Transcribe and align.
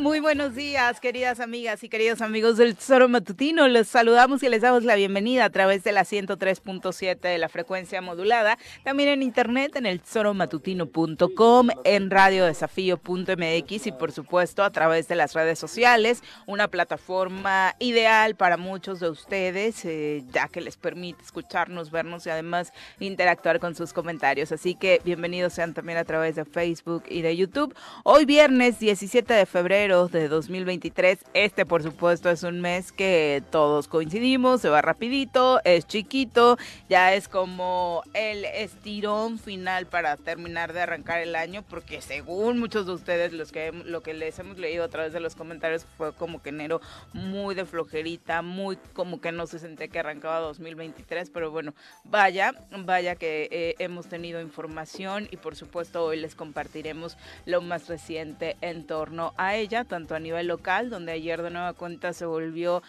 Muy 0.00 0.18
buenos 0.18 0.54
días, 0.54 0.98
queridas 0.98 1.40
amigas 1.40 1.84
y 1.84 1.88
queridos 1.90 2.22
amigos 2.22 2.56
del 2.56 2.74
Tesoro 2.74 3.06
Matutino. 3.06 3.68
Les 3.68 3.86
saludamos 3.86 4.42
y 4.42 4.48
les 4.48 4.62
damos 4.62 4.82
la 4.82 4.96
bienvenida 4.96 5.44
a 5.44 5.50
través 5.50 5.84
de 5.84 5.92
la 5.92 6.04
103.7 6.04 7.20
de 7.20 7.38
la 7.38 7.48
frecuencia 7.50 8.00
modulada. 8.00 8.58
También 8.82 9.10
en 9.10 9.22
internet 9.22 9.76
en 9.76 9.84
el 9.84 10.00
tesoromatutino.com, 10.00 11.68
en 11.84 12.10
radiodesafío.mx 12.10 13.86
y 13.86 13.92
por 13.92 14.10
supuesto 14.10 14.64
a 14.64 14.70
través 14.70 15.06
de 15.06 15.16
las 15.16 15.34
redes 15.34 15.58
sociales. 15.58 16.22
Una 16.46 16.68
plataforma 16.68 17.76
ideal 17.78 18.36
para 18.36 18.56
muchos 18.56 19.00
de 19.00 19.10
ustedes, 19.10 19.84
eh, 19.84 20.24
ya 20.32 20.48
que 20.48 20.62
les 20.62 20.78
permite 20.78 21.22
escucharnos, 21.22 21.90
vernos 21.90 22.26
y 22.26 22.30
además 22.30 22.72
interactuar 23.00 23.60
con 23.60 23.74
sus 23.74 23.92
comentarios. 23.92 24.50
Así 24.50 24.74
que 24.74 25.02
bienvenidos 25.04 25.52
sean 25.52 25.74
también 25.74 25.98
a 25.98 26.04
través 26.04 26.36
de 26.36 26.46
Facebook 26.46 27.04
y 27.08 27.20
de 27.20 27.36
YouTube. 27.36 27.76
Hoy 28.02 28.24
viernes 28.24 28.78
17 28.80 29.34
de 29.34 29.46
febrero 29.46 29.73
de 29.74 30.28
2023. 30.28 31.18
Este, 31.34 31.66
por 31.66 31.82
supuesto, 31.82 32.30
es 32.30 32.44
un 32.44 32.60
mes 32.60 32.92
que 32.92 33.42
todos 33.50 33.88
coincidimos, 33.88 34.60
se 34.60 34.68
va 34.68 34.82
rapidito, 34.82 35.60
es 35.64 35.84
chiquito, 35.84 36.56
ya 36.88 37.12
es 37.12 37.26
como 37.26 38.02
el 38.14 38.44
estirón 38.44 39.38
final 39.38 39.86
para 39.86 40.16
terminar 40.16 40.72
de 40.72 40.82
arrancar 40.82 41.20
el 41.20 41.34
año, 41.34 41.64
porque 41.68 42.00
según 42.00 42.60
muchos 42.60 42.86
de 42.86 42.92
ustedes, 42.92 43.32
los 43.32 43.50
que 43.50 43.72
lo 43.72 44.00
que 44.02 44.14
les 44.14 44.38
hemos 44.38 44.58
leído 44.58 44.84
a 44.84 44.88
través 44.88 45.12
de 45.12 45.18
los 45.18 45.34
comentarios 45.34 45.84
fue 45.96 46.12
como 46.12 46.40
que 46.40 46.50
enero 46.50 46.80
muy 47.12 47.56
de 47.56 47.64
flojerita, 47.64 48.42
muy 48.42 48.76
como 48.92 49.20
que 49.20 49.32
no 49.32 49.48
se 49.48 49.58
sentía 49.58 49.88
que 49.88 49.98
arrancaba 49.98 50.38
2023, 50.38 51.30
pero 51.30 51.50
bueno, 51.50 51.74
vaya, 52.04 52.54
vaya 52.70 53.16
que 53.16 53.48
eh, 53.50 53.74
hemos 53.80 54.06
tenido 54.06 54.40
información 54.40 55.26
y 55.32 55.36
por 55.36 55.56
supuesto 55.56 56.04
hoy 56.04 56.20
les 56.20 56.36
compartiremos 56.36 57.16
lo 57.44 57.60
más 57.60 57.88
reciente 57.88 58.56
en 58.60 58.86
torno 58.86 59.34
a 59.36 59.44
a 59.44 59.58
tanto 59.84 60.14
a 60.14 60.20
nivel 60.20 60.46
local, 60.46 60.90
donde 60.90 61.12
ayer 61.12 61.42
de 61.42 61.50
nueva 61.50 61.72
cuenta 61.72 62.12
se 62.12 62.26
volvió 62.26 62.82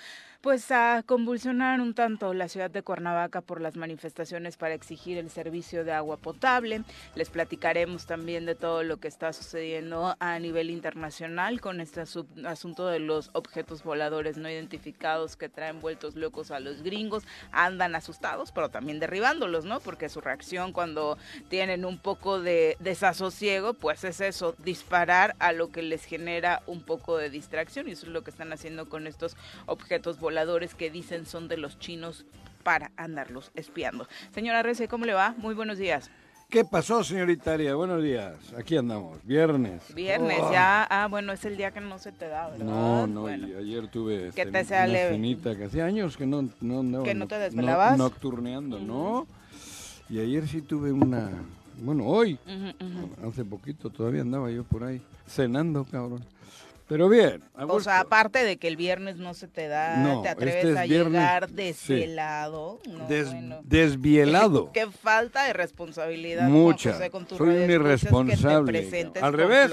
pues 0.45 0.69
a 0.69 1.01
convulsionar 1.03 1.81
un 1.81 1.95
tanto 1.95 2.31
la 2.35 2.47
ciudad 2.47 2.69
de 2.69 2.83
Cuernavaca 2.83 3.41
por 3.41 3.61
las 3.61 3.75
manifestaciones 3.75 4.57
para 4.57 4.75
exigir 4.75 5.17
el 5.17 5.31
servicio 5.31 5.83
de 5.83 5.91
agua 5.91 6.17
potable. 6.17 6.83
Les 7.15 7.31
platicaremos 7.31 8.05
también 8.05 8.45
de 8.45 8.53
todo 8.53 8.83
lo 8.83 8.97
que 8.97 9.07
está 9.07 9.33
sucediendo 9.33 10.15
a 10.19 10.37
nivel 10.37 10.69
internacional 10.69 11.61
con 11.61 11.81
este 11.81 12.03
asunto 12.45 12.85
de 12.85 12.99
los 12.99 13.31
objetos 13.33 13.83
voladores 13.83 14.37
no 14.37 14.47
identificados 14.47 15.35
que 15.35 15.49
traen 15.49 15.81
vueltos 15.81 16.15
locos 16.15 16.51
a 16.51 16.59
los 16.59 16.83
gringos. 16.83 17.23
Andan 17.51 17.95
asustados, 17.95 18.51
pero 18.51 18.69
también 18.69 18.99
derribándolos, 18.99 19.65
¿no? 19.65 19.79
Porque 19.79 20.09
su 20.09 20.21
reacción 20.21 20.73
cuando 20.73 21.17
tienen 21.49 21.85
un 21.85 21.97
poco 21.97 22.39
de 22.39 22.77
desasosiego, 22.79 23.73
pues 23.73 24.03
es 24.03 24.21
eso, 24.21 24.53
disparar 24.59 25.35
a 25.39 25.53
lo 25.53 25.71
que 25.71 25.81
les 25.81 26.05
genera 26.05 26.61
un 26.67 26.83
poco 26.83 27.17
de 27.17 27.31
distracción 27.31 27.87
y 27.87 27.93
eso 27.93 28.05
es 28.05 28.11
lo 28.11 28.23
que 28.23 28.29
están 28.29 28.53
haciendo 28.53 28.87
con 28.87 29.07
estos 29.07 29.35
objetos 29.65 30.19
voladores 30.19 30.34
que 30.77 30.91
dicen 30.91 31.25
son 31.25 31.47
de 31.47 31.57
los 31.57 31.79
chinos 31.79 32.25
para 32.63 32.91
andarlos 32.97 33.51
espiando. 33.55 34.07
Señora 34.33 34.63
Rece, 34.63 34.87
¿cómo 34.87 35.05
le 35.05 35.13
va? 35.13 35.33
Muy 35.37 35.55
buenos 35.55 35.77
días. 35.77 36.11
¿Qué 36.49 36.63
pasó, 36.63 37.03
señorita 37.03 37.53
Aria? 37.53 37.73
Buenos 37.75 38.03
días. 38.03 38.35
Aquí 38.57 38.77
andamos, 38.77 39.17
viernes. 39.23 39.93
Viernes, 39.93 40.39
ya. 40.51 40.83
Ah, 40.83 41.07
bueno, 41.07 41.31
es 41.33 41.43
el 41.45 41.57
día 41.57 41.71
que 41.71 41.81
no 41.81 41.97
se 41.99 42.11
te 42.11 42.27
da, 42.27 42.49
¿verdad? 42.49 42.65
No, 42.65 43.07
no, 43.07 43.27
ayer 43.27 43.87
tuve 43.87 44.31
¿Qué 44.35 44.41
este, 44.41 44.51
te 44.51 44.65
sea 44.65 44.87
leve? 44.87 45.37
que 45.57 45.65
hacía 45.65 45.85
años 45.85 46.17
que 46.17 46.25
no... 46.25 46.43
no, 46.61 46.83
no 46.83 47.03
¿Que 47.03 47.13
no 47.13 47.27
te 47.27 47.39
desvelabas? 47.39 47.97
nocturneando, 47.97 48.79
¿no? 48.79 49.25
Y 50.09 50.19
ayer 50.19 50.47
sí 50.47 50.61
tuve 50.61 50.91
una... 50.91 51.31
Bueno, 51.77 52.05
hoy, 52.05 52.39
hace 53.27 53.43
poquito 53.43 53.89
todavía 53.89 54.21
andaba 54.21 54.49
yo 54.49 54.63
por 54.63 54.83
ahí 54.83 55.01
cenando, 55.27 55.83
cabrón. 55.85 56.23
Pero 56.87 57.09
bien. 57.09 57.43
O 57.55 57.79
sea, 57.79 57.99
aparte 58.01 58.43
de 58.43 58.57
que 58.57 58.67
el 58.67 58.75
viernes 58.75 59.17
no 59.17 59.33
se 59.33 59.47
te 59.47 59.67
da, 59.67 60.21
te 60.21 60.29
atreves 60.29 60.65
este 60.65 60.79
a 60.79 60.85
llegar 60.85 61.49
desvelado. 61.49 62.79
desvielado. 63.63 64.71
Qué 64.73 64.87
falta 64.87 65.45
de 65.45 65.53
responsabilidad. 65.53 66.47
Mucha. 66.47 66.97
soy 67.29 67.63
un 67.63 67.71
irresponsable. 67.71 69.11
Al 69.21 69.33
revés. 69.33 69.71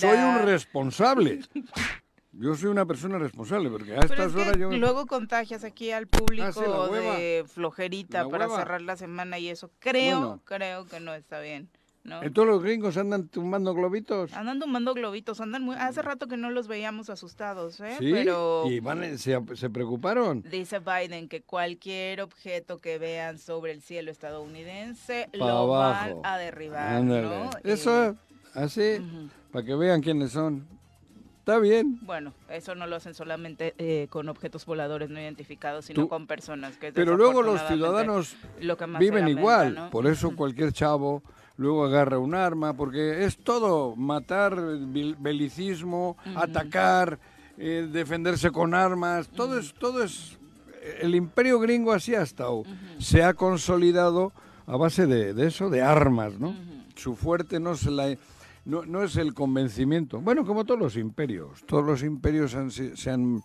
Soy 0.00 0.18
un 0.18 0.38
responsable. 0.44 1.40
Yo 2.34 2.54
soy 2.54 2.70
una 2.70 2.86
persona 2.86 3.18
responsable 3.18 3.68
porque 3.68 3.94
a 3.94 4.00
estas 4.00 4.34
horas 4.34 4.56
yo... 4.56 4.70
Luego 4.70 5.06
contagias 5.06 5.64
aquí 5.64 5.90
al 5.90 6.06
público 6.06 6.88
ah, 6.90 6.96
de 6.96 7.44
flojerita 7.46 8.26
para 8.26 8.48
cerrar 8.48 8.80
la 8.80 8.96
semana 8.96 9.38
y 9.38 9.50
eso 9.50 9.70
creo, 9.78 10.40
creo 10.44 10.86
que 10.86 10.98
no 10.98 11.12
está 11.12 11.40
bien. 11.40 11.68
¿En 12.04 12.32
todos 12.32 12.48
los 12.48 12.62
gringos 12.62 12.96
andan 12.96 13.28
tumbando 13.28 13.74
globitos? 13.74 14.32
Andan 14.32 14.58
tumbando 14.58 14.92
globitos, 14.92 15.40
andan 15.40 15.62
muy... 15.62 15.76
Hace 15.76 16.02
rato 16.02 16.26
que 16.26 16.36
no 16.36 16.50
los 16.50 16.66
veíamos 16.66 17.10
asustados, 17.10 17.78
¿eh? 17.80 17.96
Sí, 17.98 18.10
Pero... 18.12 18.64
y 18.68 18.80
van, 18.80 19.18
se, 19.18 19.40
se, 19.54 19.70
preocuparon. 19.70 20.42
Dice 20.50 20.80
Biden 20.80 21.28
que 21.28 21.42
cualquier 21.42 22.20
objeto 22.22 22.78
que 22.78 22.98
vean 22.98 23.38
sobre 23.38 23.72
el 23.72 23.82
cielo 23.82 24.10
estadounidense 24.10 25.28
lo 25.32 25.68
van 25.68 26.16
a 26.24 26.38
derribar, 26.38 27.02
¿no? 27.02 27.50
Eso, 27.62 28.16
así, 28.54 28.98
para 29.52 29.64
que 29.64 29.74
vean 29.76 30.00
quiénes 30.00 30.32
son. 30.32 30.66
Está 31.38 31.58
bien. 31.58 31.98
Bueno, 32.02 32.34
eso 32.48 32.76
no 32.76 32.86
lo 32.86 32.94
hacen 32.96 33.14
solamente 33.14 33.74
eh, 33.78 34.06
con 34.10 34.28
objetos 34.28 34.64
voladores 34.64 35.10
no 35.10 35.20
identificados, 35.20 35.86
sino 35.86 36.08
con 36.08 36.28
personas. 36.28 36.76
Que 36.76 36.92
Pero 36.92 37.16
luego 37.16 37.42
los 37.42 37.60
ciudadanos 37.66 38.36
viven 38.98 39.28
igual. 39.28 39.88
Por 39.90 40.06
eso 40.06 40.34
cualquier 40.36 40.72
chavo 40.72 41.22
luego 41.62 41.84
agarra 41.84 42.18
un 42.18 42.34
arma, 42.34 42.74
porque 42.74 43.24
es 43.24 43.38
todo 43.38 43.96
matar, 43.96 44.60
belicismo, 45.18 46.16
atacar, 46.34 47.18
eh, 47.56 47.88
defenderse 47.90 48.50
con 48.50 48.74
armas, 48.74 49.28
todo 49.28 49.58
es, 49.58 49.72
todo 49.74 50.02
es, 50.02 50.38
el 51.00 51.14
imperio 51.14 51.58
gringo 51.60 51.92
así 51.92 52.14
ha 52.14 52.22
estado, 52.22 52.64
se 52.98 53.22
ha 53.22 53.34
consolidado 53.34 54.32
a 54.66 54.76
base 54.76 55.06
de, 55.06 55.46
eso, 55.46 55.70
de 55.70 55.82
armas, 55.82 56.38
¿no? 56.38 56.54
Su 56.96 57.16
fuerte 57.16 57.60
no 57.60 57.72
es, 57.72 57.86
la, 57.86 58.14
no, 58.64 58.84
no, 58.84 59.02
es 59.02 59.16
el 59.16 59.32
convencimiento, 59.32 60.20
bueno, 60.20 60.44
como 60.44 60.64
todos 60.64 60.80
los 60.80 60.96
imperios, 60.96 61.64
todos 61.66 61.84
los 61.84 62.02
imperios 62.02 62.54
se 62.94 63.10
han 63.10 63.42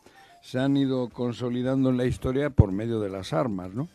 se 0.47 0.59
han 0.59 0.77
ido 0.77 1.09
consolidando 1.09 1.89
en 1.89 1.97
la 1.97 2.05
historia 2.05 2.49
por 2.49 2.71
medio 2.71 3.01
de 3.01 3.09
las 3.09 3.33
armas, 3.33 3.73
¿no? 3.73 3.89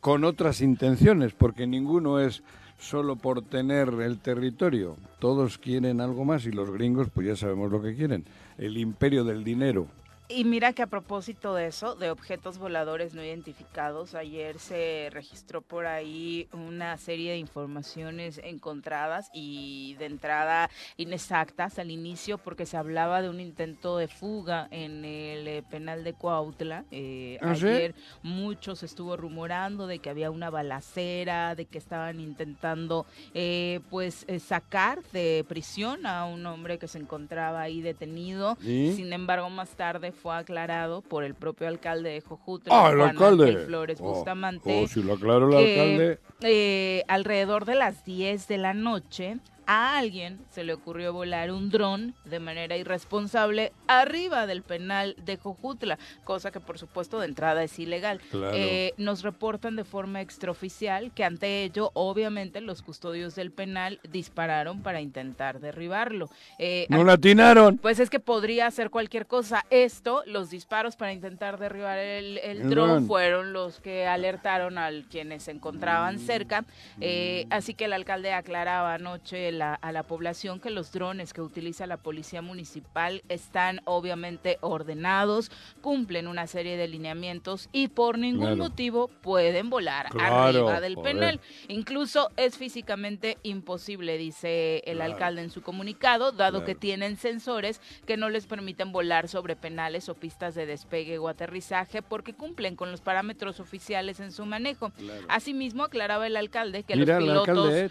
Con 0.00 0.24
otras 0.24 0.60
intenciones, 0.60 1.32
porque 1.32 1.66
ninguno 1.66 2.18
es 2.18 2.42
solo 2.82 3.16
por 3.16 3.42
tener 3.42 3.88
el 3.88 4.18
territorio. 4.18 4.96
Todos 5.20 5.56
quieren 5.56 6.00
algo 6.00 6.24
más 6.24 6.44
y 6.46 6.50
los 6.50 6.70
gringos, 6.70 7.08
pues 7.14 7.28
ya 7.28 7.36
sabemos 7.36 7.70
lo 7.70 7.80
que 7.80 7.94
quieren. 7.94 8.24
El 8.58 8.76
imperio 8.76 9.24
del 9.24 9.44
dinero. 9.44 9.86
Y 10.34 10.44
mira 10.44 10.72
que 10.72 10.82
a 10.82 10.86
propósito 10.86 11.54
de 11.54 11.66
eso, 11.66 11.94
de 11.94 12.10
objetos 12.10 12.58
voladores 12.58 13.12
no 13.12 13.22
identificados, 13.22 14.14
ayer 14.14 14.58
se 14.58 15.08
registró 15.10 15.60
por 15.60 15.86
ahí 15.86 16.48
una 16.52 16.96
serie 16.96 17.32
de 17.32 17.38
informaciones 17.38 18.40
encontradas 18.42 19.28
y 19.34 19.94
de 19.98 20.06
entrada 20.06 20.70
inexactas 20.96 21.78
al 21.78 21.90
inicio 21.90 22.38
porque 22.38 22.64
se 22.64 22.76
hablaba 22.76 23.20
de 23.20 23.28
un 23.28 23.40
intento 23.40 23.98
de 23.98 24.08
fuga 24.08 24.68
en 24.70 25.04
el 25.04 25.46
eh, 25.48 25.62
penal 25.68 26.02
de 26.02 26.14
Cuautla. 26.14 26.84
Eh, 26.90 27.38
¿Ah, 27.42 27.50
ayer 27.50 27.94
muchos 28.22 28.82
estuvo 28.82 29.16
rumorando 29.16 29.86
de 29.86 29.98
que 29.98 30.08
había 30.08 30.30
una 30.30 30.48
balacera, 30.48 31.54
de 31.54 31.66
que 31.66 31.78
estaban 31.78 32.20
intentando 32.20 33.04
eh, 33.34 33.80
pues 33.90 34.26
sacar 34.40 35.02
de 35.12 35.44
prisión 35.46 36.06
a 36.06 36.24
un 36.24 36.46
hombre 36.46 36.78
que 36.78 36.88
se 36.88 36.98
encontraba 36.98 37.60
ahí 37.60 37.82
detenido. 37.82 38.56
Sin 38.62 39.12
embargo, 39.12 39.50
más 39.50 39.70
tarde 39.70 40.12
fue 40.22 40.36
aclarado 40.36 41.02
por 41.02 41.24
el 41.24 41.34
propio 41.34 41.66
alcalde 41.66 42.10
de 42.10 42.20
Jojutla, 42.20 42.72
ah, 42.72 42.90
el 42.92 43.00
alcalde. 43.00 43.64
Flores 43.66 43.98
oh, 44.00 44.14
Bustamante. 44.14 44.82
Oh, 44.84 44.86
si 44.86 45.02
lo 45.02 45.14
aclaró 45.14 45.48
el 45.48 45.56
alcalde. 45.56 46.18
Eh, 46.42 47.02
alrededor 47.08 47.64
de 47.64 47.74
las 47.74 48.04
10 48.04 48.46
de 48.46 48.58
la 48.58 48.72
noche, 48.72 49.38
a 49.72 49.96
alguien 49.96 50.38
se 50.50 50.64
le 50.64 50.74
ocurrió 50.74 51.14
volar 51.14 51.50
un 51.50 51.70
dron 51.70 52.14
de 52.26 52.40
manera 52.40 52.76
irresponsable 52.76 53.72
arriba 53.86 54.46
del 54.46 54.62
penal 54.62 55.16
de 55.24 55.38
Jojutla, 55.38 55.98
cosa 56.24 56.50
que 56.50 56.60
por 56.60 56.78
supuesto 56.78 57.18
de 57.18 57.26
entrada 57.28 57.64
es 57.64 57.78
ilegal. 57.78 58.20
Eh, 58.52 58.92
nos 58.98 59.22
reportan 59.22 59.74
de 59.76 59.84
forma 59.84 60.20
extraoficial 60.20 61.10
que 61.12 61.24
ante 61.24 61.64
ello, 61.64 61.90
obviamente, 61.94 62.60
los 62.60 62.82
custodios 62.82 63.34
del 63.34 63.50
penal 63.50 63.98
dispararon 64.10 64.82
para 64.82 65.00
intentar 65.00 65.58
derribarlo. 65.58 66.28
Eh, 66.58 66.84
¿No 66.90 67.02
latinaron? 67.02 67.78
Pues 67.78 67.98
es 67.98 68.10
que 68.10 68.20
podría 68.20 68.66
hacer 68.66 68.90
cualquier 68.90 69.26
cosa. 69.26 69.64
Esto, 69.70 70.22
los 70.26 70.50
disparos 70.50 70.96
para 70.96 71.14
intentar 71.14 71.58
derribar 71.58 71.96
el, 71.96 72.68
dron 72.68 73.06
fueron 73.06 73.54
los 73.54 73.80
que 73.80 74.06
alertaron 74.06 74.76
a 74.76 74.90
quienes 75.10 75.44
se 75.44 75.52
encontraban 75.52 76.18
cerca. 76.18 76.66
Eh, 77.00 77.46
así 77.48 77.72
que 77.72 77.86
el 77.86 77.94
alcalde 77.94 78.34
aclaraba 78.34 78.92
anoche 78.92 79.50
a 79.62 79.92
la 79.92 80.02
población 80.02 80.60
que 80.60 80.70
los 80.70 80.92
drones 80.92 81.32
que 81.32 81.40
utiliza 81.40 81.86
la 81.86 81.96
policía 81.96 82.42
municipal 82.42 83.22
están 83.28 83.80
obviamente 83.84 84.58
ordenados, 84.60 85.50
cumplen 85.80 86.26
una 86.26 86.46
serie 86.46 86.76
de 86.76 86.88
lineamientos 86.88 87.68
y 87.72 87.88
por 87.88 88.18
ningún 88.18 88.58
motivo 88.58 89.08
pueden 89.08 89.70
volar 89.70 90.06
arriba 90.18 90.80
del 90.80 90.96
penal. 90.96 91.40
Incluso 91.68 92.30
es 92.36 92.56
físicamente 92.56 93.38
imposible, 93.42 94.18
dice 94.18 94.82
el 94.86 95.00
alcalde 95.00 95.42
en 95.42 95.50
su 95.50 95.62
comunicado, 95.62 96.32
dado 96.32 96.64
que 96.64 96.74
tienen 96.74 97.16
sensores 97.16 97.80
que 98.06 98.16
no 98.16 98.30
les 98.30 98.46
permiten 98.46 98.92
volar 98.92 99.28
sobre 99.28 99.56
penales 99.56 100.08
o 100.08 100.14
pistas 100.14 100.54
de 100.54 100.66
despegue 100.66 101.18
o 101.18 101.28
aterrizaje 101.28 102.02
porque 102.02 102.34
cumplen 102.34 102.76
con 102.76 102.90
los 102.90 103.00
parámetros 103.00 103.60
oficiales 103.60 104.20
en 104.20 104.32
su 104.32 104.46
manejo. 104.46 104.92
Asimismo, 105.28 105.84
aclaraba 105.84 106.26
el 106.26 106.36
alcalde 106.36 106.82
que 106.82 106.96
los 106.96 107.08
pilotos, 107.08 107.72
eh, 107.72 107.90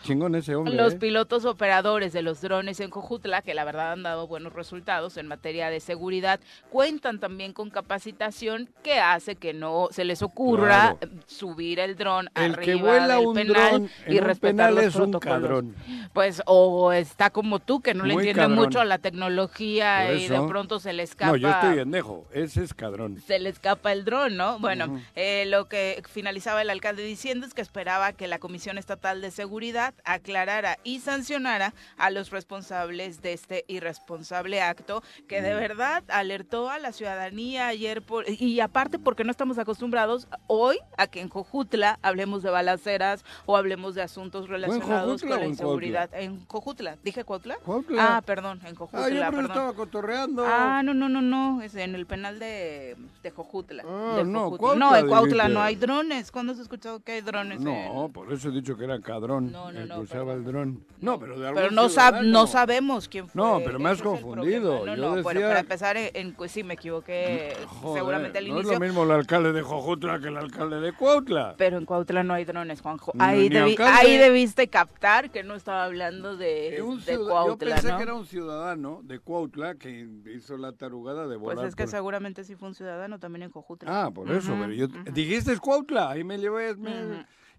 los 0.65 0.93
eh. 0.93 0.97
pilotos 0.97 1.45
operadores 1.51 2.13
de 2.13 2.21
los 2.21 2.41
drones 2.41 2.79
en 2.79 2.89
Cojutla, 2.89 3.41
que 3.41 3.53
la 3.53 3.63
verdad 3.63 3.91
han 3.91 4.03
dado 4.03 4.27
buenos 4.27 4.53
resultados 4.53 5.17
en 5.17 5.27
materia 5.27 5.69
de 5.69 5.79
seguridad, 5.79 6.39
cuentan 6.69 7.19
también 7.19 7.53
con 7.53 7.69
capacitación 7.69 8.69
que 8.83 8.99
hace 8.99 9.35
que 9.35 9.53
no 9.53 9.89
se 9.91 10.05
les 10.05 10.21
ocurra 10.21 10.97
subir 11.27 11.79
el 11.79 11.95
dron 11.95 12.29
arriba 12.33 13.07
del 13.07 13.33
penal 13.33 13.89
y 14.07 14.19
respetar 14.19 14.73
los 14.73 14.93
protocolos. 14.93 15.65
Pues 16.13 16.41
o 16.45 16.91
está 16.91 17.29
como 17.29 17.59
tú 17.59 17.81
que 17.81 17.93
no 17.93 18.05
le 18.05 18.13
entiende 18.13 18.47
mucho 18.47 18.79
a 18.79 18.85
la 18.85 18.97
tecnología 18.97 20.13
y 20.13 20.27
de 20.27 20.41
pronto 20.47 20.79
se 20.79 20.93
le 20.93 21.03
escapa. 21.03 21.31
No, 21.31 21.37
yo 21.37 21.49
estoy 21.49 21.75
pendejo, 21.75 22.25
ese 22.31 22.63
es 22.63 22.73
cadrón. 22.73 23.21
Se 23.25 23.39
le 23.39 23.49
escapa 23.49 23.91
el 23.91 24.05
dron, 24.05 24.37
¿no? 24.37 24.59
Bueno, 24.59 25.01
eh, 25.15 25.45
lo 25.47 25.67
que 25.67 26.01
finalizaba 26.09 26.61
el 26.61 26.69
alcalde 26.69 27.03
diciendo 27.03 27.45
es 27.45 27.53
que 27.53 27.61
esperaba 27.61 28.13
que 28.13 28.27
la 28.27 28.39
Comisión 28.39 28.77
Estatal 28.77 29.21
de 29.21 29.31
Seguridad 29.31 29.93
aclarara 30.03 30.77
y 30.83 30.99
sancionara 30.99 31.40
a 31.45 32.09
los 32.11 32.29
responsables 32.29 33.21
de 33.21 33.33
este 33.33 33.65
irresponsable 33.67 34.61
acto 34.61 35.03
que 35.27 35.41
de 35.41 35.53
mm. 35.53 35.59
verdad 35.59 36.03
alertó 36.07 36.69
a 36.69 36.79
la 36.79 36.91
ciudadanía 36.91 37.67
ayer 37.67 38.01
por, 38.01 38.25
y 38.29 38.59
aparte 38.59 38.99
porque 38.99 39.23
no 39.23 39.31
estamos 39.31 39.57
acostumbrados 39.57 40.27
hoy 40.47 40.77
a 40.97 41.07
que 41.07 41.21
en 41.21 41.29
Cojutla 41.29 41.99
hablemos 42.01 42.43
de 42.43 42.49
balaceras 42.49 43.25
o 43.45 43.57
hablemos 43.57 43.95
de 43.95 44.01
asuntos 44.01 44.49
relacionados 44.49 45.21
con 45.21 45.31
la 45.31 45.45
inseguridad. 45.45 46.09
En 46.13 46.45
Cojutla, 46.45 46.97
dije 47.03 47.23
Cuautla? 47.23 47.57
Ah, 47.97 48.21
perdón, 48.25 48.61
en 48.65 48.75
Cojutla. 48.75 49.05
Ah, 49.05 49.09
yo 49.09 49.19
perdón. 49.19 49.45
estaba 49.45 49.73
cotorreando. 49.73 50.45
Ah, 50.45 50.81
no, 50.83 50.93
no, 50.93 51.09
no, 51.09 51.21
no, 51.21 51.61
es 51.61 51.75
en 51.75 51.95
el 51.95 52.05
penal 52.05 52.39
de, 52.39 52.95
de 53.23 53.31
Cojutla. 53.31 53.83
Ah, 53.87 54.21
no, 54.25 54.57
no, 54.75 54.95
en 54.95 55.07
Cuautla 55.07 55.47
no 55.47 55.61
hay 55.61 55.75
drones. 55.75 56.31
¿Cuándo 56.31 56.53
has 56.53 56.59
escuchado 56.59 56.99
que 57.01 57.13
hay 57.13 57.21
drones? 57.21 57.61
No, 57.61 58.09
por 58.13 58.31
eso 58.31 58.49
he 58.49 58.51
dicho 58.51 58.77
que 58.77 58.85
era 58.85 58.99
cadrón. 59.01 59.51
No, 59.51 59.71
no, 59.71 59.85
no. 59.85 59.99
usaba 59.99 60.33
el 60.33 60.43
dron. 60.43 60.83
No, 60.99 61.19
pero 61.19 61.30
pero 61.35 61.71
no, 61.71 61.89
no 62.23 62.47
sabemos 62.47 63.07
quién 63.07 63.27
fue. 63.27 63.41
No, 63.41 63.61
pero 63.63 63.79
me 63.79 63.89
has 63.89 64.01
confundido. 64.01 64.85
No, 64.85 64.95
no, 64.95 65.23
bueno, 65.23 65.41
para 65.41 65.59
empezar, 65.59 65.97
en, 65.97 66.33
pues 66.33 66.51
sí, 66.51 66.63
me 66.63 66.75
equivoqué 66.75 67.55
seguramente 67.93 68.37
al 68.37 68.47
inicio. 68.47 68.63
No 68.63 68.71
es 68.71 68.79
lo 68.79 68.85
mismo 68.85 69.03
el 69.03 69.11
alcalde 69.11 69.51
de 69.53 69.61
Jojutla 69.61 70.19
que 70.19 70.27
el 70.27 70.37
alcalde 70.37 70.79
de 70.79 70.93
Cuautla. 70.93 71.55
Pero 71.57 71.77
en 71.77 71.85
Cuautla 71.85 72.23
no 72.23 72.33
hay 72.33 72.45
drones, 72.45 72.81
Juanjo. 72.81 73.13
Ahí, 73.19 73.49
ahí 73.79 74.17
debiste 74.17 74.67
captar 74.67 75.29
que 75.29 75.43
no 75.43 75.55
estaba 75.55 75.83
hablando 75.83 76.37
de, 76.37 76.81
de 77.05 77.17
Cuautla, 77.17 77.45
Yo 77.47 77.57
pensé 77.57 77.95
que 77.95 78.03
era 78.03 78.13
un 78.13 78.25
ciudadano 78.25 79.01
de 79.03 79.19
Cuautla 79.19 79.75
que 79.75 80.07
hizo 80.35 80.57
la 80.57 80.73
tarugada 80.73 81.27
de 81.27 81.35
volar. 81.35 81.57
Pues 81.57 81.69
es 81.69 81.75
que 81.75 81.87
seguramente 81.87 82.43
sí 82.43 82.55
fue 82.55 82.69
un 82.69 82.75
ciudadano 82.75 83.19
también 83.19 83.43
en 83.43 83.51
Jojutla. 83.51 84.05
Ah, 84.05 84.11
por 84.11 84.31
eso, 84.31 84.55
pero 84.59 84.73
yo... 84.73 84.87
Dijiste 85.11 85.57
Cuautla, 85.57 86.09
ahí 86.11 86.23
me 86.23 86.37
llevé... 86.37 86.75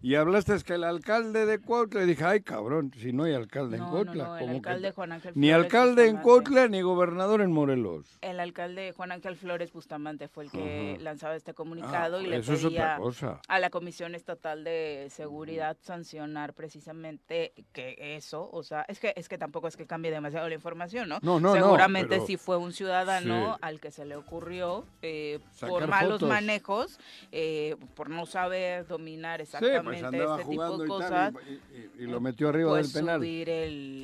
Y 0.03 0.17
hablaste 0.17 0.57
es 0.57 0.65
que 0.65 0.75
el 0.75 0.83
alcalde 0.83 1.47
de 1.47 1.61
Cuautla, 1.61 2.03
y 2.03 2.07
dije, 2.07 2.25
ay 2.25 2.41
cabrón, 2.41 2.93
si 2.99 3.13
no 3.13 3.23
hay 3.23 3.35
alcalde 3.35 3.77
en 3.77 3.85
Cuautla. 3.85 4.25
No, 4.25 4.31
no, 4.31 4.39
el 4.39 4.49
alcalde 4.49 4.91
Juan 4.91 5.13
Ángel 5.13 5.33
Ni 5.37 5.53
alcalde 5.53 6.09
en 6.09 6.17
Cuautla, 6.17 6.67
ni 6.67 6.81
gobernador 6.81 7.41
en 7.41 7.53
Morelos. 7.53 8.19
El 8.21 8.41
alcalde 8.41 8.93
Juan 8.97 9.13
Ángel 9.13 9.37
Flores 9.37 9.73
Bustamante 9.73 10.27
fue 10.27 10.45
el 10.45 10.51
que 10.51 10.99
lanzaba 11.01 11.37
este 11.37 11.55
comunicado 11.55 12.21
y 12.21 12.27
ah, 12.27 12.29
le 12.29 12.43
pedía 12.43 12.99
a 13.47 13.59
la 13.61 13.71
Comisión 13.71 14.17
Estatal 14.17 14.65
de 14.65 15.07
Seguridad 15.09 15.77
sancionar 15.83 16.53
precisamente 16.53 17.53
que 17.73 18.17
eso, 18.17 18.51
o 18.53 18.65
sea, 18.65 18.85
es 18.89 18.99
que 18.99 19.13
es 19.15 19.29
que 19.29 19.39
tampoco 19.39 19.69
es 19.69 19.77
que 19.77 19.87
cambie 19.87 20.11
demasiado 20.11 20.49
la 20.49 20.55
información, 20.57 21.09
¿no? 21.09 21.21
No, 21.23 21.39
no, 21.39 21.53
Seguramente 21.53 22.21
si 22.27 22.37
fue 22.37 22.57
un 22.57 22.73
ciudadano 22.73 23.57
al 23.61 23.79
que 23.79 23.93
se 23.93 24.05
le 24.05 24.17
ocurrió 24.17 24.85
eh, 25.01 25.39
por 25.61 25.87
malos 25.87 26.23
manejos, 26.23 26.99
eh, 27.31 27.77
por 27.95 28.11
no 28.11 28.27
saber 28.27 28.85
dominar 28.89 29.41
exactamente 29.41 29.92
pues 30.01 30.05
andaba 30.05 30.41
este 30.41 30.45
jugando 30.45 30.85
y, 31.99 32.07
lo 32.07 32.21
metió 32.21 32.49
arriba 32.49 32.77
del 32.77 32.91
penal. 32.91 33.23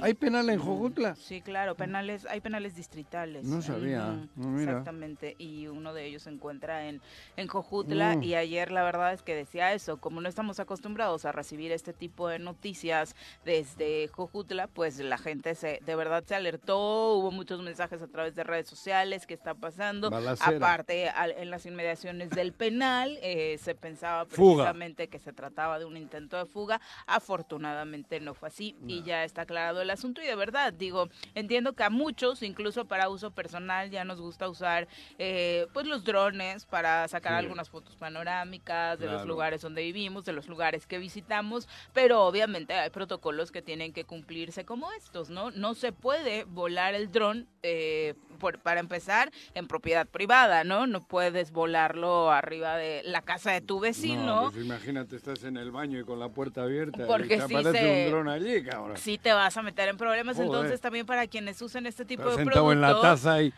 ¿Hay 0.02 0.14
penal 0.14 0.48
en 0.50 0.58
Jojutla? 0.58 1.16
Sí, 1.16 1.40
claro, 1.40 1.74
penales, 1.74 2.26
hay 2.26 2.40
penales 2.40 2.76
distritales. 2.76 3.44
No 3.44 3.62
sabía. 3.62 4.28
Exactamente, 4.58 5.34
y 5.38 5.66
uno 5.66 5.92
de 5.92 6.06
ellos 6.06 6.22
se 6.22 6.30
encuentra 6.30 6.88
en, 6.88 7.00
en 7.36 7.48
Jojutla 7.48 8.18
y 8.22 8.34
ayer 8.34 8.70
la 8.70 8.82
verdad 8.82 9.12
es 9.12 9.22
que 9.22 9.34
decía 9.34 9.72
eso, 9.72 9.98
como 9.98 10.20
no 10.20 10.28
estamos 10.28 10.60
acostumbrados 10.60 11.24
a 11.24 11.32
recibir 11.32 11.72
este 11.72 11.92
tipo 11.92 12.28
de 12.28 12.38
noticias 12.38 13.16
desde 13.44 14.08
Jojutla, 14.08 14.66
pues 14.68 14.98
la 14.98 15.18
gente 15.18 15.54
se 15.54 15.80
de 15.84 15.96
verdad 15.96 16.24
se 16.26 16.34
alertó, 16.34 17.14
hubo 17.14 17.30
muchos 17.30 17.62
mensajes 17.62 18.02
a 18.02 18.06
través 18.08 18.34
de 18.34 18.44
redes 18.44 18.68
sociales, 18.68 19.26
qué 19.26 19.34
está 19.34 19.54
pasando? 19.54 20.10
Aparte, 20.40 21.10
en 21.36 21.50
las 21.50 21.66
inmediaciones 21.66 22.30
del 22.30 22.52
penal 22.52 23.18
eh, 23.22 23.58
se 23.58 23.74
pensaba 23.74 24.24
precisamente 24.24 25.08
que 25.08 25.18
se 25.18 25.32
trataba 25.32 25.77
de 25.78 25.84
un 25.84 25.96
intento 25.96 26.36
de 26.36 26.46
fuga. 26.46 26.80
Afortunadamente 27.06 28.20
no 28.20 28.34
fue 28.34 28.48
así 28.48 28.76
y 28.86 29.02
ya 29.02 29.24
está 29.24 29.42
aclarado 29.42 29.80
el 29.80 29.90
asunto. 29.90 30.22
Y 30.22 30.26
de 30.26 30.34
verdad, 30.34 30.72
digo, 30.72 31.08
entiendo 31.34 31.74
que 31.74 31.84
a 31.84 31.90
muchos, 31.90 32.42
incluso 32.42 32.86
para 32.86 33.08
uso 33.08 33.30
personal, 33.30 33.90
ya 33.90 34.04
nos 34.04 34.20
gusta 34.20 34.48
usar 34.48 34.88
eh, 35.18 35.66
pues 35.72 35.86
los 35.86 36.04
drones 36.04 36.64
para 36.66 37.06
sacar 37.08 37.34
algunas 37.34 37.68
fotos 37.68 37.96
panorámicas 37.96 38.98
de 38.98 39.06
los 39.06 39.26
lugares 39.26 39.62
donde 39.62 39.82
vivimos, 39.82 40.24
de 40.24 40.32
los 40.32 40.48
lugares 40.48 40.86
que 40.86 40.98
visitamos, 40.98 41.68
pero 41.92 42.22
obviamente 42.22 42.74
hay 42.74 42.90
protocolos 42.90 43.52
que 43.52 43.62
tienen 43.62 43.92
que 43.92 44.04
cumplirse 44.04 44.64
como 44.64 44.92
estos, 44.92 45.30
¿no? 45.30 45.50
No 45.50 45.74
se 45.74 45.92
puede 45.92 46.44
volar 46.44 46.94
el 46.94 47.10
dron 47.10 47.46
eh, 47.62 48.14
para 48.62 48.80
empezar, 48.80 49.32
en 49.54 49.66
propiedad 49.66 50.06
privada, 50.06 50.62
¿no? 50.64 50.86
No 50.86 51.00
puedes 51.00 51.50
volarlo 51.50 52.30
arriba 52.30 52.76
de 52.76 53.02
la 53.04 53.22
casa 53.22 53.52
de 53.52 53.60
tu 53.60 53.80
vecino. 53.80 54.44
No, 54.44 54.50
pues 54.50 54.64
imagínate, 54.64 55.16
estás 55.16 55.42
en 55.44 55.56
el 55.56 55.67
baño 55.70 55.98
y 55.98 56.04
con 56.04 56.18
la 56.18 56.28
puerta 56.28 56.62
abierta 56.62 57.06
Porque 57.06 57.36
y 57.36 57.38
te 57.38 57.44
aparece 57.44 58.04
un 58.06 58.10
dron 58.10 58.28
allí, 58.28 58.62
cabrón. 58.62 58.96
Sí 58.96 59.18
te 59.18 59.32
vas 59.32 59.56
a 59.56 59.62
meter 59.62 59.88
en 59.88 59.96
problemas, 59.96 60.38
entonces 60.38 60.80
también 60.80 61.06
para 61.06 61.26
quienes 61.26 61.60
usen 61.62 61.86
este 61.86 62.04
tipo 62.04 62.24
de 62.24 62.44
productos... 62.44 62.72
en 62.72 62.80
la 62.80 63.00
taza 63.00 63.42
y 63.42 63.52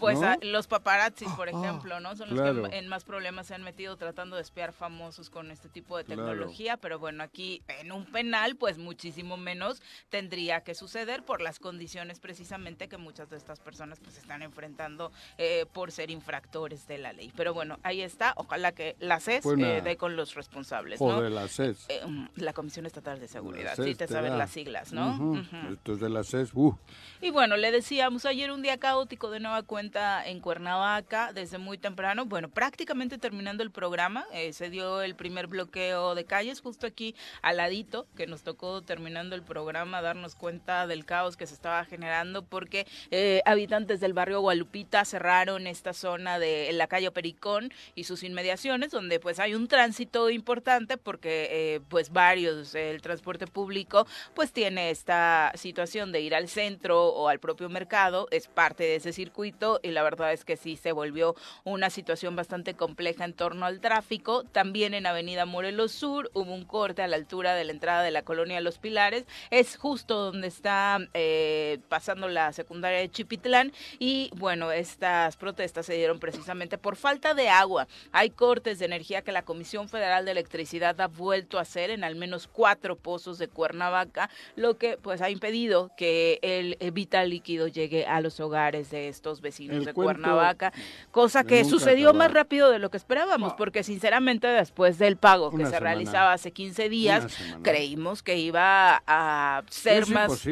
Pues 0.00 0.18
los 0.42 0.66
paparazzis, 0.66 1.30
por 1.32 1.48
ah, 1.48 1.52
ejemplo, 1.52 2.00
¿no? 2.00 2.16
Son 2.16 2.34
los 2.34 2.68
que 2.68 2.78
en 2.78 2.88
más 2.88 3.04
problemas 3.04 3.46
se 3.46 3.54
han 3.54 3.62
metido 3.62 3.96
tratando 3.96 4.36
de 4.36 4.42
espiar 4.42 4.72
famosos 4.72 5.30
con 5.30 5.50
este 5.50 5.68
tipo 5.68 5.96
de 5.96 6.04
tecnología, 6.04 6.76
pero 6.76 6.98
bueno, 6.98 7.22
aquí 7.22 7.62
en 7.68 7.92
un 7.92 8.06
penal, 8.06 8.56
pues 8.56 8.78
muchísimo 8.78 9.36
menos 9.36 9.82
tendría 10.08 10.62
que 10.62 10.74
suceder 10.74 11.22
por 11.24 11.40
las 11.40 11.58
condiciones 11.58 12.20
precisamente 12.20 12.88
que 12.88 12.96
muchas 12.96 13.30
de 13.30 13.36
estas 13.36 13.60
personas 13.60 14.00
pues 14.00 14.16
están 14.18 14.42
enfrentando 14.42 15.12
eh, 15.38 15.66
por 15.72 15.92
ser 15.92 16.10
infractores 16.10 16.86
de 16.86 16.98
la 16.98 17.12
ley. 17.12 17.32
Pero 17.36 17.54
bueno, 17.54 17.78
ahí 17.82 18.00
está, 18.00 18.32
ojalá 18.36 18.72
que 18.72 18.96
la 18.98 19.20
CES 19.20 19.44
eh, 19.46 19.82
dé 19.82 19.96
con 19.96 20.16
los 20.16 20.34
responsables, 20.34 21.00
¿no? 21.00 21.20
la 21.28 21.48
CES. 21.48 21.86
Eh, 21.88 22.00
mm, 22.06 22.28
la 22.36 22.52
Comisión 22.52 22.86
Estatal 22.86 23.20
de 23.20 23.28
Seguridad, 23.28 23.76
sí 23.76 23.94
te, 23.94 24.08
saben 24.08 24.38
las 24.38 24.50
siglas, 24.50 24.92
¿no? 24.92 25.42
Esto 25.70 25.92
es 25.94 26.00
de 26.00 26.08
la 26.08 26.24
CES, 26.24 26.50
uh. 26.54 26.76
Y 27.20 27.30
bueno, 27.30 27.56
le 27.56 27.70
decíamos 27.70 28.24
ayer 28.24 28.50
un 28.50 28.62
día 28.62 28.78
caótico 28.78 29.30
de 29.30 29.40
nueva 29.40 29.62
cuenta 29.62 29.89
en 29.92 30.40
Cuernavaca 30.40 31.32
desde 31.32 31.58
muy 31.58 31.76
temprano. 31.76 32.24
Bueno, 32.24 32.48
prácticamente 32.48 33.18
terminando 33.18 33.62
el 33.62 33.72
programa, 33.72 34.24
eh, 34.32 34.52
se 34.52 34.70
dio 34.70 35.02
el 35.02 35.16
primer 35.16 35.48
bloqueo 35.48 36.14
de 36.14 36.24
calles 36.24 36.60
justo 36.60 36.86
aquí 36.86 37.16
al 37.42 37.56
ladito, 37.56 38.06
que 38.16 38.26
nos 38.26 38.42
tocó 38.42 38.82
terminando 38.82 39.34
el 39.34 39.42
programa 39.42 40.00
darnos 40.00 40.36
cuenta 40.36 40.86
del 40.86 41.04
caos 41.04 41.36
que 41.36 41.46
se 41.46 41.54
estaba 41.54 41.84
generando 41.84 42.44
porque 42.44 42.86
eh, 43.10 43.42
habitantes 43.46 44.00
del 44.00 44.12
barrio 44.12 44.40
Gualupita 44.40 45.04
cerraron 45.04 45.66
esta 45.66 45.92
zona 45.92 46.38
de 46.38 46.70
la 46.72 46.86
calle 46.86 47.10
Pericón 47.10 47.72
y 47.96 48.04
sus 48.04 48.22
inmediaciones, 48.22 48.92
donde 48.92 49.18
pues 49.18 49.40
hay 49.40 49.54
un 49.54 49.66
tránsito 49.66 50.30
importante 50.30 50.98
porque 50.98 51.48
eh, 51.50 51.80
pues 51.88 52.10
varios, 52.12 52.74
el 52.76 53.02
transporte 53.02 53.48
público 53.48 54.06
pues 54.34 54.52
tiene 54.52 54.90
esta 54.90 55.50
situación 55.56 56.12
de 56.12 56.20
ir 56.20 56.34
al 56.34 56.48
centro 56.48 57.08
o 57.08 57.28
al 57.28 57.40
propio 57.40 57.68
mercado, 57.68 58.28
es 58.30 58.46
parte 58.46 58.84
de 58.84 58.96
ese 58.96 59.12
circuito 59.12 59.79
y 59.82 59.90
la 59.90 60.02
verdad 60.02 60.32
es 60.32 60.44
que 60.44 60.56
sí 60.56 60.76
se 60.76 60.92
volvió 60.92 61.34
una 61.64 61.90
situación 61.90 62.36
bastante 62.36 62.74
compleja 62.74 63.24
en 63.24 63.32
torno 63.32 63.66
al 63.66 63.80
tráfico. 63.80 64.44
También 64.44 64.94
en 64.94 65.06
Avenida 65.06 65.46
Morelos 65.46 65.92
Sur 65.92 66.30
hubo 66.34 66.52
un 66.52 66.64
corte 66.64 67.02
a 67.02 67.08
la 67.08 67.16
altura 67.16 67.54
de 67.54 67.64
la 67.64 67.72
entrada 67.72 68.02
de 68.02 68.10
la 68.10 68.22
colonia 68.22 68.60
Los 68.60 68.78
Pilares. 68.78 69.24
Es 69.50 69.76
justo 69.76 70.24
donde 70.24 70.48
está 70.48 70.98
eh, 71.14 71.78
pasando 71.88 72.28
la 72.28 72.52
secundaria 72.52 72.98
de 72.98 73.10
Chipitlán 73.10 73.72
y 73.98 74.30
bueno, 74.36 74.72
estas 74.72 75.36
protestas 75.36 75.86
se 75.86 75.94
dieron 75.94 76.20
precisamente 76.20 76.78
por 76.78 76.96
falta 76.96 77.34
de 77.34 77.48
agua. 77.48 77.86
Hay 78.12 78.30
cortes 78.30 78.78
de 78.78 78.86
energía 78.86 79.22
que 79.22 79.32
la 79.32 79.42
Comisión 79.42 79.88
Federal 79.88 80.24
de 80.24 80.32
Electricidad 80.32 81.00
ha 81.00 81.08
vuelto 81.08 81.58
a 81.58 81.62
hacer 81.62 81.90
en 81.90 82.04
al 82.04 82.16
menos 82.16 82.48
cuatro 82.48 82.96
pozos 82.96 83.38
de 83.38 83.48
Cuernavaca, 83.48 84.30
lo 84.56 84.76
que 84.78 84.96
pues 84.96 85.20
ha 85.20 85.30
impedido 85.30 85.90
que 85.96 86.38
el 86.42 86.76
vital 86.92 87.30
líquido 87.30 87.68
llegue 87.68 88.06
a 88.06 88.20
los 88.20 88.40
hogares 88.40 88.90
de 88.90 89.08
estos 89.08 89.40
vecinos 89.40 89.69
de 89.70 89.94
Cuernavaca, 89.94 90.72
cosa 91.10 91.44
que 91.44 91.64
sucedió 91.64 92.12
más 92.12 92.32
rápido 92.32 92.70
de 92.70 92.78
lo 92.78 92.90
que 92.90 92.96
esperábamos, 92.96 93.54
porque 93.54 93.82
sinceramente 93.82 94.46
después 94.46 94.98
del 94.98 95.16
pago 95.16 95.50
que 95.50 95.66
se 95.66 95.80
realizaba 95.80 96.32
hace 96.32 96.52
15 96.52 96.88
días, 96.88 97.26
creímos 97.62 98.22
que 98.22 98.38
iba 98.38 99.02
a 99.06 99.62
ser 99.68 100.08
más 100.08 100.46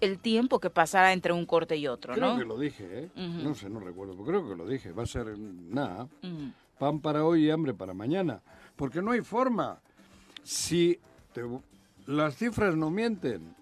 el 0.00 0.18
tiempo 0.20 0.60
que 0.60 0.70
pasara 0.70 1.12
entre 1.12 1.32
un 1.32 1.44
corte 1.44 1.76
y 1.76 1.88
otro, 1.88 2.14
creo 2.14 2.38
que 2.38 2.44
lo 2.44 2.58
dije, 2.58 2.86
¿eh? 2.90 3.10
No 3.16 3.54
sé, 3.54 3.68
no 3.68 3.80
recuerdo, 3.80 4.12
pero 4.12 4.24
creo 4.24 4.48
que 4.48 4.54
lo 4.54 4.66
dije. 4.66 4.92
Va 4.92 5.02
a 5.02 5.06
ser 5.06 5.36
nada, 5.36 6.08
pan 6.78 7.00
para 7.00 7.24
hoy 7.24 7.46
y 7.46 7.50
hambre 7.50 7.74
para 7.74 7.94
mañana, 7.94 8.40
porque 8.76 9.02
no 9.02 9.10
hay 9.10 9.22
forma. 9.22 9.80
Si 10.44 10.98
las 12.06 12.36
cifras 12.36 12.76
no 12.76 12.90
mienten, 12.90 13.54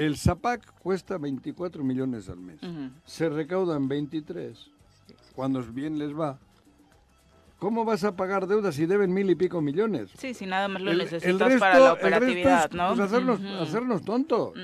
el 0.00 0.16
ZAPAC 0.16 0.78
cuesta 0.78 1.18
24 1.18 1.84
millones 1.84 2.28
al 2.30 2.38
mes. 2.38 2.58
Se 3.04 3.28
recaudan 3.28 3.86
23. 3.86 4.70
Cuando 5.34 5.62
bien 5.62 5.98
les 5.98 6.18
va. 6.18 6.38
¿Cómo 7.58 7.84
vas 7.84 8.04
a 8.04 8.16
pagar 8.16 8.46
deudas 8.46 8.74
si 8.74 8.86
deben 8.86 9.12
mil 9.12 9.28
y 9.28 9.34
pico 9.34 9.60
millones? 9.60 10.10
Sí, 10.16 10.32
si 10.32 10.46
nada 10.46 10.68
más 10.68 10.80
lo 10.80 10.94
necesitas 10.94 11.60
para 11.60 11.78
la 11.78 11.92
operatividad, 11.92 12.70
¿no? 12.70 12.88
Pues 12.88 13.00
hacernos, 13.00 13.40
hacernos 13.60 14.02
tontos. 14.02 14.54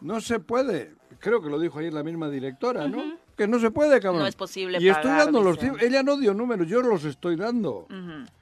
No 0.00 0.20
se 0.20 0.40
puede. 0.40 0.94
Creo 1.20 1.40
que 1.40 1.48
lo 1.48 1.60
dijo 1.60 1.78
ayer 1.78 1.92
la 1.92 2.02
misma 2.02 2.28
directora, 2.28 2.88
¿no? 2.88 3.16
Que 3.36 3.46
no 3.46 3.60
se 3.60 3.70
puede, 3.70 4.00
cabrón. 4.00 4.22
No 4.22 4.28
es 4.28 4.34
posible 4.34 4.78
Y 4.80 4.88
estoy 4.88 5.12
dando 5.12 5.40
los 5.40 5.56
Ella 5.62 6.02
no 6.02 6.16
dio 6.16 6.34
números, 6.34 6.66
yo 6.66 6.82
los 6.82 7.04
estoy 7.04 7.36
dando. 7.36 7.86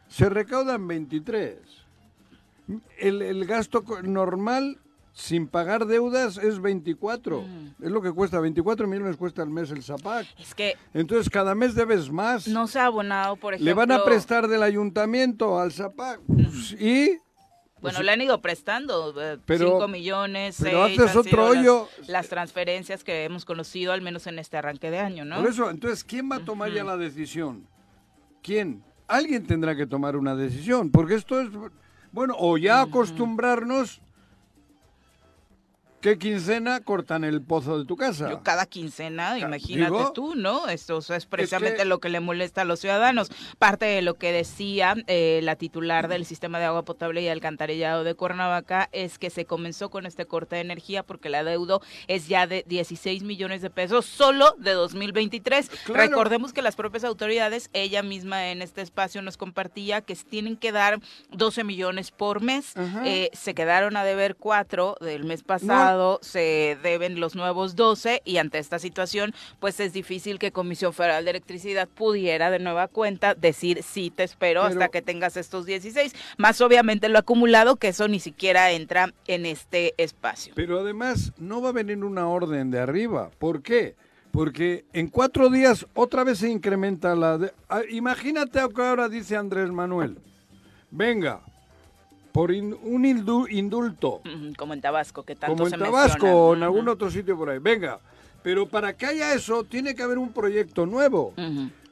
Se 0.09 0.31
recaudan 0.31 0.89
23. 0.89 1.59
El, 2.99 3.21
el 3.21 3.45
gasto 3.45 3.85
normal 4.03 4.79
sin 5.13 5.47
pagar 5.47 5.87
deudas 5.87 6.39
es 6.39 6.61
24. 6.61 7.43
Mm. 7.43 7.85
Es 7.85 7.91
lo 7.91 8.01
que 8.01 8.13
cuesta, 8.13 8.41
24 8.41 8.87
millones 8.87 9.17
cuesta 9.17 9.43
al 9.43 9.51
mes 9.51 9.71
el 9.71 9.83
ZAPAC. 9.83 10.27
Es 10.39 10.55
que... 10.55 10.77
Entonces 10.95 11.29
cada 11.29 11.55
mes 11.55 11.75
debes 11.75 12.11
más. 12.11 12.49
No 12.49 12.67
se 12.67 12.79
ha 12.79 12.87
abonado, 12.87 13.37
por 13.37 13.55
ejemplo... 13.55 13.71
Le 13.71 13.75
van 13.75 13.93
a 13.93 14.05
prestar 14.05 14.49
del 14.49 14.63
ayuntamiento 14.63 15.59
al 15.59 15.73
ZAPAC. 15.73 16.21
y... 16.81 17.19
Bueno, 17.81 17.97
pues 17.97 18.07
le 18.07 18.13
han 18.13 18.21
ido 18.21 18.41
prestando 18.41 19.13
5 19.13 19.85
eh, 19.85 19.89
millones, 19.89 20.57
pero 20.63 20.85
haces 20.85 21.17
otro 21.17 21.47
hoyo. 21.49 21.89
Las 22.07 22.29
transferencias 22.29 23.03
que 23.03 23.25
hemos 23.25 23.45
conocido, 23.45 23.93
al 23.93 24.03
menos 24.03 24.29
en 24.29 24.39
este 24.39 24.57
arranque 24.57 24.89
de 24.93 25.01
año, 25.01 25.25
¿no? 25.25 25.41
Por 25.41 25.51
eso, 25.51 25.69
entonces, 25.69 26.05
¿quién 26.05 26.31
va 26.31 26.37
a 26.37 26.45
tomar 26.45 26.71
ya 26.71 26.85
la 26.85 26.97
decisión? 26.97 27.67
¿Quién? 28.41 28.85
Alguien 29.09 29.49
tendrá 29.49 29.75
que 29.75 29.89
tomar 29.89 30.17
una 30.17 30.37
decisión, 30.37 30.93
porque 30.93 31.17
esto 31.17 31.41
es, 31.41 31.49
bueno, 32.13 32.37
o 32.39 32.57
ya 32.57 32.83
acostumbrarnos 32.83 34.01
¿Qué 36.03 36.19
quincena 36.19 36.81
cortan 36.81 37.23
el 37.23 37.43
pozo 37.43 37.79
de 37.79 37.85
tu 37.85 37.97
casa? 37.97 38.29
Yo 38.29 38.43
cada 38.43 38.67
quincena, 38.67 39.39
imagínate 39.39 40.11
tú, 40.13 40.35
¿no? 40.35 40.67
Esto 40.67 40.99
es 40.99 41.27
precisamente 41.27 41.85
lo 41.85 42.01
que 42.01 42.09
le 42.09 42.19
molesta 42.19 42.63
a 42.63 42.65
los 42.65 42.81
ciudadanos. 42.81 43.31
Parte 43.61 43.85
de 43.85 44.03
lo 44.03 44.15
que 44.15 44.33
decía 44.33 44.97
eh, 45.07 45.39
la 45.45 45.55
titular 45.55 46.09
del 46.09 46.27
sistema 46.27 46.59
de 46.59 46.65
agua 46.65 46.85
potable 46.85 47.23
y 47.23 47.29
alcantarillado 47.29 48.03
de 48.03 48.15
Cuernavaca 48.17 48.89
es 48.91 49.17
que 49.21 49.31
se 49.31 49.45
comenzó 49.45 49.91
con 49.91 50.05
este 50.05 50.27
corte 50.27 50.57
de 50.57 50.63
energía 50.63 51.05
porque 51.05 51.29
la 51.29 51.45
deuda 51.45 51.79
es 52.09 52.27
ya 52.27 52.49
de 52.49 52.65
16 52.67 53.23
millones 53.23 53.63
de 53.63 53.71
pesos 53.71 54.05
solo 54.05 54.57
de 54.59 54.73
2023. 54.73 55.87
Recordemos 55.87 56.53
que 56.53 56.63
las 56.63 56.75
propias 56.75 57.05
autoridades, 57.05 57.71
ella 57.75 58.03
misma 58.03 58.49
en 58.49 58.61
este 58.61 58.81
espacio 58.81 59.23
nos 59.23 59.37
compartía 59.37 60.01
que 60.01 60.17
tienen 60.17 60.57
que 60.57 60.73
dar 60.73 60.99
12 61.31 61.63
millones 61.63 62.11
por 62.11 62.43
mes. 62.43 62.75
Eh, 63.05 63.31
se 63.35 63.55
quedaron 63.55 63.97
a 63.97 64.03
deber 64.03 64.35
cuatro 64.35 64.97
del 65.01 65.23
mes 65.23 65.45
pasado 65.45 65.92
se 66.21 66.79
deben 66.83 67.21
los 67.21 67.35
nuevos 67.35 67.77
12 67.77 68.23
y 68.25 68.39
ante 68.39 68.59
esta 68.59 68.79
situación 68.79 69.35
pues 69.61 69.81
es 69.81 69.93
difícil 69.93 70.39
que 70.39 70.53
Comisión 70.53 70.93
Federal 70.93 71.25
de 71.25 71.31
Electricidad 71.31 71.89
pudiera 71.89 72.51
de 72.51 72.59
nueva 72.59 72.89
cuenta 72.89 73.35
decir 73.35 73.83
sí 73.83 74.11
te 74.11 74.25
espero 74.25 74.63
hasta 74.63 74.89
que 74.89 75.03
tengas 75.03 75.37
estos 75.37 75.67
16, 75.67 76.15
más 76.39 76.61
obviamente 76.61 77.09
lo 77.09 77.19
acumulado 77.19 77.77
que 77.77 77.89
eso 77.89 78.09
ni 78.09 78.21
siquiera 78.21 78.71
entra 78.71 79.13
en 79.27 79.47
este 79.47 79.95
espacio. 79.97 80.53
Pero 80.57 80.81
además 80.81 81.33
no 81.39 81.61
va 81.61 81.71
a 81.71 81.73
venir 81.73 82.05
una 82.05 82.29
orden 82.29 82.71
de 82.71 82.81
arriba, 82.81 83.31
¿por 83.39 83.63
qué? 83.63 83.97
Porque 84.31 84.87
en 84.93 85.09
cuatro 85.09 85.51
días 85.51 85.87
otra 85.95 86.25
vez 86.25 86.39
se 86.39 86.49
incrementa 86.49 87.15
la... 87.15 87.53
Ah, 87.69 87.83
imagínate 87.91 88.61
que 88.75 88.83
ahora 88.83 89.09
dice 89.09 89.37
Andrés 89.37 89.71
Manuel, 89.71 90.19
venga, 90.91 91.43
por 92.33 92.51
un 92.51 93.05
indulto. 93.05 94.23
Como 94.57 94.75
en 94.75 94.81
Tabasco, 94.81 95.23
que 95.23 95.37
tanto 95.37 95.65
Como 95.65 95.75
en 95.75 95.81
Tabasco 95.81 96.27
o 96.27 96.55
en 96.55 96.63
algún 96.63 96.89
otro 96.89 97.11
sitio 97.11 97.37
por 97.37 97.51
ahí. 97.51 97.59
Venga, 97.59 98.01
pero 98.43 98.67
para 98.67 98.97
que 98.97 99.07
haya 99.07 99.35
eso 99.35 99.65
tiene 99.65 99.95
que 99.95 100.03
haber 100.03 100.19
un 100.19 100.33
proyecto 100.33 100.87
nuevo. 100.87 101.35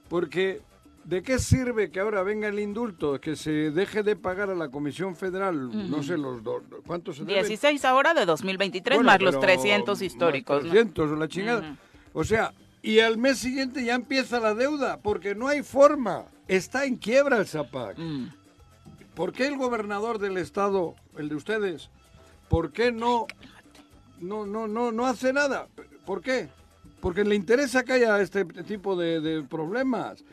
Porque 0.09 0.62
¿de 1.04 1.23
qué 1.23 1.38
sirve 1.38 1.90
que 1.90 2.00
ahora 2.00 2.23
venga 2.23 2.49
el 2.49 2.59
indulto, 2.59 3.20
que 3.20 3.37
se 3.37 3.70
deje 3.70 4.02
de 4.02 4.16
pagar 4.16 4.50
a 4.50 4.54
la 4.54 4.68
Comisión 4.68 5.16
Federal, 5.16 5.90
no 5.90 6.02
sé, 6.02 6.16
los 6.16 6.42
dos, 6.42 6.62
¿cuántos 6.87 7.16
se 7.16 7.25
16 7.25 7.85
ahora 7.85 8.14
de 8.14 8.26
2023 8.26 9.00
más 9.02 9.20
los 9.20 9.38
300 9.38 10.02
históricos. 10.02 10.62
300, 10.62 11.18
la 11.18 11.28
chingada. 11.28 11.76
O 12.12 12.25
sea, 12.25 12.52
y 12.82 13.00
al 13.00 13.18
mes 13.18 13.38
siguiente 13.38 13.85
ya 13.85 13.94
empieza 13.94 14.40
la 14.40 14.54
deuda, 14.54 15.00
porque 15.00 15.35
no 15.35 15.49
hay 15.49 15.62
forma. 15.62 16.25
Está 16.49 16.85
en 16.85 16.97
quiebra 16.97 17.38
el 17.38 17.47
ZAPAC. 17.47 17.97
¿Por 19.21 19.35
qué 19.35 19.49
el 19.49 19.59
gobernador 19.59 20.19
del 20.19 20.39
estado, 20.39 20.95
el 21.19 21.29
de 21.29 21.35
ustedes, 21.35 21.91
por 22.49 22.73
qué 22.73 22.91
no, 22.91 23.27
no, 24.19 24.47
no, 24.47 24.67
no, 24.67 24.93
no 24.93 25.07
hace 25.07 25.35
nada? 25.35 25.69
¿Por 26.07 26.23
qué? 26.23 26.49
Porque 27.03 27.23
le 27.23 27.35
interesa 27.35 27.85
que 27.85 27.93
haya 27.93 28.19
este 28.23 28.47
tipo 28.47 28.97
de, 28.97 29.45
problemas. 29.47 30.25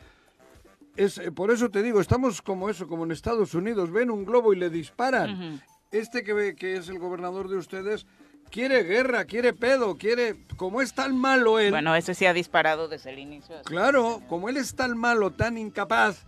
Es, 0.96 1.18
eh, 1.18 1.30
por 1.30 1.50
eso 1.50 1.68
te 1.68 1.82
digo, 1.82 2.00
estamos 2.00 2.40
como 2.40 2.70
eso, 2.70 2.88
como 2.88 3.04
en 3.04 3.12
Estados 3.12 3.52
Unidos, 3.52 3.90
ven 3.90 4.10
un 4.10 4.24
globo 4.24 4.54
y 4.54 4.56
le 4.56 4.70
disparan. 4.70 5.62
Este 5.90 6.24
que 6.24 6.32
ve 6.32 6.56
que 6.56 6.76
es 6.78 6.88
el 6.88 6.98
gobernador 6.98 7.50
de 7.50 7.58
ustedes 7.58 8.06
quiere 8.50 8.84
guerra, 8.84 9.26
quiere 9.26 9.52
pedo, 9.52 9.98
quiere, 9.98 10.46
como 10.56 10.80
es 10.80 10.94
tan 10.94 11.14
malo 11.14 11.58
él. 11.58 11.72
Bueno, 11.72 11.94
ese 11.94 12.14
sí 12.14 12.24
ha 12.24 12.32
disparado 12.32 12.88
desde 12.88 13.10
el 13.10 13.18
inicio. 13.18 13.54
Claro, 13.66 14.22
como 14.30 14.48
él 14.48 14.56
es 14.56 14.74
tan 14.74 14.96
malo, 14.96 15.30
tan 15.30 15.58
incapaz, 15.58 16.24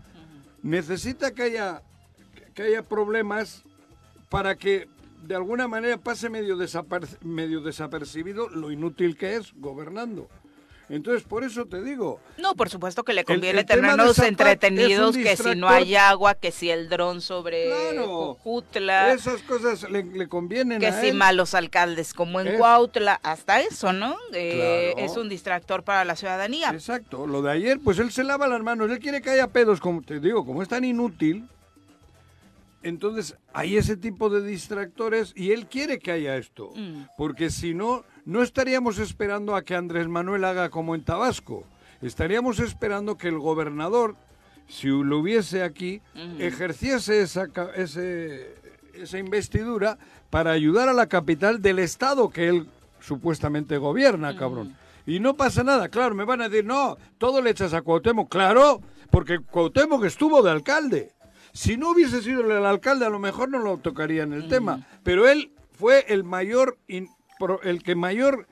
necesita 0.62 1.30
que 1.30 1.44
haya 1.44 1.84
que 2.60 2.66
haya 2.66 2.82
problemas 2.82 3.62
para 4.28 4.54
que 4.54 4.86
de 5.22 5.34
alguna 5.34 5.66
manera 5.66 5.96
pase 5.96 6.28
medio, 6.28 6.58
medio 7.22 7.60
desapercibido 7.62 8.50
lo 8.50 8.70
inútil 8.70 9.16
que 9.16 9.36
es 9.36 9.52
gobernando. 9.54 10.28
Entonces, 10.90 11.22
por 11.22 11.44
eso 11.44 11.66
te 11.66 11.82
digo. 11.82 12.20
No, 12.36 12.54
por 12.56 12.68
supuesto 12.68 13.04
que 13.04 13.14
le 13.14 13.24
conviene 13.24 13.64
tenernos 13.64 14.18
entretenidos, 14.18 15.16
que 15.16 15.36
si 15.36 15.54
no 15.54 15.68
hay 15.68 15.94
agua, 15.94 16.34
que 16.34 16.50
si 16.50 16.68
el 16.68 16.88
dron 16.88 17.22
sobre 17.22 17.96
Jutla. 18.42 19.12
Esas 19.12 19.40
cosas 19.42 19.88
le, 19.88 20.28
convienen 20.28 20.80
que 20.80 20.92
si 20.92 21.12
malos 21.12 21.54
alcaldes 21.54 22.12
como 22.12 22.40
en 22.40 22.58
Cuautla, 22.58 23.20
hasta 23.22 23.60
eso, 23.60 23.92
¿no? 23.92 24.16
Eh, 24.34 24.94
es 24.98 25.16
un 25.16 25.28
distractor 25.28 25.84
para 25.84 26.04
la 26.04 26.16
ciudadanía. 26.16 26.70
Exacto. 26.70 27.26
Lo 27.26 27.40
de 27.40 27.52
ayer, 27.52 27.78
pues 27.82 28.00
él 28.00 28.10
se 28.10 28.24
lava 28.24 28.48
las 28.48 28.62
manos, 28.62 28.90
él 28.90 28.98
quiere 28.98 29.22
que 29.22 29.30
haya 29.30 29.46
pedos, 29.46 29.80
como 29.80 30.02
te 30.02 30.18
digo, 30.18 30.44
como 30.44 30.60
es 30.60 30.68
tan 30.68 30.84
inútil. 30.84 31.48
Entonces, 32.82 33.36
hay 33.52 33.76
ese 33.76 33.96
tipo 33.96 34.30
de 34.30 34.42
distractores 34.42 35.32
y 35.36 35.52
él 35.52 35.66
quiere 35.66 35.98
que 35.98 36.12
haya 36.12 36.36
esto, 36.36 36.72
mm. 36.74 37.08
porque 37.16 37.50
si 37.50 37.74
no, 37.74 38.04
no 38.24 38.42
estaríamos 38.42 38.98
esperando 38.98 39.54
a 39.54 39.62
que 39.62 39.74
Andrés 39.74 40.08
Manuel 40.08 40.44
haga 40.44 40.70
como 40.70 40.94
en 40.94 41.04
Tabasco. 41.04 41.64
Estaríamos 42.00 42.58
esperando 42.58 43.18
que 43.18 43.28
el 43.28 43.38
gobernador, 43.38 44.16
si 44.66 44.88
lo 44.88 45.18
hubiese 45.18 45.62
aquí, 45.62 46.00
ejerciese 46.38 47.20
esa, 47.20 47.48
esa 47.76 49.18
investidura 49.18 49.98
para 50.30 50.52
ayudar 50.52 50.88
a 50.88 50.94
la 50.94 51.08
capital 51.08 51.60
del 51.60 51.80
estado 51.80 52.30
que 52.30 52.48
él 52.48 52.68
supuestamente 53.00 53.76
gobierna, 53.76 54.36
cabrón. 54.36 54.76
Y 55.06 55.20
no 55.20 55.36
pasa 55.36 55.64
nada, 55.64 55.88
claro, 55.88 56.14
me 56.14 56.24
van 56.24 56.42
a 56.42 56.48
decir, 56.48 56.64
no, 56.64 56.96
todo 57.18 57.42
le 57.42 57.50
echas 57.50 57.74
a 57.74 57.82
Cuauhtémoc, 57.82 58.30
claro, 58.30 58.80
porque 59.10 59.40
Cuauhtémoc 59.40 60.04
estuvo 60.04 60.42
de 60.42 60.50
alcalde. 60.50 61.12
Si 61.52 61.76
no 61.76 61.90
hubiese 61.90 62.22
sido 62.22 62.40
el 62.40 62.64
alcalde, 62.64 63.06
a 63.06 63.10
lo 63.10 63.18
mejor 63.18 63.50
no 63.50 63.58
lo 63.58 63.78
tocaría 63.78 64.22
en 64.22 64.32
el 64.32 64.48
tema, 64.48 64.86
pero 65.02 65.28
él 65.28 65.52
fue 65.72 66.04
el 66.08 66.24
mayor, 66.24 66.78
el 67.62 67.82
que 67.82 67.94
mayor 67.94 68.46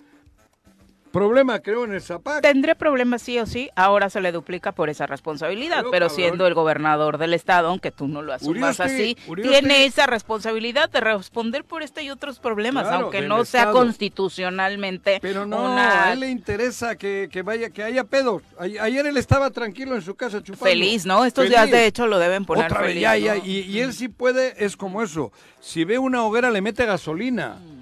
problema 1.18 1.58
creo 1.60 1.84
en 1.84 1.92
el 1.92 2.00
Zapac. 2.00 2.42
Tendré 2.42 2.74
problemas 2.74 3.22
sí 3.22 3.38
o 3.38 3.46
sí, 3.46 3.70
ahora 3.74 4.10
se 4.10 4.20
le 4.20 4.32
duplica 4.32 4.72
por 4.72 4.88
esa 4.88 5.06
responsabilidad, 5.06 5.84
pero, 5.90 6.08
siendo 6.08 6.46
el 6.46 6.54
gobernador 6.54 7.18
del 7.18 7.34
estado, 7.34 7.68
aunque 7.68 7.90
tú 7.90 8.06
no 8.08 8.22
lo 8.22 8.32
asumas 8.32 8.80
así, 8.80 9.16
tiene 9.42 9.84
esa 9.84 10.06
responsabilidad 10.06 10.88
de 10.90 11.00
responder 11.00 11.64
por 11.64 11.82
este 11.82 12.02
y 12.02 12.10
otros 12.10 12.38
problemas, 12.38 12.86
aunque 12.86 13.22
no 13.22 13.44
sea 13.44 13.70
constitucionalmente. 13.70 15.18
Pero 15.20 15.46
no, 15.46 15.76
a 15.76 16.12
él 16.12 16.20
le 16.20 16.30
interesa 16.30 16.96
que, 16.96 17.42
vaya, 17.44 17.70
que 17.70 17.82
haya 17.82 18.04
pedos. 18.04 18.42
Ayer 18.58 19.06
él 19.06 19.16
estaba 19.16 19.50
tranquilo 19.50 19.94
en 19.94 20.02
su 20.02 20.14
casa 20.14 20.42
chupando. 20.42 20.64
Feliz, 20.64 21.04
¿no? 21.06 21.24
Estos 21.24 21.48
días 21.48 21.70
de 21.70 21.86
hecho 21.86 22.06
lo 22.06 22.18
deben 22.18 22.44
poner 22.44 22.66
Otra 22.66 22.84
feliz, 22.84 23.06
y, 23.44 23.80
él 23.80 23.92
sí 23.92 24.08
puede, 24.08 24.64
es 24.64 24.76
como 24.76 25.02
eso. 25.02 25.32
Si 25.60 25.84
ve 25.84 25.98
una 25.98 26.24
hoguera 26.24 26.50
le 26.50 26.60
mete 26.60 26.86
gasolina. 26.86 27.56
Mm. 27.56 27.78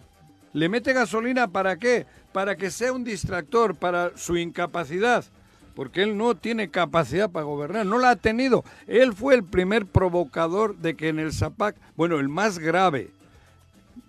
¿Le 0.57 0.71
mete 0.71 0.95
gasolina 0.95 1.49
para 1.49 1.77
qué? 1.77 2.07
Para 2.37 2.55
que 2.57 2.71
sea 2.71 2.93
un 2.93 3.03
distractor 3.03 3.77
para 3.77 4.15
su 4.15 4.37
incapacidad, 4.37 5.25
porque 5.75 6.03
él 6.03 6.19
no 6.19 6.35
tiene 6.35 6.69
capacidad 6.69 7.31
para 7.31 7.47
gobernar, 7.47 7.87
no 7.87 7.99
la 7.99 8.11
ha 8.11 8.17
tenido. 8.17 8.63
Él 8.87 9.15
fue 9.15 9.35
el 9.35 9.43
primer 9.43 9.87
provocador 9.87 10.77
de 10.77 10.97
que 10.97 11.09
en 11.09 11.19
el 11.19 11.33
Zapac, 11.33 11.77
bueno, 11.97 12.21
el 12.21 12.29
más 12.29 12.59
grave, 12.59 13.11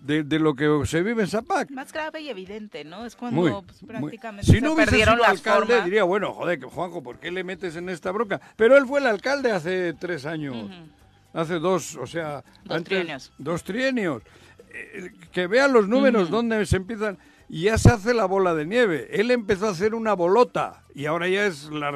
de, 0.02 0.24
lo 0.38 0.54
que 0.54 0.68
se 0.84 1.02
vive 1.02 1.22
en 1.22 1.28
Zapac. 1.28 1.70
Más 1.70 1.90
grave 1.90 2.20
y 2.20 2.28
evidente, 2.28 2.84
¿no? 2.84 3.06
Es 3.06 3.16
cuando 3.16 3.64
pues, 3.66 3.78
prácticamente 3.86 4.52
si 4.52 4.60
no 4.60 4.76
perdieron 4.76 5.14
sido 5.14 5.26
alcalde, 5.26 5.80
diría, 5.84 6.04
bueno, 6.04 6.34
joder, 6.34 6.60
Juanjo, 6.60 7.02
¿por 7.02 7.18
qué 7.20 7.30
le 7.30 7.44
metes 7.44 7.76
en 7.76 7.88
esta 7.88 8.10
bronca? 8.10 8.42
Pero 8.56 8.76
él 8.76 8.86
fue 8.86 9.00
el 9.00 9.06
alcalde 9.06 9.52
hace 9.52 9.94
tres 9.94 10.26
años, 10.26 10.70
hace 11.32 11.54
dos, 11.54 11.96
o 11.96 12.06
sea... 12.06 12.44
Dos 12.66 12.84
trienios. 12.84 13.32
Dos 13.38 13.64
trienios. 13.64 14.22
Eh, 14.70 15.12
que 15.32 15.46
vean 15.46 15.72
los 15.72 15.88
números 15.88 16.28
donde 16.28 16.66
se 16.66 16.76
empiezan 16.76 17.16
y 17.48 17.62
ya 17.64 17.78
se 17.78 17.90
hace 17.90 18.14
la 18.14 18.26
bola 18.26 18.54
de 18.54 18.66
nieve. 18.66 19.08
Él 19.12 19.30
empezó 19.30 19.66
a 19.66 19.70
hacer 19.70 19.94
una 19.94 20.14
bolota 20.14 20.84
y 20.94 21.06
ahora 21.06 21.28
ya 21.28 21.46
es 21.46 21.70
la 21.70 21.90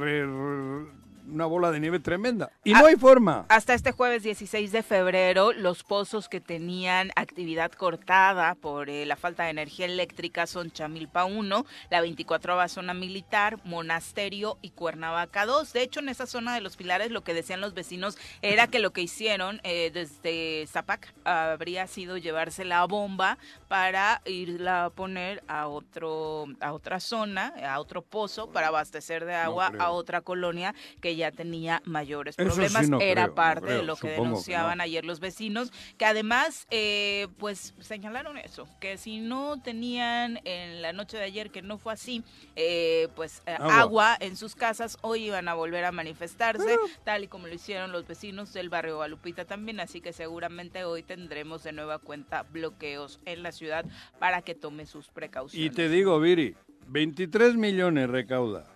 una 1.32 1.46
bola 1.46 1.70
de 1.70 1.80
nieve 1.80 1.98
tremenda. 1.98 2.50
Y 2.64 2.72
no 2.72 2.86
hay 2.86 2.96
forma. 2.96 3.46
Hasta 3.48 3.74
este 3.74 3.92
jueves 3.92 4.22
16 4.22 4.70
de 4.72 4.82
febrero, 4.82 5.52
los 5.52 5.82
pozos 5.82 6.28
que 6.28 6.40
tenían 6.40 7.10
actividad 7.16 7.72
cortada 7.72 8.54
por 8.54 8.90
eh, 8.90 9.06
la 9.06 9.16
falta 9.16 9.44
de 9.44 9.50
energía 9.50 9.86
eléctrica 9.86 10.46
son 10.46 10.70
Chamilpa 10.70 11.24
1, 11.24 11.66
la 11.90 12.00
24 12.00 12.52
zona 12.68 12.92
militar, 12.94 13.58
Monasterio 13.64 14.58
y 14.62 14.70
Cuernavaca 14.70 15.46
2. 15.46 15.72
De 15.72 15.82
hecho, 15.82 16.00
en 16.00 16.08
esa 16.08 16.26
zona 16.26 16.54
de 16.54 16.60
los 16.60 16.76
pilares 16.76 17.10
lo 17.10 17.22
que 17.22 17.34
decían 17.34 17.60
los 17.60 17.74
vecinos 17.74 18.18
era 18.42 18.66
que 18.66 18.78
lo 18.78 18.92
que 18.92 19.00
hicieron 19.00 19.60
eh, 19.64 19.90
desde 19.92 20.66
Zapac 20.66 21.14
habría 21.24 21.86
sido 21.86 22.18
llevarse 22.18 22.64
la 22.64 22.84
bomba 22.84 23.38
para 23.68 24.20
irla 24.26 24.86
a 24.86 24.90
poner 24.90 25.42
a 25.48 25.68
otro 25.68 26.46
a 26.60 26.72
otra 26.72 27.00
zona, 27.00 27.54
a 27.66 27.80
otro 27.80 28.02
pozo 28.02 28.50
para 28.50 28.68
abastecer 28.68 29.24
de 29.24 29.34
agua 29.34 29.72
a 29.78 29.90
otra 29.90 30.20
colonia 30.20 30.74
que 31.00 31.16
ya 31.16 31.21
tenía 31.30 31.80
mayores 31.86 32.36
problemas. 32.36 32.88
Era 33.00 33.34
parte 33.34 33.72
de 33.72 33.82
lo 33.82 33.96
que 33.96 34.10
denunciaban 34.10 34.80
ayer 34.80 35.04
los 35.04 35.20
vecinos, 35.20 35.72
que 35.96 36.04
además 36.04 36.66
eh, 36.70 37.28
pues 37.38 37.74
señalaron 37.80 38.36
eso, 38.36 38.68
que 38.80 38.98
si 38.98 39.20
no 39.20 39.60
tenían 39.62 40.40
en 40.44 40.82
la 40.82 40.92
noche 40.92 41.16
de 41.16 41.24
ayer 41.24 41.50
que 41.50 41.62
no 41.62 41.78
fue 41.78 41.94
así, 41.94 42.22
eh, 42.56 43.08
pues 43.16 43.42
eh, 43.46 43.56
agua. 43.58 44.16
en 44.20 44.36
sus 44.36 44.54
casas, 44.54 44.98
hoy 45.00 45.26
iban 45.26 45.48
a 45.48 45.54
volver 45.54 45.84
a 45.84 45.92
manifestarse, 45.92 46.76
tal 47.04 47.24
y 47.24 47.28
como 47.28 47.46
lo 47.46 47.54
hicieron 47.54 47.92
los 47.92 48.06
vecinos 48.06 48.52
del 48.52 48.68
barrio 48.68 48.96
Gualupita 48.96 49.46
también, 49.46 49.80
así 49.80 50.00
que 50.00 50.12
seguramente 50.12 50.84
hoy 50.84 51.02
tendremos 51.02 51.62
de 51.62 51.72
nueva 51.72 51.98
cuenta 51.98 52.42
bloqueos 52.42 53.20
en 53.24 53.42
la 53.42 53.52
ciudad 53.52 53.62
ciudad 53.62 53.84
para 54.18 54.42
que 54.42 54.54
tome 54.54 54.86
sus 54.86 55.08
precauciones. 55.08 55.72
Y 55.72 55.74
te 55.74 55.88
digo, 55.88 56.18
Viri, 56.18 56.56
23 56.88 57.54
millones 57.56 58.10
recauda. 58.10 58.66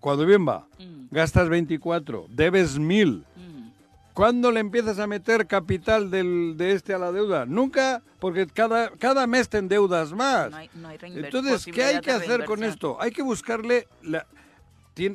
Cuando 0.00 0.26
bien 0.26 0.46
va, 0.46 0.66
mm. 0.78 1.08
gastas 1.10 1.48
24, 1.48 2.26
debes 2.30 2.78
mil. 2.78 3.24
Mm. 3.36 3.68
¿Cuándo 4.14 4.50
le 4.50 4.60
empiezas 4.60 4.98
a 4.98 5.06
meter 5.06 5.46
capital 5.46 6.10
del, 6.10 6.56
de 6.56 6.72
este 6.72 6.94
a 6.94 6.98
la 6.98 7.12
deuda? 7.12 7.46
Nunca, 7.46 8.02
porque 8.18 8.46
cada, 8.46 8.90
cada 8.90 9.26
mes 9.26 9.48
te 9.48 9.58
endeudas 9.58 10.12
más. 10.12 10.52
Entonces, 11.02 11.66
¿qué 11.66 11.84
hay 11.84 12.00
que 12.00 12.10
hacer 12.10 12.44
con 12.44 12.64
esto? 12.64 12.96
Hay 13.00 13.12
que 13.12 13.22
buscarle 13.22 13.86
la, 14.02 14.26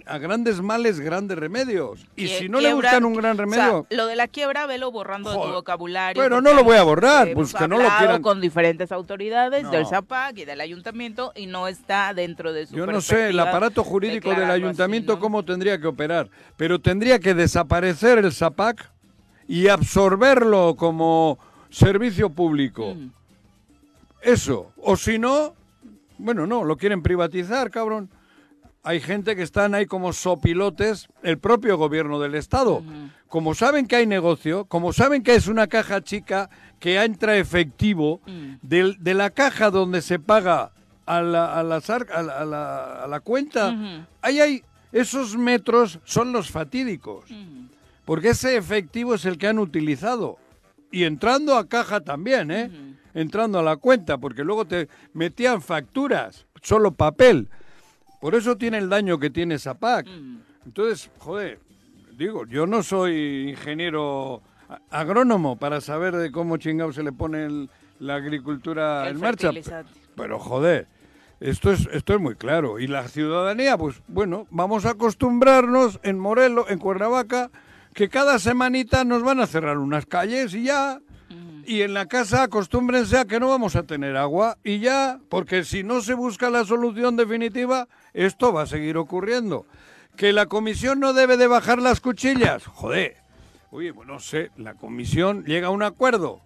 a 0.06 0.18
grandes 0.18 0.62
males, 0.62 1.00
grandes 1.00 1.38
remedios. 1.38 2.08
Y 2.16 2.28
si 2.28 2.50
no 2.50 2.60
le 2.60 2.74
buscan 2.74 3.06
un 3.06 3.14
gran 3.14 3.38
remedio. 3.38 3.86
lo 3.90 4.08
de 4.08 4.16
la 4.16 4.28
quiebra, 4.28 4.66
velo 4.66 4.92
borrando 4.92 5.32
de 5.32 5.38
tu 5.38 5.54
vocabulario. 5.54 6.22
Pero 6.22 6.42
no 6.42 6.54
lo 6.54 6.64
voy 6.64 6.78
a 6.78 6.84
borrar, 6.84 7.34
pues 7.34 7.54
que 7.54 7.68
no 7.68 7.78
lo 7.78 7.90
quieran. 7.98 8.22
con 8.22 8.42
diferentes 8.42 8.92
autoridades 8.92 9.70
del 9.70 9.86
ZAPAC 9.86 10.40
y 10.40 10.46
del 10.46 10.62
ayuntamiento 10.62 11.34
y 11.36 11.46
no 11.46 11.68
está 11.68 12.14
dentro 12.14 12.54
de 12.54 12.66
su 12.66 12.76
Yo 12.76 12.88
no 12.88 13.02
sé, 13.02 13.30
el 13.30 13.40
aparato 13.40 13.84
jurídico 13.84 14.32
del 14.32 14.50
ayuntamiento 14.50 15.20
cómo 15.20 15.44
tendría 15.46 15.80
que 15.80 15.88
operar, 15.88 16.30
pero 16.58 16.80
tendría 16.80 17.20
que 17.20 17.34
desaparecer 17.34 18.18
el 18.18 18.32
ZAPAC 18.32 18.92
y 19.48 19.68
absorberlo 19.68 20.76
como 20.76 21.38
servicio 21.70 22.30
público. 22.30 22.96
Mm. 22.96 23.12
Eso. 24.22 24.72
O 24.78 24.98
si 24.98 25.20
no, 25.20 25.54
bueno, 26.18 26.48
no, 26.48 26.64
lo 26.64 26.78
quieren 26.78 27.04
privatizar, 27.04 27.70
cabrón 27.70 28.10
hay 28.86 29.02
gente 29.02 29.36
que 29.36 29.42
están 29.42 29.74
ahí 29.74 29.88
como 29.88 30.14
sopilotes, 30.14 31.08
el 31.24 31.40
propio 31.40 31.76
gobierno 31.76 32.20
del 32.20 32.36
Estado. 32.36 32.84
Como 33.28 33.56
saben 33.56 33.88
que 33.88 33.96
hay 33.96 34.06
negocio, 34.06 34.66
como 34.66 34.94
saben 34.94 35.24
que 35.24 35.34
es 35.34 35.48
una 35.48 35.66
caja 35.66 36.02
chica 36.02 36.52
que 36.80 37.02
entra 37.04 37.36
efectivo, 37.36 38.22
mm. 38.28 38.54
de, 38.62 39.14
la 39.16 39.32
caja 39.32 39.72
donde 39.72 40.04
se 40.04 40.20
paga 40.20 40.72
a 41.08 41.22
la, 41.24 41.60
a 41.60 41.64
la, 41.64 41.78
a 41.78 43.08
la, 43.08 43.20
cuenta, 43.22 43.76
ahí 44.22 44.40
hay, 44.40 44.64
esos 44.92 45.36
metros 45.36 46.00
son 46.04 46.32
los 46.32 46.52
fatídicos, 46.52 47.26
porque 48.06 48.30
ese 48.30 48.56
efectivo 48.56 49.16
es 49.16 49.26
el 49.26 49.40
que 49.40 49.48
han 49.48 49.58
utilizado. 49.58 50.38
Y 50.92 51.06
entrando 51.06 51.58
a 51.58 51.68
caja 51.68 52.02
también, 52.02 52.52
¿eh? 52.52 52.70
Entrando 53.16 53.58
a 53.58 53.64
la 53.64 53.78
cuenta, 53.78 54.20
porque 54.20 54.44
luego 54.44 54.66
te 54.66 54.90
metían 55.14 55.64
facturas, 55.64 56.46
solo 56.62 56.92
papel. 56.92 57.50
Por 58.20 58.36
eso 58.36 58.58
tiene 58.58 58.78
el 58.78 58.90
daño 58.90 59.20
que 59.20 59.30
tiene 59.30 59.60
Zapac. 59.60 60.08
Mm. 60.08 60.40
Entonces, 60.66 61.12
joder, 61.20 61.60
digo, 62.18 62.46
yo 62.48 62.66
no 62.66 62.84
soy 62.84 63.50
ingeniero 63.50 64.42
agrónomo 64.90 65.58
para 65.58 65.82
saber 65.82 66.16
de 66.16 66.32
cómo 66.32 66.58
chingado 66.58 66.92
se 66.92 67.04
le 67.04 67.12
pone 67.12 67.68
la 68.00 68.16
agricultura 68.16 69.08
en 69.10 69.20
marcha. 69.20 69.52
Pero 70.16 70.40
joder, 70.40 70.88
esto 71.40 71.72
es, 71.72 71.88
esto 71.92 72.14
es 72.14 72.20
muy 72.20 72.36
claro. 72.36 72.80
Y 72.80 72.88
la 72.88 73.08
ciudadanía, 73.08 73.78
pues 73.78 74.02
bueno, 74.08 74.48
vamos 74.50 74.86
a 74.86 74.92
acostumbrarnos 74.92 76.00
en 76.04 76.20
Morelos, 76.20 76.66
en 76.70 76.80
Cuernavaca, 76.80 77.52
que 77.94 78.10
cada 78.10 78.40
semanita 78.40 79.04
nos 79.04 79.24
van 79.24 79.40
a 79.40 79.48
cerrar 79.48 79.78
unas 79.78 80.06
calles 80.06 80.54
y 80.54 80.64
ya. 80.64 81.00
Y 81.68 81.82
en 81.82 81.96
la 81.96 82.06
casa 82.06 82.44
acostúmbrense 82.44 83.18
a 83.18 83.26
que 83.26 83.40
no 83.40 83.50
vamos 83.50 83.76
a 83.76 83.84
tener 83.84 84.16
agua 84.18 84.60
y 84.64 84.80
ya, 84.80 85.20
porque 85.30 85.64
si 85.64 85.84
no 85.84 86.02
se 86.02 86.14
busca 86.14 86.52
la 86.52 86.64
solución 86.64 87.16
definitiva, 87.16 87.88
esto 88.14 88.54
va 88.54 88.64
a 88.64 88.68
seguir 88.68 88.98
ocurriendo. 88.98 89.66
Que 90.16 90.32
la 90.32 90.46
comisión 90.46 91.00
no 91.00 91.14
debe 91.14 91.38
de 91.38 91.48
bajar 91.48 91.80
las 91.80 92.02
cuchillas. 92.02 92.68
Joder. 92.68 93.18
Oye, 93.72 93.96
pues 93.96 94.08
no 94.08 94.20
sé, 94.20 94.52
la 94.58 94.76
comisión 94.76 95.44
llega 95.44 95.68
a 95.68 95.72
un 95.72 95.82
acuerdo. 95.82 96.40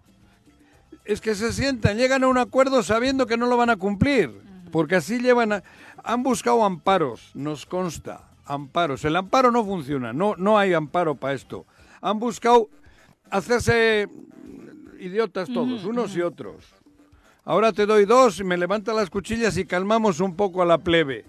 Es 1.03 1.19
que 1.19 1.35
se 1.35 1.51
sientan, 1.51 1.97
llegan 1.97 2.23
a 2.23 2.27
un 2.29 2.37
acuerdo 2.37 2.81
sabiendo 2.81 3.27
que 3.27 3.35
no 3.35 3.47
lo 3.47 3.57
van 3.57 3.71
a 3.71 3.75
cumplir. 3.75 4.31
Porque 4.71 4.95
así 4.95 5.19
llevan 5.19 5.63
Han 6.01 6.23
buscado 6.23 6.63
amparos, 6.63 7.31
nos 7.33 7.65
consta, 7.65 8.29
amparos. 8.45 9.03
El 9.03 9.17
amparo 9.17 9.51
no 9.51 9.65
funciona, 9.65 10.13
no, 10.13 10.35
no 10.37 10.57
hay 10.57 10.73
amparo 10.73 11.15
para 11.15 11.33
esto. 11.33 11.65
Han 11.99 12.19
buscado 12.19 12.69
hacerse 13.29 14.07
idiotas 14.99 15.49
todos, 15.49 15.85
unos 15.85 16.15
y 16.15 16.21
otros. 16.21 16.65
Ahora 17.45 17.73
te 17.73 17.85
doy 17.85 18.05
dos, 18.05 18.39
y 18.39 18.43
me 18.43 18.57
levanta 18.57 18.93
las 18.93 19.09
cuchillas 19.09 19.57
y 19.57 19.65
calmamos 19.65 20.19
un 20.19 20.35
poco 20.35 20.61
a 20.61 20.65
la 20.65 20.77
plebe. 20.77 21.25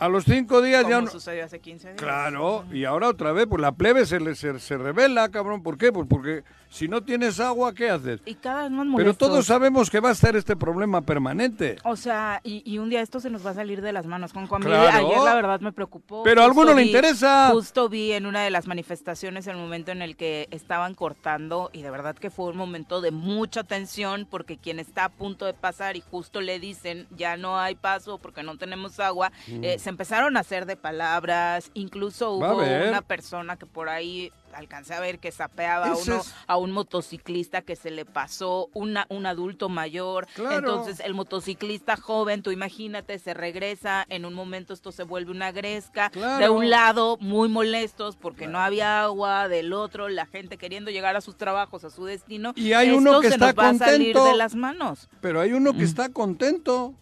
A 0.00 0.08
los 0.08 0.24
cinco 0.24 0.62
días 0.62 0.86
ya 0.88 1.00
no... 1.00 1.08
sucedió 1.08 1.44
hace 1.44 1.58
15 1.58 1.88
días. 1.88 2.00
Claro, 2.00 2.64
y 2.72 2.84
ahora 2.84 3.08
otra 3.08 3.32
vez, 3.32 3.46
pues 3.48 3.60
la 3.60 3.72
plebe 3.72 4.06
se, 4.06 4.34
se, 4.36 4.58
se 4.60 4.78
revela, 4.78 5.28
cabrón. 5.28 5.64
¿Por 5.64 5.76
qué? 5.76 5.92
Pues 5.92 6.06
porque 6.08 6.44
si 6.70 6.88
no 6.88 7.02
tienes 7.02 7.40
agua, 7.40 7.74
¿qué 7.74 7.90
haces? 7.90 8.20
Y 8.26 8.34
cada 8.34 8.64
vez 8.64 8.70
más 8.70 8.86
Pero 8.96 9.14
todos 9.14 9.46
sabemos 9.46 9.90
que 9.90 10.00
va 10.00 10.10
a 10.10 10.12
estar 10.12 10.36
este 10.36 10.56
problema 10.56 11.00
permanente. 11.00 11.76
O 11.84 11.96
sea, 11.96 12.40
y, 12.44 12.78
un 12.78 12.90
día 12.90 13.00
esto 13.00 13.20
se 13.20 13.30
nos 13.30 13.44
va 13.44 13.50
a 13.50 13.54
salir 13.54 13.80
de 13.82 13.92
las 13.92 14.06
manos. 14.06 14.32
Con 14.32 14.46
ayer 14.66 15.18
la 15.18 15.34
verdad 15.34 15.60
me 15.60 15.72
preocupó. 15.72 16.22
Pero 16.22 16.42
a 16.42 16.44
alguno 16.44 16.74
le 16.74 16.82
interesa. 16.82 17.50
Justo 17.52 17.88
vi 17.88 18.12
en 18.12 18.26
una 18.26 18.42
de 18.42 18.50
las 18.50 18.66
manifestaciones 18.66 19.46
el 19.46 19.56
momento 19.56 19.92
en 19.92 20.02
el 20.02 20.16
que 20.16 20.48
estaban 20.50 20.94
cortando 20.94 21.70
y 21.72 21.82
de 21.82 21.90
verdad 21.90 22.16
que 22.16 22.30
fue 22.30 22.46
un 22.46 22.56
momento 22.56 23.00
de 23.00 23.10
mucha 23.10 23.64
tensión 23.64 24.26
porque 24.30 24.58
quien 24.58 24.78
está 24.78 25.06
a 25.06 25.08
punto 25.08 25.46
de 25.46 25.54
pasar 25.54 25.96
y 25.96 26.00
justo 26.00 26.40
le 26.40 26.60
dicen 26.60 27.06
ya 27.16 27.36
no 27.36 27.58
hay 27.58 27.74
paso 27.74 28.18
porque 28.18 28.42
no 28.42 28.56
tenemos 28.58 29.00
agua, 29.00 29.32
mm. 29.46 29.64
eh, 29.64 29.78
se 29.78 29.88
empezaron 29.88 30.36
a 30.36 30.40
hacer 30.40 30.66
de 30.66 30.76
palabras, 30.76 31.70
incluso 31.74 32.32
hubo 32.32 32.58
una 32.58 33.02
persona 33.02 33.56
que 33.56 33.66
por 33.66 33.88
ahí 33.88 34.32
alcancé 34.52 34.94
a 34.94 35.00
ver 35.00 35.18
que 35.18 35.32
sapeaba 35.32 35.88
a, 35.88 35.96
uno, 35.96 36.22
a 36.46 36.56
un 36.56 36.72
motociclista 36.72 37.62
que 37.62 37.76
se 37.76 37.90
le 37.90 38.04
pasó 38.04 38.68
una, 38.74 39.06
un 39.08 39.26
adulto 39.26 39.68
mayor. 39.68 40.26
Entonces 40.36 41.00
el 41.00 41.14
motociclista 41.14 41.96
joven, 41.96 42.42
tú 42.42 42.50
imagínate, 42.50 43.18
se 43.18 43.34
regresa, 43.34 44.04
en 44.08 44.24
un 44.24 44.34
momento 44.34 44.72
esto 44.74 44.92
se 44.92 45.02
vuelve 45.02 45.30
una 45.30 45.52
gresca. 45.52 46.10
De 46.38 46.48
un 46.48 46.70
lado, 46.70 47.16
muy 47.20 47.48
molestos 47.48 48.16
porque 48.16 48.46
no 48.46 48.58
había 48.58 49.02
agua, 49.02 49.48
del 49.48 49.72
otro, 49.72 50.08
la 50.08 50.26
gente 50.26 50.58
queriendo 50.58 50.90
llegar 50.90 51.16
a 51.16 51.20
sus 51.20 51.36
trabajos, 51.36 51.84
a 51.84 51.90
su 51.90 52.04
destino. 52.04 52.52
Y 52.56 52.72
hay 52.72 52.90
uno 52.90 53.20
que 53.20 53.28
está 53.28 53.54
contento. 53.54 53.84
A 53.84 53.88
salir 53.88 54.16
de 54.16 54.36
las 54.36 54.54
manos. 54.54 55.08
Pero 55.20 55.40
hay 55.40 55.52
uno 55.52 55.72
que 55.72 55.80
mm. 55.80 55.82
está 55.82 56.08
contento 56.10 56.94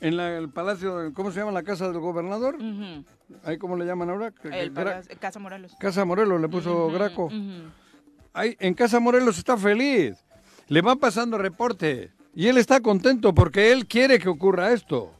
en 0.00 0.20
el 0.20 0.48
palacio, 0.50 1.12
¿cómo 1.14 1.30
se 1.30 1.40
llama 1.40 1.52
la 1.52 1.62
casa 1.62 1.90
del 1.90 2.00
gobernador? 2.00 2.56
¿Ahí 3.44 3.58
cómo 3.58 3.76
le 3.76 3.84
llaman 3.84 4.10
ahora? 4.10 4.32
casa 5.20 5.38
Morelos. 5.38 5.74
Casa 5.78 6.04
Morelos 6.04 6.40
le 6.40 6.48
puso 6.48 6.88
Graco. 6.90 7.28
en 7.30 8.74
Casa 8.74 9.00
Morelos 9.00 9.38
está 9.38 9.56
feliz. 9.56 10.24
Le 10.68 10.82
va 10.82 10.96
pasando 10.96 11.38
reporte. 11.38 12.12
Y 12.34 12.46
él 12.46 12.58
está 12.58 12.80
contento 12.80 13.34
porque 13.34 13.72
él 13.72 13.86
quiere 13.86 14.18
que 14.18 14.28
ocurra 14.28 14.72
esto. 14.72 15.12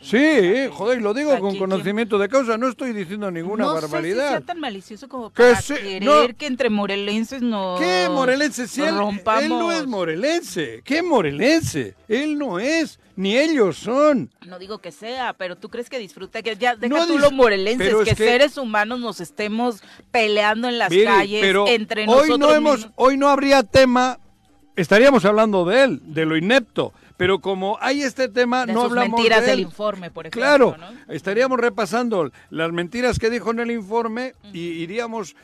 Sí, 0.00 0.68
joder, 0.72 1.00
lo 1.00 1.14
digo 1.14 1.38
con 1.40 1.56
conocimiento 1.56 2.18
de 2.18 2.28
causa, 2.28 2.58
no 2.58 2.68
estoy 2.68 2.92
diciendo 2.92 3.30
ninguna 3.30 3.66
barbaridad. 3.66 4.24
No 4.24 4.30
sea 4.30 4.40
tan 4.42 4.60
malicioso 4.60 5.08
como 5.08 5.30
para 5.30 5.60
querer 5.60 6.34
que 6.34 6.46
entre 6.46 6.68
morelenses 6.70 7.40
no 7.42 7.76
¿Qué 7.78 8.08
morelense? 8.10 8.68
Si 8.68 8.82
él, 8.82 8.94
él, 9.40 9.48
no 9.48 9.72
es 9.72 9.86
morelense. 9.86 10.82
¿Qué 10.84 11.02
morelense? 11.02 11.94
Él 12.08 12.38
no 12.38 12.58
es, 12.58 13.00
ni 13.16 13.36
ellos 13.38 13.78
son. 13.78 14.30
No 14.46 14.58
digo 14.58 14.78
que 14.78 14.92
sea, 14.92 15.32
pero 15.32 15.56
tú 15.56 15.70
crees 15.70 15.88
que 15.88 15.98
disfruta, 15.98 16.42
que 16.42 16.56
ya 16.56 16.76
deja 16.76 17.06
tú 17.06 17.18
los 17.18 17.32
morelenses, 17.32 17.94
que, 18.04 18.14
seres 18.14 18.58
humanos 18.58 19.00
nos 19.00 19.20
estemos 19.20 19.82
peleando 20.10 20.68
en 20.68 20.78
las 20.78 20.90
calles 20.90 21.56
entre 21.68 22.02
hoy 22.02 22.28
nosotros 22.28 22.38
no 22.38 22.54
hemos, 22.54 22.88
Hoy 22.96 23.16
no 23.16 23.28
habría 23.28 23.62
tema, 23.62 24.18
estaríamos 24.76 25.24
hablando 25.24 25.64
de 25.64 25.84
él, 25.84 26.00
de 26.04 26.26
lo 26.26 26.36
inepto 26.36 26.92
pero 27.16 27.40
como 27.40 27.78
hay 27.80 28.02
este 28.02 28.28
tema, 28.28 28.66
no 28.66 28.82
hablamos 28.82 29.18
mentiras 29.18 29.42
de 29.42 29.50
del 29.52 29.60
informe, 29.60 30.10
por 30.10 30.26
ejemplo. 30.26 30.40
Claro, 30.40 30.76
estaríamos 31.08 31.58
repasando 31.58 32.30
las 32.50 32.72
mentiras 32.72 33.18
que 33.18 33.30
dijo 33.30 33.50
en 33.50 33.60
el 33.60 33.70
informe 33.70 34.34
y 34.52 34.60
iríamos 34.60 35.36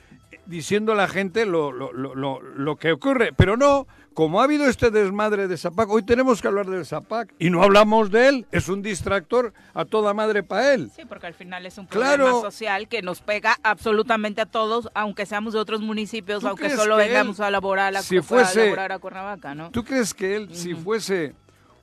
diciendo 0.47 0.93
a 0.93 0.97
la 0.97 1.09
gente 1.09 1.47
lo, 1.47 1.73
lo, 1.73 1.93
lo, 1.93 2.41
lo, 2.41 2.77
que 2.77 2.93
ocurre. 2.93 3.33
Pero 3.33 3.57
no, 3.57 3.87
como 4.15 4.41
ha 4.41 4.45
habido 4.45 4.67
este 4.67 4.91
desmadre 4.91 5.49
de 5.49 5.57
Zapac, 5.57 5.89
hoy 5.91 6.03
tenemos 6.03 6.43
que 6.43 6.49
hablar 6.49 6.67
del 6.67 6.85
Zapac 6.85 7.33
y 7.39 7.51
no 7.51 7.63
hablamos 7.63 8.11
de 8.11 8.29
él, 8.29 8.47
es 8.51 8.69
un 8.69 8.83
distractor 8.83 9.53
a 9.75 9.85
toda 9.85 10.15
madre 10.15 10.43
para 10.43 10.75
él. 10.75 10.91
Sí, 10.95 11.05
porque 11.09 11.27
al 11.27 11.35
final 11.35 11.65
es 11.67 11.79
un 11.79 11.87
problema 11.87 12.33
social 12.41 12.89
que 12.89 13.03
nos 13.03 13.21
pega 13.21 13.57
absolutamente 13.63 14.41
a 14.41 14.47
todos, 14.47 14.91
aunque 14.95 15.27
seamos 15.27 15.55
de 15.55 15.61
otros 15.61 15.81
municipios, 15.81 16.45
aunque 16.45 16.71
solo 16.71 16.97
vengamos 16.97 17.41
a 17.41 17.51
laborar 17.51 17.97
a, 17.97 18.03
si 18.03 18.21
fuese, 18.21 18.73
a, 18.73 18.99
Cuernavaca, 18.99 19.55
¿no? 19.55 19.71
¿Tú 19.71 19.85
crees 19.85 20.13
que 20.13 20.37
él, 20.37 20.55
si 20.55 20.75
fuese 20.75 21.35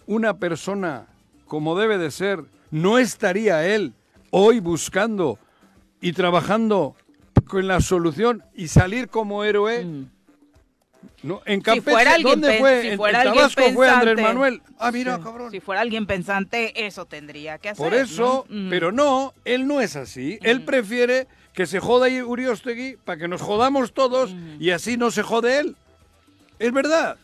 una 0.10 0.40
persona 0.40 1.06
como 1.46 1.78
debe 1.78 2.00
de 2.00 2.10
ser, 2.10 2.44
no 2.72 2.98
estaría 2.98 3.64
él 3.68 3.94
hoy 4.32 4.60
buscando 4.60 5.38
y 6.02 6.14
trabajando 6.14 6.96
con 7.48 7.68
la 7.68 7.80
solución 7.80 8.44
y 8.56 8.70
salir 8.70 9.10
como 9.10 9.44
héroe. 9.44 9.86
Mm. 9.86 10.10
No, 11.22 11.42
en 11.46 11.62
Campeche, 11.62 12.24
¿dónde 12.24 12.58
fue? 12.58 12.94
en, 12.94 12.98
Tabasco 12.98 13.62
fue 13.72 13.88
Andrés 13.88 14.20
Manuel. 14.20 14.64
Ah, 14.80 14.92
mira, 14.92 15.20
cabrón. 15.20 15.52
Si 15.52 15.60
fuera 15.60 15.82
alguien 15.82 16.08
pensante, 16.08 16.88
eso 16.88 17.06
tendría 17.06 17.60
que 17.60 17.70
hacer. 17.70 17.84
Por 17.84 17.94
eso, 17.94 18.48
mm. 18.50 18.70
pero 18.70 18.92
no, 18.92 19.34
él 19.46 19.68
no 19.68 19.80
es 19.80 19.96
así. 19.96 20.40
Él 20.42 20.62
mm. 20.62 20.66
prefiere 20.66 21.28
que 21.54 21.68
se 21.68 21.80
joda 21.80 22.08
Uriostegui 22.08 22.98
para 23.06 23.20
que 23.20 23.28
nos 23.28 23.42
jodamos 23.42 23.94
todos 23.94 24.34
y 24.60 24.72
así 24.72 24.98
no 24.98 25.12
se 25.12 25.22
jode 25.22 25.60
él. 25.60 25.76
Es 26.58 26.74
verdad 26.74 27.18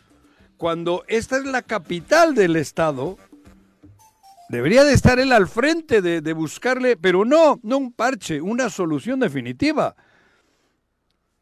cuando 0.56 1.04
esta 1.08 1.36
es 1.38 1.44
la 1.44 1.62
capital 1.62 2.34
del 2.34 2.56
Estado, 2.56 3.18
debería 4.48 4.84
de 4.84 4.92
estar 4.94 5.18
él 5.18 5.32
al 5.32 5.48
frente 5.48 6.02
de, 6.02 6.32
buscarle, 6.32 6.96
pero 6.96 7.24
no, 7.24 7.60
no 7.62 7.78
un 7.78 7.92
parche, 7.92 8.40
una 8.40 8.70
solución 8.70 9.20
definitiva. 9.20 9.96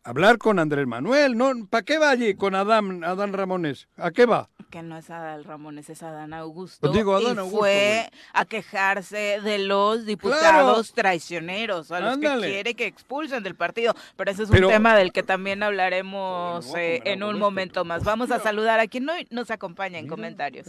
Hablar 0.07 0.37
con 0.37 0.59
Andrés 0.59 0.87
Manuel, 0.87 1.35
¿no? 1.35 1.67
¿Para 1.71 1.83
qué 1.83 1.97
va 1.97 2.11
allí 2.11 2.35
con 2.35 2.55
Adán, 2.55 3.03
Adán 3.05 3.33
Ramones? 3.33 3.89
¿A 3.97 4.11
qué 4.11 4.27
va? 4.27 4.51
Que 4.69 4.83
no 4.83 4.99
es 4.99 5.09
Adán 5.09 5.45
Ramones, 5.45 5.89
es 5.89 6.03
Adán 6.03 6.35
Augusto. 6.35 6.93
digo 6.93 7.17
Adán 7.17 7.47
y 7.47 7.51
fue 7.51 8.11
a 8.35 8.45
quejarse 8.45 9.41
de 9.43 9.59
los 9.61 10.05
diputados 10.05 10.93
traicioneros, 10.93 11.91
a 11.91 12.01
los 12.01 12.19
que 12.19 12.29
quiere 12.39 12.75
que 12.75 12.85
expulsen 12.85 13.43
del 13.43 13.55
partido. 13.55 13.95
Pero 14.17 14.31
ese 14.31 14.43
es 14.43 14.51
un 14.51 14.69
tema 14.69 14.95
del 14.95 15.11
que 15.11 15.23
también 15.23 15.63
hablaremos 15.63 16.71
eh, 16.77 17.01
en 17.07 17.23
un 17.23 17.39
momento 17.39 17.87
más. 17.87 18.05
Vamos 18.05 18.31
a 18.31 18.41
saludar 18.41 18.81
a 18.81 18.87
quien 18.87 19.09
hoy 19.09 19.27
nos 19.31 19.51
acompaña 19.51 19.99
en 19.99 20.07
comentarios. 20.07 20.67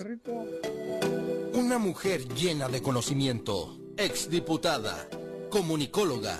Una 1.53 1.77
mujer 1.77 2.25
llena 2.29 2.69
de 2.69 2.81
conocimiento, 2.81 3.77
exdiputada, 3.97 5.09
comunicóloga 5.49 6.37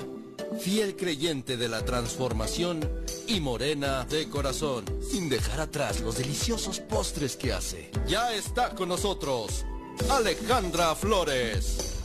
fiel 0.59 0.95
creyente 0.95 1.57
de 1.57 1.69
la 1.69 1.83
transformación 1.83 2.79
y 3.27 3.39
morena 3.39 4.05
de 4.05 4.29
corazón, 4.29 4.85
sin 5.01 5.29
dejar 5.29 5.61
atrás 5.61 6.01
los 6.01 6.17
deliciosos 6.17 6.79
postres 6.79 7.35
que 7.35 7.53
hace. 7.53 7.91
Ya 8.07 8.33
está 8.33 8.75
con 8.75 8.89
nosotros 8.89 9.65
Alejandra 10.09 10.93
Flores. 10.95 11.95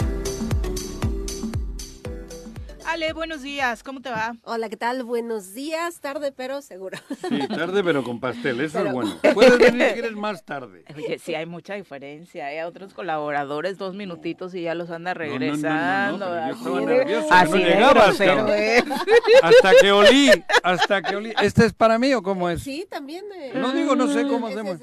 Ale, 2.86 3.12
buenos 3.12 3.42
días, 3.42 3.82
¿cómo 3.82 4.00
te 4.00 4.10
va? 4.10 4.34
Hola, 4.44 4.68
¿qué 4.68 4.76
tal? 4.76 5.04
Buenos 5.04 5.54
días, 5.54 6.00
tarde 6.00 6.32
pero 6.32 6.62
seguro. 6.62 6.98
Sí, 7.28 7.46
tarde 7.48 7.84
pero 7.84 8.02
con 8.02 8.18
pastel, 8.20 8.60
eso 8.60 8.84
es 8.84 8.92
bueno. 8.92 9.16
Puedes 9.34 9.58
venir 9.58 9.88
si 9.88 9.92
quieres 9.94 10.12
más 10.12 10.44
tarde. 10.44 10.84
Oye, 10.94 11.18
sí 11.18 11.34
hay 11.34 11.46
mucha 11.46 11.74
diferencia, 11.74 12.46
hay 12.46 12.60
otros 12.60 12.94
colaboradores 12.94 13.78
dos 13.78 13.94
minutitos 13.94 14.54
y 14.54 14.62
ya 14.62 14.74
los 14.74 14.90
anda 14.90 15.14
regresando. 15.14 16.18
No, 16.18 16.34
no, 16.34 16.48
yo 16.48 16.54
estaba 16.54 16.80
nervioso, 16.80 17.28
Así 17.30 17.52
no 17.52 17.58
llegabas, 17.58 18.20
Hasta 18.20 19.72
que 19.80 19.92
olí, 19.92 20.30
hasta 20.62 21.02
que 21.02 21.16
olí. 21.16 21.32
¿Este 21.42 21.66
es 21.66 21.72
para 21.72 21.98
mí 21.98 22.12
o 22.14 22.22
cómo 22.22 22.48
es? 22.48 22.62
Sí, 22.62 22.86
también. 22.88 23.28
De... 23.28 23.58
No 23.58 23.72
digo, 23.72 23.94
no 23.94 24.08
sé 24.08 24.26
cómo 24.26 24.48
hacemos. 24.48 24.78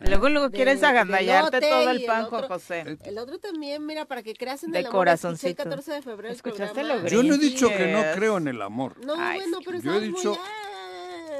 Luego, 0.00 0.28
luego 0.28 0.50
quieres 0.50 0.82
agandallarte 0.82 1.60
todo 1.60 1.90
el 1.90 2.04
pan, 2.04 2.26
José. 2.26 2.98
El 3.04 3.18
otro 3.18 3.38
también, 3.38 3.84
mira, 3.84 4.04
para 4.04 4.22
que 4.22 4.34
creas 4.34 4.62
en 4.64 4.74
el 4.74 4.86
amor. 4.86 4.92
corazoncito. 4.92 5.62
El 5.62 5.68
14 5.68 5.92
de 5.92 6.02
febrero. 6.02 6.34
¿Escuchaste 6.34 6.82
lo 6.82 7.06
Yo 7.06 7.22
no 7.22 7.34
he 7.34 7.38
dicho 7.38 7.68
que 7.68 7.92
no 7.92 8.02
creo 8.14 8.36
en 8.38 8.48
el 8.48 8.60
amor. 8.60 8.94
No, 9.04 9.16
bueno, 9.16 9.58
pero 9.64 9.80
Yo 9.80 9.94
he 9.94 10.00
dicho... 10.00 10.38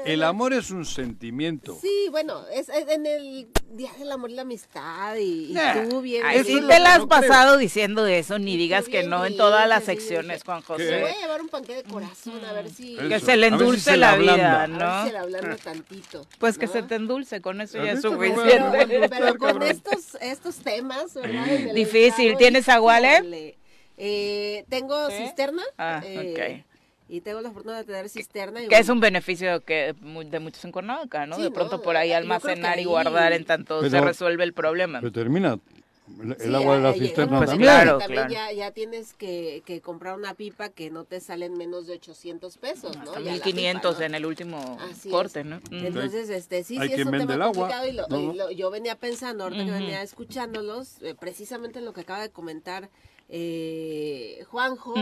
El 0.05 0.23
amor 0.23 0.53
es 0.53 0.71
un 0.71 0.85
sentimiento. 0.85 1.77
Sí, 1.81 2.07
bueno, 2.11 2.43
es, 2.53 2.69
en 2.69 3.05
el 3.05 3.47
Día 3.71 3.91
del 3.99 4.11
Amor 4.11 4.31
y 4.31 4.35
la 4.35 4.43
Amistad 4.43 5.15
y, 5.17 5.53
tú 5.89 6.01
bien. 6.01 6.23
Ay, 6.25 6.43
sí 6.43 6.61
te 6.61 6.79
la 6.79 6.95
has 6.95 7.05
pasado 7.05 7.57
diciendo 7.57 8.05
eso, 8.05 8.39
ni 8.39 8.57
digas 8.57 8.87
que 8.87 9.03
no 9.03 9.25
en 9.25 9.35
todas 9.37 9.67
las 9.67 9.83
secciones, 9.83 10.43
Juan 10.43 10.61
José. 10.61 11.01
voy 11.01 11.11
a 11.11 11.21
llevar 11.21 11.41
un 11.41 11.49
panque 11.49 11.75
de 11.75 11.83
corazón, 11.83 12.43
a 12.45 12.53
ver 12.53 12.69
si... 12.69 12.95
Que 12.95 13.19
se 13.19 13.37
le 13.37 13.47
endulce 13.47 13.97
la, 13.97 14.15
vida, 14.15 14.67
¿no? 14.67 14.85
A 14.85 15.03
ver 15.03 15.25
si 15.25 15.31
se 15.31 15.47
le 15.47 15.55
tantito. 15.63 16.27
Pues 16.39 16.57
que 16.57 16.67
se 16.67 16.83
te 16.83 16.95
endulce, 16.95 17.41
con 17.41 17.61
eso 17.61 17.83
ya 17.83 17.93
es 17.93 18.01
suficiente. 18.01 19.07
Pero, 19.09 19.37
con 19.37 19.61
estos, 19.63 20.15
estos 20.21 20.57
temas, 20.57 21.13
¿verdad? 21.13 21.73
Difícil. 21.73 22.37
¿Tienes 22.37 22.69
aguale? 22.69 23.57
Eh, 23.97 24.63
tengo 24.69 25.09
cisterna. 25.09 25.63
Ah, 25.77 26.01
eh, 26.05 26.61
ok 26.63 26.76
y 27.09 27.21
tengo 27.21 27.41
la 27.41 27.51
fortuna 27.51 27.77
de 27.77 27.83
tener 27.83 28.09
cisterna. 28.09 28.67
que 28.67 28.77
es 28.77 28.89
un 28.89 28.99
beneficio 28.99 29.63
que 29.63 29.93
de 29.93 30.39
muchos 30.39 30.63
en 30.65 30.71
Cuernavaca, 30.71 31.25
¿no? 31.25 31.37
de 31.37 31.51
pronto 31.51 31.81
por 31.81 31.95
ahí 31.97 32.11
almacenar 32.11 32.79
y 32.79 32.85
guardar 32.85 33.33
en 33.33 33.45
tanto 33.45 33.87
se 33.89 34.01
resuelve 34.01 34.43
el 34.43 34.53
problema. 34.53 34.99
Pero 34.99 35.11
termina 35.11 35.59
el 36.39 36.55
agua 36.55 36.77
de 36.77 36.81
la 36.81 36.93
cisterna 36.93 37.37
pues 37.37 37.49
también. 37.49 37.71
Claro, 37.71 37.97
también 37.97 38.29
Ya, 38.29 38.51
ya, 38.51 38.71
tienes 38.71 39.13
que, 39.13 39.61
que, 39.65 39.81
comprar 39.81 40.17
una 40.17 40.33
pipa 40.33 40.69
que 40.69 40.89
no 40.89 41.03
te 41.03 41.19
salen 41.19 41.57
menos 41.57 41.87
de 41.87 41.93
800 41.93 42.57
pesos, 42.57 42.95
¿no? 42.95 43.03
Hasta 43.03 43.19
1500 43.19 44.01
en 44.01 44.15
el 44.15 44.25
último 44.25 44.77
corte, 45.09 45.43
¿no? 45.43 45.59
Entonces, 45.69 46.29
este, 46.29 46.63
sí, 46.63 46.79
sí, 46.79 46.93
es 46.93 47.05
un 47.05 47.27
tema 47.27 47.51
complicado 47.51 47.87
y, 47.87 48.55
yo 48.55 48.71
venía 48.71 48.95
pensando, 48.95 49.43
ahorita 49.45 49.65
que 49.65 49.71
venía 49.71 50.01
escuchándolos, 50.01 51.01
eh, 51.01 51.13
precisamente 51.19 51.79
en 51.79 51.85
lo 51.85 51.93
que 51.93 52.01
acaba 52.01 52.21
de 52.21 52.29
comentar 52.29 52.89
eh, 53.29 54.45
Juanjo, 54.49 54.93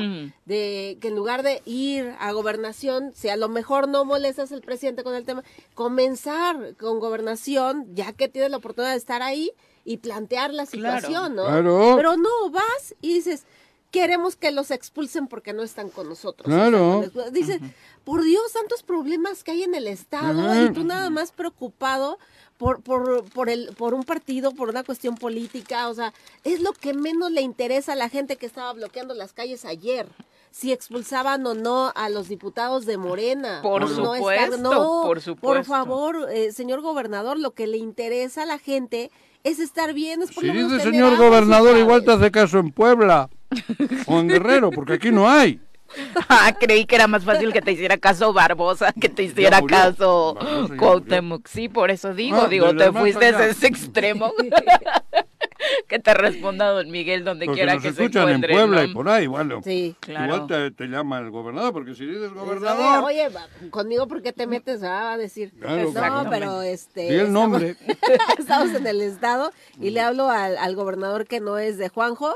de 0.45 0.97
que 0.99 1.07
en 1.09 1.15
lugar 1.15 1.43
de 1.43 1.61
ir 1.65 2.15
a 2.19 2.31
gobernación, 2.31 3.11
si 3.13 3.29
a 3.29 3.37
lo 3.37 3.49
mejor 3.49 3.87
no 3.87 4.03
molestas 4.03 4.51
al 4.51 4.61
presidente 4.61 5.03
con 5.03 5.15
el 5.15 5.25
tema, 5.25 5.43
comenzar 5.75 6.75
con 6.77 6.99
gobernación, 6.99 7.85
ya 7.93 8.13
que 8.13 8.27
tienes 8.27 8.51
la 8.51 8.57
oportunidad 8.57 8.91
de 8.91 8.97
estar 8.97 9.21
ahí 9.21 9.51
y 9.83 9.97
plantear 9.97 10.53
la 10.53 10.65
situación, 10.65 11.35
¿no? 11.35 11.45
Pero 11.45 12.17
no, 12.17 12.49
vas 12.51 12.95
y 13.01 13.13
dices, 13.13 13.45
queremos 13.91 14.35
que 14.35 14.51
los 14.51 14.71
expulsen 14.71 15.27
porque 15.27 15.53
no 15.53 15.63
están 15.63 15.89
con 15.89 16.09
nosotros. 16.09 16.47
Claro. 16.47 17.03
Dices, 17.31 17.61
por 18.03 18.23
Dios, 18.23 18.51
tantos 18.51 18.83
problemas 18.83 19.43
que 19.43 19.51
hay 19.51 19.63
en 19.63 19.75
el 19.75 19.87
Estado 19.87 20.65
y 20.65 20.73
tú 20.73 20.83
nada 20.83 21.09
más 21.09 21.31
preocupado 21.31 22.17
por, 22.57 22.81
por, 22.81 23.25
por, 23.29 23.49
el, 23.49 23.69
por 23.77 23.93
un 23.93 24.03
partido, 24.03 24.51
por 24.51 24.69
una 24.69 24.83
cuestión 24.83 25.15
política, 25.15 25.89
o 25.89 25.93
sea, 25.93 26.13
es 26.43 26.61
lo 26.61 26.73
que 26.73 26.93
menos 26.93 27.31
le 27.31 27.41
interesa 27.41 27.93
a 27.93 27.95
la 27.95 28.09
gente 28.09 28.37
que 28.37 28.45
estaba 28.45 28.71
bloqueando 28.73 29.13
las 29.13 29.33
calles 29.33 29.65
ayer 29.65 30.07
si 30.51 30.71
expulsaban 30.71 31.45
o 31.45 31.53
no 31.53 31.91
a 31.95 32.07
los 32.07 32.29
diputados 32.29 32.85
de 32.85 32.97
Morena. 32.97 33.59
Por, 33.61 33.89
supuesto, 33.89 34.57
no, 34.57 35.03
por 35.03 35.19
supuesto. 35.19 35.41
Por 35.41 35.65
favor, 35.65 36.29
eh, 36.31 36.53
señor 36.53 36.79
gobernador, 36.79 37.37
lo 37.37 37.51
que 37.51 37.67
le 37.67 37.75
interesa 37.75 38.43
a 38.43 38.45
la 38.45 38.57
gente 38.57 39.11
es 39.43 39.59
estar 39.59 39.93
bien. 39.93 40.21
Es 40.21 40.31
por 40.31 40.45
si 40.45 40.51
dice 40.51 40.79
señor 40.79 41.17
gobernador, 41.17 41.77
igual 41.77 42.05
te 42.05 42.11
hace 42.11 42.31
caso 42.31 42.59
en 42.59 42.71
Puebla 42.71 43.29
o 44.07 44.19
en 44.19 44.29
Guerrero, 44.29 44.71
porque 44.71 44.93
aquí 44.93 45.11
no 45.11 45.29
hay. 45.29 45.59
Ah, 46.29 46.53
creí 46.59 46.85
que 46.85 46.95
era 46.95 47.07
más 47.07 47.23
fácil 47.23 47.53
que 47.53 47.61
te 47.61 47.71
hiciera 47.71 47.97
caso 47.97 48.33
Barbosa 48.33 48.93
que 48.93 49.09
te 49.09 49.23
hiciera 49.23 49.61
caso 49.61 50.37
Cuauhtémoc. 50.77 51.47
Sí, 51.47 51.69
por 51.69 51.91
eso 51.91 52.13
digo, 52.13 52.43
ah, 52.43 52.47
digo, 52.47 52.75
te 52.75 52.91
fuiste 52.91 53.25
a 53.25 53.45
ese 53.45 53.67
extremo. 53.67 54.33
que 55.87 55.99
te 55.99 56.13
responda 56.13 56.69
don 56.69 56.89
Miguel 56.89 57.23
donde 57.23 57.47
quiera 57.47 57.77
que 57.77 57.93
se 57.93 58.05
encuentre. 58.05 58.53
en 58.53 58.59
Puebla 58.59 58.83
y 58.85 58.93
por 58.93 59.09
ahí, 59.09 59.27
bueno. 59.27 59.61
Sí, 59.63 59.95
claro. 59.99 60.45
Igual 60.45 60.75
te, 60.75 60.85
llama 60.87 61.19
el 61.19 61.31
gobernador, 61.31 61.73
porque 61.73 61.95
si 61.95 62.05
dices 62.05 62.31
gobernador... 62.33 63.03
Oye, 63.03 63.27
conmigo, 63.69 64.07
¿por 64.07 64.21
qué 64.21 64.33
te 64.33 64.47
metes? 64.47 64.83
Ah, 64.83 65.03
va 65.03 65.13
a 65.13 65.17
decir. 65.17 65.53
no, 65.59 66.29
pero 66.29 66.61
este... 66.61 67.13
Y 67.13 67.17
el 67.17 67.31
nombre. 67.31 67.75
Estamos, 68.37 68.73
en 68.75 68.87
el 68.87 69.01
estado 69.01 69.51
y 69.79 69.89
le 69.89 70.01
hablo 70.01 70.29
al, 70.29 70.57
al, 70.57 70.75
gobernador 70.75 71.25
que 71.25 71.39
no 71.39 71.57
es 71.57 71.77
de 71.77 71.89
Juanjo, 71.89 72.33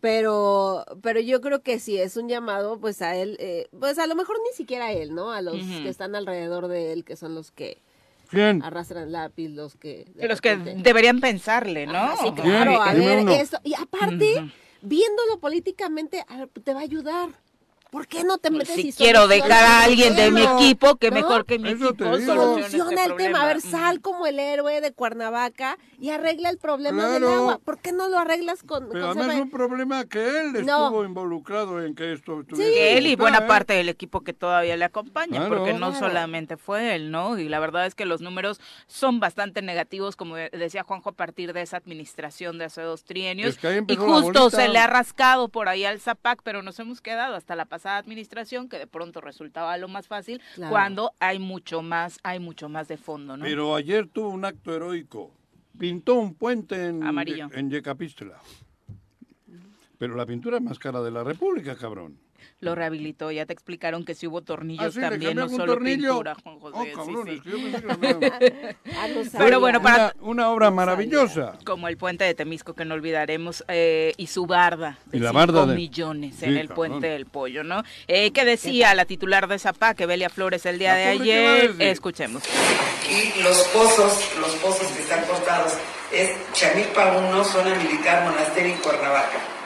pero 0.00 0.84
pero 1.02 1.20
yo 1.20 1.40
creo 1.40 1.62
que 1.62 1.78
sí, 1.78 1.98
es 1.98 2.16
un 2.16 2.28
llamado 2.28 2.78
pues 2.78 3.02
a 3.02 3.16
él, 3.16 3.36
eh, 3.40 3.68
pues 3.78 3.98
a 3.98 4.06
lo 4.06 4.14
mejor 4.14 4.36
ni 4.44 4.56
siquiera 4.56 4.86
a 4.86 4.92
él, 4.92 5.14
¿no? 5.14 5.30
A 5.32 5.42
los 5.42 5.56
que 5.56 5.88
están 5.88 6.14
alrededor 6.14 6.68
de 6.68 6.92
él, 6.92 7.04
que 7.04 7.16
son 7.16 7.34
los 7.34 7.50
que 7.50 7.78
arrastran 8.62 9.10
lápiz, 9.12 9.48
los 9.48 9.76
que... 9.76 10.06
los 10.16 10.40
que 10.40 10.56
deberían 10.56 11.20
pensarle, 11.20 11.86
¿no? 11.86 12.16
sí, 12.16 12.32
claro, 12.32 12.82
a 12.82 12.92
ver, 12.94 13.28
eso. 13.28 13.58
Y 13.64 13.74
aparte, 13.74 14.50
viéndolo 14.82 15.38
políticamente, 15.40 16.24
te 16.64 16.74
va 16.74 16.80
a 16.80 16.82
ayudar. 16.82 17.30
¿Por 17.90 18.06
qué 18.06 18.22
no 18.22 18.36
te 18.36 18.50
metes 18.50 18.74
Si 18.74 18.92
quiero 18.92 19.28
dejar 19.28 19.64
a 19.64 19.84
alguien 19.84 20.14
de 20.14 20.30
mi 20.30 20.42
equipo, 20.42 20.96
que 20.96 21.10
mejor 21.10 21.46
que 21.46 21.58
mi 21.58 21.70
equipo 21.70 22.18
solucione 22.18 22.94
este 22.94 23.04
el 23.04 23.16
tema. 23.16 23.42
A 23.42 23.46
ver, 23.46 23.62
sal 23.62 24.02
como 24.02 24.26
el 24.26 24.38
héroe 24.38 24.82
de 24.82 24.92
Cuernavaca 24.92 25.78
y 25.98 26.10
arregla 26.10 26.50
el 26.50 26.58
problema 26.58 27.08
del 27.08 27.24
agua. 27.24 27.58
¿Por 27.64 27.78
qué 27.78 27.92
no 27.92 28.08
lo 28.08 28.18
arreglas 28.18 28.62
con... 28.62 28.90
Pero 28.90 29.10
además 29.10 29.36
es 29.36 29.40
un 29.40 29.50
problema 29.50 30.04
que 30.04 30.18
él 30.18 30.56
estuvo 30.56 31.04
involucrado 31.04 31.82
en 31.82 31.94
que 31.94 32.12
esto... 32.12 32.44
Sí, 32.54 32.74
él 32.76 33.06
y 33.06 33.16
buena 33.16 33.46
parte 33.46 33.72
del 33.72 33.88
equipo 33.88 34.20
que 34.20 34.34
todavía 34.34 34.76
le 34.76 34.84
acompaña, 34.84 35.48
porque 35.48 35.72
no 35.72 35.94
solamente 35.94 36.58
fue 36.58 36.94
él, 36.94 37.10
¿no? 37.10 37.38
Y 37.38 37.48
la 37.48 37.58
verdad 37.58 37.86
es 37.86 37.94
que 37.94 38.04
los 38.04 38.20
números 38.20 38.60
son 38.86 39.18
bastante 39.18 39.62
negativos, 39.62 40.14
como 40.14 40.36
decía 40.36 40.82
Juanjo, 40.82 41.10
a 41.10 41.12
partir 41.12 41.54
de 41.54 41.62
esa 41.62 41.78
administración 41.78 42.58
de 42.58 42.66
hace 42.66 42.82
dos 42.82 43.04
trienios. 43.04 43.58
y 43.86 43.96
justo 43.96 44.50
se 44.50 44.68
le 44.68 44.78
ha 44.78 44.86
rascado 44.86 45.48
por 45.48 45.70
ahí 45.70 45.86
al 45.86 46.00
Zapac, 46.00 46.42
pero 46.42 46.62
nos 46.62 46.78
hemos 46.80 47.00
quedado 47.00 47.34
hasta 47.34 47.56
la 47.56 47.64
pasada 47.64 47.77
administración 47.86 48.68
que 48.68 48.78
de 48.78 48.86
pronto 48.86 49.20
resultaba 49.20 49.76
lo 49.78 49.88
más 49.88 50.06
fácil 50.06 50.40
cuando 50.68 51.12
hay 51.20 51.38
mucho 51.38 51.82
más, 51.82 52.18
hay 52.22 52.38
mucho 52.38 52.68
más 52.68 52.88
de 52.88 52.96
fondo, 52.96 53.36
¿no? 53.36 53.44
Pero 53.44 53.74
ayer 53.74 54.08
tuvo 54.08 54.30
un 54.30 54.44
acto 54.44 54.74
heroico. 54.74 55.32
Pintó 55.78 56.14
un 56.14 56.34
puente 56.34 56.86
en, 56.86 57.02
en 57.52 57.70
Yecapistla. 57.70 58.40
Pero 59.96 60.16
la 60.16 60.26
pintura 60.26 60.56
es 60.56 60.62
más 60.62 60.78
cara 60.78 61.00
de 61.02 61.10
la 61.10 61.22
República, 61.22 61.76
cabrón 61.76 62.27
lo 62.60 62.74
rehabilitó. 62.74 63.30
Ya 63.30 63.46
te 63.46 63.52
explicaron 63.52 64.04
que 64.04 64.14
si 64.14 64.26
hubo 64.26 64.42
tornillos 64.42 64.96
ah, 64.96 65.00
también, 65.00 65.36
no 65.36 65.48
solo 65.48 65.78
pintura, 65.78 66.34
Juan 66.42 66.58
José. 66.58 66.94
Pero 69.36 69.60
bueno, 69.60 69.82
para... 69.82 70.14
Una, 70.20 70.50
obra 70.50 70.70
maravillosa. 70.70 71.58
Como 71.64 71.88
el 71.88 71.96
puente 71.96 72.24
de 72.24 72.34
Temisco, 72.34 72.74
que 72.74 72.84
no 72.84 72.94
olvidaremos, 72.94 73.64
eh, 73.68 74.12
y 74.16 74.26
su 74.26 74.46
barda 74.46 74.98
de 75.06 75.18
5 75.18 75.66
millones 75.66 76.42
en 76.42 76.56
el 76.56 76.68
puente 76.68 77.08
del 77.08 77.26
pollo, 77.26 77.64
¿no? 77.64 77.82
Eh, 78.06 78.30
¿Qué 78.32 78.44
decía 78.44 78.94
la 78.94 79.04
titular 79.04 79.48
de 79.48 79.58
Zapá, 79.58 79.94
que 79.94 80.06
Belia 80.06 80.30
Flores, 80.30 80.66
el 80.66 80.78
día 80.78 80.94
de 80.94 81.04
ayer? 81.04 81.74
Escuchemos. 81.78 82.42
Y 83.08 83.42
los 83.42 83.58
pozos, 83.68 84.36
los 84.40 84.54
pozos 84.56 84.86
que 84.88 85.02
están 85.02 85.24
cortados, 85.26 85.72
es 86.12 86.30
Chamilpa 86.52 87.16
1, 87.16 87.44
zona 87.44 87.74
militar, 87.76 88.24
monasterio 88.30 88.74
y 88.74 88.78
Cuernavaca 88.78 89.57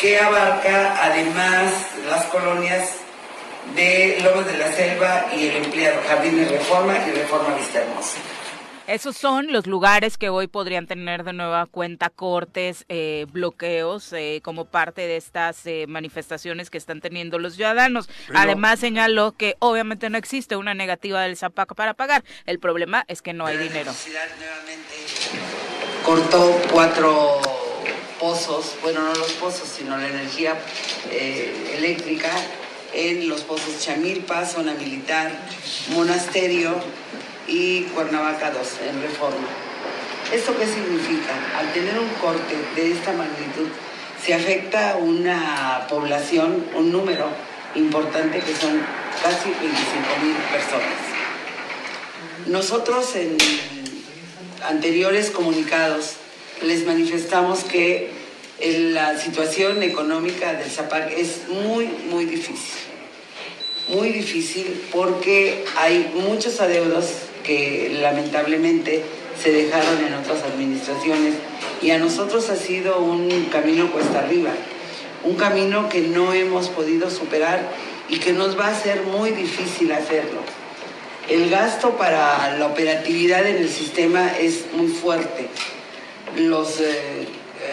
que 0.00 0.18
abarca 0.18 1.04
además 1.04 1.72
las 2.08 2.24
colonias 2.26 2.96
de 3.74 4.18
Lomas 4.24 4.46
de 4.46 4.56
la 4.56 4.72
Selva 4.72 5.26
y 5.36 5.48
el 5.48 5.64
empleado 5.64 6.00
Jardines 6.08 6.50
Reforma 6.50 6.94
y 7.06 7.10
Reforma 7.10 7.54
Vista 7.54 7.80
Hermosa. 7.80 8.18
Esos 8.86 9.16
son 9.16 9.52
los 9.52 9.66
lugares 9.66 10.18
que 10.18 10.30
hoy 10.30 10.48
podrían 10.48 10.86
tener 10.86 11.22
de 11.22 11.32
nueva 11.32 11.66
cuenta 11.66 12.10
cortes, 12.10 12.86
eh, 12.88 13.26
bloqueos, 13.30 14.12
eh, 14.12 14.40
como 14.42 14.64
parte 14.64 15.02
de 15.02 15.16
estas 15.16 15.64
eh, 15.66 15.84
manifestaciones 15.86 16.70
que 16.70 16.78
están 16.78 17.00
teniendo 17.00 17.38
los 17.38 17.54
ciudadanos. 17.54 18.08
Además, 18.34 18.80
señaló 18.80 19.32
que 19.32 19.54
obviamente 19.60 20.10
no 20.10 20.18
existe 20.18 20.56
una 20.56 20.74
negativa 20.74 21.22
del 21.22 21.36
Zapaco 21.36 21.76
para 21.76 21.94
pagar. 21.94 22.24
El 22.46 22.58
problema 22.58 23.04
es 23.06 23.22
que 23.22 23.32
no 23.32 23.46
hay 23.46 23.58
dinero. 23.58 23.92
nuevamente 24.38 24.94
cortó 26.04 26.60
cuatro 26.72 27.49
pozos, 28.20 28.76
bueno, 28.82 29.02
no 29.02 29.14
los 29.14 29.32
pozos, 29.32 29.68
sino 29.68 29.96
la 29.96 30.06
energía 30.06 30.54
eh, 31.10 31.74
eléctrica 31.78 32.30
en 32.92 33.28
los 33.28 33.40
pozos 33.40 33.80
Chamilpa, 33.80 34.44
zona 34.44 34.74
militar, 34.74 35.32
monasterio 35.94 36.74
y 37.48 37.84
Cuernavaca 37.84 38.50
2, 38.50 38.68
en 38.88 39.02
reforma. 39.02 39.48
¿Esto 40.32 40.56
qué 40.56 40.66
significa? 40.66 41.32
Al 41.58 41.72
tener 41.72 41.98
un 41.98 42.08
corte 42.20 42.54
de 42.76 42.92
esta 42.92 43.12
magnitud, 43.12 43.68
se 44.24 44.34
afecta 44.34 44.96
una 44.96 45.86
población, 45.88 46.66
un 46.76 46.92
número 46.92 47.26
importante 47.74 48.38
que 48.40 48.54
son 48.54 48.80
casi 49.22 49.48
25 49.48 49.70
mil 50.22 50.36
personas. 50.52 50.98
Nosotros 52.46 53.16
en 53.16 53.38
anteriores 54.68 55.30
comunicados 55.30 56.16
les 56.62 56.86
manifestamos 56.86 57.64
que 57.64 58.10
la 58.92 59.18
situación 59.18 59.82
económica 59.82 60.52
del 60.52 60.70
Zapac 60.70 61.12
es 61.16 61.48
muy, 61.48 61.88
muy 62.10 62.26
difícil. 62.26 62.78
Muy 63.88 64.10
difícil 64.10 64.82
porque 64.92 65.64
hay 65.76 66.12
muchos 66.14 66.60
adeudos 66.60 67.06
que 67.42 67.98
lamentablemente 68.00 69.02
se 69.42 69.50
dejaron 69.50 70.04
en 70.04 70.14
otras 70.14 70.42
administraciones 70.42 71.34
y 71.80 71.90
a 71.90 71.98
nosotros 71.98 72.50
ha 72.50 72.56
sido 72.56 73.00
un 73.00 73.46
camino 73.50 73.90
cuesta 73.90 74.20
arriba, 74.20 74.50
un 75.24 75.36
camino 75.36 75.88
que 75.88 76.02
no 76.02 76.34
hemos 76.34 76.68
podido 76.68 77.10
superar 77.10 77.66
y 78.10 78.18
que 78.18 78.32
nos 78.32 78.58
va 78.58 78.68
a 78.68 78.78
ser 78.78 79.02
muy 79.02 79.30
difícil 79.30 79.90
hacerlo. 79.92 80.40
El 81.28 81.48
gasto 81.48 81.96
para 81.96 82.58
la 82.58 82.66
operatividad 82.66 83.46
en 83.46 83.56
el 83.56 83.68
sistema 83.70 84.36
es 84.38 84.66
muy 84.74 84.88
fuerte 84.88 85.48
los 86.36 86.80
eh, 86.80 87.26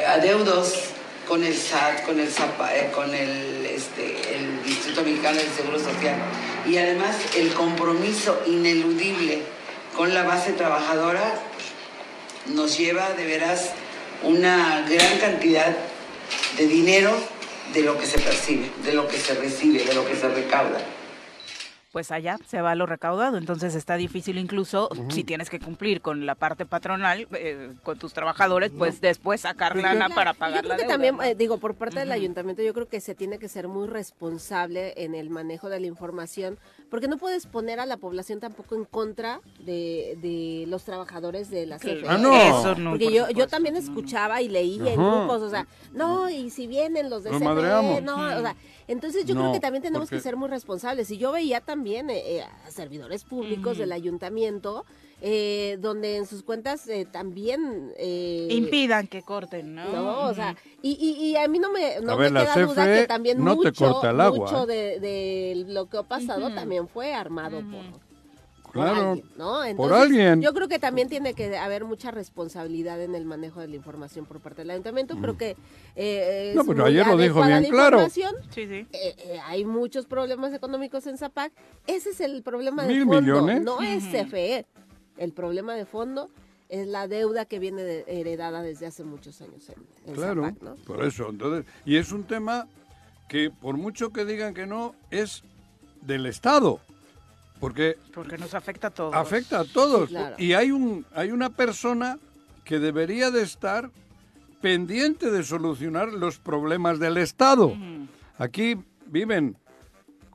adeudos 0.07 0.73
con 1.27 1.43
el 1.43 1.55
SAT, 1.55 2.05
con 2.05 2.19
el, 2.19 2.27
eh, 2.27 2.91
con 2.93 3.13
este, 3.13 4.35
el 4.35 4.61
Instituto 4.65 5.03
Mexicano 5.03 5.37
del 5.37 5.51
Seguro 5.51 5.79
Social 5.79 6.15
y 6.65 6.77
además 6.77 7.15
el 7.35 7.53
compromiso 7.53 8.41
ineludible 8.47 9.41
con 9.95 10.13
la 10.13 10.23
base 10.23 10.53
trabajadora 10.53 11.33
nos 12.47 12.77
lleva 12.77 13.11
de 13.13 13.25
veras 13.25 13.71
una 14.23 14.85
gran 14.89 15.17
cantidad 15.19 15.75
de 16.57 16.67
dinero 16.67 17.13
de 17.73 17.81
lo 17.81 17.97
que 17.97 18.05
se 18.05 18.19
percibe, 18.19 18.71
de 18.83 18.93
lo 18.93 19.07
que 19.07 19.17
se 19.17 19.33
recibe, 19.35 19.83
de 19.83 19.93
lo 19.93 20.07
que 20.07 20.15
se 20.15 20.29
recauda. 20.29 20.79
Pues 21.97 22.11
allá 22.11 22.37
se 22.47 22.61
va 22.61 22.75
lo 22.75 22.85
recaudado. 22.85 23.39
Entonces 23.39 23.73
está 23.73 23.95
difícil 23.95 24.37
incluso 24.37 24.87
si 25.09 25.23
tienes 25.23 25.49
que 25.49 25.59
cumplir 25.59 25.99
con 25.99 26.27
la 26.27 26.35
parte 26.35 26.63
patronal, 26.67 27.27
eh, 27.31 27.73
con 27.81 27.97
tus 27.97 28.13
trabajadores, 28.13 28.71
pues 28.77 29.01
después 29.01 29.41
sacar 29.41 29.75
lana 29.75 30.07
para 30.07 30.35
pagar 30.35 30.63
yo 30.63 30.69
creo 30.69 30.77
que 30.77 30.85
también, 30.85 31.17
eh, 31.23 31.33
digo, 31.33 31.57
por 31.57 31.73
parte 31.73 31.97
del 31.97 32.11
ayuntamiento, 32.11 32.61
yo 32.61 32.75
creo 32.75 32.87
que 32.87 33.01
se 33.01 33.15
tiene 33.15 33.39
que 33.39 33.49
ser 33.49 33.67
muy 33.67 33.87
responsable 33.87 34.93
en 34.97 35.15
el 35.15 35.31
manejo 35.31 35.69
de 35.69 35.79
la 35.79 35.87
información, 35.87 36.59
porque 36.91 37.07
no 37.07 37.17
puedes 37.17 37.47
poner 37.47 37.79
a 37.79 37.87
la 37.87 37.97
población 37.97 38.39
tampoco 38.39 38.75
en 38.75 38.85
contra 38.85 39.41
de, 39.65 40.19
de 40.21 40.65
los 40.67 40.83
trabajadores 40.83 41.49
de 41.49 41.65
la 41.65 41.79
CFE. 41.79 42.03
Ah, 42.07 42.19
no. 42.19 42.91
porque 42.91 43.11
yo, 43.11 43.27
yo 43.31 43.47
también 43.47 43.75
escuchaba 43.75 44.39
y 44.43 44.49
leía 44.49 44.93
en 44.93 45.01
grupos, 45.01 45.41
o 45.41 45.49
sea, 45.49 45.65
no, 45.93 46.29
y 46.29 46.51
si 46.51 46.67
vienen 46.67 47.09
los 47.09 47.23
de 47.23 47.31
CFE, 47.31 48.01
no, 48.03 48.37
o 48.37 48.41
sea, 48.41 48.55
entonces 48.87 49.25
yo 49.25 49.35
creo 49.35 49.51
que 49.51 49.59
también 49.59 49.81
tenemos 49.81 50.09
que 50.09 50.19
ser 50.19 50.37
muy 50.37 50.47
responsables. 50.47 51.11
Y 51.11 51.17
yo 51.17 51.31
veía 51.31 51.59
también 51.59 51.86
eh, 51.95 52.09
eh, 52.09 52.43
a 52.43 52.71
servidores 52.71 53.23
públicos 53.23 53.77
del 53.77 53.91
ayuntamiento 53.91 54.85
eh, 55.21 55.77
donde 55.79 56.17
en 56.17 56.27
sus 56.27 56.43
cuentas 56.43 56.87
también 57.11 57.91
impidan 58.49 59.07
que 59.07 59.23
corten, 59.23 59.73
¿no? 59.73 59.91
No, 59.91 60.27
o 60.27 60.33
sea, 60.33 60.55
y, 60.83 60.91
y, 60.93 61.35
a 61.35 61.47
mí 61.47 61.57
no 61.57 61.71
me, 61.71 61.99
no 62.01 62.17
me 62.17 62.27
queda 62.27 62.65
duda 62.65 62.85
que 62.85 63.07
también 63.07 63.41
mucho, 63.41 64.01
mucho 64.31 64.65
de, 64.67 65.65
lo 65.67 65.89
que 65.89 65.97
ha 65.97 66.03
pasado 66.03 66.53
también 66.53 66.87
fue 66.87 67.13
armado 67.13 67.61
por 67.61 68.06
Claro, 68.83 69.21
¿no? 69.37 69.61
por 69.75 69.93
alguien. 69.93 70.41
Yo 70.41 70.53
creo 70.53 70.67
que 70.67 70.79
también 70.79 71.09
tiene 71.09 71.33
que 71.33 71.57
haber 71.57 71.85
mucha 71.85 72.11
responsabilidad 72.11 73.01
en 73.01 73.15
el 73.15 73.25
manejo 73.25 73.59
de 73.59 73.67
la 73.67 73.75
información 73.75 74.25
por 74.25 74.39
parte 74.39 74.61
del 74.61 74.71
ayuntamiento. 74.71 75.17
Creo 75.17 75.33
mm. 75.33 75.37
que. 75.37 75.57
Eh, 75.95 76.53
no, 76.55 76.63
pero 76.65 76.85
ayer 76.85 77.05
lo 77.07 77.17
dijo 77.17 77.43
bien 77.45 77.65
claro. 77.65 78.09
Sí, 78.09 78.23
sí. 78.51 78.63
Eh, 78.63 78.87
eh, 78.93 79.39
hay 79.45 79.65
muchos 79.65 80.05
problemas 80.05 80.53
económicos 80.53 81.07
en 81.07 81.17
Zapac. 81.17 81.51
Ese 81.85 82.11
es 82.11 82.21
el 82.21 82.43
problema 82.43 82.83
de 82.83 82.99
fondo. 82.99 83.21
Millones? 83.21 83.61
No 83.63 83.81
es 83.81 84.03
CFE. 84.05 84.65
El 85.17 85.33
problema 85.33 85.73
de 85.73 85.85
fondo 85.85 86.29
es 86.69 86.87
la 86.87 87.07
deuda 87.07 87.45
que 87.45 87.59
viene 87.59 88.03
heredada 88.07 88.61
desde 88.61 88.85
hace 88.85 89.03
muchos 89.03 89.41
años 89.41 89.69
en, 90.05 90.13
claro, 90.13 90.51
¿no? 90.61 90.75
Por 90.85 91.03
eso, 91.03 91.29
entonces, 91.29 91.65
y 91.85 91.97
es 91.97 92.11
un 92.11 92.25
tema 92.25 92.67
que 93.27 93.49
por 93.49 93.77
mucho 93.77 94.11
que 94.11 94.25
digan 94.25 94.53
que 94.53 94.65
no, 94.65 94.93
es 95.11 95.43
del 96.01 96.25
Estado. 96.25 96.79
Porque, 97.59 97.97
porque 98.13 98.37
nos 98.37 98.53
afecta 98.53 98.87
a 98.87 98.89
todos. 98.91 99.15
Afecta 99.15 99.59
a 99.59 99.65
todos. 99.65 100.11
Y 100.37 100.53
hay, 100.53 100.71
un, 100.71 101.05
hay 101.13 101.31
una 101.31 101.49
persona 101.49 102.19
que 102.63 102.79
debería 102.79 103.31
de 103.31 103.41
estar 103.41 103.89
pendiente 104.61 105.31
de 105.31 105.43
solucionar 105.43 106.09
los 106.09 106.37
problemas 106.37 106.99
del 106.99 107.17
Estado. 107.17 107.73
Aquí 108.37 108.77
viven 109.07 109.57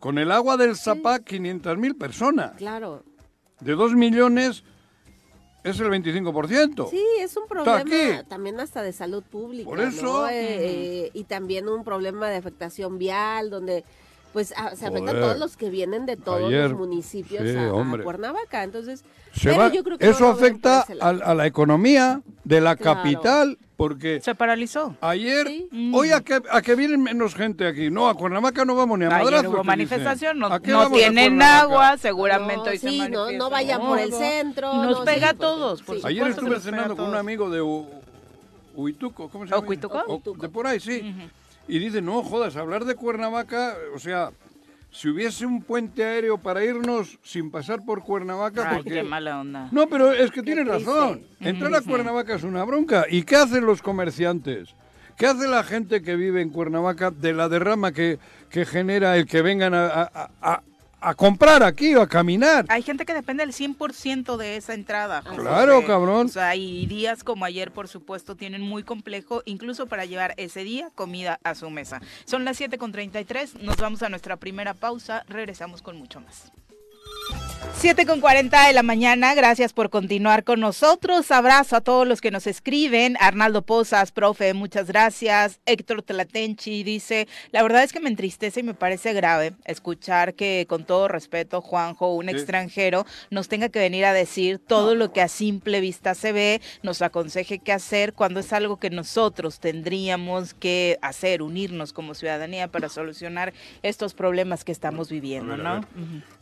con 0.00 0.18
el 0.18 0.32
agua 0.32 0.56
del 0.56 0.76
Zapac 0.76 1.24
500 1.24 1.78
mil 1.78 1.94
personas. 1.94 2.52
Claro. 2.56 3.04
De 3.60 3.72
2 3.74 3.94
millones 3.94 4.64
es 5.62 5.78
el 5.78 5.88
25%. 5.88 6.90
Sí, 6.90 7.04
es 7.20 7.36
un 7.36 7.46
problema 7.46 8.24
también 8.24 8.58
hasta 8.58 8.82
de 8.82 8.92
salud 8.92 9.22
pública. 9.22 9.68
Por 9.68 9.80
eso. 9.80 10.28
Eh, 10.28 11.10
y 11.14 11.24
también 11.24 11.68
un 11.68 11.84
problema 11.84 12.28
de 12.28 12.36
afectación 12.36 12.98
vial, 12.98 13.50
donde 13.50 13.84
pues 14.32 14.54
ah, 14.56 14.72
se 14.74 14.86
afectan 14.86 15.16
todos 15.20 15.38
los 15.38 15.56
que 15.56 15.70
vienen 15.70 16.06
de 16.06 16.16
todos 16.16 16.50
los 16.50 16.72
municipios 16.72 17.42
a, 17.42 18.02
Cuernavaca. 18.02 18.64
Entonces, 18.64 19.04
yo 19.34 19.54
creo 19.84 19.98
que 19.98 20.08
eso 20.08 20.28
afecta 20.28 20.86
a, 21.00 21.34
la 21.34 21.46
economía 21.46 22.22
de 22.44 22.60
la 22.60 22.76
capital 22.76 23.58
porque 23.76 24.20
se 24.20 24.34
paralizó. 24.34 24.96
Ayer, 25.00 25.46
hoy 25.92 26.12
a 26.12 26.20
que, 26.20 26.40
a 26.50 26.62
que 26.62 26.74
vienen 26.74 27.02
menos 27.02 27.34
gente 27.34 27.66
aquí. 27.66 27.90
No, 27.90 28.08
a 28.08 28.14
Cuernavaca 28.14 28.64
no 28.64 28.76
vamos 28.76 28.98
ni 28.98 29.06
a 29.06 29.16
Ayer 29.16 29.46
hubo 29.46 29.64
manifestación, 29.64 30.38
no, 30.38 30.60
tienen 30.90 31.42
agua, 31.42 31.98
seguramente 31.98 32.70
hoy 32.70 32.78
sí, 32.78 33.02
no, 33.10 33.30
no 33.32 33.50
vayan 33.50 33.80
por 33.80 33.98
el 33.98 34.12
centro. 34.12 34.72
Nos 34.74 35.00
pega 35.00 35.30
a 35.30 35.34
todos. 35.34 35.82
Ayer 36.04 36.28
estuve 36.28 36.60
cenando 36.60 36.96
con 36.96 37.06
un 37.06 37.16
amigo 37.16 37.50
de 37.50 37.60
Huituco, 38.74 39.28
¿cómo 39.28 39.46
se 39.46 39.50
llama? 39.54 39.66
¿Huituco? 39.66 40.22
de 40.38 40.48
por 40.48 40.66
ahí, 40.66 40.80
sí. 40.80 41.14
Y 41.68 41.78
dice, 41.78 42.02
no 42.02 42.22
jodas, 42.22 42.56
hablar 42.56 42.84
de 42.84 42.94
Cuernavaca, 42.94 43.76
o 43.94 43.98
sea, 43.98 44.30
si 44.90 45.08
hubiese 45.08 45.46
un 45.46 45.62
puente 45.62 46.04
aéreo 46.04 46.38
para 46.38 46.64
irnos 46.64 47.18
sin 47.22 47.50
pasar 47.50 47.84
por 47.84 48.02
Cuernavaca, 48.02 48.68
Ay, 48.70 48.82
qué 48.84 49.02
mala 49.02 49.40
onda. 49.40 49.68
No, 49.72 49.86
pero 49.88 50.12
es 50.12 50.30
que 50.30 50.42
tiene 50.42 50.64
razón. 50.64 51.22
Entrar 51.40 51.74
a 51.74 51.80
Cuernavaca 51.80 52.34
es 52.34 52.42
una 52.42 52.64
bronca. 52.64 53.06
¿Y 53.08 53.22
qué 53.22 53.36
hacen 53.36 53.64
los 53.64 53.80
comerciantes? 53.80 54.74
¿Qué 55.16 55.26
hace 55.26 55.46
la 55.48 55.62
gente 55.62 56.02
que 56.02 56.16
vive 56.16 56.42
en 56.42 56.50
Cuernavaca 56.50 57.10
de 57.10 57.32
la 57.32 57.48
derrama 57.48 57.92
que, 57.92 58.18
que 58.50 58.66
genera 58.66 59.16
el 59.16 59.26
que 59.26 59.40
vengan 59.40 59.72
a, 59.74 60.10
a 60.40 60.62
comprar 61.14 61.62
aquí 61.62 61.94
o 61.94 62.02
a 62.02 62.08
caminar. 62.08 62.64
Hay 62.68 62.82
gente 62.82 63.04
que 63.04 63.14
depende 63.14 63.44
del 63.44 63.54
100% 63.54 64.36
de 64.36 64.56
esa 64.56 64.74
entrada. 64.74 65.22
Claro, 65.22 65.84
cabrón. 65.86 66.26
O 66.26 66.28
sea, 66.28 66.54
y 66.56 66.86
días 66.86 67.24
como 67.24 67.44
ayer, 67.44 67.72
por 67.72 67.88
supuesto, 67.88 68.36
tienen 68.36 68.62
muy 68.62 68.82
complejo, 68.82 69.42
incluso 69.44 69.86
para 69.86 70.04
llevar 70.04 70.34
ese 70.36 70.64
día 70.64 70.90
comida 70.94 71.40
a 71.44 71.54
su 71.54 71.68
mesa. 71.70 72.00
Son 72.24 72.44
las 72.44 72.60
7.33, 72.60 73.60
nos 73.60 73.76
vamos 73.76 74.02
a 74.02 74.08
nuestra 74.08 74.36
primera 74.36 74.74
pausa, 74.74 75.24
regresamos 75.28 75.82
con 75.82 75.98
mucho 75.98 76.20
más. 76.20 76.52
7 77.82 78.06
con 78.06 78.20
40 78.20 78.68
de 78.68 78.74
la 78.74 78.84
mañana, 78.84 79.34
gracias 79.34 79.72
por 79.72 79.90
continuar 79.90 80.44
con 80.44 80.60
nosotros. 80.60 81.32
Abrazo 81.32 81.74
a 81.74 81.80
todos 81.80 82.06
los 82.06 82.20
que 82.20 82.30
nos 82.30 82.46
escriben. 82.46 83.16
Arnaldo 83.18 83.62
Pozas, 83.62 84.12
profe, 84.12 84.54
muchas 84.54 84.86
gracias. 84.86 85.58
Héctor 85.66 86.02
Tlatenchi 86.02 86.84
dice, 86.84 87.26
la 87.50 87.60
verdad 87.60 87.82
es 87.82 87.92
que 87.92 87.98
me 87.98 88.08
entristece 88.08 88.60
y 88.60 88.62
me 88.62 88.74
parece 88.74 89.12
grave 89.14 89.54
escuchar 89.64 90.34
que, 90.34 90.64
con 90.68 90.84
todo 90.84 91.08
respeto, 91.08 91.60
Juanjo, 91.60 92.14
un 92.14 92.28
extranjero, 92.28 93.04
nos 93.30 93.48
tenga 93.48 93.68
que 93.68 93.80
venir 93.80 94.04
a 94.04 94.12
decir 94.12 94.60
todo 94.60 94.94
lo 94.94 95.12
que 95.12 95.20
a 95.20 95.26
simple 95.26 95.80
vista 95.80 96.14
se 96.14 96.30
ve, 96.30 96.60
nos 96.84 97.02
aconseje 97.02 97.58
qué 97.58 97.72
hacer 97.72 98.12
cuando 98.12 98.38
es 98.38 98.52
algo 98.52 98.76
que 98.76 98.90
nosotros 98.90 99.58
tendríamos 99.58 100.54
que 100.54 100.98
hacer, 101.02 101.42
unirnos 101.42 101.92
como 101.92 102.14
ciudadanía 102.14 102.68
para 102.68 102.88
solucionar 102.88 103.54
estos 103.82 104.14
problemas 104.14 104.62
que 104.62 104.70
estamos 104.70 105.10
viviendo, 105.10 105.56
¿no? 105.56 105.80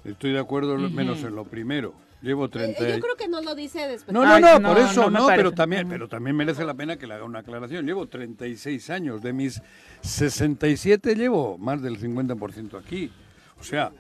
Estoy 0.04 0.32
de 0.32 0.38
acuerdo, 0.38 0.49
menos 0.90 1.22
en 1.22 1.34
lo 1.34 1.44
primero. 1.44 1.94
Llevo 2.22 2.50
30 2.50 2.86
eh, 2.86 2.92
Yo 2.96 3.00
creo 3.00 3.16
que 3.16 3.28
no 3.28 3.40
lo 3.40 3.54
dice 3.54 3.86
después. 3.88 4.12
No, 4.12 4.24
no, 4.24 4.58
no, 4.58 4.68
por 4.68 4.78
eso 4.78 5.10
no, 5.10 5.26
pero 5.28 5.52
también 5.52 5.88
pero 5.88 6.06
también 6.06 6.36
merece 6.36 6.64
la 6.64 6.74
pena 6.74 6.96
que 6.96 7.06
le 7.06 7.14
haga 7.14 7.24
una 7.24 7.38
aclaración. 7.38 7.86
Llevo 7.86 8.06
36 8.06 8.90
años, 8.90 9.22
de 9.22 9.32
mis 9.32 9.62
67 10.02 11.14
llevo 11.14 11.56
más 11.56 11.80
del 11.80 11.98
50% 11.98 12.78
aquí. 12.78 13.10
O 13.58 13.64
sea, 13.64 13.92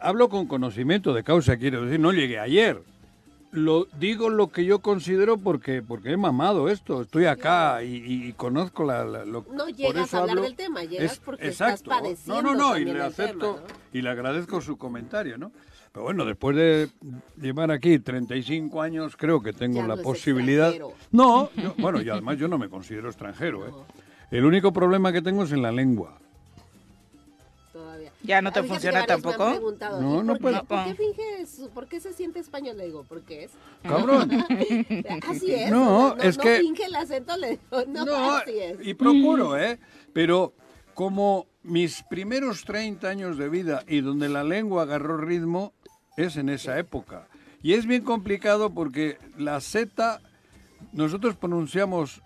hablo 0.00 0.28
con 0.28 0.46
conocimiento 0.46 1.14
de 1.14 1.22
causa, 1.22 1.56
quiero 1.56 1.84
decir, 1.84 2.00
no 2.00 2.12
llegué 2.12 2.40
ayer. 2.40 2.82
Lo 3.52 3.86
digo 3.98 4.30
lo 4.30 4.50
que 4.50 4.64
yo 4.64 4.78
considero 4.78 5.36
porque 5.36 5.82
porque 5.82 6.12
he 6.12 6.16
mamado 6.16 6.70
esto, 6.70 7.02
estoy 7.02 7.26
acá 7.26 7.82
y, 7.84 8.32
conozco 8.32 8.82
la, 8.82 9.04
lo, 9.04 9.44
No 9.52 9.68
llegas 9.68 10.14
a 10.14 10.20
hablar 10.20 10.40
del 10.40 10.56
tema, 10.56 10.84
llegas 10.84 11.20
porque 11.20 11.48
estás 11.48 11.82
padeciendo 11.82 12.42
No, 12.42 12.54
no, 12.54 12.70
no, 12.70 12.78
y 12.78 12.86
le 12.86 13.02
acepto 13.02 13.62
y 13.92 14.00
le 14.00 14.08
agradezco 14.08 14.62
su 14.62 14.78
comentario, 14.78 15.36
¿no? 15.36 15.52
Pero 15.92 16.04
bueno, 16.04 16.24
después 16.24 16.56
de 16.56 16.88
llevar 17.38 17.70
aquí 17.70 17.98
35 17.98 18.80
años, 18.80 19.14
creo 19.16 19.42
que 19.42 19.52
tengo 19.52 19.82
la 19.86 19.96
posibilidad. 19.96 20.72
No, 21.10 21.50
bueno, 21.78 22.00
y 22.00 22.08
además 22.08 22.38
yo 22.38 22.48
no 22.48 22.56
me 22.56 22.70
considero 22.70 23.08
extranjero. 23.08 23.66
¿eh? 23.66 23.72
El 24.30 24.46
único 24.46 24.72
problema 24.72 25.12
que 25.12 25.20
tengo 25.20 25.44
es 25.44 25.52
en 25.52 25.60
la 25.60 25.70
lengua. 25.70 26.18
Todavía. 27.74 28.10
¿Ya 28.22 28.40
no 28.40 28.52
te 28.52 28.62
funciona 28.62 29.04
tampoco? 29.04 29.74
no, 30.00 30.22
no 30.22 30.36
puedo. 30.36 30.64
¿Por 30.64 30.84
qué 30.84 30.94
finges? 30.94 31.68
¿Por 31.74 31.86
qué 31.86 32.00
se 32.00 32.14
siente 32.14 32.40
español? 32.40 32.78
Le 32.78 32.86
digo, 32.86 33.04
¿por 33.04 33.20
qué 33.20 33.44
es? 33.44 33.50
Cabrón. 33.82 34.30
así 35.28 35.52
es. 35.52 35.70
No, 35.70 36.16
es 36.16 36.38
que. 36.38 36.56
No 36.56 36.60
finge 36.60 36.84
el 36.86 36.96
acento, 36.96 37.36
le 37.36 37.50
digo, 37.50 37.84
no, 37.88 38.34
así 38.36 38.58
es. 38.58 38.86
Y 38.86 38.94
procuro, 38.94 39.58
¿eh? 39.58 39.78
Pero 40.14 40.54
como 40.94 41.46
mis 41.62 42.02
primeros 42.02 42.64
30 42.64 43.08
años 43.08 43.38
de 43.38 43.48
vida 43.48 43.84
y 43.86 44.00
donde 44.00 44.28
la 44.28 44.44
lengua 44.44 44.82
agarró 44.82 45.16
ritmo, 45.16 45.72
es 46.16 46.36
en 46.36 46.48
esa 46.48 46.78
época. 46.78 47.26
Y 47.62 47.74
es 47.74 47.86
bien 47.86 48.02
complicado 48.02 48.70
porque 48.70 49.18
la 49.38 49.60
Z, 49.60 50.20
nosotros 50.92 51.36
pronunciamos 51.36 52.22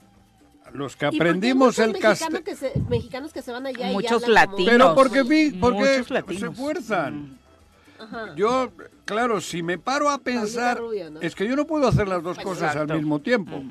los 0.72 0.96
que 0.96 1.06
aprendimos 1.06 1.78
el 1.78 1.98
castellano. 1.98 2.40
mexicanos 2.88 3.32
que 3.32 3.42
se 3.42 3.52
van 3.52 3.66
allá 3.66 3.92
Muchos 3.92 4.26
latinos. 4.28 4.66
Pero 4.70 4.94
porque, 4.94 5.22
vi, 5.22 5.50
porque 5.52 6.04
se 6.38 6.50
fuerzan. 6.50 7.38
Yo, 8.36 8.70
claro, 9.04 9.40
si 9.40 9.62
me 9.62 9.78
paro 9.78 10.10
a 10.10 10.18
pensar, 10.18 10.80
es 11.20 11.34
que 11.34 11.46
yo 11.46 11.56
no 11.56 11.66
puedo 11.66 11.88
hacer 11.88 12.08
las 12.08 12.22
dos 12.22 12.38
cosas 12.38 12.76
al 12.76 12.88
mismo 12.88 13.20
tiempo. 13.20 13.62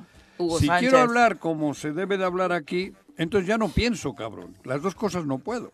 si 0.60 0.68
quiero 0.70 1.00
hablar 1.00 1.38
como 1.40 1.74
se 1.74 1.92
debe 1.92 2.18
de 2.18 2.26
hablar 2.26 2.52
aquí, 2.52 2.94
entonces 3.18 3.48
ya 3.48 3.58
no 3.58 3.70
pienso, 3.70 4.14
cabrón. 4.14 4.56
Las 4.64 4.82
dos 4.82 4.96
cosas 4.96 5.26
no 5.26 5.40
puedo. 5.40 5.72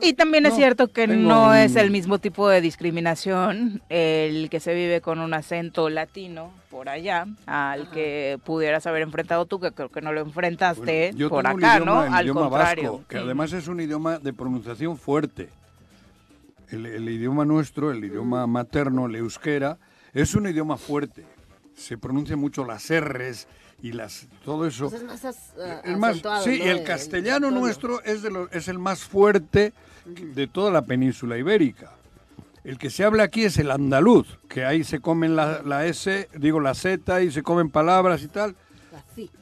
Y 0.00 0.14
también 0.14 0.46
es 0.46 0.54
cierto 0.54 0.88
que 0.88 1.06
no 1.06 1.54
es 1.54 1.76
el 1.76 1.90
mismo 1.90 2.18
tipo 2.18 2.48
de 2.48 2.60
discriminación 2.60 3.82
el 3.88 4.48
que 4.48 4.60
se 4.60 4.74
vive 4.74 5.00
con 5.00 5.18
un 5.18 5.34
acento 5.34 5.88
latino 5.90 6.52
por 6.70 6.88
allá 6.88 7.26
al 7.46 7.90
que 7.90 8.38
pudieras 8.44 8.86
haber 8.86 9.02
enfrentado 9.02 9.46
tú, 9.46 9.60
que 9.60 9.72
creo 9.72 9.88
que 9.88 10.00
no 10.00 10.12
lo 10.12 10.20
enfrentaste 10.20 11.12
por 11.28 11.46
acá, 11.46 11.80
¿no? 11.80 12.00
al 12.00 12.32
contrario. 12.32 13.04
que 13.08 13.18
además 13.18 13.52
es 13.52 13.68
un 13.68 13.80
idioma 13.80 14.18
de 14.18 14.32
pronunciación 14.32 14.96
fuerte. 14.96 15.50
el, 16.70 17.08
idioma 17.08 17.44
nuestro, 17.44 17.90
el 17.90 18.04
idioma 18.04 18.46
materno, 18.46 19.06
el 19.06 19.16
euskera, 19.16 19.78
es 20.14 20.34
un 20.34 20.46
idioma 20.46 20.76
fuerte. 20.76 21.24
Se 21.74 21.98
pronuncia 21.98 22.36
mucho 22.36 22.64
las 22.64 22.88
R's 22.90 23.46
y 23.82 23.92
las 23.92 24.28
todo 24.44 24.66
eso. 24.66 24.88
Pues 24.88 25.02
es 25.02 25.98
más, 25.98 26.22
sí, 26.44 26.60
y 26.62 26.68
el 26.68 26.84
castellano 26.84 27.50
nuestro 27.50 28.02
es, 28.04 28.22
de 28.22 28.46
es 28.52 28.68
el 28.68 28.78
más 28.78 29.02
fuerte 29.04 29.72
de 30.06 30.46
toda 30.46 30.70
la 30.70 30.82
península 30.82 31.36
ibérica. 31.36 31.92
El 32.64 32.78
que 32.78 32.90
se 32.90 33.04
habla 33.04 33.24
aquí 33.24 33.44
es 33.44 33.58
el 33.58 33.72
andaluz, 33.72 34.38
que 34.48 34.64
ahí 34.64 34.84
se 34.84 35.00
comen 35.00 35.34
la, 35.34 35.62
la 35.62 35.84
S, 35.84 36.28
digo 36.36 36.60
la 36.60 36.74
Z 36.74 37.22
y 37.22 37.32
se 37.32 37.42
comen 37.42 37.70
palabras 37.70 38.22
y 38.22 38.28
tal. 38.28 38.54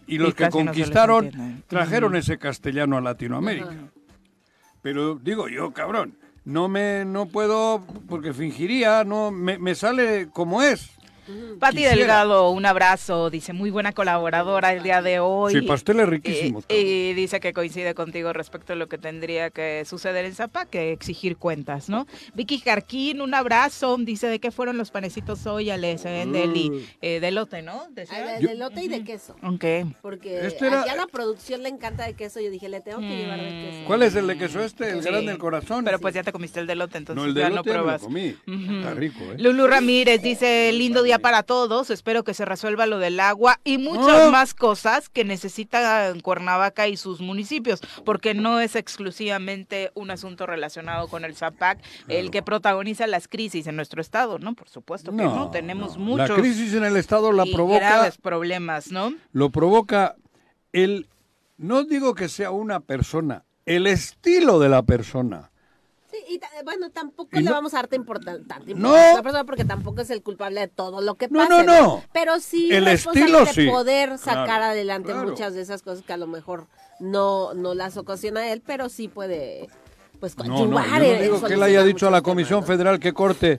Y 0.07 0.17
los 0.19 0.35
que 0.35 0.49
conquistaron 0.49 1.63
trajeron 1.67 2.17
ese 2.17 2.39
castellano 2.39 2.97
a 2.97 3.03
Latinoamérica. 3.03 3.77
Pero 4.81 5.17
digo 5.17 5.49
yo, 5.49 5.73
cabrón, 5.73 6.17
no 6.47 6.69
me 6.69 7.05
no 7.05 7.27
puedo 7.27 7.85
porque 8.09 8.33
fingiría, 8.33 9.05
no 9.05 9.31
me, 9.31 9.59
me 9.59 9.75
sale 9.75 10.31
como 10.33 10.63
es. 10.63 10.91
Pati 11.59 11.83
Delgado, 11.83 12.51
un 12.51 12.65
abrazo, 12.67 13.31
dice 13.31 13.53
muy 13.53 13.71
buena 13.71 13.93
colaboradora 13.93 14.73
el 14.73 14.83
día 14.83 15.03
de 15.03 15.21
hoy. 15.21 15.53
Sí, 15.55 15.63
pasteles 15.63 16.09
riquísimos. 16.09 16.65
y 16.69 17.13
dice 17.15 17.41
que 17.41 17.53
coincide 17.53 17.95
contigo 17.95 18.33
respecto 18.33 18.73
a 18.73 18.77
lo 18.77 18.89
que 18.89 18.99
tendría 18.99 19.51
que 19.51 19.85
suceder 19.85 20.25
en 20.25 20.35
Zapa, 20.35 20.67
que 20.67 20.93
exigir 20.93 21.37
cuentas, 21.37 21.89
¿no? 21.89 22.07
Vicky 22.35 22.59
Jarquín, 22.59 23.21
un 23.21 23.35
abrazo, 23.35 23.97
dice 23.99 24.27
de 24.29 24.39
qué 24.39 24.51
fueron 24.51 24.79
los 24.79 24.91
panecitos 24.91 25.47
hoy, 25.47 25.71
Ale, 25.71 25.99
se 25.99 26.11
ven 26.11 26.33
de, 26.33 26.85
eh, 27.03 27.21
de 27.21 27.31
lote, 27.31 27.63
¿no? 27.63 27.87
De, 27.91 28.07
de 28.07 28.55
lote 28.55 28.83
y 28.85 28.89
de 28.89 29.05
queso. 29.05 29.37
Ok. 29.43 29.65
Porque 30.03 30.47
este 30.47 30.67
a 30.69 30.97
la 30.97 31.07
producción 31.07 31.63
le 31.63 31.69
encanta 31.69 32.05
de 32.07 32.15
queso, 32.15 32.41
yo 32.41 32.51
dije, 32.51 32.69
le 32.69 32.81
tengo 32.81 33.01
que 33.01 33.17
llevar 33.17 33.39
de 33.41 33.49
queso. 33.49 33.87
¿Cuál 33.87 34.03
es 34.03 34.15
el 34.15 34.27
de 34.27 34.39
queso 34.39 34.63
este? 34.63 34.91
El 34.91 35.03
grande 35.03 35.31
del 35.31 35.39
corazón. 35.39 35.85
Pero 35.85 35.99
pues 35.99 36.15
ya 36.15 36.23
te 36.23 36.33
comiste 36.33 36.61
el 36.61 36.67
de 36.67 36.75
lote, 36.75 36.99
entonces 36.99 37.23
no, 37.23 37.29
el 37.29 37.35
de 37.35 37.41
ya 37.41 37.51
no 37.51 37.63
pruebas. 37.63 38.03
comí. 38.03 38.35
Está 38.47 38.95
rico, 38.95 39.21
¿eh? 39.33 39.37
Lulu 39.39 39.67
Ramírez 39.67 40.23
dice, 40.23 40.71
lindo 40.73 41.03
día 41.03 41.19
para 41.21 41.43
todos. 41.43 41.91
Espero 41.91 42.25
que 42.25 42.35
se 42.35 42.45
resuelva 42.45 42.87
lo 42.87 42.99
del 42.99 43.21
agua 43.21 43.61
y 43.65 43.79
muchas 43.79 44.29
ah. 44.29 44.31
más 44.31 44.55
cosas 44.55 45.09
que 45.09 45.25
necesita 45.25 46.13
Cuernavaca 46.23 46.89
y 46.89 46.97
sus 46.97 47.21
municipios, 47.21 47.81
porque 48.05 48.35
no 48.35 48.61
es 48.61 48.77
exclusivamente 48.77 49.91
un 49.95 50.11
asunto 50.11 50.47
relacionado 50.47 51.09
con 51.09 51.25
el 51.25 51.35
ZAPAC 51.35 51.79
el 52.09 52.31
que 52.31 52.43
protagoniza 52.43 53.07
las 53.07 53.29
crisis 53.29 53.67
en 53.67 53.77
nuestro 53.77 54.01
estado, 54.01 54.39
¿no? 54.39 54.55
Por 54.55 54.69
supuesto 54.69 55.11
que 55.13 55.25
no, 55.25 55.51
tenemos 55.51 55.99
muchos. 55.99 56.31
La 56.31 56.37
crisis 56.37 56.75
en 56.75 56.85
el 56.85 56.97
estado 56.97 57.33
la 57.33 57.45
provoca. 57.47 57.79
Graves 57.79 58.19
problemas, 58.19 58.91
¿no? 58.91 59.15
Lo 59.33 59.51
provoca 59.51 60.17
el. 60.73 61.09
No 61.57 61.85
digo 61.85 62.15
que 62.15 62.29
sea 62.29 62.51
una 62.51 62.81
persona, 62.81 63.45
el 63.67 63.87
estilo 63.87 64.59
de 64.59 64.69
la 64.71 64.83
persona 64.83 65.51
y 66.29 66.41
bueno, 66.65 66.91
tampoco 66.91 67.29
le 67.39 67.51
vamos 67.51 67.75
a 67.75 67.79
darte 67.79 67.97
importancia, 67.97 68.45
tanta 68.47 68.71
importancia 68.71 69.13
a 69.13 69.17
la 69.17 69.23
persona 69.23 69.45
porque 69.45 69.65
tampoco 69.65 70.03
es 70.03 70.11
el 70.11 70.23
culpable 70.23 70.61
de 70.61 70.69
todo 70.69 71.01
lo 71.01 71.15
que 71.15 71.29
pasa. 71.29 71.49
No, 71.49 71.63
no, 71.63 71.81
no. 71.83 72.05
Pero 72.13 72.41
sí 72.41 72.73
el 72.73 72.89
estilo 72.89 73.45
de 73.45 73.71
poder 73.71 74.19
sacar 74.19 74.63
adelante 74.63 75.15
muchas 75.15 75.55
de 75.55 75.63
esas 75.63 75.83
cosas 75.83 76.05
que 76.05 76.13
a 76.13 76.17
lo 76.17 76.27
mejor 76.27 76.67
no, 76.99 77.55
no 77.55 77.75
las 77.75 77.97
ocasiona 77.97 78.51
él, 78.53 78.63
pero 78.65 78.89
sí 78.89 79.09
puede 79.09 79.69
pues 80.21 80.37
no, 80.37 80.45
no, 80.45 80.59
yo 80.59 80.67
no 80.69 81.23
digo 81.23 81.43
que 81.43 81.55
él 81.55 81.63
haya 81.63 81.83
dicho 81.83 82.07
a 82.07 82.11
la 82.11 82.21
Comisión 82.21 82.63
Federal 82.63 83.01
que 83.01 83.13
corte. 83.13 83.59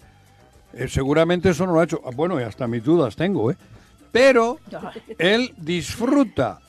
Eh, 0.74 0.88
seguramente 0.88 1.50
eso 1.50 1.66
no 1.66 1.74
lo 1.74 1.80
ha 1.80 1.84
hecho. 1.84 2.02
Ah, 2.06 2.12
bueno, 2.16 2.40
y 2.40 2.44
hasta 2.44 2.68
mis 2.68 2.84
dudas 2.84 3.16
tengo, 3.16 3.52
¿eh? 3.52 3.58
Pero 4.12 4.60
él 5.18 5.54
disfruta. 5.58 6.60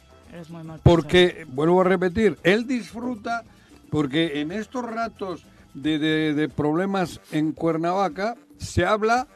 porque, 0.82 1.44
vuelvo 1.48 1.82
a 1.82 1.84
repetir, 1.84 2.38
él 2.42 2.66
disfruta 2.66 3.44
porque 3.90 4.40
en 4.40 4.50
estos 4.50 4.84
ratos 4.84 5.44
de, 5.74 5.98
de, 5.98 6.34
de 6.34 6.48
problemas 6.48 7.20
en 7.30 7.52
Cuernavaca, 7.52 8.36
se 8.58 8.84
habla 8.84 9.28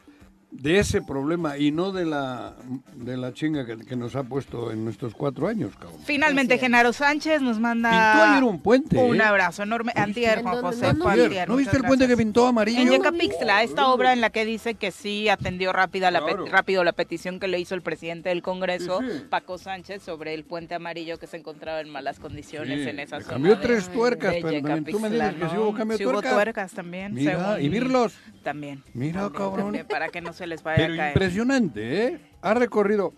de 0.60 0.78
ese 0.78 1.02
problema 1.02 1.58
y 1.58 1.70
no 1.70 1.92
de 1.92 2.06
la 2.06 2.54
de 2.94 3.16
la 3.16 3.32
chinga 3.32 3.66
que, 3.66 3.96
nos 3.96 4.16
ha 4.16 4.22
puesto 4.22 4.70
en 4.72 4.84
nuestros 4.84 5.14
cuatro 5.14 5.48
años, 5.48 5.74
cabrón. 5.78 6.00
Finalmente, 6.04 6.58
Genaro 6.58 6.92
Sánchez 6.92 7.42
nos 7.42 7.60
manda 7.60 8.40
un 8.42 8.60
puente. 8.60 8.96
Un 8.96 9.20
¿eh? 9.20 9.24
abrazo 9.24 9.62
enorme. 9.62 9.92
Antier, 9.94 10.42
Juan 10.42 10.60
José. 10.62 10.94
No, 10.94 11.56
viste 11.56 11.76
el 11.76 11.84
puente 11.84 12.08
que 12.08 12.16
pintó 12.16 12.46
amarillo? 12.46 12.80
En 12.80 12.90
Yecapixtla, 12.90 13.62
esta 13.62 13.88
obra 13.88 14.12
en 14.12 14.20
la 14.20 14.30
que 14.30 14.44
dice 14.44 14.74
que 14.74 14.90
sí 14.90 15.28
atendió 15.28 15.72
rápida 15.72 16.10
la 16.10 16.20
rápido 16.50 16.84
la 16.84 16.92
petición 16.92 17.38
que 17.38 17.48
le 17.48 17.58
hizo 17.58 17.74
el 17.74 17.82
presidente 17.82 18.30
del 18.30 18.42
Congreso, 18.42 19.00
Paco 19.30 19.58
Sánchez, 19.58 20.02
sobre 20.02 20.34
el 20.34 20.44
puente 20.44 20.74
amarillo 20.74 21.18
que 21.18 21.26
se 21.26 21.36
encontraba 21.36 21.80
en 21.80 21.90
malas 21.90 22.18
condiciones 22.18 22.86
en 22.86 22.98
esa 22.98 23.20
zona. 23.20 23.34
Cambió 23.34 23.58
tres 23.58 23.88
tuercas, 23.90 24.34
pero 24.42 24.84
tú 24.84 25.00
me 25.00 25.10
dices 25.10 25.34
que 25.34 25.48
sí 25.48 25.56
hubo 25.56 25.74
cambio 25.74 25.98
de 25.98 26.04
tuercas. 26.04 26.32
tuercas 26.32 26.72
también. 26.72 27.14
Mira, 27.14 27.60
y 27.60 27.68
Virlos. 27.68 28.14
También. 28.42 28.82
Mira, 28.94 29.28
cabrón. 29.30 29.76
para 29.88 30.08
que 30.08 30.20
no 30.20 30.32
se 30.32 30.45
les 30.46 30.62
vaya 30.62 30.84
a 30.84 30.96
caer. 30.96 31.08
impresionante, 31.08 32.06
¿eh? 32.06 32.20
Ha 32.42 32.54
recorrido 32.54 33.12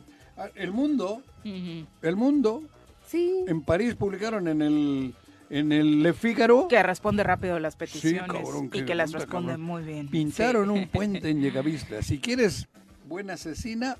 el 0.55 0.72
mundo, 0.72 1.22
el 1.45 2.16
mundo. 2.16 2.62
Sí. 3.07 3.45
En 3.47 3.62
París 3.62 3.95
publicaron 3.95 4.49
en 4.49 4.62
el 4.62 5.14
en 5.51 5.72
el 5.72 6.03
Le 6.03 6.12
Figaro. 6.12 6.68
Que 6.68 6.83
responde 6.83 7.22
rápido 7.22 7.57
a 7.57 7.61
las 7.61 7.76
peticiones 7.76 8.31
y 8.72 8.83
que 8.83 8.95
las 8.95 9.12
responde 9.12 9.57
muy 9.57 9.83
bien. 9.83 10.09
Pintaron 10.09 10.70
un 10.70 10.89
puente 10.93 11.31
en 11.31 11.41
Llegavista. 11.41 12.03
Si 12.03 12.18
quieres 12.18 12.68
buena 13.07 13.35
asesina, 13.35 13.97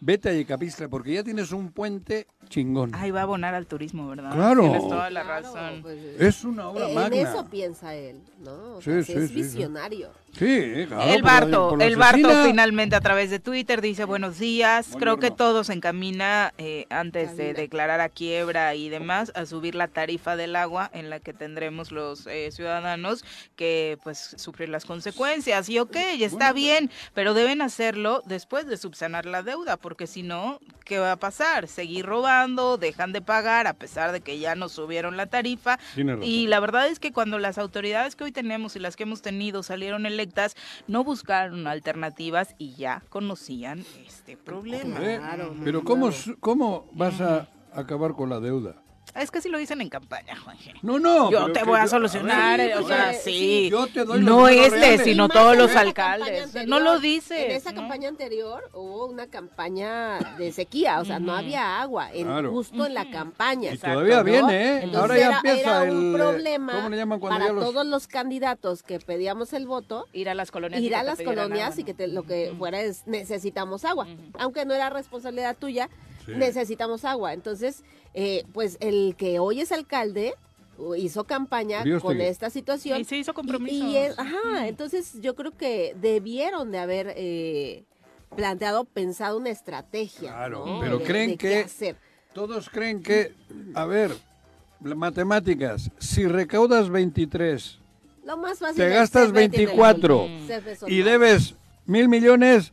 vete 0.00 0.30
a 0.30 0.32
Yecapistla 0.32 0.88
porque 0.88 1.14
ya 1.14 1.22
tienes 1.22 1.52
un 1.52 1.70
puente 1.70 2.26
chingón. 2.48 2.94
Ahí 2.94 3.10
va 3.10 3.20
a 3.20 3.22
abonar 3.24 3.54
al 3.54 3.66
turismo, 3.66 4.08
¿verdad? 4.08 4.32
Claro. 4.32 4.62
Tienes 4.62 4.82
toda 4.82 5.10
la 5.10 5.22
razón. 5.22 5.82
Pues, 5.82 5.98
es 6.18 6.44
una 6.44 6.68
obra 6.68 6.88
magna. 6.88 7.16
En 7.16 7.26
eso 7.26 7.46
piensa 7.50 7.94
él, 7.94 8.22
¿no? 8.42 8.80
sí, 8.80 9.02
sí, 9.02 9.12
es 9.12 9.32
visionario. 9.32 10.10
Sí, 10.32 10.86
claro. 10.86 11.02
El 11.02 11.22
Barto, 11.22 11.76
el 11.80 11.96
Barto 11.96 12.30
finalmente 12.44 12.94
a 12.94 13.00
través 13.00 13.30
de 13.30 13.40
Twitter 13.40 13.80
dice 13.80 14.04
buenos 14.04 14.38
días. 14.38 14.90
Creo 14.98 15.18
que 15.18 15.30
todo 15.30 15.64
se 15.64 15.72
encamina 15.72 16.54
eh, 16.58 16.86
antes 16.90 17.36
de 17.36 17.54
declarar 17.54 18.00
a 18.00 18.08
quiebra 18.08 18.74
y 18.76 18.88
demás 18.88 19.32
a 19.34 19.46
subir 19.46 19.74
la 19.74 19.88
tarifa 19.88 20.36
del 20.36 20.54
agua 20.54 20.90
en 20.92 21.10
la 21.10 21.18
que 21.18 21.32
tendremos 21.32 21.90
los 21.90 22.26
eh, 22.28 22.50
ciudadanos 22.52 23.24
que 23.56 23.98
pues 24.04 24.34
sufrir 24.36 24.68
las 24.68 24.84
consecuencias. 24.84 25.68
Y 25.68 25.80
ok, 25.80 25.96
está 26.20 26.52
bien, 26.52 26.90
pero 27.14 27.34
deben 27.34 27.60
hacerlo 27.60 28.22
después 28.24 28.66
de 28.66 28.76
subsanar 28.76 29.26
la 29.26 29.42
deuda, 29.42 29.76
porque 29.76 30.06
si 30.06 30.22
no, 30.22 30.60
¿qué 30.84 31.00
va 31.00 31.12
a 31.12 31.16
pasar? 31.16 31.66
Seguir 31.66 32.06
robando, 32.06 32.76
dejan 32.76 33.12
de 33.12 33.22
pagar 33.22 33.66
a 33.66 33.74
pesar 33.74 34.12
de 34.12 34.20
que 34.20 34.38
ya 34.38 34.54
nos 34.54 34.72
subieron 34.72 35.16
la 35.16 35.26
tarifa. 35.26 35.80
Y 36.22 36.46
la 36.46 36.60
verdad 36.60 36.86
es 36.86 37.00
que 37.00 37.12
cuando 37.12 37.40
las 37.40 37.58
autoridades 37.58 38.14
que 38.14 38.24
hoy 38.24 38.32
tenemos 38.32 38.76
y 38.76 38.78
las 38.78 38.94
que 38.94 39.02
hemos 39.02 39.20
tenido 39.20 39.64
salieron 39.64 40.06
electas 40.06 40.27
no 40.86 41.04
buscaron 41.04 41.66
alternativas 41.66 42.54
y 42.58 42.74
ya 42.74 43.02
conocían 43.08 43.84
este 44.06 44.36
problema. 44.36 45.00
Pero 45.64 45.84
¿cómo, 45.84 46.10
cómo 46.40 46.88
vas 46.92 47.20
a 47.20 47.48
acabar 47.72 48.14
con 48.14 48.30
la 48.30 48.40
deuda? 48.40 48.82
Es 49.14 49.30
que 49.30 49.40
si 49.40 49.48
lo 49.48 49.58
dicen 49.58 49.80
en 49.80 49.88
campaña, 49.88 50.36
Juan 50.36 50.56
No, 50.82 50.98
no. 50.98 51.30
Yo 51.30 51.52
te 51.52 51.64
voy 51.64 51.80
a 51.80 51.86
solucionar, 51.86 52.60
o 52.78 52.86
sea, 52.86 53.12
sí. 53.14 53.68
Yo 53.70 53.86
te 53.86 54.04
doy 54.04 54.20
no 54.20 54.48
este, 54.48 54.98
sino 55.04 55.28
todos 55.28 55.56
los 55.56 55.74
alcaldes. 55.74 56.66
no 56.66 56.80
lo 56.80 56.98
dice. 56.98 57.46
En 57.46 57.52
esa 57.52 57.72
campaña 57.72 58.08
anterior 58.08 58.68
hubo 58.72 59.06
una 59.06 59.26
campaña 59.26 60.18
de 60.38 60.52
sequía, 60.52 61.00
o 61.00 61.04
sea, 61.04 61.18
no 61.18 61.34
había 61.34 61.80
agua, 61.80 62.10
en, 62.12 62.48
justo 62.50 62.86
en 62.86 62.94
la 62.94 63.10
campaña. 63.10 63.72
Y 63.72 63.78
todavía 63.78 64.22
viene, 64.22 64.78
¿eh? 64.78 64.90
Ahora 64.94 65.18
ya 65.18 65.36
empieza 65.36 65.84
el... 65.84 65.90
un 65.90 66.14
problema 66.14 66.72
¿cómo 66.72 66.88
le 66.88 66.96
llaman 66.96 67.20
cuando 67.20 67.38
para 67.38 67.60
todos 67.60 67.86
los 67.86 68.06
candidatos 68.06 68.82
que 68.82 68.98
pedíamos 68.98 69.52
el 69.52 69.66
voto. 69.66 70.06
Ir 70.12 70.28
a 70.28 70.34
las 70.34 70.50
colonias. 70.50 70.80
Ir 70.80 70.94
a 70.94 71.02
las 71.02 71.20
colonias 71.20 71.78
y 71.78 71.84
que 71.84 72.06
lo 72.06 72.24
que 72.24 72.54
fuera 72.58 72.80
es 72.80 73.06
necesitamos 73.06 73.84
agua. 73.84 74.06
Aunque 74.38 74.64
no 74.64 74.74
era 74.74 74.90
responsabilidad 74.90 75.56
tuya, 75.56 75.88
necesitamos 76.36 77.04
agua. 77.04 77.32
Entonces 77.32 77.82
eh, 78.14 78.44
pues 78.52 78.78
el 78.80 79.14
que 79.16 79.38
hoy 79.38 79.60
es 79.60 79.72
alcalde 79.72 80.34
hizo 80.96 81.24
campaña 81.24 81.82
con 82.00 82.20
esta 82.20 82.50
situación. 82.50 83.00
Y 83.00 83.04
se 83.04 83.16
hizo 83.16 83.34
compromiso. 83.34 84.14
ajá, 84.16 84.68
entonces 84.68 85.20
yo 85.20 85.34
creo 85.34 85.56
que 85.56 85.94
debieron 86.00 86.70
de 86.70 86.78
haber 86.78 87.12
eh, 87.16 87.84
planteado, 88.36 88.84
pensado 88.84 89.38
una 89.38 89.50
estrategia. 89.50 90.30
Claro, 90.30 90.78
pero 90.80 91.02
creen 91.02 91.36
que... 91.36 91.66
Todos 92.32 92.68
creen 92.70 93.02
que, 93.02 93.32
a 93.74 93.84
ver, 93.86 94.12
matemáticas, 94.80 95.90
si 95.98 96.26
recaudas 96.26 96.88
23, 96.88 97.80
Lo 98.24 98.36
más 98.36 98.60
te 98.76 98.88
gastas 98.90 99.32
24 99.32 100.28
y 100.86 101.02
debes 101.02 101.56
mil 101.86 102.08
millones, 102.08 102.72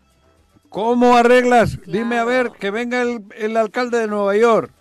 ¿cómo 0.75 1.15
arreglas? 1.15 1.79
Dime 1.85 2.17
a 2.17 2.25
ver, 2.25 2.51
que 2.51 2.69
venga 2.69 3.01
el, 3.01 3.23
el 3.35 3.57
alcalde 3.57 3.99
de 3.99 4.07
Nueva 4.07 4.35
York 4.35 4.71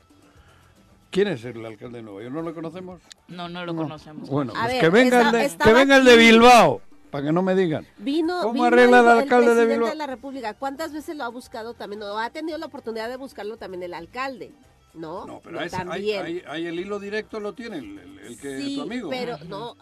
¿Quién 1.14 1.28
es 1.28 1.44
el 1.44 1.64
alcalde 1.64 1.98
de 1.98 2.02
Nueva 2.02 2.22
York? 2.22 2.34
¿No 2.34 2.42
lo 2.42 2.52
conocemos? 2.52 3.00
No, 3.28 3.48
no 3.48 3.64
lo 3.64 3.76
conocemos. 3.76 4.28
Bueno, 4.28 4.52
pues 4.52 4.80
que, 4.80 4.88
venga 4.88 5.20
el 5.20 5.30
de, 5.30 5.56
que 5.62 5.72
venga 5.72 5.96
el 5.98 6.04
de 6.04 6.16
Bilbao, 6.16 6.80
para 7.12 7.26
que 7.26 7.32
no 7.32 7.40
me 7.40 7.54
digan. 7.54 7.86
Vino, 7.98 8.40
¿Cómo 8.42 8.64
arregla 8.64 8.98
el, 8.98 9.06
alcalde 9.06 9.54
de 9.54 9.64
Bilbao? 9.64 9.90
de 9.90 9.94
la 9.94 10.08
República. 10.08 10.54
¿Cuántas 10.54 10.92
veces 10.92 11.16
lo 11.16 11.22
ha 11.22 11.28
buscado 11.28 11.74
también? 11.74 12.02
¿O 12.02 12.18
ha 12.18 12.30
tenido 12.30 12.58
la 12.58 12.66
oportunidad 12.66 13.08
de 13.08 13.16
buscarlo 13.16 13.56
también 13.56 13.84
el 13.84 13.94
alcalde? 13.94 14.50
¿No? 14.92 15.24
No, 15.24 15.40
pero 15.40 15.64
también. 15.70 16.42
Hay, 16.48 16.66
el 16.66 16.80
hilo 16.80 16.98
directo, 16.98 17.38
lo 17.38 17.52
tiene 17.52 17.78
el, 17.78 18.18
el, 18.18 18.40
que 18.40 18.74
tu 18.74 18.82
amigo. 18.82 19.08
pero 19.08 19.38
no. 19.46 19.76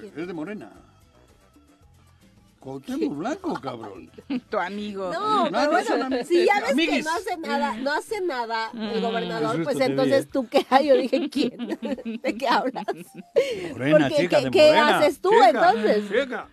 Es 0.00 0.24
de 0.24 0.32
Morena. 0.32 0.70
Cuauhtémoc 2.66 3.16
Blanco, 3.16 3.60
cabrón. 3.60 4.10
tu 4.50 4.58
amigo. 4.58 5.12
No, 5.12 5.48
pero 5.52 5.70
bueno, 5.70 6.24
si 6.24 6.46
ya 6.46 6.60
ves 6.62 6.74
que 6.74 7.00
no 7.00 7.10
hace 7.12 7.36
nada, 7.36 7.76
no 7.76 7.92
hace 7.92 8.20
nada 8.20 8.70
el 8.74 8.98
mm. 8.98 9.02
gobernador, 9.02 9.62
pues 9.62 9.80
entonces 9.80 10.28
tú 10.28 10.48
qué 10.48 10.66
hay. 10.68 10.86
Yo 10.88 10.96
dije, 10.96 11.30
¿quién? 11.30 11.78
¿De 12.22 12.36
qué 12.36 12.48
hablas? 12.48 12.84
Morena, 13.70 14.08
Porque, 14.08 14.28
¿qué, 14.28 14.50
¿qué 14.50 14.70
haces 14.72 15.20
tú 15.20 15.30
entonces? 15.48 16.06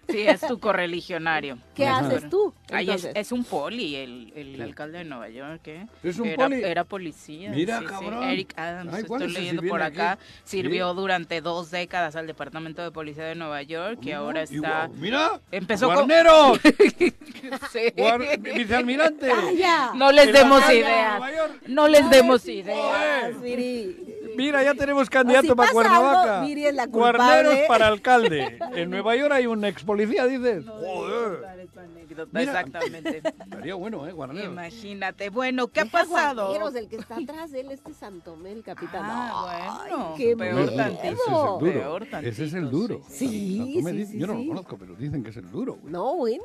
Sí, 0.08 0.22
es 0.22 0.42
tu 0.42 0.60
correligionario. 0.60 1.58
¿Qué 1.74 1.88
haces 1.88 2.30
tú? 2.30 2.54
Ahí 2.72 2.92
es, 2.92 3.10
es, 3.12 3.32
un 3.32 3.44
poli, 3.44 3.96
el, 3.96 4.34
el 4.36 4.62
alcalde 4.62 5.00
de 5.00 5.06
Nueva 5.06 5.30
York, 5.30 5.68
¿eh? 5.68 5.88
¿Es 6.04 6.20
un 6.20 6.28
era, 6.28 6.44
poli? 6.44 6.64
Era 6.64 6.84
policía. 6.84 7.50
Mira, 7.50 7.84
cabrón. 7.84 8.24
Eric 8.24 8.54
Adams, 8.56 8.94
estoy 9.00 9.32
leyendo 9.32 9.64
por 9.64 9.82
acá. 9.82 10.20
Sirvió 10.44 10.94
durante 10.94 11.42
dos 11.42 11.72
décadas 11.72 12.16
al 12.16 12.28
Departamento 12.28 12.84
de 12.84 12.92
Policía 12.92 13.24
de 13.24 13.34
Nueva 13.34 13.64
York, 13.64 14.00
y 14.04 14.12
ahora 14.12 14.44
está... 14.44 14.92
mira, 14.94 15.42
empezó 15.52 16.03
¡Guarnero! 16.06 16.56
sí. 17.72 17.94
vicealmirante. 18.40 19.32
No 19.96 20.12
les 20.12 20.32
demos 20.34 20.70
ideas. 20.70 21.22
No 21.68 21.88
les 21.88 22.10
demos 22.10 22.48
ideas. 22.48 23.34
Mira, 24.36 24.64
ya 24.64 24.74
tenemos 24.74 25.10
candidato 25.10 25.56
para 25.56 25.72
Cuernavaca. 25.72 26.46
Guarneros 26.88 27.58
para 27.68 27.88
alcalde. 27.88 28.60
En 28.76 28.90
Nueva 28.90 29.16
York 29.16 29.34
hay 29.34 29.48
un 29.48 29.64
ex 29.66 29.84
policía, 29.84 30.26
dices. 30.26 30.66
Joder 30.66 31.64
exactamente. 32.34 33.22
Estaría 33.24 33.76
bueno, 33.76 34.08
¿eh, 34.08 34.12
Guarnero? 34.12 34.52
Imagínate. 34.52 35.30
Bueno, 35.30 35.68
¿qué 35.68 35.82
ha 35.82 35.86
pasado? 35.86 36.54
el 36.74 36.88
que 36.88 36.96
está 36.96 37.18
atrás 37.18 37.52
de 37.52 37.62
él, 37.62 37.72
este 37.72 37.94
Santomé, 37.94 38.52
el 38.52 38.64
capitán. 38.64 39.02
Ah, 39.04 39.82
bueno. 39.88 40.14
qué 40.18 40.36
peor 40.36 40.76
tantito. 40.76 41.60
Peor 41.60 42.08
Ese 42.24 42.46
es 42.46 42.54
el 42.54 42.70
duro. 42.70 43.02
Sí, 43.10 43.82
sí, 43.86 44.06
sí, 44.06 44.18
Yo 44.18 44.28
no 44.28 44.34
lo 44.36 44.48
conozco, 44.48 44.78
pero 44.78 44.96
dicen 44.96 45.24
que 45.24 45.30
es 45.30 45.38
el 45.38 45.50
duro. 45.52 45.78
No, 45.84 46.16
bueno, 46.16 46.44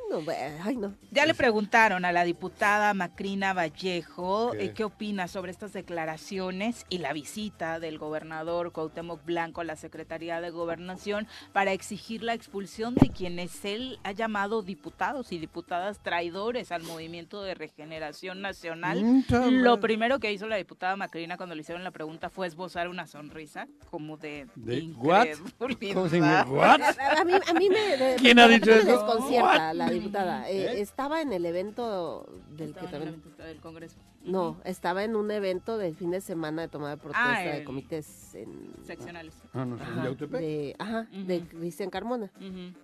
ay, 0.62 0.76
no. 0.76 0.94
Ya 1.10 1.26
le 1.26 1.34
preguntaron 1.34 2.04
a 2.04 2.12
la 2.12 2.24
diputada 2.24 2.94
Macrina 2.94 3.52
Vallejo 3.52 4.52
¿Qué? 4.52 4.64
Eh, 4.64 4.72
¿Qué 4.72 4.84
opina 4.84 5.28
sobre 5.28 5.50
estas 5.50 5.72
declaraciones 5.72 6.84
y 6.88 6.98
la 6.98 7.12
visita 7.12 7.77
del 7.80 7.98
gobernador 7.98 8.72
Cuauhtémoc 8.72 9.24
Blanco 9.24 9.60
a 9.60 9.64
la 9.64 9.76
Secretaría 9.76 10.40
de 10.40 10.50
Gobernación 10.50 11.26
para 11.52 11.72
exigir 11.72 12.22
la 12.22 12.34
expulsión 12.34 12.94
de 12.94 13.10
quienes 13.10 13.64
él 13.64 13.98
ha 14.04 14.12
llamado 14.12 14.62
diputados 14.62 15.32
y 15.32 15.38
diputadas 15.38 16.02
traidores 16.02 16.72
al 16.72 16.82
movimiento 16.82 17.42
de 17.42 17.54
regeneración 17.54 18.40
nacional. 18.40 19.24
Lo 19.50 19.80
primero 19.80 20.18
que 20.18 20.32
hizo 20.32 20.46
la 20.46 20.56
diputada 20.56 20.96
Macrina 20.96 21.36
cuando 21.36 21.54
le 21.54 21.62
hicieron 21.62 21.84
la 21.84 21.90
pregunta 21.90 22.30
fue 22.30 22.46
esbozar 22.46 22.88
una 22.88 23.06
sonrisa 23.06 23.68
como 23.90 24.16
de, 24.16 24.46
¿De 24.54 24.82
what? 24.96 25.28
A, 27.18 27.24
mí, 27.24 27.32
a 27.32 27.54
mí 27.54 27.68
me, 27.68 28.16
¿Quién 28.16 28.38
ha 28.38 28.48
dicho 28.48 28.70
eso? 28.70 28.86
desconcierta 28.86 29.74
la 29.74 29.90
diputada. 29.90 30.48
Eh, 30.50 30.64
¿Eh? 30.64 30.80
Estaba 30.80 31.20
en 31.20 31.32
el 31.32 31.46
evento 31.46 32.26
del 32.50 32.74
que 32.74 32.86
también... 32.86 33.22
del 33.38 33.60
Congreso. 33.60 33.96
No, 34.24 34.60
estaba 34.64 35.04
en 35.04 35.16
un 35.16 35.30
evento 35.30 35.78
del 35.78 35.94
fin 35.94 36.10
de 36.10 36.20
semana 36.20 36.62
de 36.62 36.68
toma 36.68 36.90
de 36.90 36.96
protesta 36.96 37.36
ah, 37.36 37.42
de 37.42 37.64
comités 37.64 38.34
en, 38.34 38.74
seccionales. 38.82 39.34
Ah, 39.54 39.64
no, 39.64 39.76
ajá, 39.76 40.10
¿de 40.10 40.26
De, 40.26 40.76
ajá, 40.78 41.06
de 41.12 41.40
Cristian 41.40 41.88
Carmona. 41.88 42.30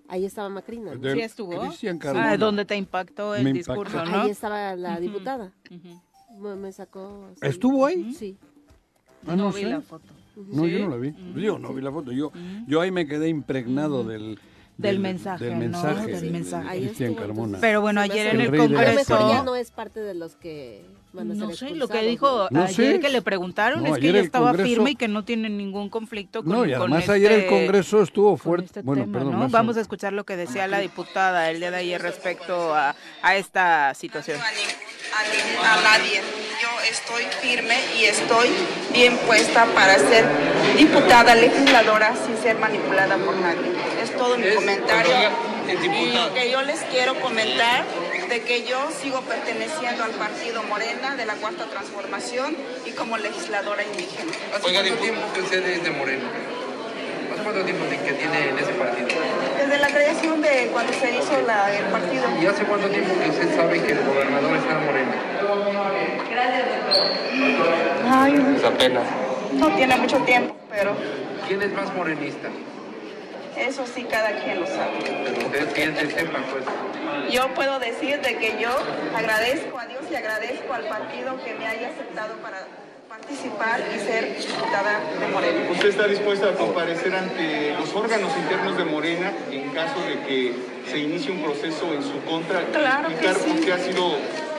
Ahí 0.09 0.25
estaba 0.25 0.49
Macrina. 0.49 0.93
Sí 0.95 1.21
estuvo. 1.21 1.61
Cristian 1.61 1.99
Carmona. 1.99 2.31
Ah, 2.31 2.37
donde 2.37 2.65
te 2.65 2.77
impactó 2.77 3.35
el 3.35 3.53
discurso, 3.53 4.05
¿no? 4.05 4.23
Ahí 4.23 4.31
estaba 4.31 4.75
la 4.77 4.99
diputada. 5.01 5.53
me, 6.39 6.73
sacó. 6.73 7.31
¿Estuvo 7.43 7.85
ahí? 7.85 8.15
Sí. 8.15 8.39
Ah, 9.27 9.37
no, 9.37 9.53
vi 9.53 9.65
la 9.65 9.81
foto. 9.81 10.13
No, 10.37 10.67
yo 10.67 10.79
no 10.81 10.89
la 10.89 10.97
vi. 10.97 11.15
Yo 11.37 11.59
no 11.59 11.75
vi 11.75 11.83
la 11.83 11.93
foto. 11.93 12.13
Yo, 12.13 12.33
yo 12.67 12.81
ahí 12.81 12.91
me 12.91 13.07
quedé 13.07 13.29
impregnado 13.29 14.05
del 14.05 14.39
del, 14.77 14.99
mensaje, 14.99 15.45
del 15.45 15.57
mensaje, 15.57 16.07
del 16.07 16.31
mensaje. 16.31 16.79
Cristian 16.79 17.15
Carmona. 17.15 17.59
Pero 17.61 17.81
bueno, 17.81 18.01
ayer 18.01 18.35
en 18.35 18.41
el 18.41 18.57
Congreso... 18.57 18.79
A 18.81 19.19
lo 19.19 19.25
mejor 19.25 19.37
ya 19.37 19.43
no 19.43 19.57
es 19.57 19.71
parte 19.71 20.01
de 20.01 20.15
los 20.15 20.37
que 20.37 20.85
no 21.23 21.53
sé, 21.53 21.71
lo 21.71 21.87
que 21.87 22.03
dijo 22.03 22.49
ayer 22.53 22.99
que 22.99 23.09
le 23.09 23.23
preguntaron 23.23 23.87
es 23.87 23.99
que 23.99 24.09
ella 24.09 24.21
estaba 24.21 24.53
firme 24.55 24.93
y 24.93 24.97
que 24.97 25.07
no 25.07 25.25
tiene 25.25 25.49
ningún 25.49 25.89
conflicto 25.89 26.43
con 26.43 26.53
No, 26.53 26.67
y 26.67 26.73
además 26.73 27.09
ayer 27.09 27.31
el 27.31 27.41
este 27.43 27.51
Congreso 27.51 28.03
estuvo 28.03 28.37
fuerte. 28.37 28.67
Este 28.67 28.83
bueno, 28.83 29.07
perdón, 29.11 29.51
Vamos 29.51 29.77
a 29.77 29.81
escuchar 29.81 30.13
lo 30.13 30.25
que 30.25 30.37
decía 30.37 30.67
la 30.67 30.81
diputada 30.81 31.51
el 31.51 31.61
día 31.61 31.71
de 31.71 31.77
ayer 31.77 32.03
respecto 32.03 32.75
a, 32.75 32.97
a 33.23 33.37
esta 33.37 33.95
situación. 33.95 34.41
A, 35.15 35.75
a, 35.75 35.81
nadie. 35.83 36.21
Yo 36.61 36.81
estoy 36.89 37.25
firme 37.41 37.77
y 37.97 38.05
estoy 38.05 38.51
bien 38.93 39.17
puesta 39.19 39.67
para 39.67 39.99
ser 39.99 40.25
diputada 40.77 41.35
legisladora 41.35 42.15
sin 42.27 42.37
ser 42.43 42.57
manipulada 42.59 43.17
por 43.19 43.37
nadie. 43.37 43.71
Es 44.03 44.17
todo 44.17 44.37
mi 44.37 44.49
comentario. 44.55 45.15
Y 45.67 46.35
que 46.35 46.51
yo 46.51 46.63
les 46.63 46.81
quiero 46.83 47.21
comentar 47.21 47.85
de 48.29 48.43
que 48.43 48.65
yo 48.65 48.91
sigo 49.01 49.21
perteneciendo 49.23 50.05
al 50.05 50.13
partido 50.13 50.63
Morena 50.65 51.17
de 51.17 51.27
la 51.27 51.35
Cuarta 51.35 51.67
Transformación 51.67 52.57
y 52.85 52.91
como 52.91 53.17
legisladora 53.17 53.83
indígena. 53.85 54.33
¿Hace 54.55 54.73
cuánto 54.73 54.95
tiempo 54.97 55.23
que 55.33 55.41
usted 55.41 55.67
es 55.67 55.85
de 55.85 55.91
Morena? 55.91 56.25
¿Hace 57.45 57.53
cuánto 57.53 57.67
tiempo 57.67 57.85
que 57.91 58.13
tiene 58.15 58.49
en 58.49 58.59
ese 58.59 58.73
partido? 58.73 59.09
Desde 59.59 59.79
la 59.79 59.89
creación 59.89 60.41
de 60.41 60.71
cuando 60.73 60.95
se 60.95 61.15
hizo 61.15 61.43
la, 61.47 61.77
el 61.77 61.85
partido. 61.87 62.25
¿Y 62.41 62.47
hace 62.47 62.65
cuánto 62.65 62.89
tiempo 62.89 63.13
que 63.23 63.29
usted 63.29 63.55
sabe 63.55 63.83
que 63.83 63.93
el 63.93 64.03
gobernador 64.03 64.57
está 64.57 64.79
en 64.79 64.87
Morena? 64.87 65.15
Gracias, 66.31 66.65
Ay, 68.09 68.57
es 68.57 68.65
apenas. 68.65 69.05
No 69.53 69.69
tiene 69.77 69.95
mucho 69.97 70.17
tiempo, 70.21 70.57
pero... 70.71 70.97
¿Quién 71.47 71.61
es 71.61 71.73
más 71.75 71.95
morenista? 71.95 72.49
Eso 73.59 73.85
sí, 73.95 74.05
cada 74.05 74.31
quien 74.43 74.61
lo 74.61 74.67
sabe. 74.67 74.97
Ustedes 75.45 75.75
quieren 75.75 75.95
que 75.97 76.11
sepan, 76.11 76.45
pues. 76.45 76.65
Yo 77.31 77.53
puedo 77.53 77.79
decir 77.79 78.23
de 78.23 78.37
que 78.39 78.57
yo 78.59 78.71
agradezco 79.15 79.79
a 79.79 79.85
Dios 79.85 80.01
y 80.11 80.15
agradezco 80.15 80.73
al 80.73 80.87
partido 80.87 81.37
que 81.45 81.53
me 81.53 81.67
haya 81.67 81.89
aceptado 81.89 82.37
para 82.37 82.67
participar 83.15 83.81
y 83.95 84.01
ser 84.01 84.37
diputada 84.37 85.01
de 85.21 85.27
Morena. 85.29 85.71
¿Usted 85.71 85.89
está 85.89 86.09
dispuesta 86.09 86.49
a 86.49 86.55
comparecer 86.55 87.15
ante 87.15 87.73
los 87.79 87.95
órganos 87.95 88.33
internos 88.37 88.77
de 88.77 88.85
Morena 88.85 89.33
en 89.53 89.71
caso 89.71 90.01
de 90.01 90.21
que 90.27 90.55
se 90.91 90.99
inicie 90.99 91.31
un 91.31 91.43
proceso 91.43 91.95
en 91.95 92.03
su 92.03 92.21
contra? 92.29 92.65
Claro 92.73 93.09
explicar 93.09 93.37
que 93.37 93.43
sí. 93.43 93.51
por 93.51 93.65
qué 93.65 93.73
ha 93.73 93.79
sido 93.79 94.17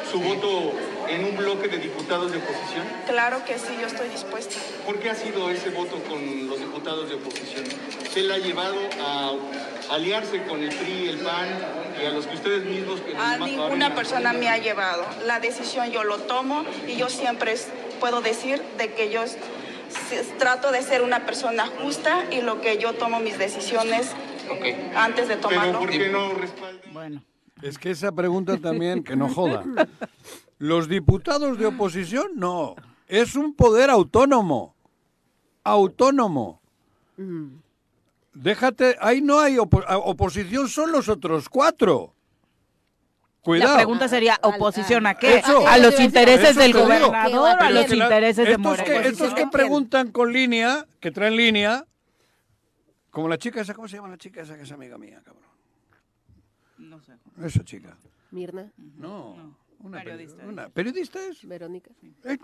su 0.09 0.21
voto 0.21 0.73
en 1.09 1.25
un 1.25 1.35
bloque 1.35 1.67
de 1.67 1.77
diputados 1.79 2.31
de 2.31 2.37
oposición? 2.37 2.85
Claro 3.05 3.43
que 3.45 3.59
sí, 3.59 3.75
yo 3.79 3.87
estoy 3.87 4.07
dispuesta. 4.09 4.55
¿Por 4.85 4.99
qué 4.99 5.09
ha 5.09 5.15
sido 5.15 5.49
ese 5.49 5.69
voto 5.71 5.97
con 6.03 6.47
los 6.47 6.59
diputados 6.59 7.09
de 7.09 7.15
oposición? 7.15 7.65
¿Se 8.11 8.21
le 8.21 8.33
ha 8.33 8.37
llevado 8.37 8.77
a 9.01 9.33
aliarse 9.93 10.43
con 10.43 10.63
el 10.63 10.69
PRI, 10.69 11.09
el 11.09 11.17
PAN 11.17 11.47
y 12.01 12.05
a 12.05 12.11
los 12.11 12.25
que 12.25 12.35
ustedes 12.35 12.63
mismos... 12.63 13.01
a 13.19 13.37
ninguna 13.37 13.93
persona 13.93 14.33
me 14.33 14.47
ha 14.47 14.57
llevado. 14.57 15.05
La 15.25 15.39
decisión 15.39 15.91
yo 15.91 16.03
lo 16.03 16.19
tomo 16.19 16.63
y 16.87 16.95
yo 16.95 17.09
siempre 17.09 17.53
puedo 18.05 18.21
decir 18.21 18.61
de 18.77 18.93
que 18.93 19.11
yo 19.11 19.21
trato 20.37 20.71
de 20.71 20.83
ser 20.83 21.01
una 21.01 21.25
persona 21.25 21.65
justa 21.81 22.23
y 22.31 22.43
lo 22.43 22.61
que 22.61 22.77
yo 22.77 22.93
tomo 22.93 23.19
mis 23.19 23.39
decisiones 23.39 24.11
antes 24.95 25.27
de 25.27 25.37
tomarlo. 25.37 25.79
¿Pero 25.79 25.79
por 25.79 25.89
qué 25.89 26.09
no 26.09 26.33
respaldan? 26.35 26.93
Bueno. 26.93 27.23
Es 27.63 27.79
que 27.79 27.89
esa 27.89 28.11
pregunta 28.11 28.59
también, 28.59 29.03
que 29.03 29.15
no 29.15 29.27
joda. 29.27 29.63
Los 30.59 30.87
diputados 30.87 31.57
de 31.57 31.65
oposición, 31.65 32.33
no. 32.35 32.75
Es 33.07 33.35
un 33.35 33.55
poder 33.55 33.89
autónomo. 33.89 34.75
Autónomo. 35.63 36.61
Déjate, 38.35 38.97
ahí 39.01 39.19
no 39.19 39.39
hay 39.39 39.57
oposición, 39.57 40.69
son 40.69 40.91
los 40.91 41.09
otros 41.09 41.49
cuatro. 41.49 42.13
Cuidado. 43.45 43.73
La 43.73 43.77
pregunta 43.77 44.07
sería, 44.07 44.39
¿oposición 44.41 45.05
a 45.05 45.13
qué? 45.13 45.39
¿A 45.67 45.77
los 45.77 45.99
intereses 45.99 46.55
del 46.55 46.73
gobernador 46.73 47.55
a 47.59 47.69
los 47.69 47.93
intereses 47.93 48.47
de 48.47 48.57
Moreno? 48.57 49.01
Que, 49.03 49.07
estos 49.07 49.35
que 49.35 49.45
preguntan 49.45 50.11
con 50.11 50.33
línea, 50.33 50.87
que 50.99 51.11
traen 51.11 51.35
línea, 51.35 51.85
como 53.11 53.29
la 53.29 53.37
chica 53.37 53.61
esa, 53.61 53.75
¿cómo 53.75 53.87
se 53.87 53.97
llama 53.97 54.09
la 54.09 54.17
chica 54.17 54.41
esa 54.41 54.55
que 54.57 54.63
es 54.63 54.71
amiga 54.71 54.97
mía, 54.97 55.21
cabrón? 55.23 55.43
No 56.79 56.99
sé. 56.99 57.13
Esa 57.39 57.63
chica. 57.63 57.95
Mirna. 58.31 58.71
No. 58.97 59.55
Una 59.77 59.99
periodista. 59.99 60.43
Una, 60.43 60.69
¿Periodista 60.69 61.19
es? 61.27 61.47
Verónica. 61.47 61.91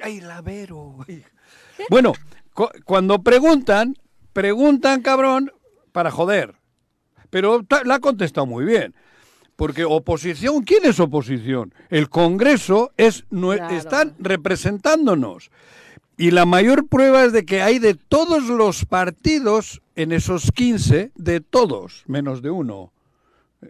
Ay, 0.04 0.22
la 0.22 0.41
Vero. 0.41 0.97
Bueno, 1.89 2.14
cuando 2.86 3.24
preguntan, 3.24 3.97
preguntan, 4.34 5.02
cabrón, 5.02 5.52
para 5.91 6.12
joder. 6.12 6.58
Pero 7.32 7.66
la 7.86 7.95
ha 7.95 7.99
contestado 7.99 8.45
muy 8.45 8.66
bien. 8.66 8.93
Porque 9.62 9.86
oposición, 9.86 10.64
¿quién 10.64 10.86
es 10.86 10.99
oposición? 10.99 11.72
El 11.91 12.09
Congreso 12.09 12.93
es 12.97 13.26
están 13.70 14.16
representándonos. 14.18 15.51
Y 16.18 16.32
la 16.32 16.47
mayor 16.47 16.88
prueba 16.88 17.26
es 17.26 17.32
de 17.32 17.45
que 17.45 17.62
hay 17.62 17.78
de 17.78 17.93
todos 17.93 18.45
los 18.45 18.86
partidos 18.86 19.84
en 19.95 20.14
esos 20.14 20.51
15, 20.51 21.12
de 21.14 21.41
todos, 21.41 22.03
menos 22.07 22.41
de 22.41 22.49
uno. 22.49 22.91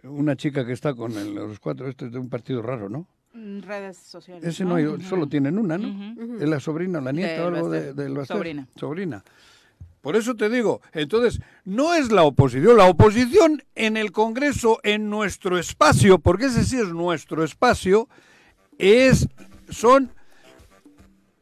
Una 0.04 0.38
chica 0.38 0.66
que 0.66 0.72
está 0.72 0.94
con 0.94 1.36
los 1.36 1.60
cuatro, 1.60 1.90
este 1.90 2.06
es 2.06 2.14
de 2.14 2.20
un 2.20 2.30
partido 2.30 2.62
raro, 2.62 2.88
¿no? 2.88 3.06
Mm, 3.34 3.60
redes 3.60 3.98
sociales. 3.98 4.46
Ese 4.46 4.64
no, 4.64 4.78
solo 5.02 5.28
tienen 5.28 5.58
una, 5.58 5.78
¿no? 5.78 6.16
Es 6.42 6.48
la 6.48 6.62
sobrina, 6.62 7.02
la 7.02 7.12
nieta 7.12 7.44
o 7.44 7.48
algo 7.50 7.70
de, 7.70 7.94
de 7.94 8.26
Sobrina. 8.26 8.66
Sobrina. 8.78 9.22
Por 10.02 10.16
eso 10.16 10.36
te 10.36 10.50
digo, 10.50 10.82
entonces, 10.94 11.40
no 11.64 11.94
es 11.94 12.12
la 12.12 12.24
oposición, 12.24 12.76
la 12.76 12.86
oposición 12.86 13.64
en 13.76 13.98
el 13.98 14.12
Congreso, 14.12 14.80
en 14.84 15.10
nuestro 15.12 15.60
espacio, 15.60 16.18
porque 16.18 16.46
ese 16.48 16.66
sí 16.66 16.78
es 16.78 16.90
nuestro 16.90 17.44
espacio, 17.44 18.10
es, 18.80 19.28
son 19.70 20.12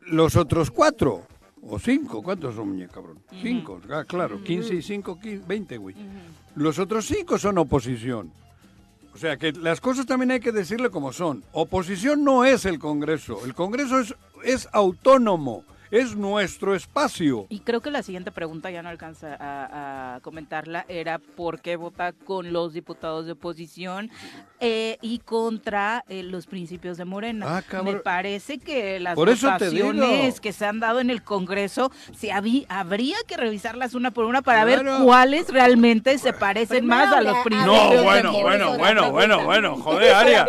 los 0.01 0.35
otros 0.35 0.71
cuatro, 0.71 1.25
o 1.61 1.79
cinco, 1.79 2.21
¿cuántos 2.21 2.55
son, 2.55 2.69
muñeca, 2.69 2.95
cabrón? 2.95 3.19
Cinco, 3.41 3.79
ah, 3.91 4.03
claro, 4.05 4.43
quince 4.43 4.75
y 4.75 4.81
cinco, 4.81 5.17
veinte, 5.47 5.77
güey. 5.77 5.95
Los 6.55 6.79
otros 6.79 7.05
cinco 7.05 7.37
son 7.37 7.57
oposición. 7.59 8.31
O 9.13 9.17
sea 9.17 9.37
que 9.37 9.53
las 9.53 9.81
cosas 9.81 10.05
también 10.05 10.31
hay 10.31 10.39
que 10.39 10.51
decirle 10.51 10.89
como 10.89 11.11
son. 11.13 11.43
Oposición 11.51 12.23
no 12.23 12.43
es 12.45 12.65
el 12.65 12.79
Congreso, 12.79 13.45
el 13.45 13.53
Congreso 13.53 13.99
es, 13.99 14.15
es 14.43 14.67
autónomo 14.73 15.63
es 15.91 16.15
nuestro 16.15 16.75
espacio. 16.75 17.47
Y 17.49 17.59
creo 17.59 17.81
que 17.81 17.91
la 17.91 18.03
siguiente 18.03 18.31
pregunta 18.31 18.69
ya 18.69 18.81
no 18.81 18.89
alcanza 18.89 19.35
a, 19.39 20.19
comentarla, 20.21 20.85
era 20.87 21.19
por 21.19 21.61
qué 21.61 21.75
vota 21.75 22.13
con 22.13 22.51
los 22.53 22.73
diputados 22.73 23.25
de 23.25 23.33
oposición 23.33 24.09
eh, 24.59 24.97
y 25.01 25.19
contra 25.19 26.03
eh, 26.09 26.23
los 26.23 26.45
principios 26.47 26.97
de 26.97 27.05
Morena. 27.05 27.63
Ah, 27.71 27.83
Me 27.83 27.95
parece 27.95 28.59
que 28.59 28.99
las 28.99 29.15
votaciones 29.15 30.39
que 30.39 30.53
se 30.53 30.65
han 30.65 30.79
dado 30.79 30.99
en 30.99 31.09
el 31.09 31.23
Congreso, 31.23 31.91
se 32.15 32.31
habría 32.31 33.17
que 33.27 33.37
revisarlas 33.37 33.93
una 33.93 34.11
por 34.11 34.25
una 34.25 34.41
para 34.41 34.65
ver 34.65 34.85
cuáles 35.03 35.49
realmente 35.49 36.17
se 36.17 36.33
parecen 36.33 36.85
más 36.85 37.13
a 37.13 37.21
los 37.21 37.37
principios. 37.43 37.65
No, 37.65 38.03
bueno, 38.03 38.31
bueno, 38.31 38.77
bueno, 38.77 39.11
bueno, 39.11 39.45
bueno, 39.45 39.75
joder, 39.77 40.13
Aria. 40.13 40.47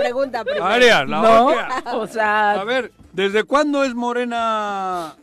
Aria, 0.63 1.05
la 1.05 1.23
no, 1.23 1.99
o 1.99 2.07
sea, 2.07 2.53
a 2.53 2.65
ver, 2.65 2.93
¿desde 3.13 3.45
cuándo 3.45 3.85
es 3.85 3.95
Morena 3.95 5.15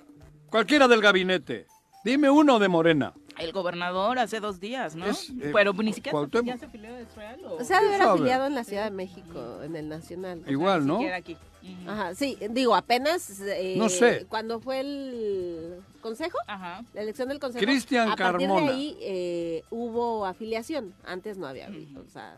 Cualquiera 0.49 0.87
del 0.87 1.01
gabinete. 1.01 1.67
Dime 2.03 2.29
uno 2.29 2.59
de 2.59 2.67
Morena. 2.67 3.13
El 3.37 3.51
gobernador 3.51 4.17
hace 4.17 4.39
dos 4.39 4.59
días, 4.59 4.95
¿no? 4.95 5.05
Eh, 5.07 5.51
Pero 5.53 5.73
ni 5.73 5.93
siquiera 5.93 6.17
ya 6.43 6.57
se 6.57 6.65
afilió 6.65 6.93
de 6.93 7.03
Israel. 7.03 7.39
¿o? 7.45 7.63
sea, 7.63 7.81
debe 7.81 7.95
haber 7.95 8.07
afiliado 8.07 8.47
en 8.47 8.55
la 8.55 8.63
Ciudad 8.63 8.85
de 8.85 8.91
México, 8.91 9.61
en 9.61 9.75
el 9.75 9.89
Nacional. 9.89 10.41
Igual, 10.47 10.87
¿no? 10.87 10.99
Aquí. 11.13 11.37
Ajá, 11.85 12.15
sí, 12.15 12.37
digo, 12.49 12.75
apenas. 12.75 13.41
Eh, 13.41 13.75
no 13.77 13.89
sé. 13.89 14.25
Cuando 14.29 14.59
fue 14.59 14.79
el 14.79 15.81
consejo, 16.01 16.37
Ajá. 16.47 16.83
la 16.93 17.01
elección 17.01 17.27
del 17.27 17.39
consejo. 17.39 17.63
Cristian 17.63 18.15
Carmona. 18.15 18.45
A 18.45 18.55
partir 18.55 18.67
de 18.67 18.73
ahí 18.73 18.97
eh, 19.01 19.63
hubo 19.69 20.25
afiliación. 20.25 20.93
Antes 21.05 21.37
no 21.37 21.45
había 21.45 21.67
habido, 21.67 22.01
o 22.01 22.09
sea. 22.09 22.35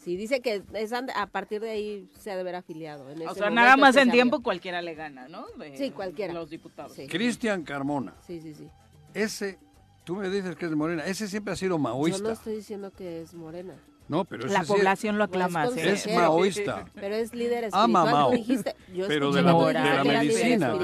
Si 0.00 0.16
dice 0.16 0.40
que 0.40 0.62
es 0.72 0.92
a 0.92 1.26
partir 1.26 1.60
de 1.60 1.70
ahí 1.70 2.08
se 2.18 2.30
ha 2.30 2.34
de 2.34 2.40
haber 2.40 2.54
afiliado. 2.54 3.06
o 3.28 3.34
sea, 3.34 3.50
nada 3.50 3.76
más 3.76 3.96
en 3.96 4.10
tiempo 4.10 4.42
cualquiera 4.42 4.80
le 4.80 4.94
gana, 4.94 5.28
¿no? 5.28 5.44
sí, 5.74 5.90
cualquiera. 5.90 6.32
Los 6.32 6.48
diputados. 6.48 6.96
Cristian 7.08 7.64
Carmona. 7.64 8.14
Sí, 8.26 8.40
sí, 8.40 8.54
sí. 8.54 8.68
Ese, 9.12 9.58
tú 10.04 10.16
me 10.16 10.30
dices 10.30 10.56
que 10.56 10.66
es 10.66 10.72
morena, 10.72 11.04
ese 11.04 11.28
siempre 11.28 11.52
ha 11.52 11.56
sido 11.56 11.78
maoísta. 11.78 12.18
Yo 12.18 12.24
no 12.24 12.30
estoy 12.30 12.54
diciendo 12.54 12.90
que 12.92 13.20
es 13.20 13.34
morena. 13.34 13.74
No, 14.08 14.24
pero 14.24 14.48
La 14.48 14.64
población 14.64 15.18
lo 15.18 15.24
aclama. 15.24 15.66
es, 15.66 16.06
maoísta. 16.12 16.86
Pero 16.94 17.14
es 17.14 17.32
líder 17.34 17.64
espiritual. 17.64 17.84
Ama 17.84 18.04
Mao. 18.06 18.30
Dijiste, 18.32 18.74
yo 18.92 19.06
pero 19.06 19.30
de 19.30 19.42
la, 19.42 19.52
de 19.54 19.72
la 19.74 20.04
medicina. 20.04 20.74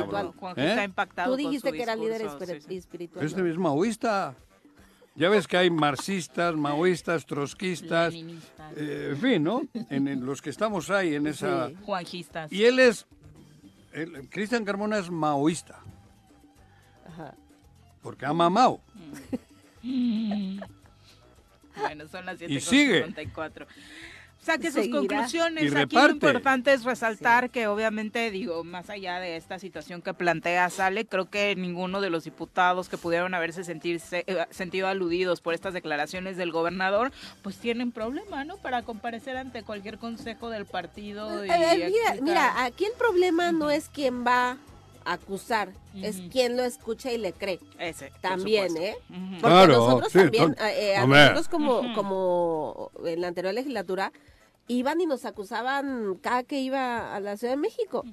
¿Eh? 0.57 0.69
Está 0.69 0.85
impactado 0.85 1.31
Tú 1.33 1.37
dijiste 1.37 1.73
que 1.73 1.83
era 1.83 1.97
líder 1.97 2.23
espiritual. 2.69 3.25
Este 3.25 3.51
es 3.51 3.59
maoísta. 3.59 4.37
Ya 5.17 5.29
ves 5.31 5.47
que 5.47 5.57
hay 5.57 5.71
marxistas, 5.71 6.55
maoístas, 6.55 7.25
trotskistas, 7.25 8.15
eh, 8.15 9.09
en 9.11 9.17
fin, 9.17 9.43
¿no? 9.43 9.63
En, 9.89 10.25
los 10.27 10.43
que 10.43 10.51
estamos 10.51 10.91
ahí, 10.91 11.15
en 11.15 11.27
esa... 11.27 11.71
Juanjistas. 11.83 12.53
Y 12.53 12.65
él 12.65 12.79
es... 12.79 13.07
Cristian 14.29 14.65
Carmona 14.65 14.99
es 14.99 15.11
maoísta. 15.11 15.81
Ajá. 17.09 17.35
Porque 18.03 18.27
ama 18.27 18.47
a 18.47 18.51
Mao. 18.51 18.81
Mm. 19.83 20.61
bueno, 21.81 22.09
son 22.09 22.27
las 22.27 22.39
7.54. 22.39 22.49
Y 22.49 22.61
sigue 22.61 23.15
saque 24.47 24.71
sus 24.71 24.89
conclusiones. 24.89 25.75
Aquí 25.75 25.97
lo 25.97 26.11
importante 26.11 26.73
es 26.73 26.85
resaltar 26.85 27.51
que 27.51 27.67
obviamente, 27.67 28.31
digo, 28.31 28.65
más 28.65 28.89
allá 28.89 29.19
de 29.19 29.37
esta 29.37 29.59
situación 29.59 30.01
que 30.01 30.15
plantea 30.15 30.71
Sale, 30.71 31.05
creo 31.05 31.29
que 31.29 31.55
ninguno 31.57 32.01
de 32.01 32.11
los 32.11 32.25
diputados 32.25 32.89
que 32.89 32.97
pudieron 32.97 33.35
haberse 33.35 33.65
sentirse, 33.65 34.25
eh, 34.27 34.47
sentido 34.51 34.89
aludidos 34.89 35.41
por 35.41 35.55
estas 35.55 35.75
declaraciones 35.75 36.37
del 36.37 36.53
gobernador, 36.53 37.13
pues 37.43 37.57
tienen 37.57 37.93
problema, 37.93 38.45
¿no? 38.45 38.57
Para 38.57 38.83
comparecer 38.83 39.37
ante 39.37 39.63
cualquier 39.63 39.99
consejo 39.99 40.49
del 40.49 40.65
partido. 40.65 41.45
Y 41.45 41.51
eh, 41.51 41.91
mira, 41.91 42.23
mira, 42.23 42.65
aquí 42.65 42.85
el 42.85 42.93
problema 42.93 43.53
no 43.53 43.71
es 43.71 43.89
quién 43.89 44.25
va 44.25 44.59
a 45.05 45.13
acusar, 45.13 45.71
es 45.95 46.21
quien 46.31 46.57
lo 46.57 46.65
escucha 46.65 47.13
y 47.13 47.19
le 47.19 47.33
cree. 47.33 47.61
Ese. 47.79 48.13
También, 48.21 48.77
¿eh? 48.77 48.97
Porque 49.41 49.67
nosotros 49.69 50.13
también, 50.13 50.57
eh, 50.61 50.97
nosotros 51.07 51.49
como, 51.49 51.95
como 51.95 52.91
en 53.05 53.21
la 53.21 53.29
anterior 53.29 53.55
legislatura, 53.55 54.13
iban 54.69 55.01
y 55.01 55.07
nos 55.07 55.25
acusaban 55.25 56.17
cada 56.21 56.43
que 56.43 56.61
iba 56.61 57.15
a 57.15 57.21
la 57.21 57.37
Ciudad 57.37 57.55
de 57.55 57.61
México. 57.61 58.05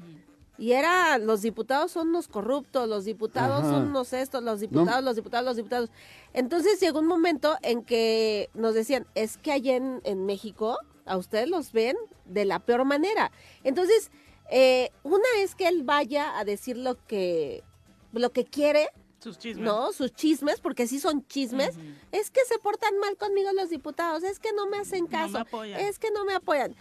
Y 0.58 0.74
era, 0.74 1.18
los 1.18 1.42
diputados 1.42 1.92
son 1.92 2.10
unos 2.10 2.28
corruptos, 2.28 2.88
los 2.88 3.06
diputados 3.06 3.64
son 3.64 3.88
unos 3.88 4.14
estos, 4.14 4.44
los 4.44 4.60
diputados, 4.60 5.04
los 5.04 5.16
diputados, 5.16 5.46
los 5.46 5.58
diputados. 5.58 5.90
Entonces 6.34 6.80
llegó 6.80 7.00
un 7.00 7.08
momento 7.08 7.58
en 7.64 7.84
que 7.84 8.50
nos 8.54 8.76
decían, 8.76 9.08
es 9.16 9.38
que 9.38 9.52
allá 9.52 9.76
en, 9.76 10.26
México 10.26 10.78
a 11.06 11.18
ustedes 11.18 11.50
los 11.50 11.72
ven 11.72 11.98
de 12.26 12.46
la 12.46 12.60
peor 12.60 12.86
manera. 12.86 13.32
Entonces, 13.64 14.12
eh, 14.52 14.92
una 15.02 15.26
es 15.40 15.56
que 15.56 15.68
él 15.68 15.84
vaya 15.84 16.38
a 16.38 16.46
decir 16.46 16.78
lo 16.78 17.04
que, 17.08 17.64
lo 18.12 18.32
que 18.32 18.46
quiere, 18.46 18.90
sus 19.24 19.40
chismes. 19.40 19.66
No, 19.66 19.92
sus 19.94 20.14
chismes, 20.14 20.60
porque 20.60 20.86
sí 20.86 21.00
son 21.00 21.26
chismes. 21.28 21.76
Es 22.12 22.30
que 22.30 22.42
se 22.46 22.60
portan 22.60 22.98
mal 23.00 23.18
conmigo 23.18 23.50
los 23.54 23.70
diputados, 23.70 24.24
es 24.24 24.40
que 24.40 24.52
no 24.54 24.68
me 24.68 24.78
hacen 24.78 25.08
caso, 25.08 25.46
es 25.64 25.98
que 25.98 26.12
no 26.12 26.26
me 26.26 26.34
apoyan. 26.34 26.76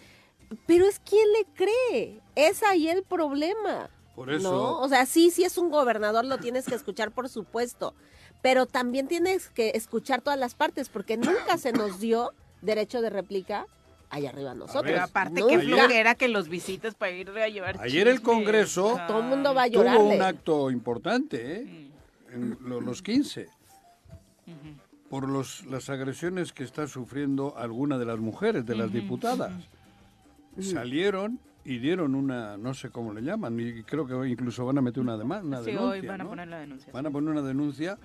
Pero 0.67 0.87
es 0.87 0.99
quien 0.99 1.27
le 1.33 1.47
cree, 1.55 2.21
es 2.35 2.63
ahí 2.63 2.89
el 2.89 3.05
problema. 3.05 3.89
Por 4.15 4.31
eso. 4.31 4.53
¿no? 4.53 4.81
O 4.81 4.89
sea, 4.89 5.07
sí, 5.07 5.31
sí 5.31 5.45
es 5.45 5.57
un 5.57 5.71
gobernador, 5.71 6.25
lo 6.27 6.39
tienes 6.39 6.67
que 6.67 6.75
escuchar, 6.75 7.13
por 7.13 7.29
supuesto. 7.29 7.95
Pero 8.43 8.67
también 8.67 9.09
tienes 9.09 9.49
que 9.49 9.71
escuchar 9.75 10.21
todas 10.21 10.39
las 10.39 10.55
partes, 10.55 10.89
porque 10.89 11.17
nunca 11.17 11.57
se 11.57 11.73
nos 11.73 12.01
dio 12.01 12.33
derecho 12.61 13.01
de 13.01 13.09
réplica 13.09 13.67
allá 14.11 14.29
arriba 14.29 14.55
nosotros. 14.55 14.85
Pero 14.85 15.03
aparte, 15.03 15.43
qué 15.49 15.61
flojera 15.61 16.17
que 16.17 16.29
los 16.29 16.49
visites 16.49 16.95
para 16.95 17.13
ir 17.13 17.31
a 17.31 17.49
llevar 17.49 17.81
Ayer 17.81 18.09
el 18.09 18.21
Congreso 18.21 18.99
todo 19.07 19.21
el 19.21 19.25
mundo 19.25 19.55
va 19.55 19.63
a 19.63 19.67
llorar. 19.69 19.97
Tuvo 19.97 20.09
un 20.09 20.23
acto 20.23 20.71
importante, 20.71 21.57
¿eh? 21.57 21.65
Mm 21.65 21.93
en 22.33 22.57
los 22.61 23.03
15 23.03 23.49
por 25.09 25.29
los, 25.29 25.67
las 25.67 25.91
agresiones 25.91 26.53
que 26.53 26.65
está 26.65 26.87
sufriendo 26.87 27.55
alguna 27.59 27.99
de 27.99 28.07
las 28.07 28.19
mujeres, 28.19 28.65
de 28.65 28.75
las 28.75 28.91
diputadas. 28.91 29.53
Salieron 30.59 31.39
y 31.65 31.79
dieron 31.79 32.15
una, 32.15 32.57
no 32.57 32.75
sé 32.75 32.91
cómo 32.91 33.13
le 33.13 33.21
llaman, 33.21 33.61
y 33.61 33.83
creo 33.83 34.07
que 34.07 34.29
incluso 34.29 34.65
van 34.65 34.79
a 34.79 34.81
meter 34.81 35.03
una, 35.03 35.17
demanda, 35.17 35.47
una 35.47 35.61
denuncia. 35.61 35.87
Hoy 35.87 36.07
van 36.07 36.21
a 36.23 36.27
poner 36.27 36.49
la 36.49 36.59
denuncia. 36.61 36.93
Van 36.93 37.07
a 37.07 37.11
poner 37.11 37.31
una 37.31 37.43
denuncia 37.43 37.99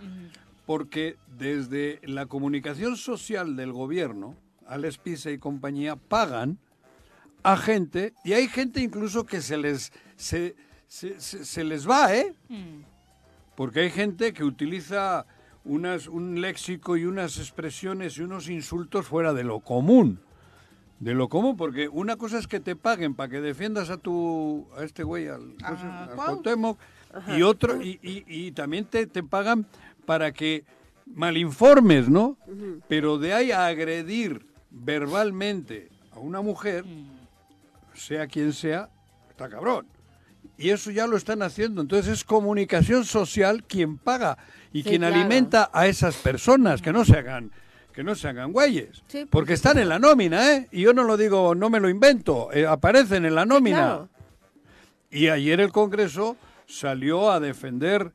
porque 0.65 1.15
desde 1.37 2.01
la 2.03 2.25
comunicación 2.25 2.97
social 2.97 3.55
del 3.55 3.71
gobierno, 3.71 4.35
Alex 4.67 4.97
Pisa 4.97 5.31
y 5.31 5.37
compañía, 5.37 5.95
pagan 5.95 6.57
a 7.43 7.55
gente, 7.55 8.13
y 8.25 8.33
hay 8.33 8.49
gente 8.49 8.81
incluso 8.81 9.25
que 9.25 9.39
se 9.39 9.55
les, 9.55 9.93
se, 10.17 10.55
se, 10.89 11.63
les 11.63 11.89
va, 11.89 12.13
¿eh? 12.13 12.33
Mm. 12.49 12.96
Porque 13.57 13.79
hay 13.79 13.89
gente 13.89 14.33
que 14.33 14.43
utiliza 14.43 15.25
unas, 15.65 16.07
un 16.07 16.39
léxico 16.39 16.95
y 16.95 17.05
unas 17.05 17.39
expresiones 17.39 18.15
y 18.19 18.21
unos 18.21 18.49
insultos 18.49 19.07
fuera 19.07 19.33
de 19.33 19.43
lo 19.43 19.61
común. 19.61 20.19
De 20.99 21.15
lo 21.15 21.27
común, 21.27 21.57
porque 21.57 21.87
una 21.87 22.17
cosa 22.17 22.37
es 22.37 22.45
que 22.45 22.59
te 22.59 22.75
paguen 22.75 23.15
para 23.15 23.29
que 23.29 23.41
defiendas 23.41 23.89
a 23.89 23.97
tu 23.97 24.67
a 24.77 24.83
este 24.83 25.01
güey, 25.01 25.27
al, 25.27 25.55
ah, 25.63 26.37
y 27.35 27.41
otro, 27.41 27.81
y, 27.81 27.99
y, 28.03 28.51
también 28.51 28.85
te, 28.85 29.07
te, 29.07 29.23
pagan 29.23 29.65
para 30.05 30.31
que 30.31 30.63
malinformes, 31.07 32.09
¿no? 32.09 32.37
Pero 32.87 33.17
de 33.17 33.33
ahí 33.33 33.51
a 33.51 33.65
agredir 33.65 34.45
verbalmente 34.69 35.89
a 36.11 36.19
una 36.19 36.41
mujer, 36.41 36.85
mm. 36.85 37.07
sea 37.95 38.27
quien 38.27 38.53
sea, 38.53 38.89
está 39.31 39.49
cabrón. 39.49 39.96
Y 40.57 40.69
eso 40.69 40.91
ya 40.91 41.07
lo 41.07 41.17
están 41.17 41.41
haciendo. 41.41 41.81
Entonces 41.81 42.11
es 42.11 42.23
comunicación 42.23 43.05
social 43.05 43.63
quien 43.63 43.97
paga 43.97 44.37
y 44.73 44.83
quien 44.83 45.03
alimenta 45.03 45.69
a 45.73 45.87
esas 45.87 46.15
personas 46.17 46.81
que 46.81 46.91
no 46.91 47.05
se 47.05 47.17
hagan 47.17 47.51
que 47.97 48.03
no 48.03 48.13
se 48.13 48.27
hagan 48.27 48.51
güeyes. 48.51 49.03
porque 49.31 49.53
están 49.53 49.79
en 49.79 49.89
la 49.89 49.97
nómina, 49.97 50.53
¿eh? 50.53 50.67
Y 50.71 50.81
yo 50.81 50.93
no 50.93 51.03
lo 51.03 51.17
digo, 51.17 51.55
no 51.55 51.71
me 51.71 51.79
lo 51.79 51.89
invento, 51.89 52.53
eh, 52.53 52.67
aparecen 52.67 53.25
en 53.25 53.33
la 53.33 53.43
nómina. 53.43 54.07
Y 55.09 55.29
ayer 55.29 55.59
el 55.59 55.71
Congreso 55.71 56.37
salió 56.67 57.31
a 57.31 57.39
defender 57.39 58.11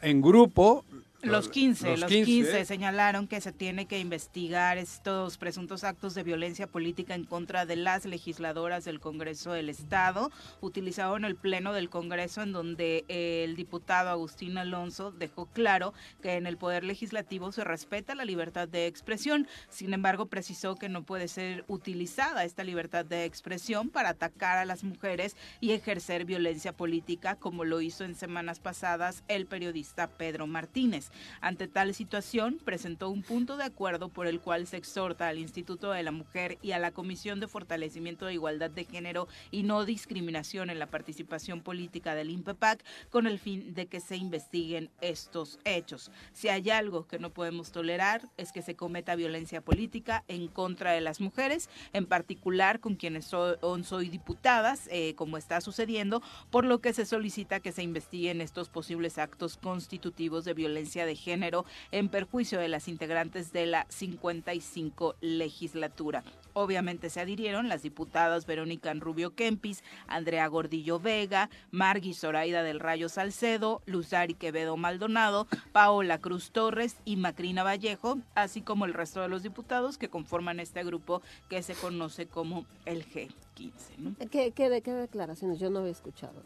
en 0.00 0.22
grupo 0.22 0.86
Los 1.22 1.48
15, 1.48 1.96
los 1.96 2.10
15, 2.10 2.64
señalaron 2.66 3.26
que 3.26 3.40
se 3.40 3.50
tiene 3.50 3.86
que 3.86 3.98
investigar 3.98 4.78
estos 4.78 5.38
presuntos 5.38 5.82
actos 5.82 6.14
de 6.14 6.22
violencia 6.22 6.66
política 6.66 7.14
en 7.14 7.24
contra 7.24 7.66
de 7.66 7.74
las 7.74 8.04
legisladoras 8.04 8.84
del 8.84 9.00
Congreso 9.00 9.52
del 9.52 9.68
Estado, 9.68 10.30
utilizado 10.60 11.16
en 11.16 11.24
el 11.24 11.34
Pleno 11.34 11.72
del 11.72 11.88
Congreso, 11.88 12.42
en 12.42 12.52
donde 12.52 13.04
el 13.08 13.56
diputado 13.56 14.10
Agustín 14.10 14.58
Alonso 14.58 15.10
dejó 15.10 15.46
claro 15.46 15.94
que 16.22 16.34
en 16.34 16.46
el 16.46 16.58
Poder 16.58 16.84
Legislativo 16.84 17.50
se 17.50 17.64
respeta 17.64 18.14
la 18.14 18.24
libertad 18.24 18.68
de 18.68 18.86
expresión. 18.86 19.48
Sin 19.68 19.94
embargo, 19.94 20.26
precisó 20.26 20.76
que 20.76 20.88
no 20.88 21.02
puede 21.02 21.28
ser 21.28 21.64
utilizada 21.66 22.44
esta 22.44 22.62
libertad 22.62 23.04
de 23.04 23.24
expresión 23.24 23.88
para 23.88 24.10
atacar 24.10 24.58
a 24.58 24.64
las 24.64 24.84
mujeres 24.84 25.36
y 25.60 25.72
ejercer 25.72 26.24
violencia 26.24 26.72
política, 26.72 27.36
como 27.36 27.64
lo 27.64 27.80
hizo 27.80 28.04
en 28.04 28.14
semanas 28.14 28.60
pasadas 28.60 29.24
el 29.28 29.46
periodista 29.46 30.08
Pedro 30.08 30.46
Martínez. 30.46 31.05
Ante 31.40 31.68
tal 31.68 31.94
situación, 31.94 32.58
presentó 32.64 33.10
un 33.10 33.22
punto 33.22 33.56
de 33.56 33.64
acuerdo 33.64 34.08
por 34.08 34.26
el 34.26 34.40
cual 34.40 34.66
se 34.66 34.76
exhorta 34.76 35.28
al 35.28 35.38
Instituto 35.38 35.90
de 35.90 36.02
la 36.02 36.12
Mujer 36.12 36.58
y 36.62 36.72
a 36.72 36.78
la 36.78 36.92
Comisión 36.92 37.40
de 37.40 37.48
Fortalecimiento 37.48 38.26
de 38.26 38.34
Igualdad 38.34 38.70
de 38.70 38.84
Género 38.84 39.28
y 39.50 39.62
No 39.62 39.84
Discriminación 39.84 40.70
en 40.70 40.78
la 40.78 40.86
Participación 40.86 41.60
Política 41.60 42.14
del 42.14 42.30
INPEPAC 42.30 42.84
con 43.10 43.26
el 43.26 43.38
fin 43.38 43.74
de 43.74 43.86
que 43.86 44.00
se 44.00 44.16
investiguen 44.16 44.90
estos 45.00 45.58
hechos. 45.64 46.10
Si 46.32 46.48
hay 46.48 46.70
algo 46.70 47.06
que 47.06 47.18
no 47.18 47.30
podemos 47.30 47.72
tolerar 47.72 48.22
es 48.36 48.52
que 48.52 48.62
se 48.62 48.76
cometa 48.76 49.16
violencia 49.16 49.60
política 49.60 50.24
en 50.28 50.48
contra 50.48 50.92
de 50.92 51.00
las 51.00 51.20
mujeres, 51.20 51.68
en 51.92 52.06
particular 52.06 52.80
con 52.80 52.96
quienes 52.96 53.26
son 53.26 53.84
soy 53.84 54.08
diputadas, 54.08 54.88
eh, 54.90 55.14
como 55.16 55.36
está 55.36 55.60
sucediendo, 55.60 56.22
por 56.50 56.64
lo 56.64 56.80
que 56.80 56.92
se 56.92 57.06
solicita 57.06 57.60
que 57.60 57.72
se 57.72 57.82
investiguen 57.82 58.40
estos 58.40 58.68
posibles 58.68 59.18
actos 59.18 59.56
constitutivos 59.56 60.44
de 60.44 60.54
violencia 60.54 60.95
de 61.04 61.16
género 61.16 61.66
en 61.90 62.08
perjuicio 62.08 62.58
de 62.58 62.68
las 62.68 62.88
integrantes 62.88 63.52
de 63.52 63.66
la 63.66 63.86
55 63.90 65.16
legislatura. 65.20 66.24
Obviamente 66.54 67.10
se 67.10 67.20
adhirieron 67.20 67.68
las 67.68 67.82
diputadas 67.82 68.46
Verónica 68.46 68.90
Rubio 68.94 69.34
Kempis, 69.34 69.84
Andrea 70.06 70.46
Gordillo 70.46 70.98
Vega, 70.98 71.50
Margui 71.70 72.14
Zoraida 72.14 72.62
del 72.62 72.80
Rayo 72.80 73.10
Salcedo, 73.10 73.82
Luzari 73.84 74.32
Quevedo 74.32 74.78
Maldonado, 74.78 75.48
Paola 75.72 76.18
Cruz 76.18 76.52
Torres 76.52 76.96
y 77.04 77.16
Macrina 77.16 77.62
Vallejo, 77.62 78.18
así 78.34 78.62
como 78.62 78.86
el 78.86 78.94
resto 78.94 79.20
de 79.20 79.28
los 79.28 79.42
diputados 79.42 79.98
que 79.98 80.08
conforman 80.08 80.60
este 80.60 80.82
grupo 80.82 81.20
que 81.50 81.62
se 81.62 81.74
conoce 81.74 82.26
como 82.26 82.64
el 82.86 83.04
G15. 83.04 84.28
¿Qué, 84.30 84.52
qué, 84.52 84.80
qué 84.82 84.92
declaraciones? 84.92 85.58
Yo 85.58 85.68
no 85.68 85.80
había 85.80 85.92
escuchado 85.92 86.42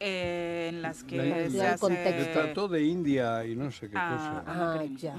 en 0.00 0.80
las 0.80 1.04
que 1.04 1.50
se, 1.50 1.66
hace... 1.66 2.30
trató 2.32 2.68
de 2.68 2.82
India 2.82 3.44
y 3.46 3.54
no 3.54 3.70
sé 3.70 3.90
qué 3.90 3.96
ah, 3.96 4.42
cosa. 4.44 4.44
Ah, 4.46 4.84
ya. 4.96 5.14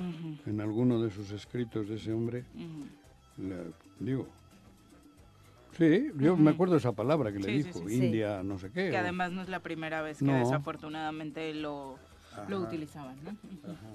En 0.45 0.59
alguno 0.59 1.01
de 1.01 1.11
sus 1.11 1.32
escritos 1.32 1.88
de 1.88 1.95
ese 1.95 2.11
hombre, 2.11 2.43
digo, 3.99 4.27
Sí, 5.77 6.11
yo 6.17 6.36
me 6.36 6.51
acuerdo 6.51 6.75
esa 6.75 6.91
palabra 6.91 7.32
que 7.32 7.39
le 7.39 7.51
dijo, 7.53 7.89
India, 7.89 8.43
no 8.43 8.59
sé 8.59 8.71
qué. 8.71 8.89
Que 8.89 8.97
además 8.97 9.32
no 9.32 9.41
es 9.41 9.49
la 9.49 9.61
primera 9.61 10.01
vez 10.01 10.19
que 10.19 10.25
desafortunadamente 10.25 11.53
lo, 11.53 11.97
lo 12.47 12.59
utilizaban, 12.59 13.15
¿no? 13.23 13.38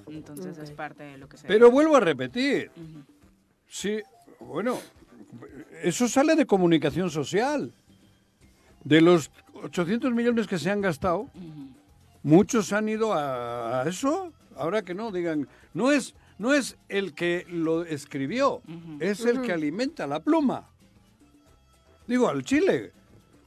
Entonces 0.08 0.56
es 0.58 0.70
parte 0.70 1.02
de 1.02 1.18
lo 1.18 1.28
que 1.28 1.36
se... 1.36 1.46
Pero 1.46 1.70
vuelvo 1.70 1.96
a 1.96 2.00
repetir, 2.00 2.70
sí, 3.68 4.00
bueno, 4.40 4.78
eso 5.82 6.08
sale 6.08 6.34
de 6.34 6.46
comunicación 6.46 7.10
social. 7.10 7.72
De 8.84 9.00
los 9.00 9.30
800 9.62 10.12
millones 10.12 10.46
que 10.46 10.58
se 10.58 10.70
han 10.70 10.80
gastado, 10.80 11.28
muchos 12.22 12.72
han 12.72 12.88
ido 12.88 13.12
a, 13.14 13.84
eso. 13.86 14.32
Ahora 14.56 14.82
que 14.82 14.94
no, 14.94 15.12
digan, 15.12 15.48
no 15.74 15.92
es, 15.92 16.14
no 16.38 16.54
es 16.54 16.76
el 16.88 17.14
que 17.14 17.44
lo 17.48 17.84
escribió, 17.84 18.62
es 19.00 19.24
el 19.24 19.42
que 19.42 19.52
alimenta 19.52 20.06
la 20.06 20.20
pluma. 20.20 20.68
Digo, 22.06 22.28
al 22.28 22.44
Chile. 22.44 22.92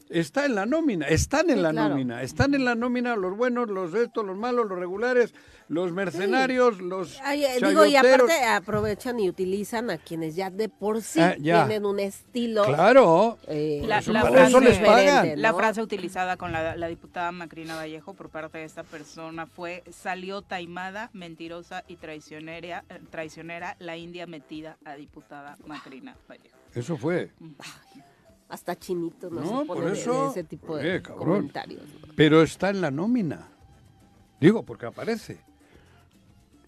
Está 0.10 0.46
en 0.46 0.56
la 0.56 0.66
nómina, 0.66 1.08
están 1.08 1.52
en 1.52 1.62
la 1.62 1.72
nómina, 1.72 2.24
están 2.24 2.56
en 2.56 2.66
la 2.66 2.74
nómina 2.74 3.16
los 3.16 3.38
buenos, 3.38 3.70
los 3.70 3.94
estos, 3.94 4.26
los 4.26 4.36
malos, 4.36 4.68
los 4.68 4.80
regulares, 4.80 5.36
los 5.68 5.92
mercenarios, 5.92 6.82
los 6.82 7.20
eh, 7.32 7.60
Digo, 7.64 7.86
y 7.86 7.96
aparte 7.96 8.44
aprovechan 8.44 9.20
y 9.20 9.30
utilizan 9.30 9.92
a 9.92 10.00
quienes 10.00 10.36
ya 10.36 10.50
de 10.50 10.68
por 10.68 11.04
sí 11.04 11.20
ah, 11.22 11.36
tienen 11.40 11.86
un 11.86 12.00
estilo. 12.00 12.66
Claro. 12.66 13.38
Eh, 13.48 13.84
la, 13.86 14.02
frase, 14.02 14.60
les 14.62 14.80
pagan. 14.80 15.40
La 15.40 15.54
frase 15.54 15.84
utilizada 15.84 16.38
con 16.38 16.52
la, 16.52 16.88
diputada 16.88 17.32
Macrina 17.32 17.76
Vallejo 17.76 18.16
por 18.16 18.30
parte 18.30 18.58
de 18.58 18.64
esta 18.64 18.84
persona 18.84 19.46
fue 19.46 19.84
salió 19.92 20.42
taimada, 20.42 21.12
mentirosa 21.14 21.84
y 21.88 21.98
traicionera, 21.98 22.84
traicionera 23.12 23.76
la 23.78 23.96
India 23.96 24.26
metida 24.26 24.78
a 24.86 24.96
diputada 24.96 25.56
Macrina 25.68 26.16
Vallejo. 26.28 26.58
Eso 26.74 26.98
fue. 26.98 27.30
Hasta 28.50 28.78
chinito 28.78 29.30
no, 29.30 29.62
se 29.62 29.66
pone 29.66 29.92
eso, 29.92 30.32
ese 30.32 30.44
tipo 30.44 30.76
de 30.76 31.04
comentarios. 31.04 31.84
Pero 32.16 32.42
está 32.42 32.72
en 32.72 32.82
la 32.82 32.90
nómina. 32.90 33.48
Digo, 34.40 34.64
porque 34.64 34.88
aparece. 34.88 35.40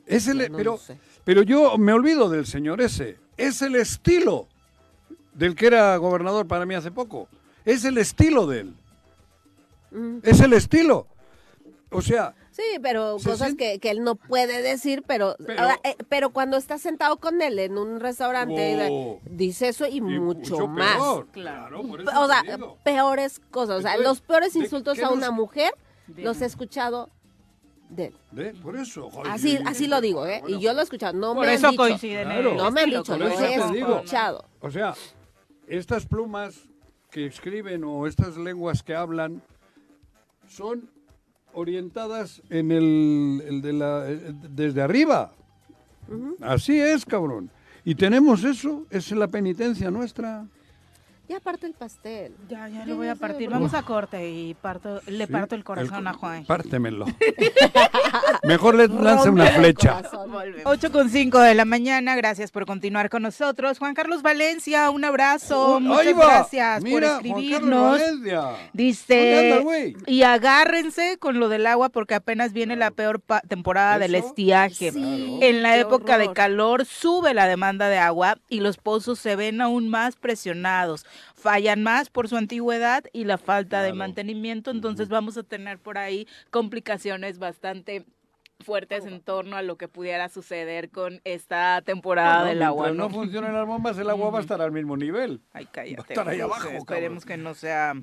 Es 0.06 0.28
el, 0.28 0.52
pero, 0.52 0.80
pero 1.24 1.42
yo 1.42 1.78
me 1.78 1.94
olvido 1.94 2.30
del 2.30 2.46
señor 2.46 2.82
ese. 2.82 3.18
Es 3.36 3.64
el 3.64 3.76
estilo 3.76 4.48
del 5.34 5.56
que 5.56 5.68
era 5.68 5.98
gobernador 5.98 6.48
para 6.48 6.66
mí 6.66 6.76
hace 6.76 6.92
poco. 6.92 7.28
Es 7.66 7.84
el 7.84 7.98
estilo 7.98 8.46
de 8.46 8.60
él. 8.60 8.76
Mm. 9.92 10.18
Es 10.24 10.40
el 10.40 10.54
estilo. 10.54 11.08
O 11.90 12.02
sea, 12.02 12.36
Sí, 12.52 12.80
pero 12.82 13.16
cosas 13.24 13.56
que, 13.56 13.80
que, 13.80 13.92
él 13.92 14.04
no 14.04 14.16
puede 14.16 14.62
decir, 14.62 15.04
pero 15.08 15.38
eh, 15.40 15.96
pero, 16.10 16.32
cuando 16.32 16.58
está 16.58 16.78
sentado 16.78 17.16
con 17.18 17.42
él 17.42 17.58
en 17.60 17.78
un 17.78 18.02
restaurante, 18.02 18.90
oh. 18.92 19.20
dice 19.24 19.70
eso 19.70 19.88
y, 19.88 20.02
mucho, 20.02 20.68
más. 20.68 20.98
Claro, 21.32 21.82
o 21.82 22.28
sea, 22.28 22.44
peores 22.84 23.40
cosas. 23.52 23.80
O 23.80 23.82
sea, 23.82 23.96
los 23.98 24.20
peores 24.20 24.56
insultos 24.58 25.00
a 25.00 25.12
una 25.12 25.32
mujer 25.32 25.74
los 26.18 26.42
he 26.42 26.46
escuchado 26.46 27.10
de 27.90 28.14
él. 28.34 28.56
Por 28.62 28.76
eso. 28.76 29.10
así 29.26 29.58
así 29.66 29.88
lo 29.88 30.02
digo, 30.02 30.28
¿eh? 30.28 30.44
y 30.46 30.60
yo 30.60 30.74
lo 30.74 30.82
he 30.82 30.84
escuchado. 30.84 31.14
No 31.14 31.34
por 31.34 31.46
me 31.46 31.54
eso 31.54 31.68
han 31.68 31.72
dicho, 31.72 31.84
coinciden 31.84 32.58
No 32.58 32.70
me 32.70 32.82
han 32.82 32.90
dicho, 32.90 33.18
lo 33.18 33.30
he 33.30 33.56
escuchado. 33.56 34.44
O 34.60 34.70
sea, 34.70 34.94
estas 35.68 36.06
plumas 36.06 36.68
que 37.10 37.26
escriben 37.26 37.86
o 37.86 38.08
estas 38.08 38.36
lenguas 38.36 38.84
que 38.84 38.94
hablan 38.94 39.42
son 40.50 40.90
orientadas 41.54 42.42
en 42.50 42.72
el, 42.72 43.62
de 43.62 43.74
la, 43.74 44.10
eh, 44.10 44.34
desde 44.50 44.82
arriba. 44.82 45.34
Así 46.42 46.80
es, 46.80 47.06
cabrón. 47.06 47.50
Y 47.84 47.96
tenemos 47.96 48.44
eso, 48.44 48.86
es 48.90 49.12
la 49.12 49.28
penitencia 49.28 49.90
nuestra. 49.90 50.46
Ya 51.32 51.40
parte 51.40 51.66
el 51.66 51.74
pastel. 51.74 52.34
Ya, 52.50 52.68
ya 52.68 52.86
lo 52.86 52.98
voy 52.98 53.08
a 53.08 53.16
partir. 53.16 53.50
Vamos 53.50 53.74
a 53.74 53.84
corte 53.84 54.30
y 54.30 54.54
parto, 54.54 55.00
le 55.08 55.28
parto 55.28 55.56
el 55.56 55.64
corazón 55.64 56.06
a 56.06 56.12
Juan. 56.12 56.44
Pártemelo. 56.44 57.06
Mejor 58.44 58.76
le 58.76 58.90
lance 58.90 59.30
una 59.30 59.46
flecha. 59.46 60.02
8 60.66 60.92
con 60.92 61.10
5 61.10 61.40
de 61.40 61.56
la 61.56 61.64
mañana. 61.64 62.18
Gracias 62.18 62.52
por 62.52 62.66
continuar 62.66 63.10
con 63.10 63.22
nosotros. 63.22 63.80
Juan 63.80 63.94
Carlos 63.94 64.24
Valencia, 64.24 64.90
un 64.90 65.06
abrazo. 65.06 65.80
Muchas 65.80 66.18
gracias 66.18 66.84
por 66.84 67.02
escribirnos. 67.02 68.02
Dice, 68.74 69.64
y 70.08 70.24
agárrense 70.24 71.18
con 71.18 71.40
lo 71.40 71.48
del 71.48 71.66
agua 71.66 71.88
porque 71.88 72.14
apenas 72.14 72.52
viene 72.52 72.76
la 72.76 72.92
peor 72.92 73.22
temporada 73.48 74.00
del 74.00 74.16
estiaje. 74.16 74.90
en 74.90 75.64
la 75.64 75.78
época 75.78 76.18
de 76.18 76.34
calor 76.34 76.86
sube 76.86 77.34
la 77.34 77.48
demanda 77.48 77.88
de 77.88 78.00
agua 78.00 78.38
y 78.50 78.60
los 78.60 78.76
pozos 78.76 79.18
se 79.18 79.38
ven 79.38 79.62
aún 79.62 79.88
más 79.88 80.18
presionados 80.18 81.06
fallan 81.36 81.84
más 81.84 82.10
por 82.10 82.28
su 82.28 82.38
antigüedad 82.38 83.04
y 83.14 83.26
la 83.26 83.38
falta 83.38 83.82
de 83.82 83.94
mantenimiento, 83.94 84.72
entonces 84.72 85.10
vamos 85.10 85.38
a 85.38 85.44
tener 85.44 85.80
por 85.80 85.98
ahí 85.98 86.28
complicaciones 86.50 87.40
bastante 87.40 88.06
fuertes 88.62 89.06
en 89.06 89.22
torno 89.22 89.58
a 89.58 89.62
lo 89.62 89.78
que 89.78 89.88
pudiera 89.88 90.30
suceder 90.30 90.90
con 90.90 91.22
esta 91.24 91.82
temporada 91.82 92.46
del 92.46 92.62
agua. 92.62 92.90
¿no? 92.90 92.94
no 92.94 93.10
funcionan 93.10 93.54
las 93.54 93.66
bombas, 93.66 93.98
el 93.98 94.10
agua 94.10 94.30
va 94.30 94.40
a 94.40 94.42
estar 94.42 94.62
al 94.62 94.72
mismo 94.72 94.96
nivel. 94.98 95.42
Ay, 95.54 95.68
cállate. 95.72 95.96
Va 95.96 96.04
a 96.08 96.12
estar 96.12 96.30
ahí 96.30 96.42
abajo. 96.42 96.70
Esperemos 96.70 97.26
que 97.26 97.38
no 97.38 97.54
sea 97.54 97.96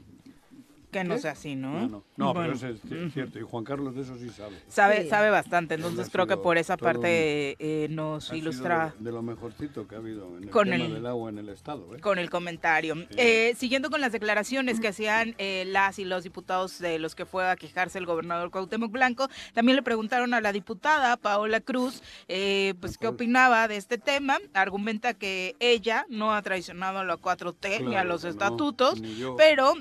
que 0.90 1.04
no 1.04 1.18
sea 1.18 1.32
así, 1.32 1.54
¿no? 1.54 2.04
No, 2.16 2.34
pero 2.34 2.52
eso 2.52 2.68
es 2.68 2.80
cierto. 3.12 3.38
Y 3.38 3.42
Juan 3.42 3.64
Carlos 3.64 3.94
de 3.94 4.02
eso 4.02 4.16
sí 4.16 4.28
sabe. 4.30 4.56
Sabe, 4.68 5.08
sabe 5.08 5.30
bastante. 5.30 5.74
Entonces 5.74 6.08
creo 6.10 6.26
que 6.26 6.36
por 6.36 6.58
esa 6.58 6.76
parte 6.76 7.56
eh, 7.58 7.88
nos 7.90 8.32
ilustra. 8.32 8.94
De, 8.98 9.12
lo 9.12 9.22
mejorcito 9.22 9.86
que 9.86 9.94
ha 9.94 9.98
habido 9.98 10.36
en 10.36 10.44
el 10.44 10.50
tema 10.50 10.76
del 10.76 11.06
agua 11.06 11.30
en 11.30 11.38
el 11.38 11.48
Estado. 11.48 11.94
¿eh? 11.94 12.00
Con 12.00 12.18
el 12.18 12.30
comentario. 12.30 12.94
Eh, 13.16 13.54
siguiendo 13.56 13.90
con 13.90 14.00
las 14.00 14.12
declaraciones 14.12 14.80
que 14.80 14.88
hacían 14.88 15.34
las 15.38 15.98
y 15.98 16.04
los 16.04 16.24
diputados 16.24 16.78
de 16.78 16.98
los 16.98 17.14
que 17.14 17.26
fue 17.26 17.48
a 17.48 17.56
quejarse 17.56 17.98
el 17.98 18.06
gobernador 18.06 18.50
Cuauhtémoc 18.50 18.90
Blanco, 18.90 19.28
también 19.52 19.76
le 19.76 19.82
preguntaron 19.82 20.34
a 20.34 20.40
la 20.40 20.52
diputada 20.52 21.16
Paola 21.16 21.60
Cruz, 21.60 22.02
pues 22.26 22.98
qué 22.98 23.08
opinaba 23.08 23.68
de 23.68 23.76
este 23.76 23.98
tema. 23.98 24.38
Argumenta 24.54 25.14
que 25.14 25.56
ella 25.60 26.06
no 26.08 26.34
ha 26.34 26.42
traicionado 26.42 26.98
a 26.98 27.04
la 27.04 27.16
4T 27.16 27.84
ni 27.84 27.96
a 27.96 28.04
los 28.04 28.24
estatutos, 28.24 29.02
pero 29.36 29.74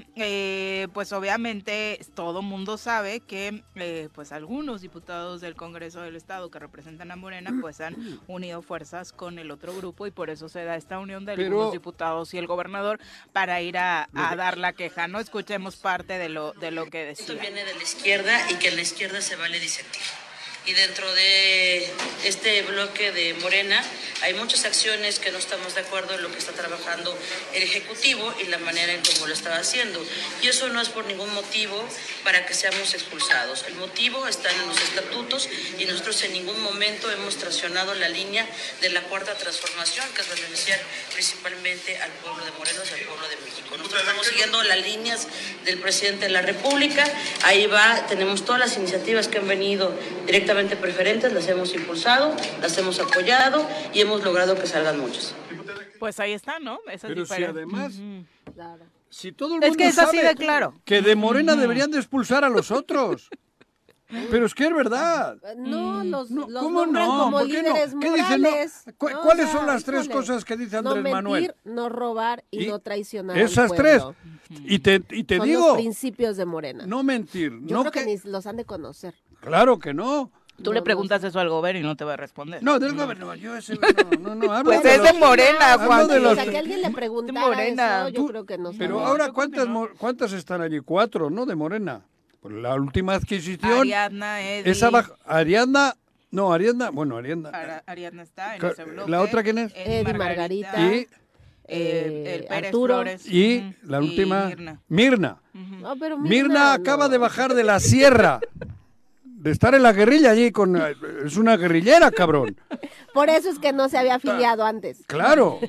pues 0.97 1.13
obviamente 1.13 1.99
todo 2.15 2.41
mundo 2.41 2.75
sabe 2.75 3.19
que 3.19 3.61
eh, 3.75 4.09
pues 4.15 4.31
algunos 4.31 4.81
diputados 4.81 5.41
del 5.41 5.53
Congreso 5.53 6.01
del 6.01 6.15
Estado 6.15 6.49
que 6.49 6.57
representan 6.57 7.11
a 7.11 7.15
Morena 7.15 7.53
pues 7.61 7.81
han 7.81 7.95
unido 8.27 8.63
fuerzas 8.63 9.11
con 9.11 9.37
el 9.37 9.51
otro 9.51 9.75
grupo 9.75 10.07
y 10.07 10.11
por 10.11 10.31
eso 10.31 10.49
se 10.49 10.63
da 10.63 10.75
esta 10.75 10.97
unión 10.97 11.23
de 11.23 11.37
los 11.37 11.71
diputados 11.71 12.33
y 12.33 12.39
el 12.39 12.47
gobernador 12.47 12.99
para 13.31 13.61
ir 13.61 13.77
a, 13.77 14.09
dar 14.11 14.57
la 14.57 14.73
queja. 14.73 15.07
No 15.07 15.19
escuchemos 15.19 15.75
parte 15.75 16.17
de 16.17 16.29
lo, 16.29 16.53
de 16.53 16.71
lo 16.71 16.87
que 16.87 17.05
decía. 17.05 17.27
Esto 17.27 17.39
viene 17.39 17.63
de 17.63 17.75
la 17.75 17.83
izquierda 17.83 18.51
y 18.51 18.55
que 18.55 18.69
en 18.69 18.77
la 18.77 18.81
izquierda 18.81 19.21
se 19.21 19.35
vale 19.35 19.59
disentir 19.59 20.01
y 20.68 20.74
dentro 20.74 21.11
de 21.15 21.89
este 22.26 22.61
bloque 22.63 23.13
de 23.13 23.34
Morena 23.36 23.82
hay 24.22 24.34
muchas 24.34 24.65
acciones 24.65 25.20
que 25.20 25.32
no 25.32 25.38
estamos 25.38 25.76
de 25.76 25.82
acuerdo 25.82 26.15
en 26.15 26.24
lo 26.24 26.32
que 26.32 26.39
está 26.39 26.51
trabajando 26.51 27.18
el 27.53 27.63
Ejecutivo 27.63 28.34
y 28.43 28.47
la 28.47 28.57
manera 28.57 28.91
en 28.91 29.01
cómo 29.01 29.28
lo 29.28 29.34
está 29.34 29.55
haciendo. 29.57 30.03
Y 30.41 30.47
eso 30.47 30.68
no 30.70 30.82
es 30.82 30.89
por 30.89 31.05
ningún 31.05 31.32
motivo 31.34 31.88
para 32.24 32.45
que 32.45 32.53
seamos 32.53 32.93
expulsados. 32.95 33.63
El 33.68 33.76
motivo 33.76 34.28
está 34.28 34.51
en 34.51 34.68
los 34.68 34.82
estatutos 34.82 35.47
y 35.78 35.86
nosotros 35.86 36.22
en 36.24 36.34
ningún 36.34 36.61
momento 36.61 37.11
hemos 37.11 37.38
traicionado 37.38 37.93
la 37.93 38.09
línea 38.09 38.47
de 38.82 38.89
la 38.89 39.01
cuarta 39.03 39.36
transformación, 39.36 40.05
que 40.15 40.22
es 40.22 40.30
beneficiar 40.30 40.80
principalmente 41.13 41.97
al 41.97 42.11
pueblo 42.13 42.43
de 42.43 42.51
Morelos 42.51 42.91
al 42.91 42.99
pueblo 43.01 43.28
de 43.30 43.38
México. 43.38 43.78
Nosotros 43.78 44.01
estamos 44.01 44.26
siguiendo 44.26 44.63
las 44.63 44.80
líneas 44.80 45.28
del 45.63 45.78
presidente 45.78 46.26
de 46.26 46.32
la 46.32 46.41
República. 46.41 47.05
Ahí 47.43 47.68
va, 47.68 48.07
tenemos 48.07 48.43
todas 48.43 48.59
las 48.59 48.76
iniciativas 48.78 49.28
que 49.28 49.38
han 49.38 49.47
venido 49.47 49.93
directamente 50.26 50.56
preferentes, 50.65 51.31
las 51.33 51.47
hemos 51.47 51.73
impulsado, 51.75 52.35
las 52.61 52.77
hemos 52.77 52.99
apoyado 52.99 53.65
y 53.93 54.01
hemos 54.01 54.23
logrado 54.23 54.55
que 54.55 54.65
salgan 54.65 54.99
muchos. 54.99 55.35
Pues 55.99 56.19
ahí 56.19 56.33
está, 56.33 56.59
¿no? 56.59 56.79
Pero 57.01 57.25
si 57.25 57.43
además, 57.43 57.93
si 59.09 59.31
todo 59.31 59.49
el 59.49 59.53
mundo 59.53 59.67
es 59.67 59.77
que 59.77 59.87
es 59.87 59.99
así 59.99 60.17
de 60.17 60.35
claro. 60.35 60.73
que 60.85 61.01
de 61.01 61.15
Morena 61.15 61.55
deberían 61.55 61.91
de 61.91 61.97
expulsar 61.97 62.43
a 62.43 62.49
los 62.49 62.71
otros. 62.71 63.29
Pero 64.31 64.45
es 64.45 64.55
que 64.55 64.65
es 64.65 64.73
verdad. 64.73 65.37
No, 65.57 66.01
los, 66.03 66.31
no, 66.31 66.47
los 66.47 66.63
¿cómo 66.63 66.85
no? 66.85 67.05
Como 67.05 67.39
¿Por 67.39 67.47
qué 67.47 67.61
no? 67.61 67.99
¿Qué 67.99 68.11
dice? 68.13 68.93
¿Cuáles 68.97 69.49
son 69.49 69.65
las 69.65 69.83
tres 69.83 70.07
cosas 70.07 70.45
que 70.45 70.55
dice 70.55 70.77
Andrés 70.77 70.95
no 70.95 71.01
mentir, 71.01 71.13
Manuel? 71.13 71.55
No 71.65 71.89
robar 71.89 72.45
y, 72.49 72.67
no 72.67 72.79
traicionar. 72.79 73.37
Esas 73.37 73.73
tres. 73.73 74.01
Y 74.63 74.79
te, 74.79 75.03
y 75.09 75.25
te 75.25 75.37
son 75.37 75.45
digo. 75.45 75.67
Los 75.67 75.77
principios 75.77 76.37
de 76.37 76.45
Morena. 76.45 76.85
No 76.87 77.03
mentir. 77.03 77.51
Yo 77.63 77.75
no 77.75 77.91
creo 77.91 77.91
que, 77.91 78.05
ni 78.05 78.17
los 78.31 78.47
han 78.47 78.55
de 78.55 78.63
conocer. 78.63 79.13
Claro 79.41 79.77
que 79.77 79.93
no. 79.93 80.31
Tú 80.61 80.73
le 80.73 80.81
preguntas 80.81 81.23
eso 81.23 81.39
al 81.39 81.49
gobierno 81.49 81.79
y 81.79 81.83
no 81.83 81.95
te 81.95 82.03
va 82.03 82.13
a 82.13 82.17
responder. 82.17 82.63
No, 82.63 82.79
del 82.79 82.95
gobierno, 82.95 83.35
yo 83.35 83.55
ese 83.55 83.75
no, 84.19 84.35
no, 84.35 84.35
no, 84.35 84.51
hablo 84.51 84.71
Pues 84.71 84.85
es 84.85 85.03
de 85.03 85.13
Morena, 85.13 85.77
Juan. 85.77 86.07
De 86.07 86.19
los... 86.19 86.31
O 86.31 86.35
sea, 86.35 86.45
que 86.49 86.57
alguien 86.57 86.81
le 86.81 86.89
preguntara 86.95 87.39
Morena. 87.39 88.07
eso, 88.07 88.09
yo 88.09 88.25
creo 88.27 88.45
que 88.45 88.57
no 88.57 88.71
Pero 88.77 88.99
ahora, 88.99 89.31
¿cuántas, 89.31 89.67
¿cuántas 89.97 90.33
están 90.33 90.61
allí? 90.61 90.79
Cuatro, 90.79 91.29
¿no? 91.29 91.45
De 91.45 91.55
Morena. 91.55 92.01
Por 92.41 92.51
la 92.51 92.75
última 92.75 93.13
adquisición. 93.13 93.81
Ariadna, 93.81 94.41
Eddie. 94.41 94.71
Esa 94.71 94.89
baja, 94.89 95.13
Ariadna, 95.25 95.95
no, 96.31 96.51
Ariadna, 96.51 96.89
bueno, 96.89 97.17
Ariadna. 97.17 97.83
Ariadna 97.85 98.23
está 98.23 98.55
en 98.55 98.65
ese 98.65 98.83
bloque. 98.83 99.11
¿La 99.11 99.21
otra 99.21 99.43
quién 99.43 99.59
es? 99.59 99.73
Eddie 99.75 100.13
Margarita. 100.13 100.79
Y... 100.79 101.07
Eh, 101.69 102.37
el 102.39 102.45
Pérez 102.45 102.67
Arturo. 102.67 102.95
Flores. 102.95 103.27
Y 103.27 103.75
la 103.83 103.99
última, 103.99 104.45
y 104.45 104.47
Mirna. 104.55 104.81
Mirna. 104.87 105.41
No, 105.53 105.97
pero 105.97 106.17
Mirna, 106.17 106.29
Mirna 106.29 106.73
acaba 106.73 107.09
de 107.09 107.17
bajar 107.17 107.53
de 107.53 107.65
la 107.65 107.81
sierra 107.81 108.39
de 109.38 109.51
estar 109.51 109.75
en 109.75 109.83
la 109.83 109.93
guerrilla 109.93 110.31
allí 110.31 110.51
con 110.51 110.75
es 111.23 111.38
una 111.38 111.57
guerrillera, 111.57 112.11
cabrón. 112.11 112.59
Por 113.13 113.29
eso 113.29 113.49
es 113.49 113.59
que 113.59 113.71
no 113.71 113.88
se 113.88 113.97
había 113.97 114.15
afiliado 114.15 114.65
antes. 114.65 115.05
Claro. 115.05 115.59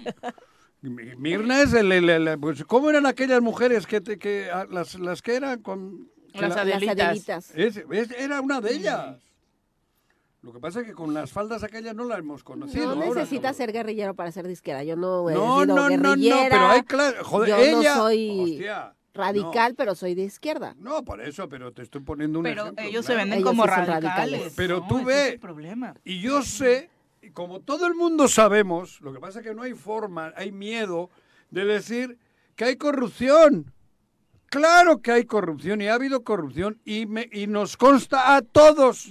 Mirna 0.81 1.63
es 1.63 1.75
el, 1.75 2.39
pues, 2.41 2.65
¿cómo 2.65 2.89
eran 2.89 3.05
aquellas 3.07 3.43
mujeres 3.43 3.87
que, 3.87 4.01
que 4.01 4.49
ah, 4.53 4.67
las, 4.71 4.99
las 4.99 5.23
que 5.23 5.35
eran 5.35 5.61
con 5.61 6.09
las, 6.35 6.57
adelitas. 6.57 7.53
era 7.55 8.41
una 8.41 8.61
de 8.61 8.75
ellas. 8.75 9.17
Lo 10.41 10.53
que 10.53 10.61
pasa 10.61 10.81
es 10.81 10.87
que 10.87 10.93
con 10.93 11.13
las 11.13 11.33
faldas 11.33 11.65
aquellas 11.65 11.95
no 11.95 12.05
las 12.05 12.21
hemos 12.21 12.45
conocido. 12.45 12.95
No 12.95 13.13
necesitas 13.13 13.57
ser 13.57 13.73
guerrillero 13.73 14.15
para 14.15 14.31
ser 14.31 14.47
disquera. 14.47 14.85
Yo 14.85 14.95
no 14.95 15.29
he 15.29 15.35
no, 15.35 15.63
sido 15.63 15.75
no, 15.75 15.89
guerrillera. 15.89 16.37
No, 16.37 16.43
no, 16.45 16.49
pero 16.49 16.69
hay 16.69 16.83
claro, 16.83 17.25
joder, 17.25 17.49
yo 17.49 17.57
ella, 17.57 17.95
no 17.97 18.03
soy 18.03 18.65
radical, 19.15 19.75
pero 19.75 19.95
soy 19.95 20.15
de 20.15 20.23
izquierda. 20.23 20.75
No, 20.79 21.05
por 21.05 21.21
eso, 21.21 21.49
pero 21.49 21.73
te 21.73 21.83
estoy 21.83 22.03
poniendo 22.03 22.39
un 22.39 22.45
pero 22.45 22.63
ejemplo. 22.63 22.85
ellos 22.85 23.07
se 23.07 23.15
venden 23.15 23.43
como 23.43 23.67
radicales. 23.67 24.53
Pero 24.57 24.87
tú 24.89 25.05
ves, 25.05 25.39
y 26.05 26.21
yo 26.21 26.43
sé, 26.43 26.91
y 27.23 27.31
como 27.31 27.61
todo 27.61 27.87
el 27.87 27.95
mundo 27.95 28.29
sabemos, 28.29 29.01
lo 29.01 29.13
que 29.13 29.21
pasa 29.21 29.41
es 29.41 29.47
que 29.47 29.55
no 29.55 29.63
hay 29.63 29.75
forma, 29.75 30.33
hay 30.37 30.53
miedo 30.53 31.11
de 31.51 31.65
decir 31.65 32.19
que 32.57 32.65
hay 32.65 32.77
corrupción. 32.77 33.73
Claro 34.47 35.03
que 35.03 35.13
hay 35.13 35.25
corrupción 35.25 35.83
y 35.83 35.89
ha 35.89 35.95
habido 35.95 36.25
corrupción 36.25 36.81
y, 36.85 37.05
me, 37.07 37.29
y 37.31 37.47
nos 37.47 37.77
consta 37.77 38.35
a 38.35 38.43
todos. 38.43 39.07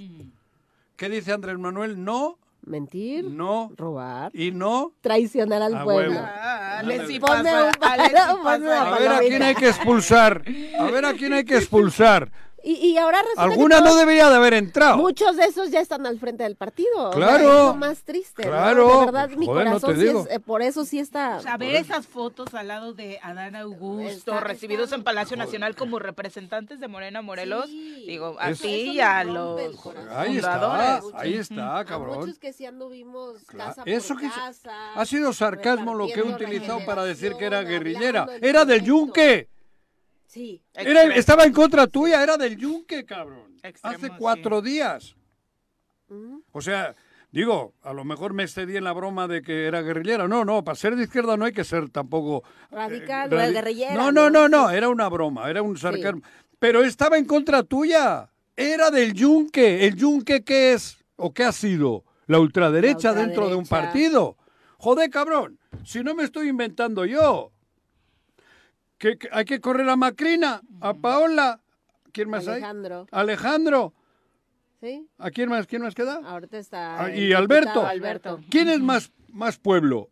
¿Qué 0.96 1.10
dice 1.10 1.32
Andrés 1.32 1.60
Manuel? 1.60 2.04
No 2.04 2.40
mentir, 2.68 3.26
no 3.26 3.72
robar 3.76 4.32
y 4.36 4.52
no 4.52 4.94
traicionar 5.02 5.62
al 5.62 5.84
pueblo. 5.84 6.20
a 6.20 6.84
ver 9.00 9.12
a 9.12 9.20
quién 9.20 9.44
hay 9.44 9.56
que 9.56 9.70
expulsar. 9.70 10.44
A 10.80 10.84
ver 10.86 11.06
a 11.06 11.14
quién 11.14 11.34
hay 11.34 11.44
que 11.44 11.58
expulsar. 11.58 12.32
Y, 12.70 12.98
ahora 12.98 13.22
Alguna 13.38 13.80
no 13.80 13.96
debería 13.96 14.30
de 14.30 14.36
haber 14.36 14.54
entrado. 14.54 14.98
Muchos 14.98 15.38
de 15.38 15.46
esos 15.46 15.72
ya 15.72 15.80
están 15.80 16.06
al 16.06 16.20
frente 16.20 16.44
del 16.44 16.58
partido. 16.58 17.12
Claro. 17.12 17.38
es 17.38 17.44
lo 17.44 17.76
más 17.76 18.04
triste. 18.04 18.44
Claro. 18.44 19.00
De 19.00 19.06
verdad, 19.06 19.30
mi 19.30 19.46
corazón 19.46 19.98
sí 19.98 20.08
es, 20.08 20.36
eh, 20.36 20.40
por 20.42 20.62
eso 20.62 20.84
sí 20.84 21.00
está. 21.00 21.38
A 21.38 21.58
ver 21.58 21.76
esas 21.76 22.06
fotos 22.06 22.54
al 22.54 22.68
lado 22.68 22.94
de 22.94 23.20
Adán 23.22 23.56
Augusto, 23.56 24.40
recibidos 24.42 24.92
en 24.92 25.04
Palacio 25.04 25.38
Nacional 25.38 25.76
como 25.78 25.98
representantes 26.00 26.82
de 26.82 26.90
Morena 26.90 27.22
Morelos. 27.22 27.68
Digo, 27.70 28.36
así 28.40 28.92
y 28.92 29.00
a 29.00 29.24
los 29.24 29.62
ahí 30.12 30.38
está, 30.38 31.02
ahí 31.14 31.34
está, 31.36 31.86
cabrón. 31.86 32.20
muchos 32.20 32.40
que 32.40 32.52
sí 32.52 32.66
anduvimos 32.66 33.44
casa 33.46 33.84
eso 33.86 34.16
por 34.16 34.30
casa. 34.30 34.94
Ha 34.94 35.06
sido 35.06 35.32
sarcasmo 35.32 35.94
lo 35.94 36.08
que 36.08 36.20
he 36.20 36.24
utilizado 36.24 36.86
para 36.86 37.06
decir 37.06 37.34
que 37.38 37.46
era 37.46 37.62
guerrillera. 37.62 38.28
Era 38.42 38.66
del 38.66 38.84
yunque. 38.84 39.48
Sí. 40.38 40.62
estaba 41.16 41.46
en 41.46 41.54
contra 41.54 41.88
tuya, 41.88 42.22
era 42.22 42.38
del 42.38 42.58
yunque, 42.58 43.06
cabrón. 43.06 43.58
Hace 43.82 44.12
cuatro 44.20 44.62
días. 44.62 45.16
O 46.52 46.62
sea, 46.62 46.94
digo, 47.32 47.74
a 47.82 47.92
lo 47.92 48.06
mejor 48.06 48.34
me 48.34 48.44
excedí 48.44 48.78
en 48.78 48.84
la 48.84 48.94
broma 48.94 49.28
de 49.28 49.42
que 49.42 49.66
era 49.66 49.82
guerrillera. 49.82 50.28
No, 50.28 50.46
no, 50.46 50.64
para 50.64 50.76
ser 50.76 50.96
de 50.96 51.06
izquierda 51.06 51.38
no 51.38 51.46
hay 51.46 51.54
que 51.54 51.64
ser 51.64 51.90
tampoco... 51.90 52.44
Eh, 52.70 52.76
Radical, 52.76 53.30
guerrillera. 53.32 53.96
No, 53.96 54.12
no, 54.12 54.30
no, 54.30 54.48
no, 54.48 54.70
era 54.70 54.90
una 54.90 55.10
broma, 55.10 55.50
era 55.50 55.64
un 55.64 55.76
sarcasmo. 55.76 56.22
Pero 56.60 56.84
estaba 56.84 57.18
en 57.18 57.26
contra 57.26 57.64
tuya. 57.64 58.30
Era 58.56 58.92
del 58.92 59.14
yunque. 59.14 59.88
¿El 59.88 59.96
yunque 59.96 60.44
qué 60.44 60.74
es? 60.74 61.04
¿O 61.16 61.34
qué 61.34 61.46
ha 61.46 61.52
sido? 61.52 62.04
La 62.28 62.40
ultraderecha, 62.40 63.12
dentro 63.12 63.50
de 63.50 63.56
un 63.56 63.66
partido. 63.66 64.38
Joder, 64.78 65.10
cabrón, 65.10 65.58
si 65.84 66.04
no 66.04 66.14
me 66.14 66.24
estoy 66.24 66.50
inventando 66.50 67.06
yo 67.06 67.52
que, 68.98 69.18
hay 69.32 69.46
que 69.46 69.60
correr 69.60 69.88
a 69.90 69.96
Macrina, 69.96 70.62
a 70.82 70.94
Paola. 70.94 71.62
¿Quién 72.12 72.30
más 72.30 72.48
Alejandro. 72.48 73.08
hay? 73.12 73.20
Alejandro. 73.22 73.94
¿Sí? 74.80 75.08
¿A 75.18 75.32
quién 75.32 75.50
más, 75.50 75.66
quién 75.68 75.82
más 75.82 75.96
queda? 75.96 76.22
Ahorita 76.24 76.58
está. 76.58 77.04
Ah, 77.04 77.16
y 77.16 77.34
Alberto. 77.34 77.86
Alberto. 77.86 78.40
¿Quién 78.50 78.70
es 78.70 78.80
más, 78.80 79.12
más 79.30 79.58
pueblo? 79.58 80.10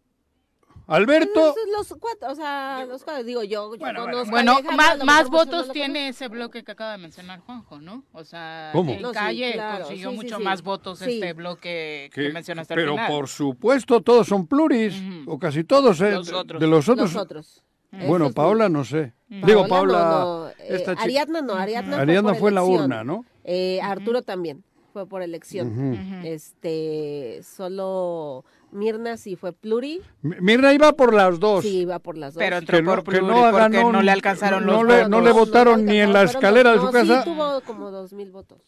Alberto. 0.88 1.56
Los, 1.76 1.96
cuatro, 2.00 2.32
o 2.32 2.36
sea, 2.36 2.86
los 2.88 3.04
cuatro, 3.04 3.24
digo 3.24 3.44
yo, 3.44 3.74
yo 3.74 3.80
bueno, 3.80 4.06
bueno, 4.30 4.60
más, 4.76 5.04
más 5.04 5.30
votos 5.30 5.72
tiene 5.72 6.10
ese 6.10 6.28
bloque 6.28 6.64
que 6.64 6.72
acaba 6.72 6.92
de 6.92 7.00
mencionar 7.00 7.40
Juanjo, 7.40 7.80
¿no? 7.80 8.04
O 8.12 8.24
sea, 8.24 8.70
¿Cómo? 8.72 8.92
en 8.92 9.12
calle 9.12 9.60
consiguió 9.78 10.12
mucho 10.12 10.40
más 10.40 10.62
votos 10.62 11.02
este 11.02 11.34
bloque 11.34 12.12
que 12.14 12.30
mencionaste 12.30 12.76
Pero 12.76 12.92
al 12.92 12.98
final. 12.98 13.12
por 13.12 13.28
supuesto, 13.28 14.02
todos 14.02 14.28
son 14.28 14.46
pluris, 14.46 14.96
o 15.26 15.40
casi 15.40 15.64
todos, 15.64 16.00
eh, 16.02 16.12
los 16.12 16.32
otros. 16.32 16.62
de 16.62 16.68
los 16.68 16.88
otros. 16.88 17.14
Los 17.14 17.22
otros. 17.22 17.64
Bueno, 18.08 18.32
Paola 18.32 18.70
no 18.70 18.84
sé. 18.84 19.14
Digo, 19.28 19.68
Paola. 19.68 20.54
Eh, 20.60 20.84
Ariadna 20.98 21.41
no, 21.41 21.54
Ariadna, 21.54 22.00
Ariadna 22.00 22.30
fue, 22.32 22.39
fue 22.39 22.52
la 22.52 22.64
urna, 22.64 23.04
¿no? 23.04 23.26
Eh, 23.43 23.80
Arturo 23.82 24.22
también 24.22 24.64
fue 24.96 25.06
por 25.08 25.22
elección. 25.22 26.22
Este, 26.24 27.41
solo 27.43 28.46
Mirna 28.72 29.18
sí 29.18 29.36
fue 29.36 29.52
pluri. 29.52 30.02
Mirna 30.22 30.74
iba 30.74 30.93
por 30.93 31.14
las 31.14 31.38
dos. 31.38 31.64
Sí, 31.64 31.80
iba 31.80 32.00
por 32.00 32.18
las 32.18 32.34
dos. 32.34 32.41
Pero 32.41 32.56
entró 32.56 32.84
por 32.84 33.04
pluri 33.04 33.26
no 33.26 33.52
porque 33.52 33.84
no 33.84 34.02
le 34.02 34.12
alcanzaron 34.12 34.66
los 34.66 34.78
votos. 34.78 35.10
no 35.10 35.20
le 35.20 35.32
votaron 35.34 35.86
ni 35.86 36.00
en 36.00 36.14
la 36.14 36.24
escalera 36.24 36.72
de 36.72 36.80
su 36.80 36.91
casa. 36.91 37.24
Sí, 37.24 37.30
tuvo 37.30 37.60
como 37.62 37.91
dos 37.91 38.14
mil 38.14 38.32
votos. 38.32 38.62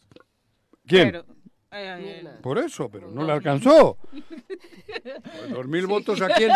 ¿Quién? 0.86 1.22
Por 2.42 2.58
eso, 2.58 2.88
pero 2.88 3.10
no 3.10 3.24
le 3.24 3.32
alcanzó. 3.32 3.98
Dos 5.50 5.66
mil 5.66 5.86
votos 5.86 6.22
aquí 6.22 6.44
en, 6.44 6.52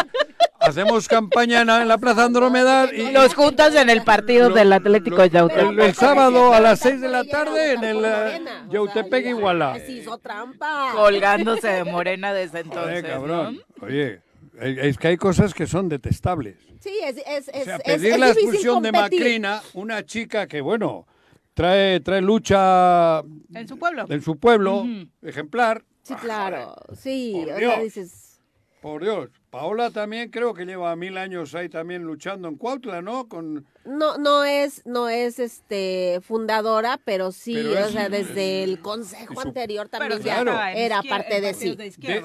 hacemos 0.58 1.06
campaña 1.06 1.60
en, 1.60 1.88
la 1.88 1.98
Plaza 1.98 2.24
Andromeda 2.24 2.88
y 2.92 3.12
los 3.12 3.34
juntas 3.34 3.74
en 3.74 3.90
el 3.90 4.02
partido 4.04 4.48
del 4.48 4.72
Atlético 4.72 5.24
Yautepec. 5.26 5.78
El, 5.78 5.94
sábado 5.94 6.54
a 6.54 6.60
las 6.60 6.78
seis 6.78 7.00
de 7.00 7.10
la 7.10 7.24
tarde 7.24 7.72
en 7.72 7.84
el 7.84 8.04
eh, 8.04 8.40
Yautepec 8.70 9.26
Iguala. 9.26 9.78
hizo 9.86 10.16
trampa. 10.16 10.92
Colgándose 10.94 11.68
de 11.68 11.84
Morena 11.84 12.32
desde 12.32 12.60
entonces. 12.60 13.02
Oye, 13.02 13.02
cabrón. 13.02 13.60
Oye, 13.82 14.20
Es 14.60 14.96
que 14.96 15.08
hay 15.08 15.16
cosas 15.18 15.52
que 15.52 15.66
son 15.66 15.90
detestables. 15.90 16.56
Sí, 16.80 16.98
es, 17.04 17.18
es, 17.26 17.50
o 17.54 17.64
sea, 17.64 17.78
pedir 17.78 18.18
la 18.18 18.30
expulsión 18.30 18.82
de 18.82 18.92
Macrina, 18.92 19.62
una 19.74 20.04
chica 20.04 20.46
que, 20.46 20.60
bueno, 20.62 21.06
trae, 21.54 22.00
trae 22.00 22.22
lucha... 22.22 23.20
En 23.54 23.68
su 23.68 23.78
pueblo. 23.78 24.06
En 24.08 24.22
su 24.22 24.38
pueblo, 24.38 24.84
ejemplar. 25.22 25.84
Sí, 26.02 26.14
claro, 26.14 26.74
sí. 26.96 27.34
o 27.42 27.58
sea, 27.58 27.80
dices... 27.80 28.40
Por 28.80 29.02
Dios, 29.02 29.28
Paola 29.52 29.90
también 29.90 30.30
creo 30.30 30.54
que 30.54 30.64
lleva 30.64 30.96
mil 30.96 31.18
años 31.18 31.54
ahí 31.54 31.68
también 31.68 32.04
luchando 32.04 32.48
en 32.48 32.56
Cuautla, 32.56 33.02
¿no? 33.02 33.28
Con... 33.28 33.66
No, 33.84 34.16
no 34.16 34.44
es, 34.44 34.80
no 34.86 35.10
es 35.10 35.38
este 35.38 36.20
fundadora, 36.22 36.98
pero 37.04 37.32
sí, 37.32 37.58
o 37.58 37.88
sea, 37.90 38.08
desde 38.08 38.64
el 38.64 38.80
consejo 38.80 39.42
anterior 39.42 39.90
también 39.90 40.22
ya 40.22 40.72
era 40.72 41.02
parte 41.02 41.42
de 41.42 41.52
sí. 41.52 41.74
De, 41.74 41.86
este 41.88 42.18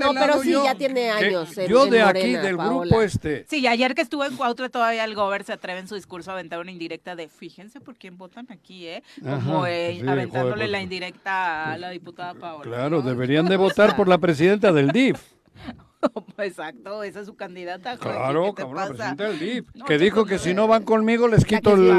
no, 0.00 0.14
pero 0.14 0.42
sí, 0.42 0.52
ya 0.52 0.74
tiene 0.74 1.10
años. 1.10 1.54
yo 1.68 1.84
de 1.84 2.00
aquí, 2.00 2.32
del 2.32 2.56
grupo 2.56 3.02
este. 3.02 3.44
Sí, 3.46 3.66
ayer 3.66 3.94
que 3.94 4.00
estuvo 4.00 4.24
en 4.24 4.34
Cuautla 4.34 4.70
todavía 4.70 5.04
el 5.04 5.14
gober 5.14 5.44
se 5.44 5.52
atreve 5.52 5.80
en 5.80 5.86
su 5.86 5.96
discurso 5.96 6.30
a 6.30 6.32
aventar 6.32 6.60
una 6.60 6.70
indirecta 6.70 7.14
de 7.14 7.28
fíjense 7.28 7.82
por 7.82 7.96
quién 7.96 8.16
votan 8.16 8.46
aquí, 8.50 8.86
¿eh? 8.86 9.02
Como 9.22 9.66
eh, 9.66 10.02
aventándole 10.08 10.66
la 10.66 10.80
indirecta 10.80 11.72
a 11.72 11.76
la 11.76 11.90
diputada 11.90 12.32
Paola. 12.32 12.64
Claro, 12.64 13.02
deberían 13.02 13.44
de 13.44 13.58
votar 13.58 13.96
por 13.96 14.08
la 14.08 14.16
presidenta 14.16 14.72
del 14.72 14.88
DIF. 14.88 15.20
Exacto, 16.38 17.02
esa 17.02 17.20
es 17.20 17.26
su 17.26 17.36
candidata. 17.36 17.96
Claro, 17.96 18.54
cabrón, 18.54 18.88
presidente 18.88 19.24
del 19.24 19.38
DIF. 19.38 19.66
que 19.86 19.98
dijo 19.98 20.24
que 20.24 20.38
si 20.38 20.54
no 20.54 20.66
van 20.66 20.84
conmigo 20.84 21.28
les 21.28 21.44
quito 21.44 21.74
el, 21.74 21.90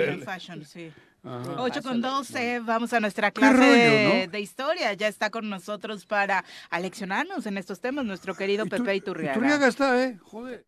el, 0.00 0.22
fashion, 0.22 0.64
sí. 0.64 0.92
8 1.24 1.82
con 1.82 2.00
12, 2.00 2.60
vamos 2.60 2.92
a 2.92 2.98
nuestra 2.98 3.30
clase 3.30 4.28
de, 4.30 4.40
historia. 4.40 4.92
Ya 4.94 5.06
está 5.06 5.30
con 5.30 5.48
nosotros 5.48 6.04
para 6.04 6.44
aleccionarnos 6.68 7.46
en 7.46 7.58
estos 7.58 7.80
temas 7.80 8.04
nuestro 8.04 8.34
querido 8.34 8.66
Pepe 8.66 8.96
Iturriaga. 8.96 9.36
Iturriaga 9.36 9.68
está, 9.68 10.02
¿eh? 10.02 10.18
Joder. 10.20 10.66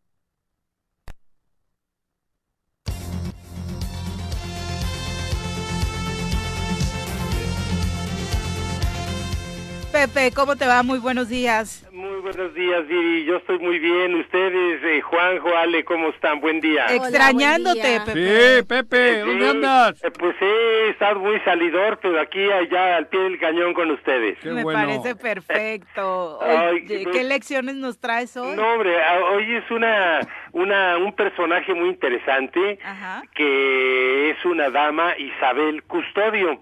Pepe, 9.95 10.31
¿cómo 10.35 10.57
te 10.57 10.67
va? 10.67 10.83
Muy 10.83 10.99
buenos 10.99 11.29
días. 11.29 11.87
Muy 11.93 12.19
buenos 12.19 12.53
días, 12.53 12.85
Diri. 12.85 13.23
Yo 13.23 13.37
estoy 13.37 13.59
muy 13.59 13.79
bien. 13.79 14.13
Ustedes, 14.15 14.83
eh, 14.83 14.99
Juanjo, 14.99 15.55
Ale, 15.55 15.85
¿cómo 15.85 16.09
están? 16.09 16.41
Buen 16.41 16.59
día. 16.59 16.85
Extrañándote, 16.87 18.01
Pepe. 18.05 18.57
Sí, 18.59 18.63
Pepe, 18.67 19.19
¿dónde 19.19 19.49
andas? 19.51 20.03
Eh, 20.03 20.11
pues 20.11 20.35
he 20.41 20.89
estado 20.89 21.21
muy 21.21 21.39
salidor, 21.45 21.97
pero 22.01 22.19
aquí, 22.19 22.43
allá, 22.51 22.97
al 22.97 23.07
pie 23.07 23.21
del 23.21 23.39
cañón 23.39 23.73
con 23.73 23.89
ustedes. 23.89 24.43
Me 24.43 24.65
parece 24.65 25.15
perfecto. 25.15 26.39
¿Qué 26.87 27.03
pues, 27.05 27.25
lecciones 27.25 27.75
nos 27.75 27.97
traes 27.97 28.35
hoy? 28.35 28.53
No, 28.57 28.73
hombre, 28.73 28.97
hoy 29.31 29.55
es 29.55 29.71
una, 29.71 30.19
una, 30.51 30.97
un 30.97 31.13
personaje 31.13 31.73
muy 31.73 31.87
interesante, 31.87 32.79
que 33.33 34.31
es 34.31 34.43
una 34.43 34.69
dama, 34.69 35.17
Isabel 35.17 35.83
Custodio. 35.83 36.59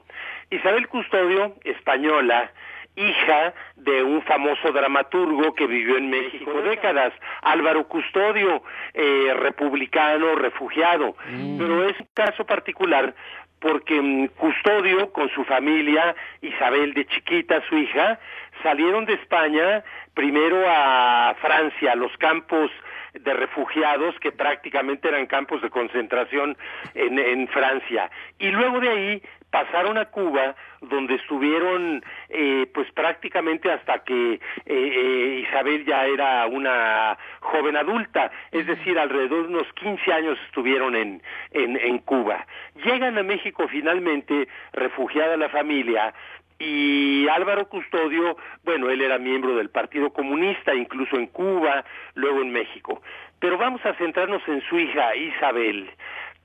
Isabel 0.52 0.88
Custodio, 0.88 1.56
española, 1.64 2.52
hija 2.96 3.54
de 3.76 4.04
un 4.04 4.22
famoso 4.24 4.72
dramaturgo 4.72 5.54
que 5.56 5.68
vivió 5.68 5.98
en 5.98 6.10
México 6.10 6.62
décadas, 6.62 7.14
Álvaro 7.42 7.88
Custodio, 7.88 8.64
eh, 8.94 9.34
republicano, 9.36 10.36
refugiado. 10.36 11.16
Mm. 11.30 11.58
Pero 11.58 11.90
es 11.90 12.00
un 12.00 12.08
caso 12.14 12.46
particular 12.46 13.14
porque 13.60 14.00
mm, 14.00 14.28
Custodio 14.38 15.12
con 15.12 15.30
su 15.30 15.44
familia, 15.46 16.16
Isabel 16.42 16.94
de 16.94 17.06
chiquita, 17.06 17.62
su 17.68 17.78
hija, 17.78 18.20
salieron 18.62 19.06
de 19.06 19.14
España 19.14 19.84
primero 20.14 20.64
a 20.68 21.36
Francia, 21.42 21.94
a 21.94 21.96
los 21.96 22.16
campos 22.18 22.70
de 23.14 23.34
refugiados 23.34 24.20
que 24.20 24.32
prácticamente 24.32 25.08
eran 25.08 25.28
campos 25.28 25.62
de 25.62 25.70
concentración 25.70 26.58
en, 26.94 27.20
en 27.20 27.48
Francia. 27.48 28.10
Y 28.40 28.50
luego 28.50 28.80
de 28.80 28.90
ahí 28.90 29.22
pasaron 29.54 30.00
a 30.00 30.06
Cuba, 30.06 30.56
donde 30.82 31.14
estuvieron 31.14 32.04
eh, 32.30 32.66
pues 32.74 32.92
prácticamente 32.92 33.72
hasta 33.72 34.00
que 34.00 34.34
eh, 34.34 34.40
eh, 34.66 35.46
Isabel 35.48 35.86
ya 35.86 36.08
era 36.08 36.48
una 36.48 37.16
joven 37.40 37.78
adulta, 37.78 38.32
es 38.52 38.66
decir, 38.66 38.98
alrededor 38.98 39.44
de 39.44 39.54
unos 39.54 39.72
15 39.74 40.12
años 40.12 40.40
estuvieron 40.48 40.96
en, 40.96 41.22
en, 41.52 41.78
en 41.78 42.00
Cuba. 42.00 42.48
Llegan 42.84 43.16
a 43.20 43.22
México 43.24 43.68
finalmente, 43.68 44.48
refugiada 44.72 45.38
la 45.38 45.50
familia, 45.50 46.16
y 46.64 47.28
Álvaro 47.28 47.68
Custodio, 47.68 48.38
bueno, 48.64 48.90
él 48.90 49.02
era 49.02 49.18
miembro 49.18 49.54
del 49.56 49.70
Partido 49.70 50.14
Comunista, 50.14 50.74
incluso 50.74 51.18
en 51.18 51.28
Cuba, 51.28 51.84
luego 52.16 52.42
en 52.42 52.52
México. 52.52 53.02
Pero 53.40 53.58
vamos 53.58 53.86
a 53.86 53.94
centrarnos 53.96 54.42
en 54.48 54.62
su 54.70 54.80
hija 54.80 55.14
Isabel, 55.16 55.92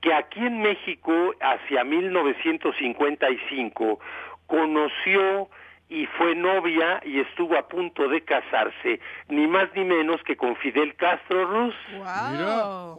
que 0.01 0.13
aquí 0.13 0.45
en 0.45 0.61
México, 0.61 1.33
hacia 1.39 1.85
1955, 1.85 3.99
conoció 4.47 5.49
y 5.89 6.05
fue 6.05 6.35
novia 6.35 7.01
y 7.03 7.19
estuvo 7.19 7.57
a 7.57 7.67
punto 7.67 8.07
de 8.07 8.21
casarse, 8.21 8.99
ni 9.27 9.47
más 9.47 9.69
ni 9.75 9.83
menos 9.83 10.21
que 10.23 10.37
con 10.37 10.55
Fidel 10.57 10.95
Castro 10.95 11.45
Ruz. 11.45 11.75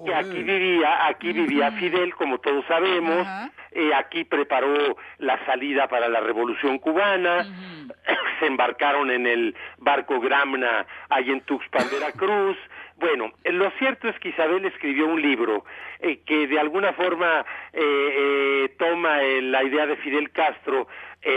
que 0.04 0.14
aquí 0.14 0.42
vivía, 0.42 1.06
aquí 1.06 1.32
vivía 1.32 1.70
Fidel, 1.72 2.12
como 2.16 2.38
todos 2.38 2.64
sabemos, 2.66 3.26
eh, 3.70 3.94
aquí 3.94 4.24
preparó 4.24 4.96
la 5.18 5.44
salida 5.46 5.86
para 5.86 6.08
la 6.08 6.20
Revolución 6.20 6.78
Cubana, 6.78 7.46
se 8.40 8.46
embarcaron 8.46 9.10
en 9.12 9.26
el 9.26 9.56
barco 9.78 10.18
Gramna 10.18 10.84
ahí 11.08 11.30
en 11.30 11.42
Tuxpan, 11.42 11.86
Veracruz, 11.92 12.56
bueno, 13.00 13.32
eh, 13.44 13.52
lo 13.52 13.70
cierto 13.78 14.08
es 14.08 14.18
que 14.20 14.28
Isabel 14.28 14.64
escribió 14.66 15.06
un 15.06 15.20
libro 15.20 15.64
eh, 16.00 16.20
que 16.26 16.46
de 16.46 16.60
alguna 16.60 16.92
forma 16.92 17.44
eh, 17.72 18.72
toma 18.78 19.16
la 19.22 19.64
idea 19.64 19.86
de 19.86 19.96
Fidel 19.96 20.30
Castro, 20.30 20.86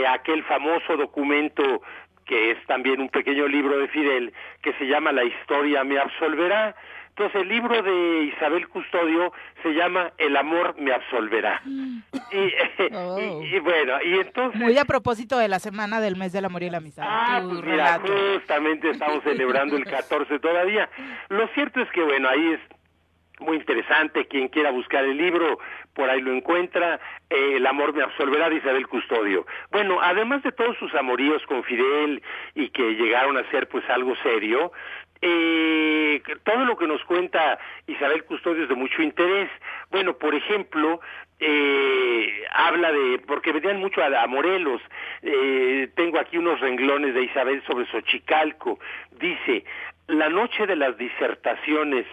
aquel 0.08 0.42
famoso 0.44 0.96
documento 0.96 1.82
que 2.24 2.52
es 2.52 2.66
también 2.66 3.00
un 3.00 3.08
pequeño 3.08 3.46
libro 3.48 3.78
de 3.78 3.88
Fidel, 3.88 4.32
que 4.62 4.72
se 4.74 4.86
llama 4.86 5.12
La 5.12 5.24
historia 5.24 5.84
me 5.84 5.98
absolverá, 5.98 6.74
entonces 7.16 7.42
el 7.42 7.48
libro 7.48 7.80
de 7.80 8.24
Isabel 8.24 8.66
Custodio 8.66 9.32
se 9.62 9.72
llama 9.72 10.12
El 10.18 10.36
amor 10.36 10.74
me 10.80 10.92
absolverá. 10.92 11.62
Mm. 11.64 12.02
Oh. 12.92 13.42
Y, 13.42 13.58
bueno, 13.60 14.02
y 14.04 14.14
entonces... 14.14 14.60
Muy 14.60 14.76
a 14.76 14.84
propósito 14.84 15.38
de 15.38 15.48
la 15.48 15.58
semana 15.58 16.00
del 16.00 16.16
mes 16.16 16.32
del 16.32 16.44
amor 16.44 16.62
y 16.64 16.70
la 16.70 16.78
amistad. 16.78 17.04
Ah, 17.06 17.40
pues 17.42 17.62
mira, 17.62 18.00
justamente 18.00 18.90
estamos 18.90 19.22
celebrando 19.22 19.76
el 19.76 19.84
14 19.90 20.38
todavía. 20.40 20.88
Lo 21.28 21.46
cierto 21.48 21.80
es 21.80 21.90
que 21.92 22.02
bueno, 22.02 22.28
ahí 22.28 22.52
es 22.52 22.60
muy 23.40 23.56
interesante, 23.56 24.26
quien 24.26 24.48
quiera 24.48 24.70
buscar 24.70 25.04
el 25.04 25.16
libro, 25.16 25.58
por 25.92 26.10
ahí 26.10 26.20
lo 26.20 26.32
encuentra, 26.32 27.00
eh, 27.30 27.56
El 27.56 27.66
amor 27.66 27.92
me 27.94 28.02
absolverá 28.02 28.48
de 28.48 28.56
Isabel 28.56 28.86
Custodio. 28.88 29.46
Bueno, 29.70 30.00
además 30.00 30.42
de 30.42 30.52
todos 30.52 30.76
sus 30.78 30.94
amoríos 30.94 31.44
con 31.46 31.62
Fidel 31.64 32.22
y 32.54 32.68
que 32.70 32.94
llegaron 32.94 33.36
a 33.36 33.48
ser 33.50 33.68
pues 33.68 33.88
algo 33.88 34.14
serio, 34.22 34.72
eh, 35.20 36.22
todo 36.44 36.64
lo 36.64 36.76
que 36.76 36.86
nos 36.86 37.02
cuenta 37.04 37.58
Isabel 37.86 38.24
Custodio 38.24 38.64
es 38.64 38.68
de 38.68 38.74
mucho 38.74 39.02
interés. 39.02 39.50
Bueno, 39.90 40.16
por 40.16 40.34
ejemplo, 40.34 41.00
eh, 41.40 42.44
habla 42.52 42.92
de, 42.92 43.18
porque 43.26 43.52
venían 43.52 43.78
mucho 43.78 44.02
a, 44.02 44.26
Morelos, 44.26 44.80
eh, 45.22 45.88
tengo 45.94 46.18
aquí 46.18 46.38
unos 46.38 46.60
renglones 46.60 47.14
de 47.14 47.24
Isabel 47.24 47.62
sobre 47.66 47.86
Xochicalco, 47.86 48.78
dice, 49.18 49.64
la 50.06 50.28
noche 50.28 50.66
de 50.66 50.76
las 50.76 50.96
disertaciones 50.96 52.06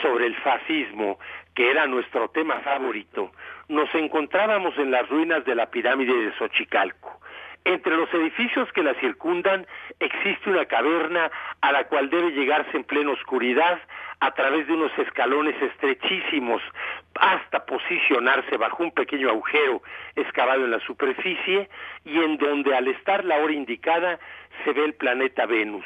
sobre 0.00 0.26
el 0.26 0.36
fascismo, 0.36 1.18
que 1.54 1.70
era 1.70 1.86
nuestro 1.86 2.28
tema 2.30 2.60
favorito, 2.60 3.32
nos 3.68 3.94
encontrábamos 3.94 4.76
en 4.78 4.90
las 4.90 5.08
ruinas 5.08 5.44
de 5.44 5.54
la 5.54 5.70
pirámide 5.70 6.12
de 6.12 6.32
Xochicalco. 6.38 7.20
Entre 7.64 7.96
los 7.96 8.12
edificios 8.12 8.70
que 8.72 8.82
la 8.82 8.94
circundan 8.94 9.66
existe 10.00 10.50
una 10.50 10.64
caverna 10.64 11.30
a 11.60 11.72
la 11.72 11.84
cual 11.84 12.10
debe 12.10 12.32
llegarse 12.32 12.76
en 12.76 12.84
plena 12.84 13.12
oscuridad 13.12 13.78
a 14.18 14.32
través 14.32 14.66
de 14.66 14.72
unos 14.72 14.96
escalones 14.98 15.60
estrechísimos 15.62 16.62
hasta 17.14 17.64
posicionarse 17.66 18.56
bajo 18.56 18.82
un 18.82 18.90
pequeño 18.92 19.28
agujero 19.28 19.82
excavado 20.16 20.64
en 20.64 20.72
la 20.72 20.80
superficie 20.80 21.68
y 22.04 22.18
en 22.18 22.36
donde 22.38 22.74
al 22.74 22.88
estar 22.88 23.24
la 23.24 23.36
hora 23.36 23.52
indicada 23.52 24.18
se 24.64 24.72
ve 24.72 24.84
el 24.84 24.94
planeta 24.94 25.46
Venus. 25.46 25.84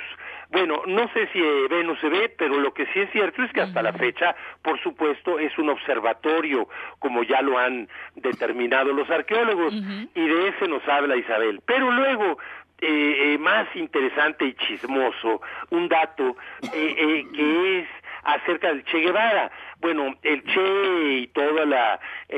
Bueno, 0.51 0.83
no 0.87 1.09
sé 1.13 1.29
si 1.33 1.41
eh, 1.41 1.67
Venus 1.69 1.99
se 2.01 2.09
ve, 2.09 2.33
pero 2.37 2.61
lo 2.61 2.73
que 2.73 2.87
sí 2.87 3.01
es 3.01 3.11
cierto 3.11 3.43
es 3.43 3.53
que 3.53 3.63
hasta 3.63 3.83
la 3.83 3.93
fecha, 3.93 4.35
por 4.63 4.81
supuesto, 4.81 5.39
es 5.39 5.57
un 5.59 5.71
observatorio, 5.71 6.69
como 6.99 7.23
ya 7.25 7.43
lo 7.43 7.59
han 7.59 7.89
determinado 8.15 8.93
los 8.93 9.11
arqueólogos, 9.11 9.75
y 9.75 10.27
de 10.27 10.49
ese 10.49 10.69
nos 10.69 10.87
habla 10.89 11.17
Isabel. 11.17 11.61
Pero 11.67 11.91
luego, 11.91 12.39
eh, 12.81 13.35
eh, 13.35 13.39
más 13.39 13.67
interesante 13.75 14.45
y 14.45 14.55
chismoso, 14.55 15.41
un 15.71 15.89
dato 15.89 16.37
que 16.73 17.79
es 17.79 17.89
acerca 18.23 18.69
del 18.69 18.85
Che 18.85 18.99
Guevara. 18.99 19.51
Bueno, 19.81 20.15
el 20.23 20.43
Che 20.45 21.13
y 21.13 21.27
todos 21.29 21.67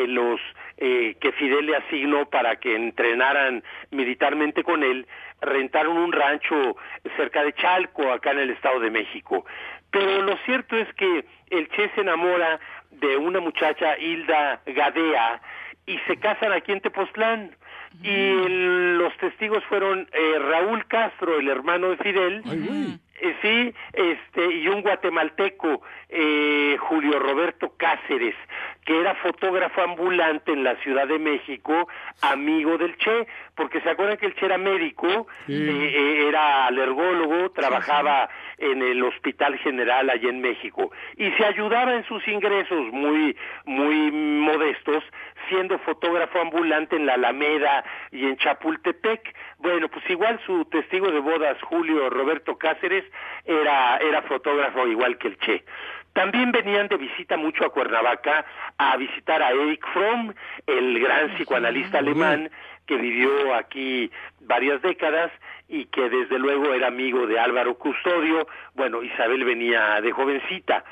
los 0.06 0.40
que 0.76 1.32
Fidel 1.38 1.66
le 1.66 1.76
asignó 1.76 2.26
para 2.26 2.56
que 2.56 2.74
entrenaran 2.74 3.62
militarmente 3.90 4.62
con 4.62 4.82
él, 4.82 5.06
rentaron 5.40 5.96
un 5.96 6.12
rancho 6.12 6.76
cerca 7.16 7.42
de 7.44 7.52
Chalco, 7.54 8.12
acá 8.12 8.32
en 8.32 8.40
el 8.40 8.50
Estado 8.50 8.80
de 8.80 8.90
México. 8.90 9.44
Pero 9.90 10.22
lo 10.22 10.36
cierto 10.44 10.76
es 10.76 10.92
que 10.94 11.24
el 11.50 11.68
Che 11.68 11.90
se 11.94 12.00
enamora 12.02 12.60
de 12.90 13.16
una 13.16 13.40
muchacha, 13.40 13.98
Hilda 13.98 14.60
Gadea, 14.66 15.40
y 15.86 15.98
se 16.06 16.16
casan 16.18 16.52
aquí 16.52 16.72
en 16.72 16.80
Tepoztlán. 16.80 17.56
Y 18.02 18.44
los 18.98 19.16
testigos 19.16 19.64
fueron 19.64 20.08
eh, 20.12 20.38
Raúl 20.38 20.86
Castro, 20.86 21.38
el 21.38 21.48
hermano 21.48 21.88
de 21.88 21.96
Fidel, 21.96 22.42
sí, 23.42 23.74
este, 23.92 24.52
y 24.54 24.68
un 24.68 24.82
guatemalteco, 24.82 25.82
eh, 26.08 26.76
Julio 26.78 27.18
Roberto 27.18 27.74
Cáceres, 27.76 28.34
que 28.84 28.98
era 28.98 29.14
fotógrafo 29.16 29.82
ambulante 29.82 30.52
en 30.52 30.64
la 30.64 30.76
Ciudad 30.76 31.06
de 31.06 31.18
México, 31.18 31.88
amigo 32.22 32.78
del 32.78 32.96
Che, 32.96 33.26
porque 33.54 33.80
se 33.80 33.90
acuerdan 33.90 34.16
que 34.16 34.26
el 34.26 34.34
Che 34.34 34.46
era 34.46 34.58
médico, 34.58 35.26
eh, 35.48 36.26
era 36.28 36.66
alergólogo, 36.66 37.50
trabajaba 37.50 38.28
en 38.58 38.82
el 38.82 39.02
Hospital 39.02 39.58
General 39.58 40.08
allá 40.08 40.28
en 40.28 40.40
México, 40.40 40.90
y 41.16 41.30
se 41.32 41.44
ayudaba 41.44 41.94
en 41.94 42.04
sus 42.04 42.26
ingresos 42.26 42.92
muy, 42.92 43.36
muy 43.66 44.10
modestos, 44.10 45.04
siendo 45.48 45.78
fotógrafo 45.80 46.40
ambulante 46.40 46.96
en 46.96 47.06
la 47.06 47.14
Alameda 47.14 47.84
y 48.10 48.26
en 48.26 48.36
Chapultepec. 48.36 49.34
Bueno, 49.58 49.88
pues 49.88 50.08
igual 50.08 50.40
su 50.46 50.64
testigo 50.66 51.10
de 51.10 51.20
bodas, 51.20 51.60
Julio 51.62 52.10
Roberto 52.10 52.56
Cáceres, 52.58 53.04
era, 53.44 53.98
era 53.98 54.22
fotógrafo 54.22 54.86
igual 54.86 55.18
que 55.18 55.28
el 55.28 55.38
Che. 55.38 55.64
También 56.12 56.50
venían 56.50 56.88
de 56.88 56.96
visita 56.96 57.36
mucho 57.36 57.64
a 57.64 57.70
Cuernavaca 57.70 58.44
a 58.76 58.96
visitar 58.96 59.42
a 59.42 59.50
Eric 59.50 59.86
Fromm, 59.92 60.32
el 60.66 60.98
gran 60.98 61.30
psicoanalista 61.34 61.98
alemán 61.98 62.50
que 62.86 62.96
vivió 62.96 63.54
aquí 63.54 64.10
varias 64.40 64.82
décadas 64.82 65.30
y 65.68 65.84
que 65.84 66.08
desde 66.08 66.38
luego 66.38 66.72
era 66.72 66.88
amigo 66.88 67.26
de 67.26 67.38
Álvaro 67.38 67.74
Custodio. 67.74 68.48
Bueno, 68.74 69.02
Isabel 69.02 69.44
venía 69.44 70.00
de 70.00 70.10
jovencita. 70.10 70.82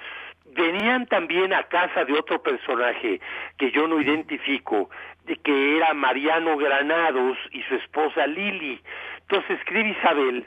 Venían 0.44 1.06
también 1.06 1.52
a 1.52 1.64
casa 1.64 2.04
de 2.04 2.12
otro 2.12 2.42
personaje 2.42 3.20
que 3.58 3.70
yo 3.72 3.88
no 3.88 4.00
identifico, 4.00 4.90
de 5.24 5.36
que 5.36 5.78
era 5.78 5.92
Mariano 5.94 6.56
Granados 6.56 7.38
y 7.50 7.62
su 7.62 7.74
esposa 7.74 8.26
Lili. 8.26 8.80
Entonces 9.22 9.58
escribe 9.58 9.96
Isabel 9.98 10.46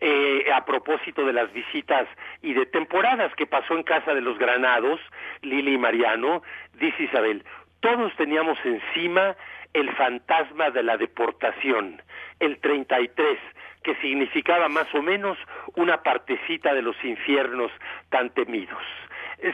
eh, 0.00 0.44
a 0.54 0.64
propósito 0.64 1.24
de 1.24 1.32
las 1.32 1.52
visitas 1.52 2.06
y 2.42 2.52
de 2.52 2.66
temporadas 2.66 3.34
que 3.34 3.46
pasó 3.46 3.74
en 3.74 3.82
casa 3.82 4.14
de 4.14 4.20
los 4.20 4.38
Granados, 4.38 5.00
Lili 5.42 5.74
y 5.74 5.78
Mariano, 5.78 6.42
dice 6.74 7.04
Isabel, 7.04 7.44
todos 7.80 8.14
teníamos 8.16 8.58
encima 8.64 9.36
el 9.72 9.90
fantasma 9.94 10.70
de 10.70 10.82
la 10.82 10.96
deportación, 10.96 12.02
el 12.40 12.58
33, 12.58 13.38
que 13.82 13.94
significaba 13.96 14.68
más 14.68 14.92
o 14.94 15.02
menos 15.02 15.38
una 15.76 16.02
partecita 16.02 16.74
de 16.74 16.82
los 16.82 16.96
infiernos 17.04 17.70
tan 18.10 18.30
temidos. 18.30 18.82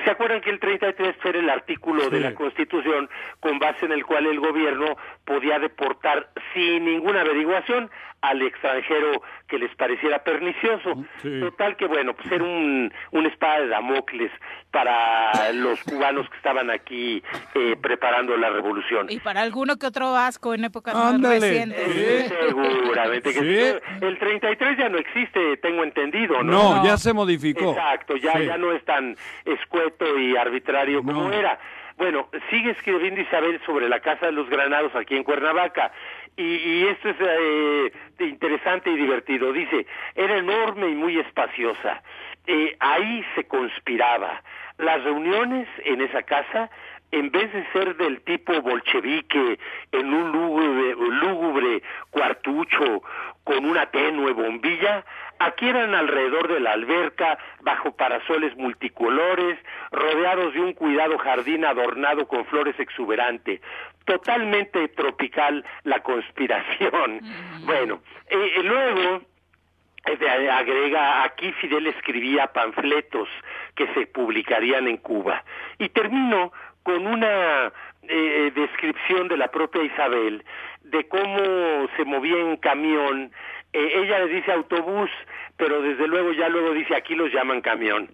¿Se 0.05 0.11
acuerdan 0.11 0.40
que 0.40 0.51
el 0.51 0.61
33 0.61 1.16
era 1.24 1.38
el 1.38 1.51
artículo 1.51 2.09
de 2.09 2.20
la 2.20 2.34
Constitución 2.34 3.11
con 3.40 3.59
base 3.59 3.84
en 3.84 3.93
el 3.93 4.07
cual 4.07 4.26
el 4.26 4.38
gobierno 4.38 4.97
podía 5.24 5.59
deportar 5.59 6.28
sin 6.55 6.84
ninguna 6.84 7.22
averiguación 7.22 7.90
al 8.23 8.41
extranjero 8.41 9.20
que 9.49 9.59
les 9.59 9.75
pareciera 9.75 10.23
pernicioso. 10.23 11.05
Total 11.23 11.77
que, 11.77 11.87
bueno, 11.87 12.14
pues 12.14 12.31
era 12.31 12.45
un, 12.45 12.93
una 13.11 13.29
espada 13.29 13.61
de 13.61 13.68
Damocles 13.68 14.31
para 14.70 15.53
los 15.53 15.83
cubanos 15.85 16.29
que 16.31 16.37
estaban 16.37 16.70
aquí 16.70 17.23
eh, 17.55 17.77
preparando 17.83 18.37
la 18.37 18.51
revolución. 18.51 19.09
Y 19.11 19.18
para 19.18 19.43
alguno 19.43 19.77
que 19.77 19.87
otro 19.87 20.12
vasco 20.12 20.55
en 20.55 20.64
épocas 20.64 20.95
más 20.95 21.20
recientes. 21.20 22.29
seguramente. 22.29 23.33
Que 23.35 23.81
El 24.01 24.18
33 24.18 24.79
ya 24.79 24.89
no 24.89 24.99
existe, 24.99 25.57
tengo 25.59 25.83
entendido, 25.83 26.43
¿no? 26.43 26.77
No, 26.77 26.85
ya 26.85 26.97
se 26.97 27.12
modificó. 27.12 27.73
Exacto, 27.73 28.16
ya, 28.16 28.39
ya 28.39 28.57
no 28.57 28.73
es 28.73 28.85
tan 28.85 29.16
escueto 29.45 30.18
y 30.18 30.37
arbitrario 30.37 31.03
como 31.03 31.31
era. 31.33 31.59
Bueno, 31.99 32.29
sigue 32.51 32.70
escribiendo 32.70 33.20
Isabel 33.20 33.61
sobre 33.66 33.89
la 33.89 34.01
Casa 34.01 34.27
de 34.27 34.33
los 34.33 34.49
Granados 34.49 34.95
aquí 34.97 35.14
en 35.14 35.25
Cuernavaca. 35.25 35.93
Y, 36.37 36.87
esto 36.87 37.11
es 37.11 37.16
eh, 37.20 37.93
interesante 38.20 38.91
y 38.91 38.97
divertido. 38.97 39.53
Dice, 39.53 39.87
era 40.14 40.39
enorme 40.39 40.89
y 40.89 40.95
muy 40.95 41.18
espaciosa. 41.18 42.03
Eh, 42.47 42.76
ahí 42.80 43.24
se 43.35 43.45
conspiraba. 43.45 44.43
Las 44.78 45.05
reuniones 45.05 45.68
en 45.85 46.01
esa 46.01 46.22
casa 46.22 46.70
en 47.12 47.30
vez 47.30 47.53
de 47.53 47.64
ser 47.72 47.95
del 47.97 48.22
tipo 48.22 48.61
bolchevique, 48.62 49.59
en 49.93 50.14
un 50.14 50.33
lúgubre, 50.33 50.95
lúgubre, 50.97 51.83
cuartucho, 52.11 53.03
con 53.45 53.66
una 53.66 53.87
tenue 53.87 54.33
bombilla, 54.33 55.05
aquí 55.47 55.68
eran 55.68 55.95
alrededor 55.95 56.49
de 56.49 56.61
la 56.61 56.72
alberca, 56.72 57.38
bajo 57.61 57.93
parasoles 57.97 58.57
multicolores, 58.57 59.59
rodeados 59.90 60.55
de 60.55 60.61
un 60.61 60.72
cuidado 60.72 61.18
jardín 61.18 61.64
adornado 61.64 62.26
con 62.26 62.45
flores 62.47 62.78
exuberantes, 62.78 63.61
totalmente 64.05 64.88
tropical 64.88 65.64
la 65.84 66.01
conspiración. 66.01 67.20
Bueno, 67.64 68.01
eh, 68.28 68.53
eh, 68.57 68.62
luego 68.64 69.22
eh, 70.05 70.51
agrega, 70.51 71.22
aquí 71.22 71.53
Fidel 71.53 71.86
escribía 71.86 72.49
panfletos 72.49 73.28
que 73.76 73.86
se 73.95 74.07
publicarían 74.07 74.88
en 74.88 74.97
Cuba. 74.97 75.45
Y 75.78 75.88
termino 75.90 76.53
con 76.82 77.07
una 77.07 77.72
eh, 78.09 78.53
descripción 78.55 79.28
de 79.28 79.36
la 79.36 79.49
propia 79.49 79.84
Isabel 79.84 80.45
de 80.82 81.07
cómo 81.07 81.88
se 81.97 82.05
movía 82.05 82.38
en 82.38 82.57
camión. 82.57 83.32
Eh, 83.73 83.93
ella 83.95 84.18
le 84.20 84.35
dice 84.35 84.53
autobús, 84.53 85.11
pero 85.57 85.81
desde 85.83 86.07
luego 86.07 86.33
ya 86.33 86.49
luego 86.49 86.73
dice 86.73 86.95
aquí 86.95 87.14
los 87.14 87.33
llaman 87.33 87.61
camión. 87.61 88.09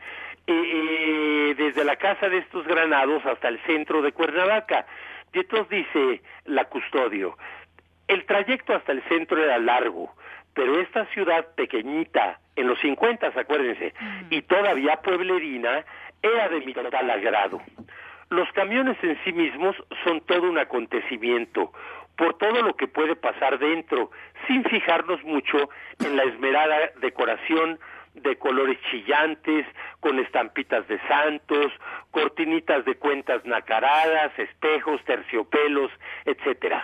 Eh, 0.46 1.54
desde 1.58 1.84
la 1.84 1.96
casa 1.96 2.28
de 2.28 2.38
estos 2.38 2.66
granados 2.66 3.24
hasta 3.26 3.48
el 3.48 3.58
centro 3.66 4.00
de 4.00 4.12
Cuernavaca. 4.12 4.86
Y 5.32 5.40
entonces 5.40 5.68
dice 5.68 6.22
la 6.46 6.64
custodio, 6.64 7.36
el 8.06 8.24
trayecto 8.24 8.74
hasta 8.74 8.92
el 8.92 9.02
centro 9.08 9.42
era 9.42 9.58
largo, 9.58 10.14
pero 10.54 10.80
esta 10.80 11.04
ciudad 11.12 11.54
pequeñita, 11.54 12.40
en 12.56 12.66
los 12.66 12.78
50, 12.80 13.26
acuérdense, 13.26 13.92
y 14.30 14.40
todavía 14.42 14.96
pueblerina, 14.96 15.84
era 16.22 16.48
de 16.48 16.60
mi 16.60 16.72
total 16.72 17.10
agrado. 17.10 17.60
Los 18.30 18.50
camiones 18.52 18.96
en 19.02 19.18
sí 19.24 19.32
mismos 19.32 19.76
son 20.04 20.22
todo 20.22 20.48
un 20.48 20.58
acontecimiento, 20.58 21.72
por 22.18 22.34
todo 22.34 22.62
lo 22.62 22.74
que 22.74 22.88
puede 22.88 23.14
pasar 23.14 23.58
dentro, 23.58 24.10
sin 24.46 24.64
fijarnos 24.64 25.22
mucho 25.22 25.70
en 26.04 26.16
la 26.16 26.24
esmerada 26.24 26.90
decoración 27.00 27.78
de 28.14 28.36
colores 28.36 28.76
chillantes, 28.90 29.64
con 30.00 30.18
estampitas 30.18 30.86
de 30.88 30.98
santos, 31.06 31.72
cortinitas 32.10 32.84
de 32.84 32.96
cuentas 32.96 33.44
nacaradas, 33.44 34.36
espejos, 34.36 35.00
terciopelos, 35.04 35.92
etcétera. 36.24 36.82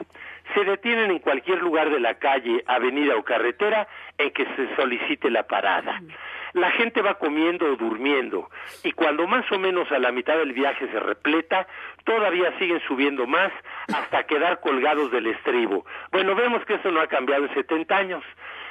Se 0.55 0.64
detienen 0.64 1.11
en 1.11 1.18
cualquier 1.18 1.61
lugar 1.61 1.91
de 1.91 1.99
la 1.99 2.14
calle, 2.14 2.62
avenida 2.68 3.16
o 3.16 3.24
carretera 3.24 3.89
en 4.18 4.30
que 4.30 4.47
se 4.55 4.76
solicite 4.76 5.30
la 5.30 5.43
parada 5.43 6.01
la 6.55 6.70
gente 6.70 7.02
va 7.02 7.14
comiendo 7.14 7.66
o 7.66 7.76
durmiendo 7.76 8.48
y 8.82 8.92
cuando 8.92 9.26
más 9.26 9.50
o 9.52 9.59
menos 9.59 9.90
a 9.92 9.98
la 9.98 10.12
mitad 10.12 10.36
del 10.38 10.52
viaje 10.52 10.88
se 10.88 11.00
repleta, 11.00 11.66
todavía 12.05 12.57
siguen 12.59 12.80
subiendo 12.86 13.26
más 13.26 13.52
hasta 13.92 14.24
quedar 14.24 14.61
colgados 14.61 15.11
del 15.11 15.26
estribo. 15.26 15.84
Bueno, 16.12 16.34
vemos 16.34 16.64
que 16.64 16.74
eso 16.74 16.90
no 16.90 17.00
ha 17.00 17.07
cambiado 17.09 17.44
en 17.44 17.55
70 17.55 17.96
años. 17.96 18.24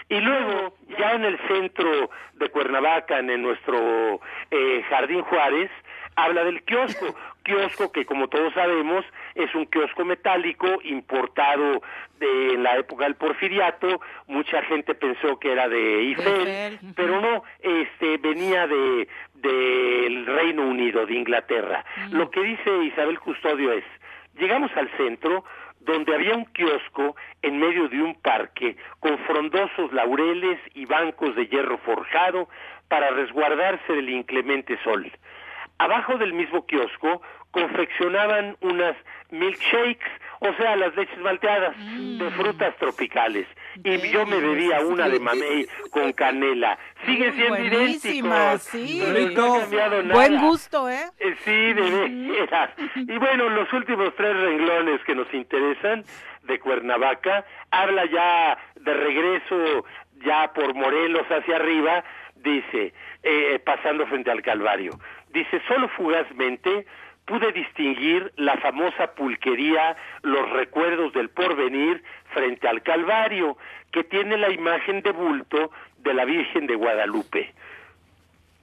Y 0.10 0.20
luego, 0.20 0.76
ya 0.98 1.14
en 1.14 1.26
el 1.26 1.38
centro 1.48 2.10
de 2.34 2.50
Cuernavaca, 2.50 3.20
en 3.20 3.42
nuestro 3.42 4.20
eh, 4.52 4.84
Jardín 4.90 5.22
Juárez, 5.22 5.72
habla 6.16 6.44
del 6.44 6.64
kiosco, 6.64 7.16
kiosco 7.44 7.92
que 7.92 8.06
como 8.06 8.28
todos 8.28 8.54
sabemos 8.54 9.06
es 9.36 9.54
un 9.54 9.66
kiosco 9.66 10.06
metálico 10.06 10.68
importado 10.84 11.82
de 12.20 12.54
en 12.54 12.64
la 12.64 12.78
época 12.78 13.06
del 13.06 13.16
porfiriato, 13.16 14.02
mucha 14.28 14.62
gente 14.64 14.96
pensó 14.96 15.40
que 15.40 15.52
era 15.52 15.68
de 15.68 16.00
Eiffel, 16.00 16.80
pero 16.96 17.22
no, 17.22 17.44
este 17.62 18.18
venía 18.18 18.68
de 18.68 19.08
del 19.34 20.26
Reino 20.26 20.66
Unido, 20.66 21.06
de 21.06 21.16
Inglaterra. 21.16 21.84
Lo 22.12 22.32
que 22.32 22.42
dice 22.42 22.84
Isabel 22.86 23.20
Custodio 23.20 23.74
es, 23.74 23.84
llegamos 24.40 24.72
al 24.78 24.90
centro, 24.96 25.44
donde 25.82 26.16
había 26.16 26.36
un 26.36 26.46
kiosco 26.46 27.16
en 27.42 27.60
medio 27.60 27.90
de 27.90 28.02
un 28.02 28.16
parque 28.22 28.78
con 29.02 29.18
frondosos 29.20 29.92
laureles 29.92 30.60
y 30.74 30.86
bancos 30.86 31.36
de 31.36 31.48
hierro 31.48 31.78
forjado 31.80 32.48
para 32.88 33.10
resguardarse 33.12 33.94
del 33.94 34.10
inclemente 34.10 34.78
sol. 34.84 35.12
Abajo 35.78 36.18
del 36.18 36.34
mismo 36.34 36.66
kiosco 36.66 37.22
confeccionaban 37.52 38.58
unas 38.62 38.96
milkshakes, 39.30 40.10
o 40.40 40.54
sea, 40.56 40.76
las 40.76 40.96
leches 40.96 41.18
malteadas 41.20 41.78
de 41.78 42.26
mm. 42.26 42.32
frutas 42.32 42.76
tropicales. 42.78 43.48
Y 43.84 44.10
yo 44.10 44.26
me 44.26 44.38
bebía 44.38 44.80
una 44.82 45.08
de 45.08 45.20
mamey 45.20 45.68
con 45.92 46.12
canela. 46.14 46.78
Siguen 47.06 47.34
siendo 47.34 47.60
idénticos. 47.60 48.62
Sí. 48.64 49.02
No 49.36 50.04
nada. 50.04 50.14
Buen 50.14 50.40
gusto, 50.40 50.90
¿eh? 50.90 51.06
eh 51.20 51.36
sí, 51.44 51.74
de 51.74 52.32
veras. 52.32 52.72
Y 52.96 53.18
bueno, 53.18 53.50
los 53.50 53.72
últimos 53.74 54.16
tres 54.16 54.36
renglones 54.36 55.02
que 55.06 55.16
nos 55.16 55.32
interesan 55.34 56.04
de 56.44 56.60
Cuernavaca, 56.60 57.46
habla 57.72 58.06
ya 58.06 58.58
de 58.76 58.94
regreso 58.94 59.86
ya 60.26 60.52
por 60.54 60.74
Morelos 60.74 61.26
hacia 61.28 61.56
arriba 61.56 62.04
dice, 62.36 62.94
eh, 63.24 63.60
pasando 63.66 64.06
frente 64.08 64.32
al 64.32 64.42
Calvario. 64.42 64.92
Dice, 65.34 65.62
solo 65.68 65.88
fugazmente 65.90 66.86
pude 67.26 67.52
distinguir 67.54 68.32
la 68.36 68.56
famosa 68.58 69.16
pulquería 69.16 69.96
Los 70.22 70.50
Recuerdos 70.52 71.12
del 71.14 71.30
Porvenir 71.30 72.04
frente 72.34 72.68
al 72.68 72.84
Calvario, 72.84 73.58
que 73.92 74.04
tiene 74.04 74.38
la 74.38 74.52
imagen 74.52 75.02
de 75.02 75.12
bulto 75.12 75.72
de 75.98 76.14
la 76.14 76.26
Virgen 76.26 76.68
de 76.68 76.76
Guadalupe. 76.76 77.52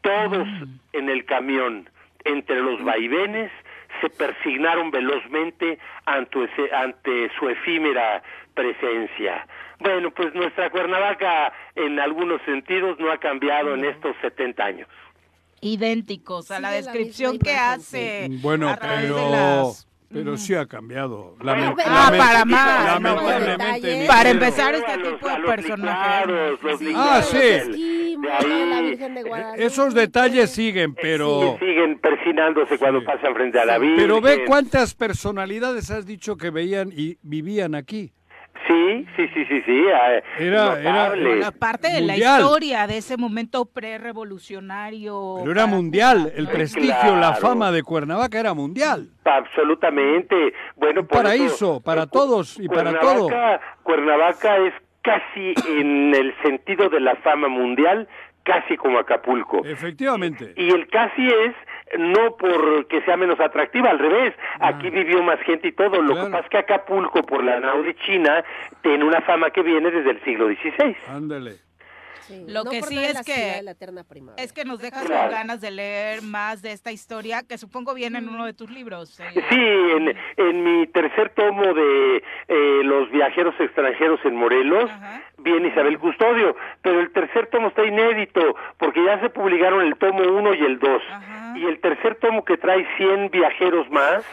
Todos 0.02 0.46
mm. 0.46 0.64
en 0.92 1.08
el 1.08 1.24
camión, 1.24 1.90
entre 2.24 2.60
los 2.60 2.82
vaivenes, 2.84 3.50
se 4.00 4.08
persignaron 4.08 4.92
velozmente 4.92 5.78
ante, 6.06 6.48
ante 6.72 7.30
su 7.38 7.48
efímera 7.48 8.22
presencia. 8.54 9.46
Bueno, 9.80 10.10
pues 10.10 10.34
nuestra 10.34 10.70
Cuernavaca 10.70 11.52
en 11.74 11.98
algunos 11.98 12.40
sentidos 12.42 12.98
no 13.00 13.10
ha 13.10 13.18
cambiado 13.18 13.74
en 13.74 13.84
estos 13.84 14.14
70 14.20 14.64
años. 14.64 14.88
Idénticos 15.60 16.50
a 16.50 16.60
la 16.60 16.70
descripción 16.70 17.38
que 17.38 17.52
hace. 17.52 18.28
Bueno, 18.40 18.74
pero... 18.80 19.74
Pero 20.12 20.36
sí 20.36 20.54
ha 20.54 20.66
cambiado. 20.66 21.36
ah, 21.40 22.12
para 22.16 22.44
más. 22.44 23.00
Lamentablemente. 23.00 24.06
para 24.08 24.30
empezar, 24.30 24.74
este 24.74 24.98
tipo 24.98 25.28
de 25.28 25.36
personajes. 25.46 26.58
ah, 26.96 27.22
sí. 27.22 28.16
Esos 29.56 29.94
detalles 29.94 30.50
siguen, 30.50 30.94
pero... 30.94 31.56
siguen 31.60 32.00
persinándose 32.00 32.76
cuando 32.76 33.04
pasan 33.04 33.34
frente 33.34 33.60
a 33.60 33.64
la 33.64 33.78
Virgen. 33.78 33.98
Pero 33.98 34.20
ve 34.20 34.44
cuántas 34.46 34.94
personalidades 34.94 35.92
has 35.92 36.06
dicho 36.06 36.36
que 36.36 36.50
veían 36.50 36.90
y 36.92 37.18
vivían 37.22 37.76
aquí. 37.76 38.12
Sí, 38.70 39.06
sí, 39.16 39.28
sí, 39.34 39.44
sí, 39.46 39.62
sí. 39.66 39.84
Ah, 39.92 40.22
era, 40.38 40.80
era, 40.80 41.50
parte 41.50 41.88
de 41.88 42.02
la 42.02 42.16
historia 42.16 42.86
de 42.86 42.98
ese 42.98 43.16
momento 43.16 43.64
pre-revolucionario. 43.64 45.38
Pero 45.40 45.50
era 45.50 45.66
mundial, 45.66 46.32
el 46.36 46.46
prestigio, 46.46 47.16
la 47.16 47.34
fama 47.34 47.72
de 47.72 47.82
Cuernavaca 47.82 48.38
era 48.38 48.54
mundial. 48.54 49.08
Absolutamente. 49.24 50.54
Bueno, 50.76 51.04
paraíso 51.04 51.80
para 51.80 52.06
todos 52.06 52.60
y 52.60 52.68
para 52.68 53.00
todo. 53.00 53.28
Cuernavaca 53.82 54.56
es 54.58 54.74
casi 55.02 55.54
en 55.68 56.14
el 56.14 56.32
sentido 56.42 56.88
de 56.90 57.00
la 57.00 57.16
fama 57.16 57.48
mundial, 57.48 58.06
casi 58.44 58.76
como 58.76 59.00
Acapulco. 59.00 59.64
Efectivamente. 59.64 60.52
Y 60.56 60.70
el 60.70 60.86
casi 60.88 61.26
es 61.26 61.54
no 61.98 62.36
porque 62.36 63.02
sea 63.02 63.16
menos 63.16 63.40
atractiva, 63.40 63.90
al 63.90 63.98
revés, 63.98 64.34
aquí 64.60 64.90
vivió 64.90 65.22
más 65.22 65.40
gente 65.40 65.68
y 65.68 65.72
todo, 65.72 66.00
lo 66.00 66.14
que 66.14 66.30
pasa 66.30 66.40
es 66.40 66.48
que 66.48 66.58
Acapulco, 66.58 67.22
por 67.22 67.42
la 67.42 67.60
de 67.60 67.94
China, 67.96 68.44
tiene 68.82 69.04
una 69.04 69.20
fama 69.22 69.50
que 69.50 69.62
viene 69.62 69.90
desde 69.90 70.10
el 70.10 70.24
siglo 70.24 70.48
XVI. 70.48 70.96
Ándale. 71.08 71.69
Lo 72.46 72.64
que 72.64 72.82
sí 72.82 72.98
es 72.98 73.22
que 73.22 73.62
es 74.36 74.52
que 74.52 74.64
nos 74.64 74.80
dejas 74.80 75.04
con 75.04 75.30
ganas 75.30 75.60
de 75.60 75.70
leer 75.70 76.22
más 76.22 76.62
de 76.62 76.72
esta 76.72 76.92
historia 76.92 77.42
que 77.42 77.58
supongo 77.58 77.94
viene 77.94 78.18
en 78.18 78.28
uno 78.28 78.46
de 78.46 78.52
tus 78.52 78.70
libros. 78.70 79.18
Eh. 79.20 79.24
Sí, 79.48 80.14
en, 80.36 80.64
mi 80.64 80.86
tercer 80.88 81.30
tomo 81.30 81.62
de 81.74 82.22
eh, 82.48 82.80
Los 82.84 83.10
viajeros 83.10 83.54
extranjeros 83.58 84.20
en 84.24 84.36
Morelos 84.36 84.90
viene 85.38 85.68
Isabel 85.68 85.98
Custodio, 85.98 86.56
pero 86.82 87.00
el 87.00 87.10
tercer 87.12 87.46
tomo 87.48 87.68
está 87.68 87.84
inédito 87.84 88.56
porque 88.78 89.04
ya 89.04 89.20
se 89.20 89.30
publicaron 89.30 89.86
el 89.86 89.96
tomo 89.96 90.22
1 90.22 90.54
y 90.54 90.64
el 90.64 90.78
2. 90.78 91.02
Y 91.56 91.64
el 91.66 91.80
tercer 91.80 92.16
tomo 92.16 92.44
que 92.44 92.56
trae 92.56 92.86
100 92.96 93.30
viajeros 93.30 93.90
más 93.90 94.24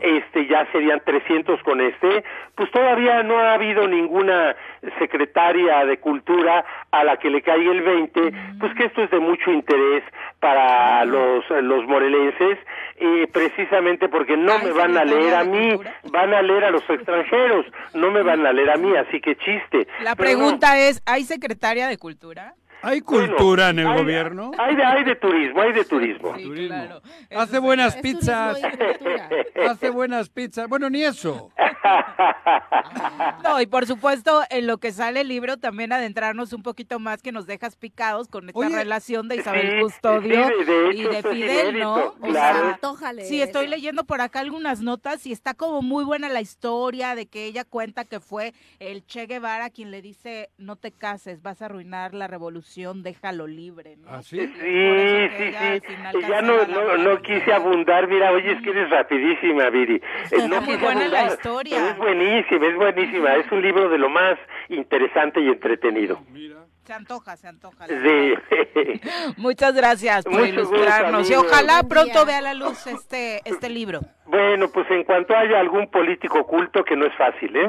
este 0.00 0.46
ya 0.46 0.66
serían 0.72 1.00
300 1.04 1.62
con 1.62 1.80
este, 1.80 2.24
pues 2.54 2.70
todavía 2.70 3.22
no 3.22 3.38
ha 3.38 3.54
habido 3.54 3.86
ninguna 3.88 4.54
secretaria 4.98 5.84
de 5.84 5.98
cultura 5.98 6.64
a 6.90 7.04
la 7.04 7.16
que 7.16 7.30
le 7.30 7.42
caiga 7.42 7.72
el 7.72 7.82
20, 7.82 8.32
pues 8.60 8.74
que 8.74 8.84
esto 8.84 9.02
es 9.02 9.10
de 9.10 9.18
mucho 9.18 9.50
interés 9.50 10.04
para 10.40 11.04
los, 11.04 11.44
los 11.50 11.86
morelenses, 11.86 12.58
eh, 12.96 13.28
precisamente 13.32 14.08
porque 14.08 14.36
no 14.36 14.58
me 14.58 14.72
van 14.72 14.96
a 14.96 15.04
leer 15.04 15.34
a 15.34 15.44
mí, 15.44 15.70
van 16.10 16.34
a 16.34 16.42
leer 16.42 16.64
a 16.64 16.70
los 16.70 16.88
extranjeros, 16.88 17.66
no 17.94 18.10
me 18.10 18.22
van 18.22 18.46
a 18.46 18.52
leer 18.52 18.70
a 18.70 18.76
mí, 18.76 18.94
así 18.96 19.20
que 19.20 19.36
chiste. 19.36 19.86
La 20.02 20.14
pregunta 20.14 20.78
es, 20.78 21.02
¿hay 21.06 21.24
secretaria 21.24 21.88
de 21.88 21.98
cultura? 21.98 22.54
¿Hay 22.82 23.00
cultura 23.00 23.70
en 23.70 23.80
el 23.80 23.92
gobierno? 23.92 24.52
Hay 24.58 24.76
de, 24.76 24.84
hay 24.84 25.04
de 25.04 25.16
turismo, 25.16 25.60
hay 25.60 25.72
de 25.72 25.84
turismo. 25.84 26.34
Hace 27.36 27.58
buenas 27.58 27.96
pizzas. 27.96 28.58
Hace 29.68 29.90
buenas 29.90 30.28
pizzas. 30.28 30.68
Bueno, 30.68 30.88
ni 30.88 31.02
eso. 31.02 31.50
No, 33.42 33.60
y 33.60 33.66
por 33.66 33.86
supuesto, 33.86 34.42
en 34.50 34.66
lo 34.66 34.78
que 34.78 34.92
sale 34.92 35.22
el 35.22 35.28
libro, 35.28 35.56
también 35.56 35.92
adentrarnos 35.92 36.52
un 36.52 36.62
poquito 36.62 36.98
más 36.98 37.22
que 37.22 37.32
nos 37.32 37.46
dejas 37.46 37.76
picados 37.76 38.28
con 38.28 38.48
esta 38.48 38.68
relación 38.68 39.28
de 39.28 39.36
Isabel 39.36 39.80
Custodio 39.80 40.50
y 40.92 41.02
de 41.04 41.22
Fidel, 41.22 41.78
¿no? 41.78 42.14
sí, 43.24 43.40
estoy 43.40 43.68
leyendo 43.68 44.04
por 44.04 44.20
acá 44.20 44.40
algunas 44.40 44.80
notas 44.80 45.24
y 45.26 45.32
está 45.32 45.54
como 45.54 45.80
muy 45.80 46.04
buena 46.04 46.28
la 46.28 46.40
historia 46.40 47.14
de 47.14 47.26
que 47.26 47.46
ella 47.46 47.64
cuenta 47.64 48.04
que 48.04 48.20
fue 48.20 48.52
el 48.80 49.06
Che 49.06 49.26
Guevara 49.26 49.70
quien 49.70 49.90
le 49.90 50.02
dice, 50.02 50.50
no 50.58 50.76
te 50.76 50.92
cases, 50.92 51.42
vas 51.42 51.62
a 51.62 51.66
arruinar 51.66 52.12
la 52.14 52.26
revolución 52.26 52.67
déjalo 53.02 53.46
libre, 53.46 53.96
¿no? 53.96 54.08
¿Ah, 54.08 54.22
sí? 54.22 54.38
Sí, 54.38 55.28
sí, 55.38 55.52
sí. 55.52 56.18
Ya 56.28 56.42
no, 56.42 56.66
no, 56.66 56.96
no, 56.96 57.22
quise 57.22 57.52
abundar, 57.52 58.06
mira, 58.08 58.30
oye, 58.32 58.52
es 58.52 58.62
que 58.62 58.70
eres 58.70 58.90
rapidísima, 58.90 59.70
Viri. 59.70 60.00
Eh, 60.30 60.48
no 60.48 60.60
muy 60.60 60.76
buena 60.76 61.08
la 61.08 61.26
historia. 61.26 61.90
Es 61.90 61.96
buenísima, 61.96 62.66
es 62.66 62.76
buenísima. 62.76 63.34
Es 63.36 63.50
un 63.50 63.62
libro 63.62 63.88
de 63.88 63.98
lo 63.98 64.08
más 64.08 64.38
interesante 64.68 65.40
y 65.40 65.48
entretenido. 65.48 66.20
Mira. 66.30 66.67
Se 66.88 66.94
antoja, 66.94 67.36
se 67.36 67.46
antoja. 67.46 67.86
Sí. 67.86 68.32
Muchas 69.36 69.74
gracias 69.74 70.24
por 70.24 70.40
ilustrarnos 70.40 71.30
y 71.30 71.34
ojalá 71.34 71.82
pronto 71.82 72.24
vea 72.24 72.40
la 72.40 72.54
luz 72.54 72.86
este 72.86 73.42
este 73.44 73.68
libro. 73.68 74.00
Bueno, 74.24 74.70
pues 74.70 74.90
en 74.90 75.04
cuanto 75.04 75.36
haya 75.36 75.60
algún 75.60 75.90
político 75.90 76.38
oculto, 76.40 76.82
que 76.84 76.96
no 76.96 77.04
es 77.04 77.12
fácil, 77.18 77.54
¿eh? 77.54 77.68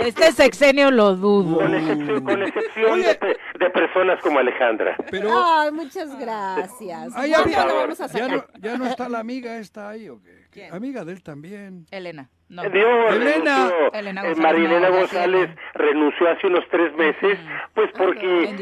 este 0.04 0.32
sexenio 0.32 0.90
lo 0.90 1.14
dudo. 1.14 1.58
Con 1.58 2.42
excepción, 2.42 3.02
de, 3.02 3.70
personas 3.70 4.20
como 4.20 4.40
Alejandra. 4.40 4.96
Pero... 5.08 5.30
Ay, 5.32 5.70
muchas 5.70 6.18
gracias. 6.18 7.14
ya, 8.60 8.78
no, 8.78 8.86
está 8.86 9.08
la 9.08 9.20
amiga 9.20 9.58
esta 9.58 9.90
ahí, 9.90 10.08
¿o 10.08 10.20
qué? 10.20 10.41
Amiga 10.70 11.04
de 11.04 11.12
él 11.12 11.22
también. 11.22 11.86
Elena. 11.90 12.28
No. 12.52 12.62
Elena. 12.64 13.70
Elena 13.94 14.28
eh, 14.28 14.34
Marilena 14.36 14.90
González 14.90 15.48
renunció 15.72 16.28
hace 16.28 16.46
unos 16.48 16.64
tres 16.70 16.94
meses, 16.96 17.38
pues 17.74 17.90
porque 17.96 18.54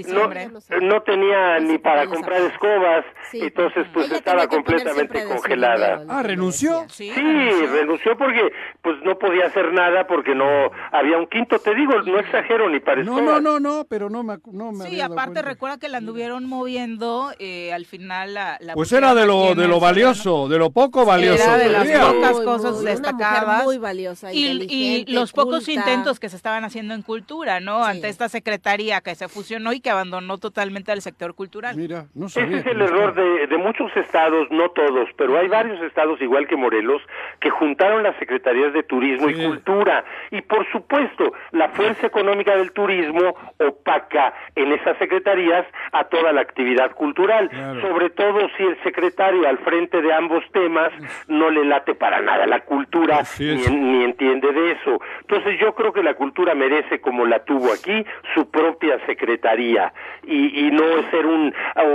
no, 0.80 1.02
tenía 1.02 1.58
ni 1.58 1.76
para 1.78 2.06
comprar 2.06 2.40
escobas, 2.42 3.04
entonces 3.32 3.86
pues 3.92 4.12
estaba 4.12 4.46
completamente 4.46 5.24
congelada. 5.24 6.04
Ah, 6.08 6.22
¿renunció? 6.22 6.86
Sí, 6.88 7.10
renunció. 7.12 8.16
porque 8.16 8.52
pues 8.80 8.96
no 9.02 9.18
podía 9.18 9.46
hacer 9.46 9.72
nada 9.72 10.06
porque 10.06 10.36
no 10.36 10.70
había 10.92 11.18
un 11.18 11.26
quinto, 11.26 11.58
te 11.58 11.74
digo, 11.74 12.00
no 12.02 12.20
exagero 12.20 12.70
ni 12.70 12.78
para 12.78 13.02
No, 13.02 13.20
no, 13.20 13.40
no, 13.40 13.58
no, 13.58 13.86
pero 13.88 14.08
no 14.08 14.22
me, 14.22 14.38
no 14.52 14.70
me 14.70 14.84
Sí, 14.84 15.00
aparte 15.00 15.42
recuerda 15.42 15.78
que 15.78 15.88
la 15.88 15.98
anduvieron 15.98 16.44
moviendo, 16.48 17.32
eh, 17.40 17.72
al 17.72 17.86
final 17.86 18.34
la... 18.34 18.58
pues 18.74 18.92
era 18.92 19.16
de 19.16 19.26
lo, 19.26 19.56
de 19.56 19.66
lo 19.66 19.80
valioso, 19.80 20.48
de 20.48 20.58
lo 20.58 20.70
poco 20.70 21.04
valioso. 21.04 21.42
Era 21.42 21.56
de 21.56 21.68
las 21.88 22.12
pocas 22.12 22.40
cosas 22.40 22.84
destacadas 22.84 23.66
valiosa. 23.78 24.32
Y, 24.32 25.04
los 25.08 25.32
pocos 25.32 25.68
intentos 25.68 26.20
que 26.20 26.28
se 26.28 26.36
estaban 26.36 26.64
haciendo 26.64 26.94
en 26.94 27.02
cultura, 27.02 27.60
¿no? 27.60 27.84
Ante 27.84 28.08
esta 28.08 28.28
secretaría 28.28 29.00
que 29.00 29.14
se 29.14 29.28
fusionó 29.28 29.72
y 29.72 29.80
que 29.80 29.90
abandonó 29.90 30.38
totalmente 30.38 30.92
el 30.92 31.02
sector 31.02 31.34
cultural. 31.34 31.76
Mira, 31.76 32.06
no 32.14 32.28
sabía 32.28 32.58
Ese 32.58 32.70
es 32.70 32.74
el 32.74 32.82
error 32.82 33.14
de, 33.14 33.46
de, 33.46 33.58
muchos 33.58 33.94
estados, 33.96 34.48
no 34.50 34.70
todos, 34.70 35.08
pero 35.16 35.38
hay 35.38 35.48
varios 35.48 35.80
estados, 35.82 36.20
igual 36.20 36.46
que 36.46 36.56
Morelos, 36.56 37.02
que 37.40 37.50
juntaron 37.50 38.02
las 38.02 38.16
secretarías 38.18 38.72
de 38.72 38.82
turismo 38.82 39.28
y 39.28 39.34
cultura. 39.34 40.04
Y 40.30 40.42
por 40.42 40.70
supuesto, 40.70 41.32
la 41.52 41.68
fuerza 41.70 42.06
económica 42.06 42.56
del 42.56 42.72
turismo 42.72 43.34
opaca 43.58 44.34
en 44.54 44.72
esas 44.72 44.96
secretarías 44.98 45.66
a 45.92 46.04
toda 46.04 46.32
la 46.32 46.40
actividad 46.40 46.92
cultural. 46.92 47.50
Sobre 47.80 48.10
todo 48.10 48.48
si 48.56 48.62
el 48.62 48.82
secretario 48.82 49.48
al 49.48 49.58
frente 49.58 50.00
de 50.00 50.12
ambos 50.12 50.44
temas 50.52 50.90
no 51.28 51.50
le 51.50 51.64
late 51.70 51.94
para 51.94 52.20
nada. 52.20 52.46
La 52.46 52.60
cultura 52.60 53.22
ni 53.38 54.04
entiende 54.04 54.52
de 54.52 54.72
eso. 54.72 55.00
Entonces 55.22 55.58
yo 55.58 55.74
creo 55.74 55.92
que 55.92 56.02
la 56.02 56.14
cultura 56.14 56.54
merece, 56.54 57.00
como 57.00 57.24
la 57.24 57.44
tuvo 57.44 57.72
aquí, 57.72 58.04
su 58.34 58.50
propia 58.50 58.98
secretaría. 59.06 59.92
Y, 60.26 60.66
y 60.66 60.70
no 60.70 60.84
ser 61.10 61.24
un, 61.24 61.54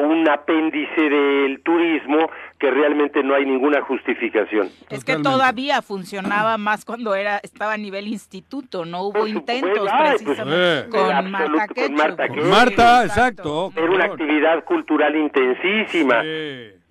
un 0.10 0.28
apéndice 0.30 1.10
del 1.10 1.62
turismo 1.62 2.30
que 2.58 2.72
realmente 2.72 3.22
no 3.22 3.36
hay 3.36 3.46
ninguna 3.46 3.82
justificación. 3.82 4.70
Es 4.90 5.04
que 5.04 5.18
todavía 5.18 5.82
funcionaba 5.82 6.58
más 6.58 6.86
cuando 6.86 7.14
era 7.14 7.40
estaba 7.44 7.74
a 7.74 7.78
nivel 7.78 8.08
instituto, 8.08 8.86
no 8.86 9.04
hubo 9.04 9.28
intentos 9.28 9.90
pues, 9.90 10.24
precisamente. 10.24 10.90
con, 10.90 11.32
Marta 11.32 12.28
con, 12.28 12.50
Marta 12.50 13.06
exacto. 13.06 13.72
Era 13.76 13.92
una 13.92 14.06
actividad 14.06 14.64
cultural 14.64 15.16
intensísima. 15.16 16.22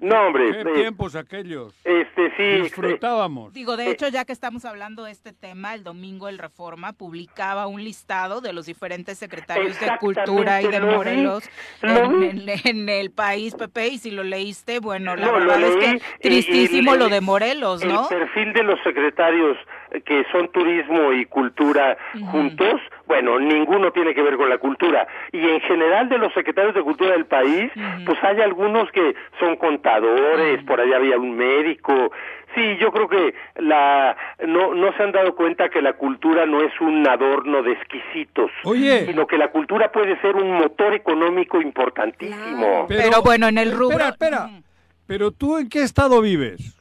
No, 0.04 0.26
hombre. 0.26 0.52
¿Qué 0.52 0.60
eh, 0.60 0.74
tiempos 0.74 1.16
aquellos? 1.16 1.74
Este, 1.82 2.30
sí. 2.36 2.62
Disfrutábamos. 2.62 3.54
Digo, 3.54 3.78
de 3.78 3.90
hecho, 3.90 4.08
ya 4.08 4.26
que 4.26 4.32
estamos 4.32 4.66
hablando 4.66 5.04
de 5.04 5.12
este 5.12 5.32
tema, 5.32 5.74
el 5.74 5.82
domingo 5.82 6.28
el 6.28 6.36
Reforma 6.36 6.92
publicaba 6.92 7.66
un 7.66 7.82
listado 7.82 8.42
de 8.42 8.52
los 8.52 8.66
diferentes 8.66 9.16
secretarios 9.16 9.80
de 9.80 9.90
Cultura 9.98 10.60
y 10.60 10.66
de 10.66 10.80
Morelos 10.80 11.48
en, 11.80 12.88
el 12.90 13.10
país, 13.12 13.54
Pepe, 13.54 13.88
y 13.88 13.98
si 13.98 14.10
lo 14.10 14.24
leíste, 14.24 14.78
bueno, 14.78 15.16
la 15.16 15.32
verdad 15.32 15.62
es 15.62 15.76
que 15.76 16.02
tristísimo 16.20 16.96
lo 16.96 17.08
de 17.08 17.22
Morelos, 17.22 17.82
¿no? 17.82 18.02
El 18.02 18.18
perfil 18.18 18.52
de 18.52 18.62
los 18.62 18.78
secretarios 18.82 19.56
que 20.04 20.24
son 20.32 20.50
turismo 20.50 21.12
y 21.12 21.24
cultura 21.26 21.96
juntos, 22.30 22.80
bueno, 23.06 23.38
ninguno 23.38 23.92
tiene 23.92 24.14
que 24.14 24.22
ver 24.22 24.36
con 24.36 24.48
la 24.48 24.58
cultura. 24.58 25.06
Y 25.32 25.38
en 25.38 25.60
general 25.60 26.08
de 26.08 26.18
los 26.18 26.32
secretarios 26.32 26.74
de 26.74 26.82
cultura 26.82 27.12
del 27.12 27.26
país, 27.26 27.70
pues 28.06 28.18
hay 28.22 28.40
algunos 28.40 28.90
que 28.92 29.14
son 29.38 29.56
contadores, 29.56 30.62
por 30.64 30.80
allá 30.80 30.96
había 30.96 31.18
un 31.18 31.36
médico. 31.36 32.12
Sí, 32.54 32.76
yo 32.80 32.92
creo 32.92 33.08
que 33.08 33.34
la 33.56 34.16
no, 34.46 34.74
no 34.74 34.92
se 34.96 35.02
han 35.02 35.12
dado 35.12 35.34
cuenta 35.34 35.68
que 35.68 35.82
la 35.82 35.94
cultura 35.94 36.46
no 36.46 36.60
es 36.62 36.72
un 36.80 37.06
adorno 37.06 37.62
de 37.62 37.72
exquisitos, 37.72 38.50
sino 38.62 39.26
que 39.26 39.38
la 39.38 39.48
cultura 39.48 39.90
puede 39.90 40.20
ser 40.20 40.36
un 40.36 40.52
motor 40.52 40.94
económico 40.94 41.60
importantísimo. 41.60 42.86
Pero, 42.88 43.22
bueno, 43.22 43.48
en 43.48 43.58
el 43.58 43.72
rubro... 43.72 43.96
Espera, 43.96 44.08
espera. 44.10 44.50
Pero 45.06 45.32
tú 45.32 45.58
en 45.58 45.68
qué 45.68 45.82
estado 45.82 46.20
vives? 46.20 46.78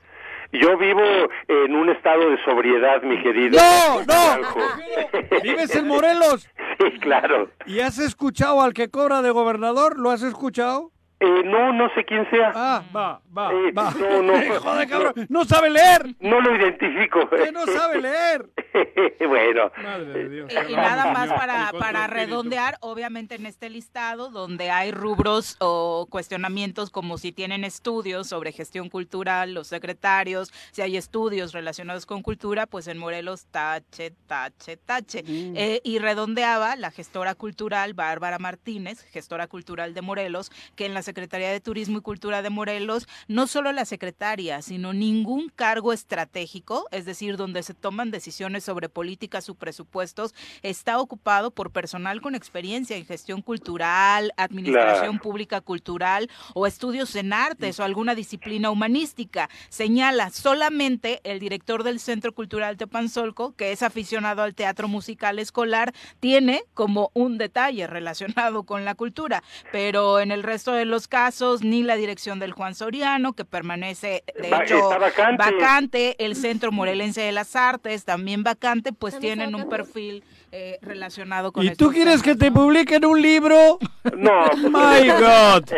Yo 0.54 0.78
vivo 0.78 1.02
en 1.48 1.76
un 1.76 1.90
estado 1.90 2.30
de 2.30 2.38
sobriedad, 2.46 3.02
mi 3.02 3.22
querido. 3.24 3.60
No, 3.60 4.04
no. 4.06 5.42
¿Vives 5.44 5.76
en 5.76 5.88
Morelos? 5.88 6.48
Sí, 6.78 7.00
claro. 7.00 7.50
¿Y 7.66 7.80
has 7.80 7.98
escuchado 7.98 8.62
al 8.62 8.74
que 8.74 8.90
cobra 8.90 9.24
de 9.24 9.32
gobernador? 9.32 9.98
¿Lo 10.00 10.12
has 10.12 10.22
escuchado? 10.22 10.92
Eh, 11.20 11.42
no, 11.46 11.74
no 11.74 11.90
sé 11.96 12.04
quién 12.06 12.30
sea. 12.30 12.52
Ah, 12.54 12.84
va, 12.96 13.22
va, 13.36 13.52
eh, 13.52 13.72
va. 13.72 13.92
No, 13.92 14.22
no, 14.22 14.34
Joder, 14.60 14.90
cabrón, 14.90 15.14
no, 15.30 15.46
sabe 15.46 15.70
leer. 15.70 16.16
No 16.20 16.40
lo 16.40 16.56
identifico. 16.56 17.30
Que 17.30 17.52
no 17.52 17.66
sabe 17.66 18.02
leer. 18.02 18.46
bueno. 19.28 19.72
Madre 19.82 20.06
de 20.06 20.30
Dios. 20.30 20.54
Y, 20.70 20.74
nada 20.74 21.14
más 21.14 21.30
para, 21.30 21.72
para 21.78 22.08
redondear, 22.08 22.78
obviamente 22.82 23.36
en 23.36 23.46
este 23.46 23.70
listado, 23.70 24.30
donde 24.30 24.70
hay 24.70 24.92
rubros 24.92 25.56
o 25.60 26.08
cuestionamientos 26.10 26.90
como 26.90 27.18
si 27.18 27.32
tienen 27.32 27.64
estudios 27.64 28.28
sobre 28.28 28.52
gestión 28.52 28.90
cultural, 28.90 29.54
los 29.54 29.68
secretarios, 29.68 30.52
si 30.72 30.82
hay 30.82 30.98
estudios 30.98 31.54
relacionados 31.54 32.06
con 32.06 32.22
cultura, 32.22 32.66
pues 32.66 32.88
en 32.88 32.98
Morelos 32.98 33.46
tache, 33.52 34.12
tache, 34.28 34.78
tache. 34.78 35.24
Mm. 35.24 35.54
Eh, 35.56 35.82
y 35.84 36.00
redondeaba 36.00 36.76
la 36.76 36.92
gestora 36.92 37.36
cultural 37.36 37.94
Bárbara 37.94 38.40
Martínez, 38.40 39.02
gestora 39.12 39.48
cultural 39.48 39.94
de 39.94 40.02
Morelos, 40.02 40.52
que 40.76 40.86
en 40.86 40.94
la 40.94 41.02
Secretaría 41.02 41.52
de 41.52 41.60
Turismo 41.60 42.00
y 42.00 42.02
Cultura 42.02 42.42
de 42.42 42.50
Morelos, 42.50 43.08
no 43.28 43.48
solo 43.48 43.72
la 43.72 43.86
secretaria, 43.86 44.62
sino 44.62 44.94
ningún 44.94 45.50
cargo 45.50 45.94
estratégico, 45.94 46.88
es 46.92 47.06
decir, 47.06 47.38
donde 47.38 47.64
se 47.64 47.74
toman 47.74 48.12
decisiones 48.12 48.63
sobre 48.64 48.90
políticas 48.90 49.50
o 49.50 49.56
presupuestos, 49.56 50.34
está 50.62 51.00
ocupado 51.00 51.52
por 51.52 51.72
personal 51.72 52.22
con 52.22 52.36
experiencia 52.36 52.98
en 52.98 53.06
gestión 53.06 53.42
cultural, 53.42 54.34
administración 54.38 55.20
pública 55.20 55.62
cultural 55.62 56.30
o 56.54 56.68
estudios 56.68 57.16
en 57.16 57.34
artes 57.34 57.80
o 57.80 57.84
alguna 57.84 58.16
disciplina 58.16 58.72
humanística. 58.72 59.50
Señala 59.70 60.30
solamente 60.30 61.22
el 61.24 61.40
director 61.40 61.84
del 61.84 62.00
Centro 62.00 62.34
Cultural 62.34 62.78
Tepanzolco, 62.78 63.56
que 63.56 63.72
es 63.72 63.84
aficionado 63.84 64.42
al 64.42 64.56
teatro 64.56 64.88
musical 64.88 65.40
escolar, 65.40 65.94
tiene 66.20 66.64
como 66.74 67.12
un 67.14 67.38
detalle 67.38 67.88
relacionado 67.88 68.64
con 68.64 68.86
la 68.86 68.96
cultura, 68.96 69.44
pero 69.72 70.20
en 70.20 70.32
el 70.32 70.44
resto 70.44 70.72
de 70.72 70.86
los 70.86 71.08
casos, 71.08 71.64
ni 71.64 71.84
la 71.84 71.96
dirección 71.96 72.40
del 72.40 72.52
Juan 72.52 72.76
Soriano, 72.76 73.34
que 73.34 73.46
permanece, 73.46 74.24
de 74.40 74.48
hecho, 74.50 74.90
vacante. 75.38 76.16
el 76.24 76.36
Centro 76.36 76.72
Morelense 76.72 77.22
de 77.22 77.32
las 77.32 77.56
Artes, 77.56 78.06
también 78.06 78.44
vacante, 78.44 78.53
pues 78.98 79.20
tienen 79.20 79.56
un 79.56 79.70
perfil 79.70 80.24
eh, 80.52 80.78
relacionado 80.82 81.52
con 81.52 81.66
¿Y 81.66 81.76
tú 81.76 81.92
quieres 81.92 82.22
que 82.22 82.36
te 82.36 82.52
publiquen 82.52 83.06
un 83.06 83.22
libro? 83.22 83.80
No. 84.18 84.46
My 84.56 85.08
God. 85.10 85.70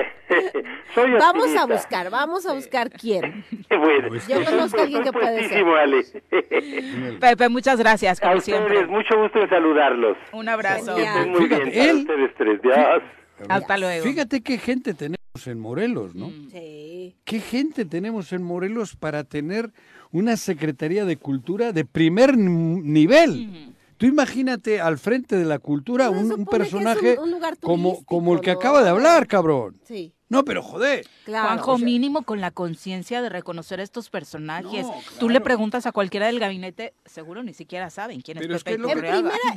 vamos 1.20 1.56
a 1.56 1.66
buscar, 1.66 2.10
vamos 2.10 2.46
a 2.46 2.54
buscar 2.54 2.90
quién. 2.90 3.44
Bueno, 3.70 4.16
yo 4.28 4.44
conozco 4.44 4.80
a 4.80 4.84
alguien 4.84 5.04
que 5.04 5.12
puede 5.12 5.50
ser. 5.50 7.20
Pepe, 7.20 7.50
muchas 7.50 7.78
gracias, 7.80 8.20
como 8.20 8.40
siempre. 8.40 8.86
mucho 8.88 9.18
gusto 9.20 9.40
en 9.40 9.50
saludarlos. 9.50 10.18
Un 10.32 10.50
abrazo. 10.50 10.96
Muy 11.28 11.48
bien, 11.48 11.70
él... 11.74 11.98
ustedes 11.98 12.32
tres. 12.38 12.62
Ya. 12.64 13.02
Hasta 13.50 13.78
luego. 13.78 14.06
Fíjate 14.06 14.42
qué 14.42 14.58
gente 14.58 14.94
tenemos 14.94 15.20
en 15.46 15.60
Morelos, 15.60 16.16
¿no? 16.16 16.28
Mm. 16.30 16.50
Sí. 16.52 17.16
¿Qué 17.26 17.40
gente 17.40 17.86
tenemos 17.86 18.32
en 18.34 18.44
Morelos 18.44 18.96
para 18.96 19.24
tener 19.24 19.72
una 20.16 20.38
Secretaría 20.38 21.06
de 21.06 21.18
Cultura 21.18 21.74
de 21.74 21.86
primer 21.86 22.38
nivel? 22.38 23.74
Tú 23.98 24.06
imagínate 24.06 24.82
al 24.82 24.98
frente 24.98 25.38
de 25.38 25.46
la 25.46 25.60
cultura 25.60 26.10
un, 26.10 26.46
personaje 26.46 27.18
como, 27.62 28.04
como 28.06 28.34
el 28.34 28.42
que 28.42 28.52
acaba 28.52 28.84
de 28.84 28.90
hablar, 28.90 29.28
cabrón. 29.28 29.78
Sí. 29.86 30.15
No, 30.28 30.44
pero 30.44 30.64
joder. 30.64 31.06
Juanjo, 31.26 31.78
mínimo 31.78 32.24
con 32.24 32.42
la 32.42 32.50
conciencia 32.50 33.22
de 33.22 33.30
reconocer 33.30 33.80
estos 33.80 34.10
personajes. 34.10 34.88
Tú 35.20 35.30
le 35.30 35.40
preguntas 35.40 35.86
a 35.86 35.92
cualquiera 35.92 36.28
del 36.28 36.40
gabinete, 36.40 36.94
seguro 37.06 37.44
ni 37.44 37.54
siquiera 37.54 37.90
saben 37.90 38.22
quién 38.22 38.38
es 38.40 38.64
Pepe 38.64 38.76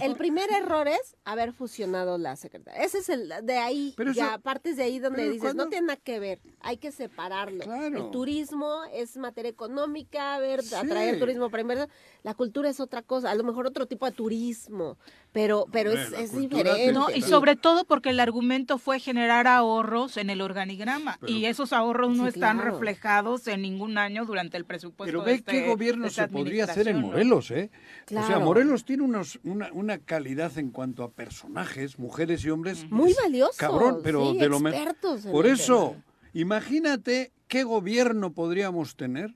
el, 0.02 0.16
primer 0.16 0.50
error 0.50 0.88
es 0.88 1.16
haber 1.24 1.52
fusionado 1.52 2.18
la 2.18 2.36
secretaría. 2.36 2.82
Ese 2.82 2.98
es 2.98 3.08
el 3.08 3.32
de 3.42 3.58
ahí, 3.58 3.94
ya 4.14 4.38
partes 4.38 4.76
de 4.76 4.82
ahí 4.84 4.98
donde 4.98 5.28
dices, 5.30 5.54
no 5.54 5.68
tiene 5.68 5.88
nada 5.88 6.00
que 6.02 6.18
ver, 6.20 6.40
hay 6.60 6.76
que 6.76 6.92
separarlo. 6.92 7.64
El 7.64 8.10
turismo 8.10 8.82
es 8.92 9.16
materia 9.16 9.50
económica, 9.50 10.34
a 10.34 10.40
ver, 10.40 10.60
atraer 10.60 11.18
turismo 11.18 11.50
primero. 11.50 11.86
La 12.24 12.34
cultura 12.34 12.68
es 12.68 12.80
otra 12.80 13.02
cosa, 13.02 13.30
a 13.30 13.34
lo 13.34 13.44
mejor 13.44 13.66
otro 13.66 13.86
tipo 13.86 14.04
de 14.04 14.12
turismo, 14.12 14.98
pero, 15.32 15.66
pero 15.70 15.92
es, 15.92 16.12
es 16.12 16.36
diferente. 16.36 16.92
No, 16.92 17.10
y 17.10 17.22
sobre 17.22 17.54
todo 17.54 17.84
porque 17.84 18.10
el 18.10 18.18
argumento 18.18 18.78
fue 18.78 18.98
generar 18.98 19.46
ahorros 19.46 20.16
en 20.16 20.28
el 20.30 20.40
organigrama 20.40 21.18
y 21.26 21.44
esos 21.44 21.72
ahorros 21.72 22.16
no 22.16 22.26
están 22.26 22.58
reflejados 22.60 23.46
en 23.46 23.62
ningún 23.62 23.98
año 23.98 24.24
durante 24.24 24.56
el 24.56 24.64
presupuesto. 24.64 25.10
Pero 25.10 25.24
ve 25.24 25.42
qué 25.42 25.58
este, 25.58 25.68
gobierno 25.68 26.10
se 26.10 26.26
podría 26.28 26.64
hacer 26.64 26.88
en 26.88 27.00
Morelos, 27.00 27.50
¿eh? 27.50 27.70
O 28.10 28.26
sea, 28.26 28.38
Morelos 28.38 28.84
tiene 28.84 29.04
unos, 29.04 29.38
una, 29.44 29.70
una, 29.72 29.98
calidad 29.98 30.58
en 30.58 30.70
cuanto 30.70 31.04
a 31.04 31.10
personajes, 31.10 31.98
mujeres 31.98 32.44
y 32.44 32.50
hombres. 32.50 32.84
Muy 32.90 33.14
valiosos. 33.14 33.56
Cabrón, 33.56 34.00
pero 34.02 34.34
de 34.34 34.48
lo 34.48 34.60
mejor. 34.60 34.96
Por 35.30 35.46
eso, 35.46 35.96
imagínate 36.32 37.32
qué 37.46 37.62
gobierno 37.62 38.32
podríamos 38.32 38.96
tener. 38.96 39.34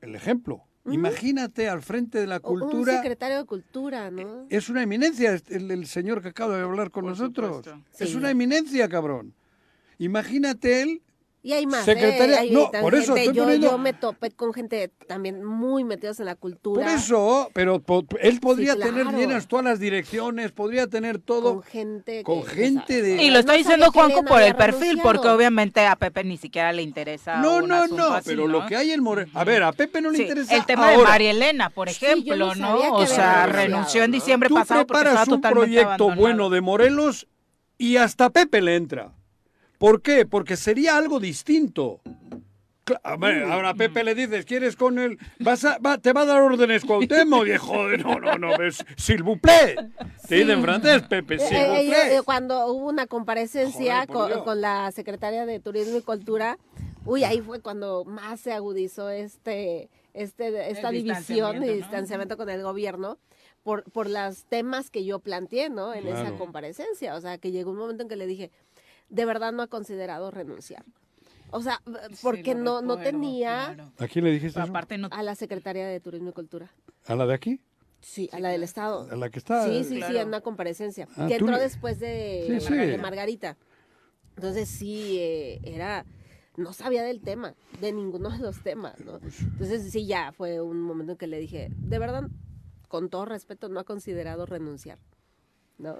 El 0.00 0.14
ejemplo, 0.14 0.64
Imagínate 0.86 1.68
al 1.68 1.82
frente 1.82 2.18
de 2.18 2.26
la 2.26 2.40
cultura. 2.40 2.92
Un 2.92 2.98
secretario 2.98 3.38
de 3.38 3.44
cultura, 3.44 4.10
¿no? 4.10 4.46
Es 4.48 4.68
una 4.68 4.82
eminencia 4.82 5.38
el, 5.48 5.86
señor 5.86 6.22
que 6.22 6.28
acaba 6.28 6.56
de 6.56 6.62
hablar 6.62 6.90
con 6.90 7.06
nosotros. 7.06 7.66
Es 7.98 8.14
una 8.14 8.30
eminencia, 8.30 8.88
cabrón. 8.88 9.34
Imagínate 9.98 10.82
él 10.82 11.02
y 11.42 11.54
hay 11.54 11.66
más. 11.66 11.84
Secretaria, 11.84 12.44
¿eh? 12.44 12.50
no, 12.50 12.70
por 12.70 12.94
eso 12.94 13.16
yo, 13.16 13.54
yo, 13.54 13.78
me 13.78 13.94
topé 13.94 14.30
con 14.30 14.52
gente 14.52 14.90
también 15.06 15.42
muy 15.42 15.84
metidos 15.84 16.20
en 16.20 16.26
la 16.26 16.34
cultura. 16.34 16.84
Por 16.84 16.94
eso, 16.94 17.50
pero 17.54 17.82
él 18.20 18.40
podría 18.40 18.76
tener 18.76 19.06
llenas 19.14 19.48
todas 19.48 19.64
las 19.64 19.80
direcciones, 19.80 20.52
podría 20.52 20.86
tener 20.86 21.18
todo. 21.18 21.54
Con 21.54 21.62
gente. 21.62 22.22
Con 22.24 22.44
gente 22.44 23.00
de. 23.00 23.22
Y 23.22 23.30
lo 23.30 23.38
está 23.38 23.54
diciendo 23.54 23.90
Juanco 23.90 24.22
por 24.24 24.42
el 24.42 24.54
perfil, 24.54 25.00
porque 25.02 25.28
obviamente 25.28 25.86
a 25.86 25.96
Pepe 25.96 26.24
ni 26.24 26.36
siquiera 26.36 26.72
le 26.72 26.82
interesa. 26.82 27.40
No, 27.40 27.62
no, 27.62 27.86
no, 27.86 28.18
pero 28.24 28.46
lo 28.46 28.66
que 28.66 28.76
hay 28.76 28.90
en 28.90 29.02
Moreno. 29.02 29.30
A 29.34 29.44
ver, 29.44 29.62
a 29.62 29.72
Pepe 29.72 30.02
no 30.02 30.10
le 30.10 30.22
interesa. 30.22 30.54
El 30.54 30.66
tema 30.66 30.90
de 30.90 30.98
María 30.98 31.30
Elena, 31.30 31.70
por 31.70 31.88
ejemplo, 31.88 32.54
¿no? 32.54 32.96
O 32.96 33.06
sea, 33.06 33.46
renunció 33.46 34.04
en 34.04 34.10
diciembre 34.10 34.50
pasado 34.50 34.86
porque 34.86 35.08
estaba 35.08 35.34
un 35.34 35.40
proyecto 35.40 36.14
bueno 36.14 36.50
de 36.50 36.60
Morelos 36.60 37.26
y 37.78 37.96
hasta 37.96 38.28
Pepe 38.28 38.60
le 38.60 38.76
entra. 38.76 39.14
¿Por 39.80 40.02
qué? 40.02 40.26
Porque 40.26 40.58
sería 40.58 40.98
algo 40.98 41.18
distinto. 41.20 42.02
A 43.02 43.16
ver, 43.16 43.44
ahora 43.44 43.70
a 43.70 43.74
Pepe 43.74 44.04
le 44.04 44.14
dices, 44.14 44.44
¿quieres 44.44 44.76
con 44.76 44.98
él? 44.98 45.18
Vas 45.38 45.64
a, 45.64 45.78
¿Te 46.02 46.12
va 46.12 46.20
a 46.20 46.26
dar 46.26 46.42
órdenes 46.42 46.84
Cuauhtémoc? 46.84 47.44
viejo? 47.44 47.88
no, 47.96 48.20
no, 48.20 48.36
no, 48.36 48.62
es 48.62 48.84
s'il 48.98 49.22
vous 49.22 49.38
plaît. 49.40 49.76
Te 50.28 50.34
dice 50.34 50.52
en 50.52 50.60
francés, 50.60 51.00
Pepe, 51.08 51.38
s'il 51.38 51.56
vous 51.56 51.76
eh, 51.78 51.86
plaît. 51.88 52.14
Eh, 52.14 52.20
cuando 52.22 52.66
hubo 52.66 52.90
una 52.90 53.06
comparecencia 53.06 54.06
con, 54.06 54.60
la 54.60 54.92
secretaria 54.92 55.46
de 55.46 55.60
Turismo 55.60 55.96
y 55.96 56.02
Cultura, 56.02 56.58
uy, 57.06 57.24
ahí 57.24 57.40
fue 57.40 57.62
cuando 57.62 58.04
más 58.04 58.40
se 58.40 58.52
agudizó 58.52 59.08
este, 59.08 59.88
este, 60.12 60.70
esta 60.70 60.90
división 60.90 61.64
y 61.64 61.68
distanciamiento 61.68 62.36
con 62.36 62.50
el 62.50 62.62
gobierno. 62.62 63.16
Por, 63.62 63.84
por 63.92 64.08
los 64.08 64.46
temas 64.46 64.88
que 64.88 65.04
yo 65.04 65.18
planteé, 65.18 65.68
¿no? 65.68 65.92
En 65.92 66.06
esa 66.06 66.32
comparecencia. 66.32 67.14
O 67.14 67.20
sea, 67.20 67.36
que 67.36 67.50
llegó 67.50 67.70
un 67.70 67.76
momento 67.76 68.02
en 68.02 68.08
que 68.08 68.16
le 68.16 68.26
dije, 68.26 68.50
de 69.10 69.24
verdad 69.24 69.52
no 69.52 69.62
ha 69.62 69.66
considerado 69.66 70.30
renunciar. 70.30 70.84
O 71.52 71.62
sea, 71.62 71.82
porque 72.22 72.54
no, 72.54 72.80
no 72.80 72.98
tenía... 72.98 73.90
¿A 73.98 74.08
quién 74.08 74.24
le 74.24 74.30
dijiste 74.30 74.60
eso? 74.60 74.72
A 75.10 75.22
la 75.22 75.34
Secretaría 75.34 75.86
de 75.86 76.00
Turismo 76.00 76.30
y 76.30 76.32
Cultura. 76.32 76.70
¿A 77.06 77.16
la 77.16 77.26
de 77.26 77.34
aquí? 77.34 77.60
Sí, 78.00 78.30
a 78.32 78.38
la 78.38 78.48
del 78.50 78.62
Estado. 78.62 79.08
¿A 79.10 79.16
la 79.16 79.28
que 79.30 79.38
está? 79.38 79.66
Sí, 79.66 79.84
sí, 79.84 80.00
sí, 80.00 80.16
en 80.16 80.28
una 80.28 80.40
comparecencia. 80.40 81.06
Ah, 81.16 81.26
que 81.26 81.36
entró 81.36 81.58
después 81.58 81.98
de, 81.98 82.60
de, 82.70 82.98
Margarita. 82.98 83.58
Entonces 84.36 84.68
sí, 84.68 85.18
eh, 85.18 85.60
era 85.64 86.06
no 86.56 86.72
sabía 86.72 87.02
del 87.02 87.20
tema, 87.20 87.54
de 87.80 87.92
ninguno 87.92 88.30
de 88.30 88.38
los 88.38 88.62
temas, 88.62 88.98
¿no? 89.04 89.18
Pues 89.18 89.40
Entonces 89.40 89.90
sí, 89.90 90.06
ya 90.06 90.32
fue 90.32 90.60
un 90.60 90.80
momento 90.80 91.12
en 91.12 91.18
que 91.18 91.26
le 91.26 91.38
dije, 91.38 91.68
de 91.70 91.98
verdad, 91.98 92.28
con 92.88 93.08
todo 93.08 93.24
respeto, 93.24 93.68
no 93.68 93.80
ha 93.80 93.84
considerado 93.84 94.46
renunciar. 94.46 94.98
¿No? 95.80 95.96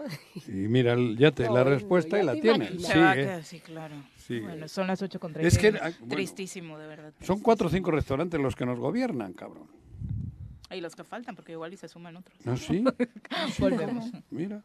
Y 0.47 0.69
mira, 0.69 0.95
ya 1.17 1.31
te 1.33 1.49
la 1.49 1.65
respuesta 1.65 2.21
y 2.21 2.25
la 2.25 2.35
tiene. 2.35 2.79
Sí, 2.79 2.93
¿eh? 2.95 3.41
sí, 3.43 3.61
claro. 3.61 3.95
Bueno, 4.29 4.69
son 4.69 4.87
las 4.87 5.01
8 5.01 5.19
con 5.19 5.35
Es 5.41 5.59
que, 5.59 5.69
ah, 5.69 5.91
Tristísimo, 6.09 6.79
de 6.79 6.87
verdad. 6.87 7.13
Son 7.23 7.41
cuatro 7.41 7.67
o 7.67 7.71
cinco 7.71 7.91
restaurantes 7.91 8.39
los 8.41 8.55
que 8.55 8.67
nos 8.67 8.79
gobiernan, 8.79 9.33
cabrón. 9.33 9.69
Y 10.71 10.81
los 10.81 10.95
que 10.95 11.03
faltan, 11.03 11.35
porque 11.35 11.53
igual 11.53 11.73
y 11.73 11.77
se 11.77 11.89
suman 11.89 12.17
otros. 12.17 12.39
¿Ah, 12.47 12.57
sí? 12.57 12.85
Volvemos. 13.59 14.11
Mira 14.31 14.63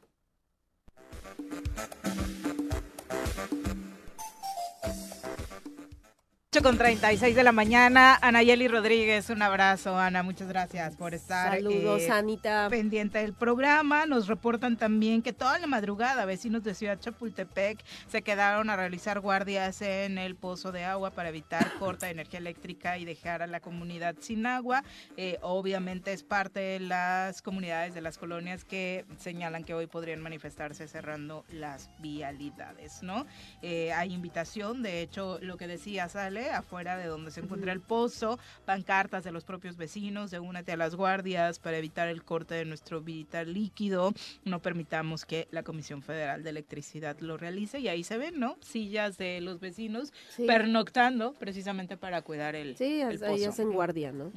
con 6.65 6.79
36 6.79 7.35
de 7.35 7.43
la 7.43 7.51
mañana. 7.51 8.17
Anayeli 8.23 8.67
Rodríguez, 8.67 9.29
un 9.29 9.43
abrazo, 9.43 9.99
Ana. 9.99 10.23
Muchas 10.23 10.47
gracias 10.47 10.95
por 10.95 11.13
estar. 11.13 11.53
Saludos, 11.53 12.01
eh, 12.01 12.09
Anita. 12.09 12.69
Pendiente 12.71 13.19
del 13.19 13.33
programa. 13.33 14.07
Nos 14.07 14.27
reportan 14.27 14.75
también 14.75 15.21
que 15.21 15.31
toda 15.31 15.59
la 15.59 15.67
madrugada 15.67 16.25
vecinos 16.25 16.63
de 16.63 16.73
Ciudad 16.73 16.99
Chapultepec 16.99 17.85
se 18.07 18.23
quedaron 18.23 18.71
a 18.71 18.75
realizar 18.75 19.19
guardias 19.19 19.83
en 19.83 20.17
el 20.17 20.35
pozo 20.35 20.71
de 20.71 20.85
agua 20.85 21.11
para 21.11 21.29
evitar 21.29 21.71
corta 21.77 22.07
de 22.07 22.13
energía 22.13 22.39
eléctrica 22.39 22.97
y 22.97 23.05
dejar 23.05 23.43
a 23.43 23.47
la 23.47 23.59
comunidad 23.59 24.15
sin 24.19 24.47
agua. 24.47 24.83
Eh, 25.17 25.37
obviamente 25.43 26.13
es 26.13 26.23
parte 26.23 26.59
de 26.61 26.79
las 26.79 27.43
comunidades 27.43 27.93
de 27.93 28.01
las 28.01 28.17
colonias 28.17 28.65
que 28.65 29.05
señalan 29.19 29.65
que 29.65 29.75
hoy 29.75 29.85
podrían 29.85 30.19
manifestarse 30.19 30.87
cerrando 30.87 31.45
las 31.49 31.91
vialidades, 31.99 33.03
¿no? 33.03 33.27
Eh, 33.61 33.93
hay 33.93 34.13
invitación, 34.13 34.81
de 34.81 35.01
hecho, 35.01 35.37
lo 35.43 35.57
que 35.57 35.67
decía 35.67 36.09
Sale, 36.09 36.55
afuera 36.60 36.98
de 36.98 37.07
donde 37.07 37.32
se 37.32 37.41
encuentra 37.41 37.72
el 37.72 37.82
pozo, 37.82 38.40
pancartas 38.65 39.23
de 39.23 39.32
los 39.32 39.44
propios 39.44 39.77
vecinos, 39.77 40.32
de 40.32 40.40
únete 40.40 40.72
a 40.72 40.77
las 40.77 40.95
guardias 40.95 41.60
para 41.60 41.77
evitar 41.77 42.07
el 42.07 42.23
corte 42.23 42.56
de 42.56 42.65
nuestro 42.65 43.02
vital 43.02 43.53
líquido, 43.53 44.14
no 44.44 44.61
permitamos 44.61 45.26
que 45.26 45.48
la 45.52 45.64
Comisión 45.64 46.02
Federal 46.02 46.44
de 46.44 46.49
Electricidad 46.49 47.18
lo 47.19 47.38
realice 47.38 47.80
y 47.80 47.88
ahí 47.88 48.03
se 48.03 48.18
ven, 48.18 48.40
¿no? 48.40 48.57
Sillas 48.61 49.18
de 49.18 49.41
los 49.41 49.60
vecinos 49.60 50.14
pernoctando 50.48 51.34
precisamente 51.34 51.98
para 51.98 52.22
cuidar 52.22 52.56
el, 52.56 52.76
sí, 52.76 53.02
ahí 53.02 53.44
hacen 53.44 53.72
guardia, 53.72 54.11
¿no? 54.11 54.32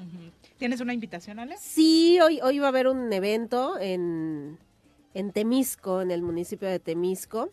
¿Tienes 0.56 0.80
una 0.80 0.94
invitación, 0.94 1.38
Ale? 1.38 1.56
Sí, 1.58 2.18
hoy, 2.20 2.40
hoy 2.42 2.58
va 2.58 2.66
a 2.66 2.68
haber 2.68 2.88
un 2.88 3.12
evento 3.12 3.78
en 3.78 4.58
en 5.14 5.32
Temisco, 5.32 6.00
en 6.00 6.10
el 6.10 6.22
municipio 6.22 6.68
de 6.68 6.78
Temisco, 6.78 7.50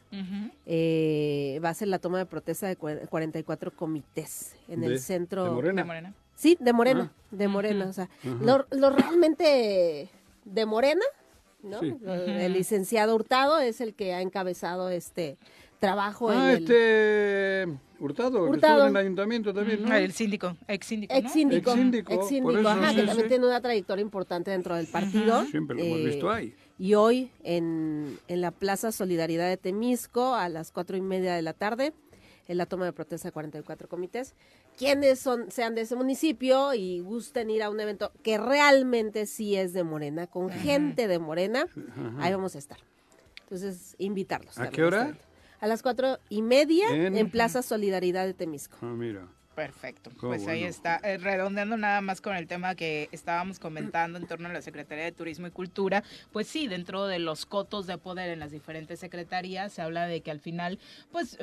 eh, 0.66 1.60
va 1.64 1.70
a 1.70 1.74
ser 1.74 1.88
la 1.88 2.00
toma 2.00 2.18
de 2.18 2.26
protesta 2.26 2.68
de 2.68 2.76
44 2.76 3.72
comités 3.72 4.56
en 4.68 4.84
el 4.84 5.00
centro. 5.00 5.46
¿De 5.46 5.50
Morena? 5.52 6.14
Sí, 6.36 6.58
de 6.60 6.74
Morena, 6.74 7.12
ah. 7.14 7.26
de 7.32 7.48
Morena. 7.48 7.86
O 7.88 7.94
sea, 7.94 8.10
lo, 8.42 8.66
realmente 8.90 10.10
de 10.44 10.66
Morena, 10.66 11.06
¿no? 11.64 11.80
El 11.82 12.54
licenciado 12.54 13.16
Hurtado 13.16 13.60
es 13.60 13.82
el 13.82 13.94
que 13.94 14.14
ha 14.14 14.22
encabezado 14.22 14.90
este 14.90 15.38
trabajo 15.80 16.30
ah, 16.30 16.54
en 16.54 16.58
este 16.58 17.68
Hurtado, 18.00 18.44
Hurtado. 18.44 18.84
en 18.84 18.90
el 18.90 18.98
ayuntamiento 18.98 19.54
también, 19.54 19.84
¿no? 19.84 19.96
El 19.96 20.12
síndico, 20.12 20.58
ex 20.68 20.86
síndico, 20.86 21.14
Ex 21.14 21.32
síndico, 21.32 21.72
ex 21.72 22.28
síndico, 22.28 22.68
ajá, 22.68 22.94
que 22.94 23.04
también 23.04 23.28
tiene 23.28 23.46
una 23.46 23.62
trayectoria 23.62 24.02
importante 24.02 24.52
dentro 24.52 24.76
del 24.76 24.88
partido. 24.88 25.46
Siempre 25.46 25.78
lo 25.78 25.84
hemos 25.84 26.04
visto 26.04 26.30
ahí. 26.30 26.54
Y 26.78 26.96
hoy 26.96 27.32
en, 27.44 28.20
en 28.28 28.42
la 28.42 28.52
Plaza 28.52 28.92
Solidaridad 28.92 29.48
de 29.48 29.58
Temisco 29.58 30.36
a 30.36 30.50
las 30.50 30.72
cuatro 30.72 30.98
y 30.98 31.02
media 31.02 31.34
de 31.36 31.42
la 31.42 31.54
tarde, 31.54 31.94
en 32.48 32.58
la 32.58 32.66
toma 32.66 32.86
de 32.86 32.94
protesta 32.94 33.30
de 33.30 33.32
44 33.32 33.88
comités. 33.88 34.36
Quienes 34.78 35.20
son, 35.20 35.52
sean 35.52 35.74
de 35.76 35.82
ese 35.82 35.96
municipio 35.96 36.74
y 36.74 37.00
gusten 37.00 37.50
ir 37.50 37.64
a 37.64 37.70
un 37.70 37.80
evento 37.80 38.12
que 38.24 38.38
realmente 38.38 39.26
sí 39.26 39.56
es 39.56 39.74
de 39.74 39.84
Morena, 39.84 40.28
con 40.28 40.50
gente 40.50 41.08
de 41.08 41.18
Morena, 41.18 41.66
ahí 42.20 42.34
vamos 42.34 42.56
a 42.56 42.60
estar. 42.60 42.80
Entonces, 43.44 43.96
invitarlos. 44.00 44.58
¿A 44.58 44.70
qué 44.70 44.84
hora? 44.84 45.18
A 45.62 45.68
las 45.68 45.82
cuatro 45.82 46.20
y 46.30 46.42
media 46.42 46.90
en, 46.90 47.30
Plaza 47.30 47.62
Solidaridad 47.62 48.26
de 48.26 48.34
Temisco. 48.34 48.78
Ah, 48.82 48.88
mira. 48.88 49.28
Perfecto. 49.56 50.12
pues 50.20 50.48
ahí 50.48 50.64
está. 50.64 51.00
Eh, 51.04 51.18
redondeando 51.18 51.78
nada 51.78 52.02
más 52.02 52.20
con 52.20 52.36
el 52.36 52.46
tema 52.46 52.76
que 52.76 53.08
estábamos 53.14 53.58
comentando 53.58 54.20
en 54.20 54.28
torno 54.28 54.50
a 54.50 54.54
la 54.54 54.62
Secretaría 54.62 55.06
de 55.06 55.12
Turismo 55.14 55.48
y 55.48 55.52
Cultura, 55.52 56.04
pues 56.34 56.48
sí, 56.48 56.68
dentro 56.68 57.08
de 57.08 57.20
los 57.20 57.46
cotos 57.46 57.88
de 57.88 57.98
poder 57.98 58.30
en 58.30 58.40
las 58.40 58.52
diferentes 58.52 59.00
secretarías 59.00 59.72
se 59.72 59.82
habla 59.82 60.08
de 60.08 60.22
que 60.22 60.32
al 60.32 60.42
final, 60.42 60.78
pues 61.12 61.38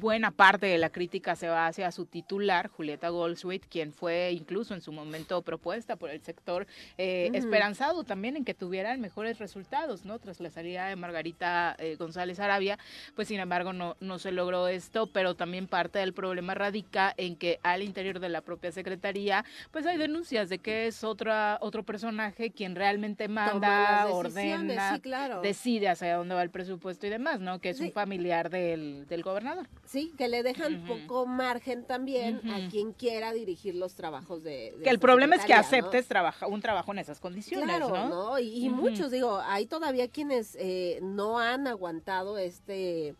buena 0.00 0.30
parte 0.30 0.66
de 0.66 0.78
la 0.78 0.90
crítica 0.90 1.34
se 1.34 1.48
va 1.48 1.66
hacia 1.66 1.90
su 1.90 2.06
titular, 2.06 2.68
Julieta 2.68 3.08
Goldsweet, 3.08 3.62
quien 3.68 3.92
fue 3.92 4.30
incluso 4.32 4.74
en 4.74 4.80
su 4.80 4.92
momento 4.92 5.42
propuesta 5.42 5.96
por 5.96 6.10
el 6.10 6.22
sector, 6.22 6.66
eh, 6.98 7.30
esperanzado 7.34 8.04
también 8.04 8.36
en 8.36 8.44
que 8.44 8.54
tuvieran 8.54 9.00
mejores 9.00 9.38
resultados, 9.38 10.04
¿no? 10.04 10.18
Tras 10.20 10.40
la 10.40 10.50
salida 10.50 10.86
de 10.86 10.96
Margarita 10.96 11.74
eh, 11.78 11.96
González 11.96 12.38
Arabia, 12.38 12.78
pues 13.16 13.26
sin 13.28 13.40
embargo 13.40 13.72
no, 13.72 13.96
no 14.00 14.18
se 14.20 14.30
logró 14.30 14.68
esto, 14.68 15.08
pero 15.08 15.34
también 15.34 15.66
parte 15.66 15.98
del 15.98 16.12
problema 16.12 16.54
radica 16.54 17.12
en 17.16 17.36
que 17.36 17.55
al 17.62 17.82
interior 17.82 18.20
de 18.20 18.28
la 18.28 18.40
propia 18.40 18.72
secretaría, 18.72 19.44
pues 19.70 19.86
hay 19.86 19.98
denuncias 19.98 20.48
de 20.48 20.58
que 20.58 20.86
es 20.86 21.04
otra 21.04 21.58
otro 21.60 21.82
personaje 21.82 22.50
quien 22.50 22.74
realmente 22.74 23.28
manda, 23.28 24.06
ordena, 24.08 25.00
decide 25.42 25.88
hacia 25.88 26.16
dónde 26.16 26.34
va 26.34 26.42
el 26.42 26.50
presupuesto 26.50 27.06
y 27.06 27.10
demás, 27.10 27.40
¿no? 27.40 27.60
Que 27.60 27.70
es 27.70 27.80
un 27.80 27.92
familiar 27.92 28.50
del, 28.50 29.06
del, 29.08 29.22
gobernador. 29.22 29.68
Sí, 29.84 30.12
que 30.16 30.28
le 30.28 30.42
dejan 30.42 30.84
poco 30.86 31.26
margen 31.26 31.84
también 31.84 32.40
a 32.50 32.68
quien 32.68 32.92
quiera 32.92 33.32
dirigir 33.32 33.74
los 33.74 33.94
trabajos 33.94 34.42
de, 34.42 34.74
que 34.82 34.90
el 34.90 34.98
problema 34.98 35.36
es 35.36 35.44
que 35.44 35.54
aceptes 35.54 36.06
un 36.48 36.60
trabajo 36.60 36.92
en 36.92 36.98
esas 36.98 37.20
condiciones, 37.20 37.66
claro, 37.66 38.08
¿no? 38.08 38.38
Y, 38.38 38.68
muchos, 38.68 39.10
digo, 39.10 39.40
hay 39.44 39.66
todavía 39.66 40.08
quienes 40.08 40.56
eh, 40.58 40.98
no 41.02 41.38
han 41.38 41.66
aguantado 41.66 42.38
este 42.38 43.14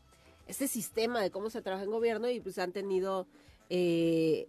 este 0.47 0.69
sistema 0.69 1.21
de 1.21 1.31
cómo 1.31 1.51
se 1.51 1.63
trabaja 1.63 1.85
en 1.85 1.91
gobierno 1.91 2.31
y 2.31 2.41
pues 2.41 2.59
han 2.59 2.73
tenido 2.73 3.27
eh, 3.71 4.49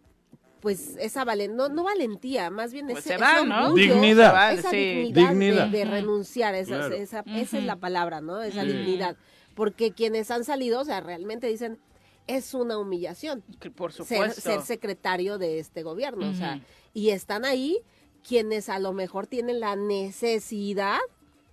pues 0.59 0.95
esa 0.99 1.23
valen 1.23 1.55
no, 1.55 1.69
no 1.69 1.83
valentía, 1.83 2.49
más 2.49 2.73
bien 2.73 2.87
pues 2.87 3.05
ese, 3.05 3.17
¿no? 3.45 3.73
dignidad, 3.73 4.53
esa 4.53 4.71
dignidad, 4.71 5.67
De, 5.67 5.85
renunciar, 5.85 6.55
esa, 6.55 6.87
esa, 6.87 7.23
esa, 7.25 7.57
es 7.57 7.63
la 7.63 7.75
palabra, 7.75 8.21
¿no? 8.21 8.41
Esa 8.41 8.63
dignidad. 8.63 9.15
Porque 9.55 9.91
quienes 9.91 10.29
han 10.31 10.43
salido, 10.43 10.81
o 10.81 10.85
sea, 10.85 10.99
realmente 10.99 11.47
dicen, 11.47 11.79
es 12.25 12.53
una 12.53 12.77
humillación. 12.77 13.43
Por 13.75 13.91
supuesto. 13.91 14.41
Ser, 14.41 14.61
secretario 14.61 15.37
de 15.37 15.59
este 15.59 15.83
gobierno, 15.83 16.29
o 16.29 16.33
sea, 16.33 16.61
y 16.93 17.09
están 17.09 17.45
ahí 17.45 17.79
quienes 18.27 18.69
a 18.69 18.79
lo 18.79 18.93
mejor 18.93 19.27
tienen 19.27 19.59
la 19.59 19.75
necesidad, 19.75 20.99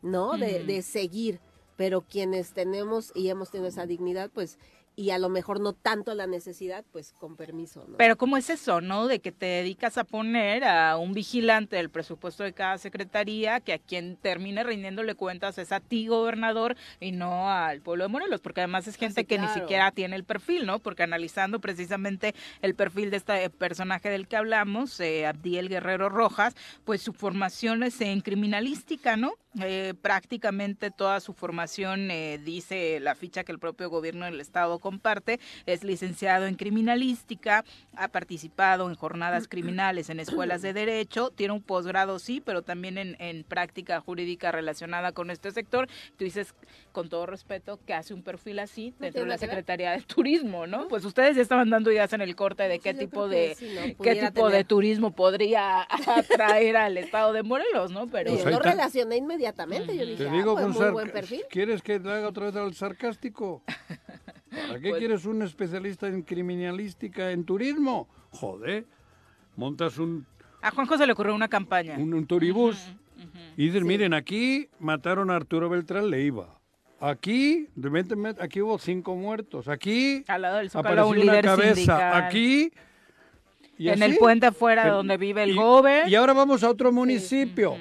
¿no? 0.02 0.36
De, 0.36 0.64
de 0.64 0.82
seguir, 0.82 1.40
pero 1.76 2.00
quienes 2.00 2.52
tenemos 2.52 3.12
y 3.14 3.28
hemos 3.28 3.50
tenido 3.50 3.68
esa 3.68 3.86
dignidad, 3.86 4.30
pues 4.32 4.58
y 4.96 5.10
a 5.10 5.18
lo 5.18 5.28
mejor 5.28 5.60
no 5.60 5.72
tanto 5.72 6.14
la 6.14 6.26
necesidad, 6.26 6.84
pues 6.92 7.12
con 7.18 7.36
permiso. 7.36 7.84
¿no? 7.88 7.96
Pero 7.96 8.16
¿cómo 8.16 8.36
es 8.36 8.50
eso, 8.50 8.80
no? 8.80 9.06
De 9.06 9.20
que 9.20 9.32
te 9.32 9.46
dedicas 9.46 9.98
a 9.98 10.04
poner 10.04 10.64
a 10.64 10.96
un 10.96 11.14
vigilante 11.14 11.76
del 11.76 11.90
presupuesto 11.90 12.44
de 12.44 12.52
cada 12.52 12.78
secretaría, 12.78 13.60
que 13.60 13.72
a 13.72 13.78
quien 13.78 14.16
termine 14.16 14.62
rindiéndole 14.62 15.14
cuentas 15.14 15.58
es 15.58 15.72
a 15.72 15.80
ti, 15.80 16.06
gobernador, 16.06 16.76
y 17.00 17.12
no 17.12 17.50
al 17.50 17.80
pueblo 17.80 18.04
de 18.04 18.08
Morelos, 18.08 18.40
porque 18.40 18.60
además 18.60 18.86
es 18.86 18.96
gente 18.96 19.24
que 19.24 19.38
ni 19.38 19.48
siquiera 19.48 19.90
tiene 19.90 20.16
el 20.16 20.24
perfil, 20.24 20.66
¿no? 20.66 20.78
Porque 20.78 21.02
analizando 21.02 21.60
precisamente 21.60 22.34
el 22.62 22.74
perfil 22.74 23.10
de 23.10 23.16
este 23.16 23.50
personaje 23.50 24.10
del 24.10 24.28
que 24.28 24.36
hablamos, 24.36 24.98
eh, 25.00 25.26
Abdiel 25.26 25.68
Guerrero 25.68 26.08
Rojas, 26.08 26.54
pues 26.84 27.02
su 27.02 27.12
formación 27.12 27.82
es 27.82 28.00
en 28.00 28.20
criminalística, 28.20 29.16
¿no? 29.16 29.34
Eh, 29.62 29.94
prácticamente 30.02 30.90
toda 30.90 31.20
su 31.20 31.32
formación, 31.32 32.10
eh, 32.10 32.40
dice 32.42 32.98
la 32.98 33.14
ficha 33.14 33.44
que 33.44 33.52
el 33.52 33.60
propio 33.60 33.88
gobierno 33.88 34.24
del 34.24 34.40
estado 34.40 34.80
comparte, 34.80 35.38
es 35.64 35.84
licenciado 35.84 36.46
en 36.46 36.56
criminalística, 36.56 37.64
ha 37.94 38.08
participado 38.08 38.88
en 38.88 38.96
jornadas 38.96 39.46
criminales 39.46 40.10
en 40.10 40.18
escuelas 40.18 40.60
de 40.62 40.72
derecho, 40.72 41.30
tiene 41.30 41.52
un 41.52 41.62
posgrado 41.62 42.18
sí, 42.18 42.42
pero 42.44 42.62
también 42.62 42.98
en, 42.98 43.16
en 43.20 43.44
práctica 43.44 44.00
jurídica 44.00 44.50
relacionada 44.50 45.12
con 45.12 45.30
este 45.30 45.52
sector. 45.52 45.88
Tú 46.16 46.24
dices, 46.24 46.52
con 46.90 47.08
todo 47.08 47.26
respeto, 47.26 47.78
que 47.86 47.94
hace 47.94 48.12
un 48.12 48.24
perfil 48.24 48.58
así 48.58 48.92
dentro 48.98 49.22
de 49.22 49.28
la 49.28 49.38
Secretaría 49.38 49.92
de 49.92 50.00
Turismo, 50.02 50.66
¿no? 50.66 50.88
Pues 50.88 51.04
ustedes 51.04 51.36
ya 51.36 51.42
estaban 51.42 51.70
dando 51.70 51.92
ideas 51.92 52.12
en 52.12 52.22
el 52.22 52.34
corte 52.34 52.64
de 52.64 52.80
qué 52.80 52.92
tipo 52.92 53.28
de 53.28 53.56
qué 54.02 54.16
tipo 54.16 54.50
de 54.50 54.64
turismo 54.64 55.12
podría 55.12 55.86
atraer 56.08 56.76
al 56.76 56.98
estado 56.98 57.32
de 57.32 57.44
Morelos, 57.44 57.92
¿no? 57.92 58.08
Pero 58.08 58.36
yo 58.36 58.50
lo 58.50 58.58
relacioné 58.58 59.16
inmediatamente 59.16 59.43
inmediatamente. 59.44 59.96
Yo 59.96 60.06
dije, 60.06 60.24
Te 60.24 60.30
digo 60.30 60.56
ah, 60.58 60.62
pues, 60.62 60.92
buen 60.92 61.10
perfil. 61.10 61.42
¿Quieres 61.50 61.82
que 61.82 61.98
le 61.98 62.10
haga 62.10 62.28
otra 62.28 62.46
vez 62.46 62.56
al 62.56 62.74
sarcástico? 62.74 63.62
¿Para 64.50 64.80
qué 64.80 64.90
pues 64.90 64.98
quieres 64.98 65.24
un 65.24 65.42
especialista 65.42 66.06
en 66.08 66.22
criminalística 66.22 67.30
en 67.30 67.44
turismo? 67.44 68.08
Joder, 68.30 68.86
montas 69.56 69.98
un... 69.98 70.26
A 70.62 70.70
Juan 70.70 70.86
José 70.86 71.06
le 71.06 71.12
ocurrió 71.12 71.34
una 71.34 71.48
campaña. 71.48 71.96
Un, 71.98 72.26
turibús. 72.26 72.86
Y 73.56 73.66
dices, 73.66 73.82
miren, 73.82 74.14
aquí 74.14 74.68
mataron 74.78 75.30
a 75.30 75.36
Arturo 75.36 75.68
Beltrán 75.68 76.08
Leiva. 76.08 76.58
Aquí, 77.00 77.68
de 77.74 78.34
aquí 78.40 78.62
hubo 78.62 78.78
cinco 78.78 79.14
muertos. 79.14 79.68
Aquí 79.68 80.24
Al 80.26 80.42
lado 80.42 80.58
del 80.58 80.70
apareció 80.72 81.08
un 81.08 81.18
una 81.18 81.42
cabeza. 81.42 82.16
Aquí. 82.16 82.72
Y 83.76 83.88
en 83.88 84.02
el 84.02 84.16
puente 84.16 84.46
afuera 84.46 84.88
donde 84.88 85.16
vive 85.16 85.42
el 85.42 85.50
y, 85.50 86.10
Y 86.10 86.14
ahora 86.14 86.32
vamos 86.32 86.62
a 86.62 86.70
otro 86.70 86.92
municipio. 86.92 87.76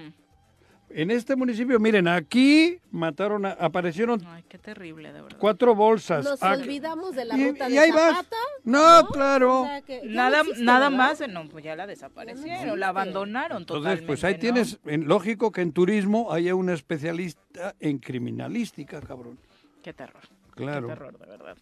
En 0.96 1.10
este 1.10 1.36
municipio, 1.36 1.80
miren, 1.80 2.08
aquí 2.08 2.78
mataron, 2.92 3.46
aparecieron 3.48 4.22
Ay, 4.28 4.44
qué 4.48 4.60
terrible, 4.60 5.12
de 5.12 5.24
verdad. 5.24 5.38
cuatro 5.40 5.74
bolsas. 5.74 6.24
Nos 6.24 6.42
olvidamos 6.44 7.16
de 7.16 7.26
la 7.26 7.36
ruta 7.36 7.68
de 7.68 7.92
Zapata. 7.92 8.38
No, 8.64 9.08
claro. 9.08 9.68
nada 10.04 10.44
nada 10.60 10.90
más, 10.92 11.28
no, 11.28 11.50
pues 11.50 11.64
ya 11.64 11.76
la 11.76 11.88
desaparecieron, 11.88 12.80
la 12.80 12.90
abandonaron 12.90 13.66
totalmente. 13.66 14.04
Entonces, 14.04 14.08
pues 14.08 14.24
ahí 14.24 14.40
tienes, 14.40 14.80
en, 14.86 15.08
lógico 15.08 15.52
que 15.52 15.62
en 15.62 15.74
turismo 15.74 16.32
haya 16.32 16.54
un 16.54 16.70
especialista 16.70 17.76
en 17.80 17.98
criminalística, 17.98 19.02
cabrón. 19.02 19.40
Qué 19.82 19.94
terror. 19.94 20.22
Claro. 20.56 20.88
Qué 20.88 20.94
terror, 20.94 21.18
de 21.18 21.26
verdad. 21.26 21.58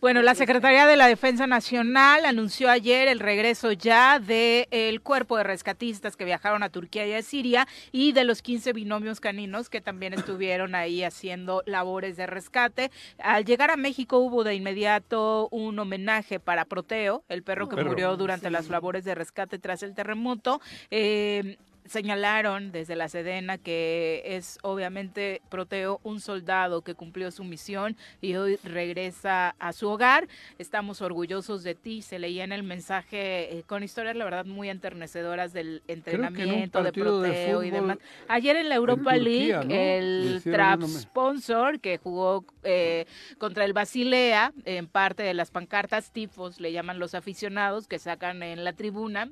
Bueno, 0.00 0.22
la 0.22 0.34
Secretaría 0.34 0.86
de 0.86 0.96
la 0.96 1.08
Defensa 1.08 1.46
Nacional 1.46 2.26
anunció 2.26 2.70
ayer 2.70 3.08
el 3.08 3.18
regreso 3.18 3.72
ya 3.72 4.18
del 4.18 5.00
cuerpo 5.00 5.36
de 5.36 5.44
rescatistas 5.44 6.16
que 6.16 6.24
viajaron 6.24 6.62
a 6.62 6.68
Turquía 6.68 7.06
y 7.06 7.14
a 7.14 7.22
Siria 7.22 7.66
y 7.92 8.12
de 8.12 8.24
los 8.24 8.42
15 8.42 8.72
binomios 8.72 9.20
caninos 9.20 9.70
que 9.70 9.80
también 9.80 10.12
estuvieron 10.12 10.74
ahí 10.74 11.02
haciendo 11.02 11.62
labores 11.66 12.16
de 12.16 12.26
rescate. 12.26 12.90
Al 13.18 13.44
llegar 13.44 13.70
a 13.70 13.76
México 13.76 14.18
hubo 14.18 14.44
de 14.44 14.54
inmediato 14.54 15.48
un 15.50 15.78
homenaje 15.78 16.38
para 16.38 16.64
Proteo, 16.66 17.24
el 17.28 17.42
perro 17.42 17.68
que 17.68 17.82
murió 17.82 18.16
durante 18.16 18.50
las 18.50 18.68
labores 18.68 19.04
de 19.04 19.14
rescate 19.14 19.58
tras 19.58 19.82
el 19.82 19.94
terremoto. 19.94 20.60
Eh, 20.90 21.56
señalaron 21.88 22.72
desde 22.72 22.96
la 22.96 23.08
Sedena 23.08 23.58
que 23.58 24.22
es 24.24 24.58
obviamente 24.62 25.42
Proteo 25.48 26.00
un 26.02 26.20
soldado 26.20 26.82
que 26.82 26.94
cumplió 26.94 27.30
su 27.30 27.44
misión 27.44 27.96
y 28.20 28.34
hoy 28.34 28.56
regresa 28.64 29.54
a 29.58 29.72
su 29.72 29.88
hogar. 29.88 30.28
Estamos 30.58 31.02
orgullosos 31.02 31.62
de 31.62 31.74
ti. 31.74 32.02
Se 32.02 32.18
leía 32.18 32.44
en 32.44 32.52
el 32.52 32.62
mensaje 32.62 33.58
eh, 33.58 33.62
con 33.66 33.82
historias, 33.82 34.16
la 34.16 34.24
verdad, 34.24 34.44
muy 34.44 34.68
enternecedoras 34.68 35.52
del 35.52 35.82
entrenamiento 35.88 36.82
de 36.82 36.92
Proteo 36.92 37.62
y 37.62 37.70
demás. 37.70 37.98
Ayer 38.28 38.56
en 38.56 38.68
la 38.68 38.74
Europa 38.74 39.16
League, 39.16 39.66
el 39.70 40.42
trap 40.42 40.82
sponsor 40.82 41.80
que 41.80 41.98
jugó 41.98 42.44
eh, 42.62 43.06
contra 43.38 43.64
el 43.64 43.72
Basilea, 43.72 44.52
en 44.64 44.86
parte 44.86 45.22
de 45.22 45.34
las 45.34 45.50
pancartas 45.50 46.12
tifos, 46.12 46.60
le 46.60 46.72
llaman 46.72 46.98
los 46.98 47.14
aficionados 47.14 47.86
que 47.86 47.98
sacan 47.98 48.42
en 48.42 48.64
la 48.64 48.72
tribuna, 48.72 49.30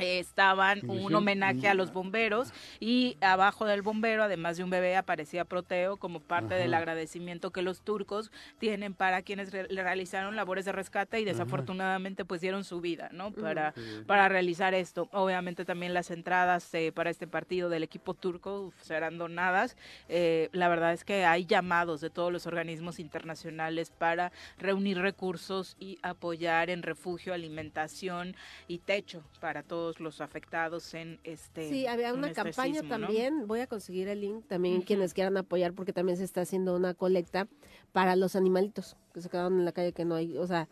estaban 0.00 0.88
un 0.88 1.14
homenaje 1.14 1.68
a 1.68 1.74
los 1.74 1.92
bomberos 1.92 2.52
y 2.78 3.16
abajo 3.20 3.66
del 3.66 3.82
bombero, 3.82 4.24
además 4.24 4.56
de 4.56 4.64
un 4.64 4.70
bebé, 4.70 4.96
aparecía 4.96 5.44
Proteo 5.44 5.96
como 5.96 6.20
parte 6.20 6.54
del 6.54 6.74
agradecimiento 6.74 7.50
que 7.50 7.62
los 7.62 7.82
turcos 7.82 8.30
tienen 8.58 8.94
para 8.94 9.22
quienes 9.22 9.52
realizaron 9.52 10.36
labores 10.36 10.64
de 10.64 10.72
rescate 10.72 11.20
y 11.20 11.24
desafortunadamente 11.24 12.24
pues 12.24 12.40
dieron 12.40 12.64
su 12.64 12.80
vida, 12.80 13.10
¿no? 13.12 13.32
Para, 13.32 13.74
para 14.06 14.28
realizar 14.28 14.74
esto. 14.74 15.08
Obviamente 15.12 15.64
también 15.64 15.94
las 15.94 16.10
entradas 16.10 16.72
eh, 16.74 16.92
para 16.92 17.10
este 17.10 17.26
partido 17.26 17.68
del 17.68 17.82
equipo 17.82 18.14
turco 18.14 18.72
serán 18.80 19.18
donadas. 19.18 19.76
Eh, 20.08 20.48
la 20.52 20.68
verdad 20.68 20.92
es 20.92 21.04
que 21.04 21.24
hay 21.24 21.46
llamados 21.46 22.00
de 22.00 22.10
todos 22.10 22.32
los 22.32 22.46
organismos 22.46 22.98
internacionales 22.98 23.90
para 23.90 24.32
reunir 24.58 24.98
recursos 24.98 25.76
y 25.78 25.98
apoyar 26.02 26.70
en 26.70 26.82
refugio, 26.82 27.34
alimentación 27.34 28.36
y 28.68 28.78
techo 28.78 29.22
para 29.40 29.62
todos 29.62 29.89
los 29.98 30.20
afectados 30.20 30.94
en 30.94 31.18
este 31.24 31.68
Sí, 31.68 31.86
había 31.86 32.14
una 32.14 32.28
este 32.28 32.42
campaña 32.42 32.82
también, 32.82 33.48
voy 33.48 33.60
a 33.60 33.66
conseguir 33.66 34.06
el 34.08 34.20
link 34.20 34.46
también 34.46 34.82
quienes 34.82 35.14
quieran 35.14 35.36
apoyar 35.36 35.72
porque 35.72 35.92
también 35.92 36.18
se 36.18 36.24
está 36.24 36.42
haciendo 36.42 36.76
una 36.76 36.94
colecta 36.94 37.48
para 37.92 38.14
los 38.14 38.36
animalitos 38.36 38.96
que 39.12 39.22
se 39.22 39.28
quedaron 39.28 39.58
en 39.58 39.64
la 39.64 39.72
calle 39.72 39.92
que 39.92 40.04
no 40.04 40.14
hay, 40.14 40.36
o 40.36 40.46
sea, 40.46 40.68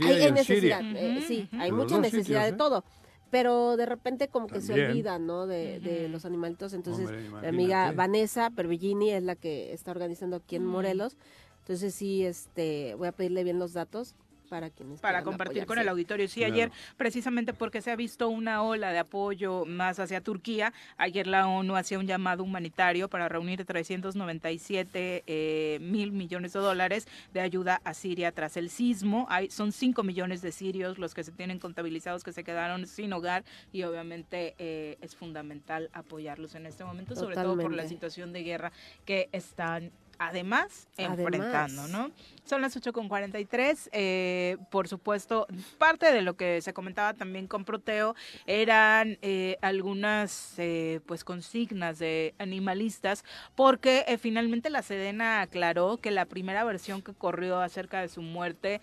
hay, 0.00 0.32
necesidad, 0.32 0.80
eh, 0.82 1.22
sí, 1.26 1.48
hay 1.52 1.70
mucha 1.70 2.00
necesidad 2.00 2.42
de 2.42 2.50
¿eh? 2.50 2.56
todo 2.58 2.82
pero 3.30 3.76
de 3.76 3.86
repente 3.86 4.28
como 4.28 4.46
que 4.46 4.60
se 4.60 4.72
olvida, 4.72 5.18
¿no? 5.18 5.46
De, 5.46 6.08
los 6.10 6.24
animalitos. 6.24 6.72
Entonces, 6.72 7.10
mi 7.42 7.46
amiga 7.46 7.92
Vanessa 7.92 8.48
Pervillini 8.50 9.10
es 9.10 9.22
la 9.22 9.36
que 9.36 9.74
está 9.74 9.90
organizando 9.90 10.36
aquí 10.36 10.56
en 10.56 10.64
Morelos. 10.64 11.18
Entonces, 11.58 11.94
sí, 11.94 12.24
este, 12.24 12.94
voy 12.94 13.08
a 13.08 13.12
pedirle 13.12 13.44
bien 13.44 13.58
los 13.58 13.74
datos 13.74 14.14
para 14.48 14.70
quienes 14.70 15.00
para 15.00 15.22
compartir 15.22 15.66
con 15.66 15.78
el 15.78 15.88
auditorio. 15.88 16.28
Sí, 16.28 16.44
ayer 16.44 16.70
precisamente 16.96 17.52
porque 17.52 17.80
se 17.82 17.90
ha 17.90 17.96
visto 17.96 18.28
una 18.28 18.62
ola 18.62 18.92
de 18.92 18.98
apoyo 18.98 19.64
más 19.64 19.98
hacia 20.00 20.20
Turquía, 20.20 20.72
ayer 20.96 21.26
la 21.26 21.46
ONU 21.46 21.76
hacía 21.76 21.98
un 21.98 22.06
llamado 22.06 22.42
humanitario 22.42 23.08
para 23.08 23.28
reunir 23.28 23.64
397 23.64 25.24
eh, 25.26 25.78
mil 25.80 26.12
millones 26.12 26.52
de 26.52 26.60
dólares 26.60 27.06
de 27.32 27.40
ayuda 27.40 27.80
a 27.84 27.94
Siria 27.94 28.32
tras 28.32 28.56
el 28.56 28.70
sismo. 28.70 29.26
Hay, 29.28 29.50
son 29.50 29.72
5 29.72 30.02
millones 30.02 30.42
de 30.42 30.52
sirios 30.52 30.98
los 30.98 31.14
que 31.14 31.24
se 31.24 31.32
tienen 31.32 31.58
contabilizados 31.58 32.24
que 32.24 32.32
se 32.32 32.44
quedaron 32.44 32.86
sin 32.86 33.12
hogar 33.12 33.44
y 33.72 33.82
obviamente 33.82 34.54
eh, 34.58 34.98
es 35.00 35.14
fundamental 35.14 35.90
apoyarlos 35.92 36.54
en 36.54 36.66
este 36.66 36.84
momento, 36.84 37.14
sobre 37.14 37.36
todo 37.36 37.56
por 37.56 37.72
la 37.72 37.86
situación 37.86 38.32
de 38.32 38.42
guerra 38.42 38.72
que 39.04 39.28
están 39.32 39.92
además 40.18 40.88
enfrentando, 40.96 41.88
¿no? 41.88 42.10
Son 42.44 42.62
las 42.62 42.74
8.43. 42.76 43.90
Eh, 43.92 44.56
por 44.70 44.88
supuesto, 44.88 45.46
parte 45.76 46.10
de 46.10 46.22
lo 46.22 46.34
que 46.34 46.62
se 46.62 46.72
comentaba 46.72 47.12
también 47.12 47.46
con 47.46 47.66
Proteo 47.66 48.14
eran 48.46 49.18
eh, 49.20 49.58
algunas 49.60 50.54
eh, 50.58 51.00
pues 51.04 51.24
consignas 51.24 51.98
de 51.98 52.34
animalistas, 52.38 53.22
porque 53.54 54.06
eh, 54.08 54.16
finalmente 54.16 54.70
la 54.70 54.82
Sedena 54.82 55.42
aclaró 55.42 55.98
que 55.98 56.10
la 56.10 56.24
primera 56.24 56.64
versión 56.64 57.02
que 57.02 57.12
corrió 57.12 57.60
acerca 57.60 58.00
de 58.00 58.08
su 58.08 58.22
muerte 58.22 58.80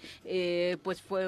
pues 0.83 1.01
fue 1.01 1.25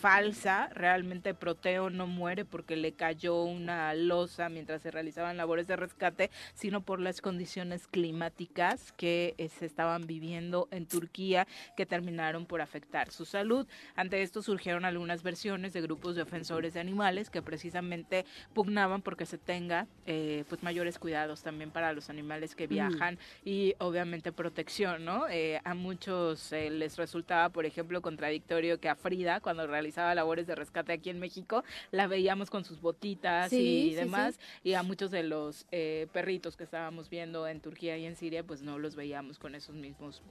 falsa. 0.00 0.68
Realmente 0.72 1.34
Proteo 1.34 1.88
no 1.88 2.08
muere 2.08 2.44
porque 2.44 2.74
le 2.74 2.92
cayó 2.92 3.42
una 3.44 3.94
losa 3.94 4.48
mientras 4.48 4.82
se 4.82 4.90
realizaban 4.90 5.36
labores 5.36 5.68
de 5.68 5.76
rescate, 5.76 6.30
sino 6.54 6.80
por 6.80 6.98
las 6.98 7.20
condiciones 7.20 7.86
climáticas 7.86 8.92
que 8.96 9.13
se 9.58 9.66
estaban 9.66 10.06
viviendo 10.06 10.68
en 10.70 10.86
Turquía 10.86 11.46
que 11.76 11.86
terminaron 11.86 12.46
por 12.46 12.60
afectar 12.60 13.10
su 13.10 13.24
salud. 13.24 13.66
Ante 13.94 14.22
esto 14.22 14.42
surgieron 14.42 14.84
algunas 14.84 15.22
versiones 15.22 15.72
de 15.72 15.80
grupos 15.80 16.16
defensores 16.16 16.74
de 16.74 16.80
animales 16.80 17.30
que 17.30 17.42
precisamente 17.42 18.24
pugnaban 18.52 19.02
porque 19.02 19.26
se 19.26 19.38
tenga 19.38 19.86
eh, 20.06 20.44
pues 20.48 20.62
mayores 20.62 20.98
cuidados 20.98 21.42
también 21.42 21.70
para 21.70 21.92
los 21.92 22.10
animales 22.10 22.54
que 22.54 22.66
mm. 22.66 22.70
viajan 22.70 23.18
y 23.44 23.74
obviamente 23.78 24.32
protección, 24.32 25.04
¿no? 25.04 25.28
Eh, 25.28 25.60
a 25.64 25.74
muchos 25.74 26.52
eh, 26.52 26.70
les 26.70 26.96
resultaba, 26.96 27.48
por 27.50 27.66
ejemplo, 27.66 28.02
contradictorio 28.02 28.80
que 28.80 28.88
a 28.88 28.94
Frida, 28.94 29.40
cuando 29.40 29.66
realizaba 29.66 30.14
labores 30.14 30.46
de 30.46 30.54
rescate 30.54 30.92
aquí 30.92 31.10
en 31.10 31.20
México, 31.20 31.64
la 31.90 32.06
veíamos 32.06 32.50
con 32.50 32.64
sus 32.64 32.80
botitas 32.80 33.52
y 33.52 33.94
demás, 33.94 34.38
y 34.62 34.74
a 34.74 34.82
muchos 34.82 35.10
de 35.10 35.22
los 35.22 35.66
perritos 36.12 36.56
que 36.56 36.64
estábamos 36.64 37.08
viendo 37.08 37.46
en 37.46 37.60
Turquía 37.60 37.96
y 37.96 38.06
en 38.06 38.16
Siria, 38.16 38.42
pues 38.42 38.62
no 38.62 38.78
los 38.78 38.96
veíamos 38.96 39.03
con 39.38 39.54
esos 39.54 39.74
mismos 39.74 40.22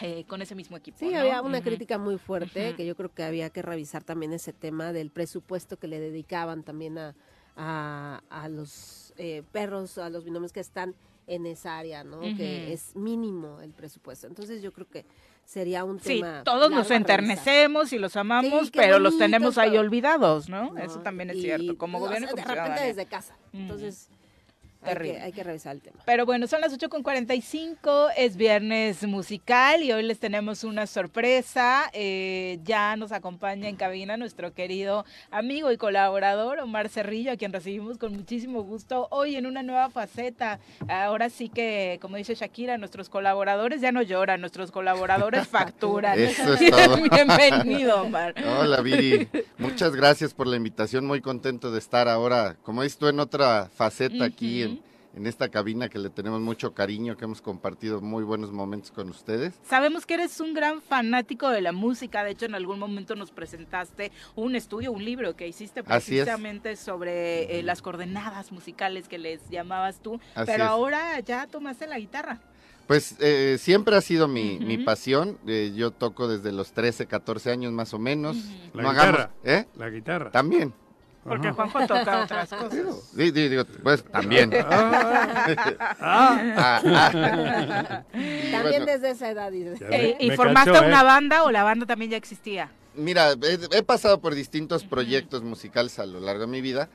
eh, 0.00 0.24
con 0.26 0.42
ese 0.42 0.54
mismo 0.54 0.76
equipo. 0.76 0.98
Sí, 0.98 1.14
había 1.14 1.40
una 1.42 1.62
crítica 1.62 1.96
muy 1.96 2.18
fuerte, 2.18 2.74
que 2.74 2.84
yo 2.84 2.96
creo 2.96 3.14
que 3.14 3.22
había 3.22 3.50
que 3.50 3.62
revisar 3.62 4.02
también 4.02 4.32
ese 4.32 4.52
tema 4.52 4.92
del 4.92 5.10
presupuesto 5.10 5.78
que 5.78 5.86
le 5.86 6.00
dedicaban 6.00 6.64
también 6.64 6.98
a, 6.98 7.14
a, 7.56 8.48
los 8.48 9.12
eh, 9.16 9.44
perros, 9.52 9.98
a 9.98 10.10
los 10.10 10.24
binomios 10.24 10.52
que 10.52 10.60
están 10.60 10.96
en 11.28 11.46
esa 11.46 11.78
área, 11.78 12.02
¿no? 12.02 12.20
Que 12.20 12.72
es 12.72 12.96
mínimo 12.96 13.60
el 13.60 13.72
presupuesto. 13.72 14.26
Entonces 14.26 14.60
yo 14.60 14.72
creo 14.72 14.88
que 14.88 15.04
sería 15.44 15.84
un 15.84 16.00
tema. 16.00 16.38
Sí, 16.38 16.44
todos 16.44 16.70
nos 16.70 16.90
enternecemos 16.90 17.92
y 17.92 17.98
los 17.98 18.16
amamos, 18.16 18.72
pero 18.72 18.98
los 18.98 19.18
tenemos 19.18 19.56
ahí 19.56 19.76
olvidados, 19.76 20.48
¿no? 20.48 20.76
Eso 20.78 21.00
también 21.00 21.30
es 21.30 21.40
cierto, 21.40 21.78
como 21.78 22.00
gobierno. 22.00 22.26
de 22.34 22.42
repente 22.42 22.82
desde 22.82 23.06
casa. 23.06 23.36
Entonces 23.52 24.08
hay 24.84 25.32
que, 25.32 25.42
revisar 25.44 25.76
el 25.76 25.82
tema. 25.82 25.98
Pero 26.04 26.26
bueno, 26.26 26.46
son 26.46 26.60
las 26.60 26.76
8.45, 26.76 28.10
es 28.16 28.36
viernes 28.36 29.04
musical 29.06 29.82
y 29.82 29.92
hoy 29.92 30.02
les 30.02 30.18
tenemos 30.18 30.64
una 30.64 30.86
sorpresa. 30.86 31.90
Eh, 31.92 32.58
ya 32.64 32.96
nos 32.96 33.12
acompaña 33.12 33.68
en 33.68 33.76
cabina 33.76 34.16
nuestro 34.16 34.52
querido 34.52 35.04
amigo 35.30 35.70
y 35.70 35.76
colaborador 35.76 36.58
Omar 36.60 36.88
Cerrillo, 36.88 37.32
a 37.32 37.36
quien 37.36 37.52
recibimos 37.52 37.98
con 37.98 38.12
muchísimo 38.12 38.62
gusto 38.62 39.08
hoy 39.10 39.36
en 39.36 39.46
una 39.46 39.62
nueva 39.62 39.90
faceta. 39.90 40.58
Ahora 40.88 41.30
sí 41.30 41.48
que, 41.48 41.98
como 42.00 42.16
dice 42.16 42.34
Shakira, 42.34 42.78
nuestros 42.78 43.08
colaboradores 43.08 43.80
ya 43.80 43.92
no 43.92 44.02
lloran, 44.02 44.40
nuestros 44.40 44.70
colaboradores 44.70 45.46
facturan. 45.48 46.18
Eso 46.18 46.56
Bienvenido, 47.12 48.02
Omar. 48.02 48.34
Hola, 48.60 48.80
Viri. 48.80 49.28
Muchas 49.58 49.94
gracias 49.94 50.34
por 50.34 50.46
la 50.46 50.56
invitación. 50.56 51.06
Muy 51.06 51.20
contento 51.20 51.70
de 51.70 51.78
estar 51.78 52.08
ahora, 52.08 52.56
como 52.62 52.82
dices 52.82 52.98
tú, 52.98 53.08
en 53.08 53.20
otra 53.20 53.68
faceta 53.74 54.24
aquí 54.24 54.62
en 54.62 54.71
en 55.14 55.26
esta 55.26 55.48
cabina 55.48 55.88
que 55.88 55.98
le 55.98 56.10
tenemos 56.10 56.40
mucho 56.40 56.72
cariño, 56.74 57.16
que 57.16 57.24
hemos 57.24 57.42
compartido 57.42 58.00
muy 58.00 58.24
buenos 58.24 58.52
momentos 58.52 58.90
con 58.90 59.10
ustedes. 59.10 59.54
Sabemos 59.64 60.06
que 60.06 60.14
eres 60.14 60.40
un 60.40 60.54
gran 60.54 60.80
fanático 60.80 61.50
de 61.50 61.60
la 61.60 61.72
música, 61.72 62.24
de 62.24 62.30
hecho 62.30 62.46
en 62.46 62.54
algún 62.54 62.78
momento 62.78 63.14
nos 63.14 63.30
presentaste 63.30 64.10
un 64.34 64.56
estudio, 64.56 64.92
un 64.92 65.04
libro 65.04 65.36
que 65.36 65.46
hiciste 65.46 65.82
precisamente 65.82 66.76
sobre 66.76 67.58
eh, 67.58 67.62
las 67.62 67.82
coordenadas 67.82 68.52
musicales 68.52 69.08
que 69.08 69.18
les 69.18 69.48
llamabas 69.50 70.00
tú, 70.00 70.20
pero 70.46 70.64
ahora 70.64 71.20
ya 71.20 71.46
tomaste 71.46 71.86
la 71.86 71.98
guitarra. 71.98 72.40
Pues 72.86 73.16
eh, 73.20 73.56
siempre 73.60 73.96
ha 73.96 74.00
sido 74.00 74.28
mi, 74.28 74.58
mi 74.58 74.76
pasión. 74.78 75.38
Eh, 75.46 75.72
yo 75.74 75.92
toco 75.92 76.28
desde 76.28 76.52
los 76.52 76.72
13, 76.72 77.06
14 77.06 77.50
años 77.50 77.72
más 77.72 77.94
o 77.94 77.98
menos. 77.98 78.36
La 78.74 78.92
guitarra. 78.92 79.30
¿eh? 79.44 79.66
La 79.76 79.88
guitarra. 79.88 80.30
También. 80.30 80.74
Porque 81.24 81.52
Juanjo 81.52 81.86
toca 81.86 82.22
otras 82.24 82.48
cosas. 82.50 82.72
Sí, 83.16 83.30
digo, 83.30 83.64
pues 83.82 84.04
también. 84.04 84.50
Ah. 84.54 85.58
Ah, 86.00 86.82
ah. 86.84 88.04
también 88.50 88.84
desde 88.86 89.10
esa 89.10 89.30
edad. 89.30 89.52
¿Y 89.52 90.30
formaste 90.32 90.70
una 90.70 91.02
banda 91.02 91.44
o 91.44 91.50
la 91.50 91.62
banda 91.62 91.86
también 91.86 92.10
ya 92.10 92.16
existía? 92.16 92.70
Mira, 92.94 93.32
he, 93.70 93.82
pasado 93.82 94.20
por 94.20 94.34
distintos 94.34 94.84
proyectos 94.84 95.42
musicales 95.42 95.98
a 95.98 96.06
lo 96.06 96.20
largo 96.20 96.42
de 96.42 96.46
mi 96.48 96.60
vida 96.60 96.90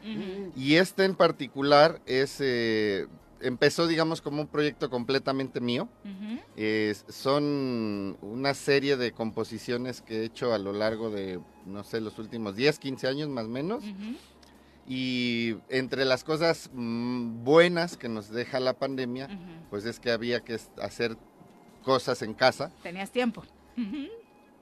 y 0.56 0.76
este 0.76 1.06
en 1.06 1.16
particular 1.16 2.02
es 2.06 2.38
eh, 2.40 3.08
empezó, 3.42 3.88
digamos, 3.88 4.22
como 4.22 4.42
un 4.42 4.48
proyecto 4.48 4.90
completamente 4.90 5.60
mío. 5.60 5.90
son 7.10 8.18
una 8.22 8.54
serie 8.54 8.98
de 8.98 9.12
composiciones 9.12 10.02
que 10.02 10.22
he 10.22 10.26
hecho 10.26 10.54
a 10.54 10.58
lo 10.58 10.74
largo 10.74 11.10
de, 11.10 11.40
no 11.66 11.84
sé, 11.84 12.02
los 12.02 12.18
últimos 12.20 12.56
10, 12.56 12.80
15 12.80 13.08
años 13.08 13.30
más 13.30 13.46
o 13.46 13.50
menos. 13.50 13.84
Y 14.88 15.58
entre 15.70 16.06
las 16.06 16.24
cosas 16.24 16.70
mm, 16.74 17.44
buenas 17.44 17.98
que 17.98 18.08
nos 18.08 18.30
deja 18.30 18.60
la 18.60 18.74
pandemia, 18.74 19.28
pues 19.70 19.86
es 19.86 20.00
que 20.00 20.12
había 20.12 20.42
que 20.42 20.58
hacer 20.82 21.18
cosas 21.84 22.22
en 22.22 22.34
casa. 22.34 22.72
Tenías 22.84 23.12
tiempo. 23.12 23.44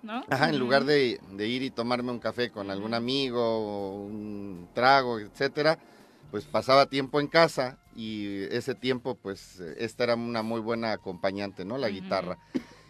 ¿No? 0.02 0.24
Ajá, 0.30 0.50
en 0.50 0.60
lugar 0.60 0.86
de, 0.86 1.20
de, 1.32 1.48
ir 1.48 1.64
y 1.64 1.72
tomarme 1.72 2.12
un 2.12 2.20
café 2.20 2.52
con 2.52 2.70
algún 2.70 2.94
amigo, 2.94 4.04
un 4.06 4.68
trago, 4.76 5.18
etcétera, 5.18 5.80
pues 6.30 6.46
pasaba 6.46 6.86
tiempo 6.86 7.20
en 7.20 7.28
casa 7.28 7.80
y 7.96 8.44
ese 8.52 8.76
tiempo 8.76 9.16
pues 9.16 9.60
esta 9.78 10.04
era 10.04 10.16
una 10.16 10.44
muy 10.44 10.60
buena 10.62 10.92
acompañante, 10.92 11.66
¿no? 11.66 11.78
La 11.78 11.90
guitarra. 11.90 12.38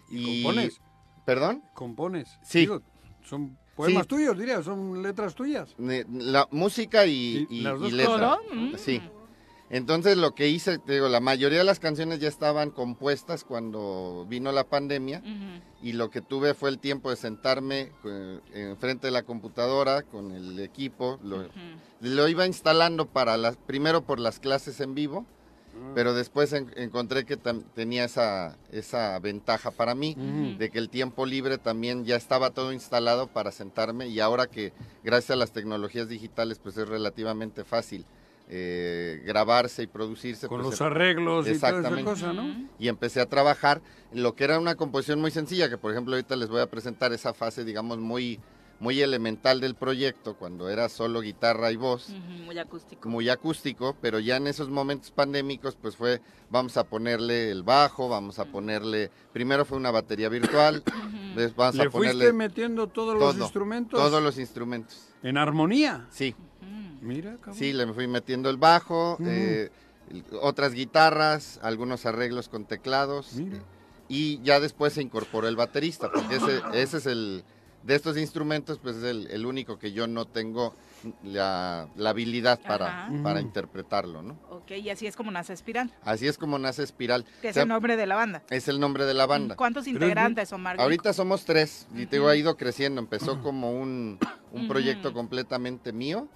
Y, 0.10 0.44
¿Compones? 0.44 0.82
¿Perdón? 1.26 1.64
¿Compones? 1.74 2.40
Sí. 2.44 2.68
son 3.24 3.58
poemas 3.76 4.08
tuyos, 4.08 4.38
diría, 4.38 4.62
son 4.64 5.02
letras 5.02 5.36
tuyas. 5.36 5.76
La 5.78 6.48
música 6.52 7.06
y, 7.06 7.48
y, 7.50 7.62
letra. 7.92 8.40
Sí. 8.78 9.02
Entonces 9.70 10.16
lo 10.18 10.36
que 10.36 10.48
hice, 10.48 10.78
te 10.78 10.94
digo, 10.94 11.10
la 11.10 11.20
mayoría 11.20 11.60
de 11.60 11.64
las 11.64 11.80
canciones 11.80 12.20
ya 12.20 12.28
estaban 12.28 12.70
compuestas 12.70 13.44
cuando 13.44 14.26
vino 14.30 14.52
la 14.52 14.66
pandemia 14.66 15.24
y 15.82 15.94
lo 15.94 16.12
que 16.12 16.22
tuve 16.22 16.54
fue 16.54 16.70
el 16.70 16.78
tiempo 16.78 17.10
de 17.10 17.16
sentarme 17.16 17.92
eh, 18.06 18.40
enfrente 18.54 19.08
de 19.08 19.12
la 19.12 19.24
computadora 19.24 20.04
con 20.04 20.32
el 20.32 20.60
equipo, 20.60 21.20
lo, 21.24 22.28
iba 22.28 22.46
instalando 22.46 23.08
para 23.08 23.38
las, 23.38 23.58
primero 23.58 24.04
por 24.04 24.20
las 24.20 24.40
clases 24.40 24.80
en 24.82 24.94
vivo, 24.94 25.26
ah. 25.74 25.92
pero 25.96 26.14
después 26.14 26.54
encontré 26.54 27.26
que 27.26 27.36
tenía 27.36 28.06
esa, 28.06 28.58
esa 28.72 29.18
ventaja 29.18 29.72
para 29.72 29.96
mí, 29.96 30.16
de 30.60 30.70
que 30.70 30.78
el 30.78 30.90
tiempo 30.90 31.26
libre 31.26 31.58
también 31.58 32.06
ya 32.06 32.18
estaba 32.18 32.52
todo 32.52 32.72
instalado 32.72 33.26
para 33.26 33.52
sentarme 33.52 34.10
y 34.10 34.20
ahora 34.20 34.46
que 34.46 34.74
gracias 35.04 35.32
a 35.32 35.38
las 35.38 35.54
tecnologías 35.54 36.08
digitales 36.08 36.60
pues 36.60 36.78
es 36.78 36.88
relativamente 36.88 37.64
fácil 37.64 38.06
eh, 38.48 39.24
grabarse 39.26 39.84
y 39.84 39.88
producirse. 39.88 40.48
Con 40.48 40.62
pues, 40.62 40.72
los 40.72 40.82
arreglos 40.82 41.48
y 41.48 41.58
toda 41.58 41.80
esa 41.80 42.04
cosa, 42.04 42.34
¿no? 42.34 42.70
Y 42.78 42.88
empecé 42.88 43.20
a 43.20 43.26
trabajar 43.26 43.82
en 44.12 44.22
lo 44.22 44.36
que 44.36 44.44
era 44.44 44.60
una 44.60 44.76
composición 44.76 45.20
muy 45.20 45.32
sencilla, 45.32 45.70
que 45.70 45.78
por 45.78 45.92
ejemplo 45.92 46.14
ahorita 46.14 46.36
les 46.36 46.50
voy 46.50 46.62
a 46.62 46.68
presentar 46.68 47.12
esa 47.12 47.34
fase, 47.34 47.66
digamos, 47.66 47.98
muy, 47.98 48.40
muy 48.80 49.02
elemental 49.02 49.62
del 49.62 49.74
proyecto, 49.74 50.36
cuando 50.36 50.70
era 50.70 50.90
solo 50.90 51.22
guitarra 51.22 51.72
y 51.72 51.76
voz. 51.76 52.10
muy 52.46 52.60
acústico. 52.60 53.10
Muy 53.10 53.30
acústico, 53.30 53.96
pero 54.00 54.20
ya 54.20 54.38
en 54.38 54.46
esos 54.46 54.70
momentos 54.70 55.10
pandémicos, 55.10 55.76
pues 55.76 55.96
fue, 55.96 56.22
vamos 56.52 56.78
a 56.78 56.84
ponerle 56.84 57.50
el 57.50 57.64
bajo, 57.64 58.10
vamos 58.10 58.38
a 58.38 58.46
ponerle, 58.46 59.10
primero 59.34 59.66
fue 59.66 59.78
una 59.78 59.90
batería 59.90 60.30
virtual, 60.30 60.84
después 61.36 61.56
vamos 61.56 61.80
a 61.80 61.90
ponerle... 61.90 62.26
fuiste 62.26 62.34
metiendo 62.34 62.88
todos 62.88 63.18
los 63.18 63.38
instrumentos? 63.38 64.00
Todos 64.00 64.22
los 64.22 64.38
instrumentos. 64.38 65.16
¿En 65.24 65.38
armonía? 65.38 66.06
Sí. 66.12 66.36
Mira, 67.06 67.38
Sí, 67.54 67.72
le 67.72 67.86
fui 67.94 68.08
metiendo 68.08 68.50
el 68.50 68.58
bajo, 68.58 69.18
eh, 69.22 69.70
otras 70.42 70.74
guitarras, 70.74 71.60
algunos 71.62 72.06
arreglos 72.06 72.50
con 72.50 72.66
teclados. 72.66 73.34
Y 74.08 74.40
ya 74.42 74.60
después 74.60 74.94
se 74.94 75.02
incorporó 75.02 75.48
el 75.48 75.56
baterista, 75.56 76.12
porque 76.12 76.36
ese, 76.36 76.62
ese 76.74 76.98
es 76.98 77.06
el, 77.06 77.44
de 77.86 77.96
estos 77.96 78.18
instrumentos, 78.18 78.80
pues 78.80 78.98
es 78.98 79.04
el, 79.04 79.46
único 79.46 79.78
que 79.78 79.92
yo 79.92 80.08
no 80.08 80.26
tengo 80.26 80.76
la, 81.24 81.88
habilidad 82.04 82.60
para, 82.60 83.10
para 83.24 83.42
interpretarlo, 83.42 84.24
¿no? 84.24 84.40
Ok, 84.50 84.72
y 84.72 84.90
así 84.90 85.06
es 85.06 85.16
como 85.16 85.30
nace 85.30 85.54
Espiral. 85.54 85.92
Así 86.04 86.28
es 86.28 86.38
como 86.38 86.58
nace 86.58 86.84
Espiral. 86.84 87.26
Que 87.42 87.50
es 87.50 87.58
el 87.58 87.68
nombre 87.68 87.96
de 87.96 88.08
la 88.08 88.16
banda. 88.16 88.44
Es 88.50 88.68
el 88.68 88.80
nombre 88.80 89.06
de 89.06 89.14
la 89.14 89.28
banda. 89.28 89.56
¿Cuántos 89.56 89.88
integrantes 89.88 90.50
son, 90.50 90.62
Margarita? 90.62 90.84
Ahorita 90.84 91.14
somos 91.14 91.46
tres, 91.46 91.88
y 91.96 92.08
te 92.08 92.18
ha 92.18 92.36
ido 92.36 92.58
creciendo. 92.58 93.00
Empezó 93.00 93.42
como 93.42 93.72
un, 93.72 94.18
un 94.52 94.68
proyecto 94.68 95.14
completamente 95.14 95.94
mío 95.94 96.28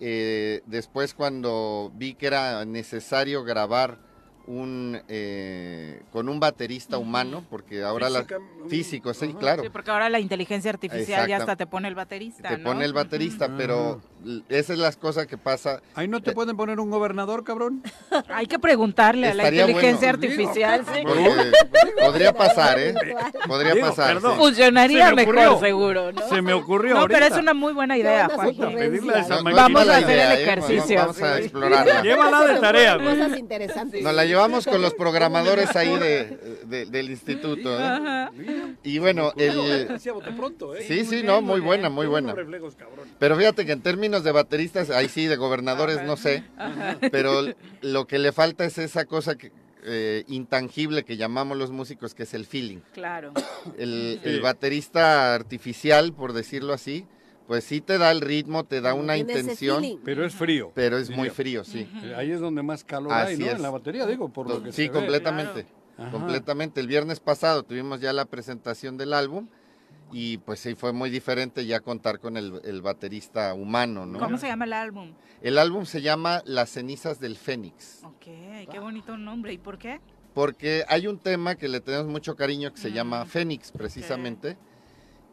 eh, 0.00 0.62
después 0.66 1.14
cuando 1.14 1.92
vi 1.94 2.14
que 2.14 2.26
era 2.26 2.64
necesario 2.64 3.44
grabar 3.44 3.98
un 4.46 5.00
eh, 5.08 6.02
con 6.12 6.28
un 6.28 6.38
baterista 6.40 6.98
humano 6.98 7.44
porque 7.50 7.82
ahora 7.82 8.08
la 8.10 8.26
físico 8.68 9.12
sí 9.14 9.34
claro. 9.38 9.62
Sí, 9.62 9.68
porque 9.70 9.90
ahora 9.90 10.08
la 10.08 10.20
inteligencia 10.20 10.70
artificial 10.70 11.28
ya 11.28 11.38
hasta 11.38 11.56
te 11.56 11.66
pone 11.66 11.88
el 11.88 11.94
baterista 11.94 12.48
te 12.48 12.58
pone 12.58 12.84
el 12.84 12.92
baterista 12.92 13.50
pero 13.56 14.00
esa 14.48 14.72
es 14.72 14.78
las 14.78 14.96
cosas 14.96 15.26
que 15.26 15.38
pasa. 15.38 15.82
Ahí 15.94 16.08
no 16.08 16.20
te 16.20 16.32
pueden 16.32 16.56
poner 16.56 16.80
un 16.80 16.90
gobernador 16.90 17.44
cabrón. 17.44 17.82
Hay 18.28 18.46
que 18.46 18.58
preguntarle 18.58 19.28
a 19.28 19.34
la 19.34 19.48
inteligencia 19.48 20.10
artificial 20.10 20.84
sí. 20.92 21.02
podría 22.00 22.32
pasar 22.32 22.78
eh 22.78 22.94
podría 23.46 23.74
pasar 23.80 24.20
funcionaría 24.20 25.12
mejor 25.14 25.60
seguro 25.60 26.12
¿no? 26.12 26.28
se 26.28 26.42
me 26.42 26.52
ocurrió 26.52 26.94
no 26.94 27.06
pero 27.06 27.26
es 27.26 27.32
una 27.32 27.54
muy 27.54 27.72
buena 27.72 27.96
idea 27.96 28.28
Juan 28.28 28.54
vamos 29.54 29.88
a 29.88 29.96
hacer 29.98 30.18
el 30.18 30.32
¿eh? 30.32 30.42
ejercicio. 30.42 30.98
Vamos, 30.98 31.22
a 31.22 31.38
explorarla. 31.38 32.02
Llévala 32.02 32.44
de 32.44 32.60
tarea 32.60 32.98
cosas 32.98 33.38
interesantes. 33.38 34.02
La 34.02 34.12
llevamos 34.36 34.66
con 34.66 34.82
los 34.82 34.94
programadores 35.02 35.74
ahí 35.76 35.98
de, 35.98 36.86
del 36.86 37.10
instituto. 37.10 37.78
¿eh? 37.80 38.28
Y 38.84 38.98
bueno, 38.98 39.32
el... 39.36 39.88
¿eh? 40.74 40.84
Sí, 40.86 41.04
sí, 41.04 41.22
no, 41.22 41.40
muy 41.40 41.60
buena, 41.60 41.88
muy 41.88 42.06
buena. 42.06 42.34
Pero 43.18 43.36
fíjate 43.36 43.64
que 43.64 43.72
en 43.72 43.80
términos 43.80 44.24
de 44.24 44.32
bateristas, 44.32 44.90
ahí 44.90 45.08
sí, 45.08 45.26
de 45.26 45.36
gobernadores 45.36 46.02
no 46.02 46.16
sé, 46.16 46.44
pero 47.10 47.42
lo 47.80 48.06
que 48.06 48.18
le 48.18 48.32
falta 48.32 48.64
es 48.64 48.78
esa 48.78 49.06
cosa 49.06 49.36
que, 49.36 49.52
eh, 49.84 50.24
intangible 50.28 51.04
que 51.04 51.16
llamamos 51.16 51.56
los 51.56 51.70
músicos, 51.70 52.14
que 52.14 52.24
es 52.24 52.34
el 52.34 52.44
feeling. 52.44 52.80
Claro. 52.92 53.32
el 53.78 54.40
baterista 54.42 55.34
artificial, 55.34 56.12
por 56.12 56.32
decirlo 56.34 56.74
así, 56.74 57.06
pues 57.46 57.64
sí 57.64 57.80
te 57.80 57.98
da 57.98 58.10
el 58.10 58.20
ritmo, 58.20 58.64
te 58.64 58.80
da 58.80 58.94
una 58.94 59.16
intención. 59.16 59.82
Pero 60.04 60.24
es 60.24 60.34
frío. 60.34 60.72
Pero 60.74 60.98
es 60.98 61.10
muy 61.10 61.30
frío, 61.30 61.64
sí. 61.64 61.88
Ahí 62.16 62.30
es 62.30 62.40
donde 62.40 62.62
más 62.62 62.84
calor 62.84 63.12
hay, 63.12 63.38
¿no? 63.38 63.46
En 63.46 63.62
la 63.62 63.70
batería, 63.70 64.06
digo, 64.06 64.28
por 64.28 64.48
lo 64.48 64.62
que 64.62 64.72
Sí, 64.72 64.88
completamente. 64.88 65.66
Completamente. 66.10 66.80
El 66.80 66.88
viernes 66.88 67.20
pasado 67.20 67.62
tuvimos 67.62 68.00
ya 68.00 68.12
la 68.12 68.26
presentación 68.26 68.96
del 68.96 69.12
álbum 69.12 69.48
y 70.12 70.38
pues 70.38 70.60
sí 70.60 70.74
fue 70.74 70.92
muy 70.92 71.10
diferente 71.10 71.66
ya 71.66 71.80
contar 71.80 72.20
con 72.20 72.36
el, 72.36 72.82
baterista 72.82 73.54
humano, 73.54 74.06
¿no? 74.06 74.18
¿Cómo 74.18 74.38
se 74.38 74.46
llama 74.46 74.64
el 74.64 74.72
álbum? 74.72 75.14
El 75.40 75.58
álbum 75.58 75.84
se 75.84 76.02
llama 76.02 76.42
Las 76.44 76.70
cenizas 76.70 77.18
del 77.18 77.36
Fénix. 77.36 78.02
Ok, 78.04 78.26
qué 78.70 78.78
bonito 78.78 79.16
nombre. 79.16 79.52
¿Y 79.52 79.58
por 79.58 79.78
qué? 79.78 80.00
Porque 80.34 80.84
hay 80.88 81.06
un 81.06 81.18
tema 81.18 81.54
que 81.54 81.68
le 81.68 81.80
tenemos 81.80 82.06
mucho 82.06 82.36
cariño 82.36 82.72
que 82.72 82.78
se 82.80 82.92
llama 82.92 83.24
Fénix, 83.24 83.72
precisamente. 83.72 84.58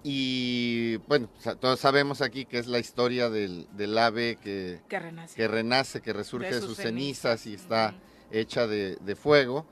Y 0.03 0.97
bueno, 1.07 1.29
todos 1.61 1.79
sabemos 1.79 2.21
aquí 2.21 2.43
que 2.43 2.57
es 2.57 2.67
la 2.67 2.79
historia 2.79 3.29
del, 3.29 3.97
ave 3.97 4.37
que, 4.41 4.81
que, 4.89 4.99
renace. 4.99 5.35
que, 5.35 5.47
renace. 5.47 6.01
que 6.01 6.11
resurge 6.11 6.53
de 6.53 6.61
sus, 6.61 6.77
cenizas, 6.77 7.47
y 7.47 7.53
está 7.53 7.95
hecha 8.29 8.67
de, 8.67 9.15
fuego. 9.15 9.65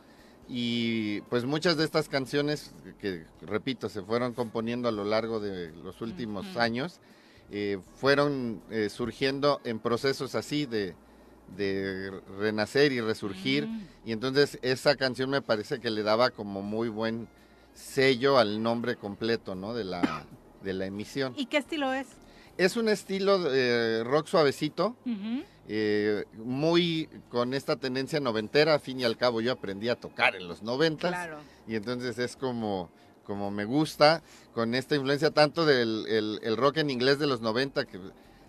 Y 0.48 1.22
pues 1.22 1.44
muchas 1.44 1.76
de 1.76 1.84
estas 1.84 2.08
canciones, 2.08 2.72
que 3.00 3.26
repito, 3.42 3.90
se 3.90 4.02
fueron 4.02 4.34
componiendo 4.34 4.88
a 4.88 4.92
lo 4.92 5.04
largo 5.04 5.42
de 5.42 5.72
los 5.72 6.02
últimos 6.02 6.56
años, 6.56 7.00
eh, 7.52 7.80
fueron 7.96 8.62
eh, 8.70 8.90
surgiendo 8.90 9.60
en 9.66 9.80
procesos 9.80 10.36
así 10.36 10.66
de, 10.66 10.96
renacer 12.40 12.94
y 12.94 13.02
resurgir. 13.02 13.68
Y 14.06 14.14
entonces 14.14 14.58
esa 14.62 14.96
canción 14.96 15.30
me 15.30 15.42
parece 15.42 15.82
que 15.82 15.90
le 15.90 16.04
daba 16.04 16.30
como 16.30 16.62
muy 16.62 16.88
buen 16.88 17.28
sello 17.74 18.38
al 18.38 18.62
nombre 18.62 18.96
completo, 18.96 19.56
¿no? 19.56 19.74
De 19.74 19.84
la, 19.84 20.26
de 20.64 20.74
la 20.74 20.86
emisión. 20.86 21.34
¿Y 21.38 21.46
qué 21.48 21.58
estilo 21.58 21.94
es? 21.94 22.08
Es 22.58 22.76
un 22.76 22.90
estilo 22.90 23.40
de 23.40 24.04
rock 24.04 24.28
suavecito, 24.28 24.96
eh, 25.68 26.26
muy 26.34 27.10
con 27.30 27.54
esta 27.54 27.78
tendencia 27.78 28.20
noventera. 28.20 28.76
A 28.76 28.80
fin 28.80 29.00
y 29.00 29.04
al 29.04 29.18
cabo, 29.18 29.42
yo 29.42 29.54
aprendí 29.54 29.90
a 29.90 29.96
tocar 29.96 30.36
en 30.36 30.48
los 30.48 30.62
noventas. 30.62 31.30
Y 31.68 31.76
entonces 31.76 32.20
es 32.20 32.36
como, 32.36 32.92
como 33.24 33.52
me 33.52 33.66
gusta, 33.66 34.22
con 34.54 34.76
esta 34.76 34.96
influencia 34.96 35.32
tanto 35.32 35.66
del 35.66 36.40
el, 36.44 36.58
rock 36.58 36.78
en 36.78 36.90
inglés 36.90 37.20
de 37.20 37.28
los 37.28 37.42
90, 37.42 37.86
que 37.86 38.00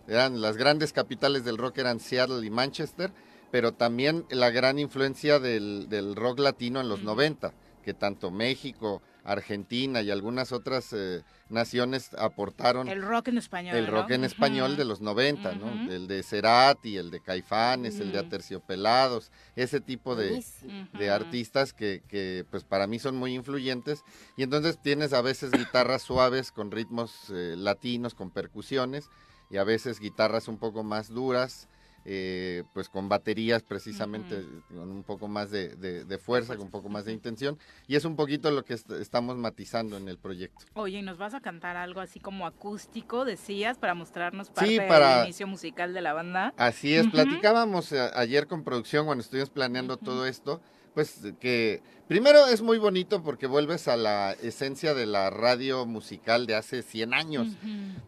eran 0.08 0.40
las 0.40 0.56
grandes 0.56 0.92
capitales 0.92 1.44
del 1.44 1.56
rock 1.56 1.78
eran 1.78 2.00
Seattle 2.00 2.44
y 2.44 2.50
Manchester, 2.50 3.12
pero 3.50 3.72
también 3.72 4.26
la 4.30 4.50
gran 4.50 4.78
influencia 4.78 5.38
del, 5.38 5.88
del 5.88 6.16
rock 6.16 6.40
latino 6.40 6.80
en 6.80 6.88
los 6.88 7.02
90 7.02 7.54
que 7.82 7.94
tanto 7.94 8.30
México, 8.30 9.02
Argentina 9.24 10.02
y 10.02 10.10
algunas 10.10 10.52
otras 10.52 10.92
eh, 10.92 11.22
naciones 11.48 12.12
aportaron. 12.14 12.88
El 12.88 13.02
rock 13.02 13.28
en 13.28 13.38
español. 13.38 13.76
El 13.76 13.86
rock 13.86 14.10
en 14.10 14.24
español 14.24 14.76
de 14.76 14.84
los 14.84 15.00
90, 15.00 15.54
¿no? 15.54 15.90
El 15.90 16.06
de 16.08 16.22
Cerati, 16.22 16.96
el 16.96 17.10
de 17.10 17.20
Caifanes, 17.20 18.00
el 18.00 18.12
de 18.12 18.18
Aterciopelados, 18.18 19.30
ese 19.56 19.80
tipo 19.80 20.16
de, 20.16 20.44
de 20.92 21.10
artistas 21.10 21.72
que, 21.72 22.02
que, 22.08 22.44
pues 22.50 22.64
para 22.64 22.86
mí 22.86 22.98
son 22.98 23.16
muy 23.16 23.34
influyentes. 23.34 24.02
Y 24.36 24.42
entonces 24.42 24.78
tienes 24.80 25.12
a 25.12 25.22
veces 25.22 25.50
guitarras 25.52 26.02
suaves 26.02 26.52
con 26.52 26.70
ritmos 26.70 27.30
eh, 27.30 27.54
latinos, 27.56 28.14
con 28.14 28.30
percusiones, 28.30 29.08
y 29.50 29.58
a 29.58 29.64
veces 29.64 30.00
guitarras 30.00 30.48
un 30.48 30.58
poco 30.58 30.82
más 30.82 31.08
duras 31.08 31.68
eh, 32.04 32.64
pues 32.74 32.88
con 32.88 33.08
baterías 33.08 33.62
precisamente 33.62 34.44
con 34.68 34.90
un 34.90 35.02
poco 35.04 35.28
más 35.28 35.50
de, 35.50 36.18
fuerza, 36.22 36.56
con 36.56 36.66
un 36.66 36.70
poco 36.70 36.88
más 36.88 37.04
de 37.04 37.12
intención. 37.12 37.58
Y 37.86 37.96
es 37.96 38.04
un 38.04 38.16
poquito 38.16 38.50
lo 38.50 38.64
que 38.64 38.74
estamos 38.74 39.36
matizando 39.36 39.96
en 39.96 40.08
el 40.08 40.18
proyecto. 40.18 40.64
Oye, 40.74 40.98
¿y 40.98 41.02
nos 41.02 41.18
vas 41.18 41.34
a 41.34 41.40
cantar 41.40 41.76
algo 41.76 42.00
así 42.00 42.20
como 42.20 42.46
acústico, 42.46 43.24
decías, 43.24 43.78
para 43.78 43.94
mostrarnos 43.94 44.50
parte 44.50 44.80
del 44.80 45.24
inicio 45.24 45.46
musical 45.46 45.94
de 45.94 46.00
la 46.00 46.12
banda? 46.12 46.54
Así 46.56 46.94
es, 46.94 47.06
platicábamos 47.08 47.92
eh, 47.92 48.10
ayer 48.14 48.46
con 48.46 48.64
producción 48.64 49.06
cuando 49.06 49.22
estuvimos 49.22 49.50
planeando 49.50 49.96
todo 49.96 50.26
esto 50.26 50.60
pues 50.94 51.20
que 51.40 51.82
primero 52.08 52.46
es 52.46 52.62
muy 52.62 52.78
bonito 52.78 53.22
porque 53.22 53.46
vuelves 53.46 53.88
a 53.88 53.96
la 53.96 54.32
esencia 54.32 54.94
de 54.94 55.06
la 55.06 55.30
radio 55.30 55.86
musical 55.86 56.46
de 56.46 56.54
hace 56.54 56.82
100 56.82 57.14
años, 57.14 57.48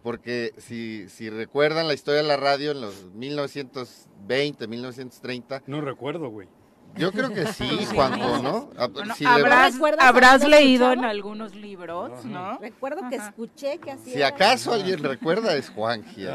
porque 0.02 0.52
si, 0.58 1.08
si 1.08 1.30
recuerdan 1.30 1.88
la 1.88 1.94
historia 1.94 2.22
de 2.22 2.28
la 2.28 2.36
radio 2.36 2.72
en 2.72 2.80
los 2.80 3.06
1920, 3.14 4.66
1930. 4.66 5.62
No 5.66 5.80
recuerdo, 5.80 6.28
güey. 6.28 6.48
Yo 6.96 7.12
creo 7.12 7.32
que 7.32 7.46
sí, 7.46 7.86
Juanjo, 7.92 8.42
¿no? 8.42 8.70
Ah, 8.76 8.88
habrás, 9.26 9.74
habrás 9.98 10.48
leído 10.48 10.92
en 10.92 11.04
algunos 11.04 11.54
libros, 11.54 12.24
¿no? 12.24 12.58
Recuerdo 12.58 13.08
que 13.08 13.16
escuché 13.16 13.78
que 13.78 13.92
hacía... 13.92 14.14
Si 14.14 14.22
acaso 14.22 14.72
alguien 14.72 15.02
recuerda 15.02 15.54
es 15.56 15.70
Juanji. 15.70 16.26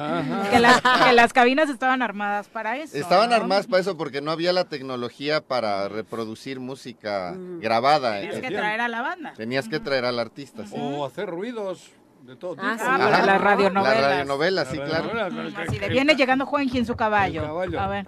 Que 0.52 0.60
las, 0.60 0.82
que 0.82 1.14
las, 1.14 1.34
cabinas 1.34 1.70
estaban 1.70 2.02
armadas 2.02 2.48
para 2.48 2.78
eso. 2.78 2.98
Estaban 2.98 3.34
armadas 3.34 3.68
para 3.68 3.82
eso 3.82 3.98
porque 3.98 4.22
no 4.22 4.32
había 4.32 4.54
la 4.54 4.66
tecnología 4.66 5.42
para 5.42 5.88
reproducir 5.88 6.60
música 6.60 7.34
mm. 7.38 7.60
grabada. 7.60 8.20
Tenías 8.20 8.42
que 8.42 8.52
traer 8.52 8.82
a 8.82 8.88
la 8.88 9.02
banda. 9.02 9.34
Tenías 9.36 9.68
que 9.68 9.80
traer 9.80 10.06
al 10.06 10.20
artista, 10.20 10.66
sí. 10.66 10.76
O 10.78 11.06
hacer 11.06 11.30
ruidos 11.30 11.92
de 12.24 12.36
todo 12.36 12.56
ah, 12.60 12.76
tipo. 12.78 12.90
Ah, 12.90 13.24
la 13.26 13.38
radionovela. 13.38 14.02
La 14.02 14.10
radionovela, 14.10 14.66
sí, 14.66 14.78
claro. 14.78 15.12
Así 15.56 15.80
de 15.80 15.90
viene 15.90 16.16
llegando 16.16 16.46
Juanji 16.46 16.80
en 16.80 16.86
su 16.86 16.96
caballo. 16.96 17.60
A 17.80 17.88
ver. 17.88 18.06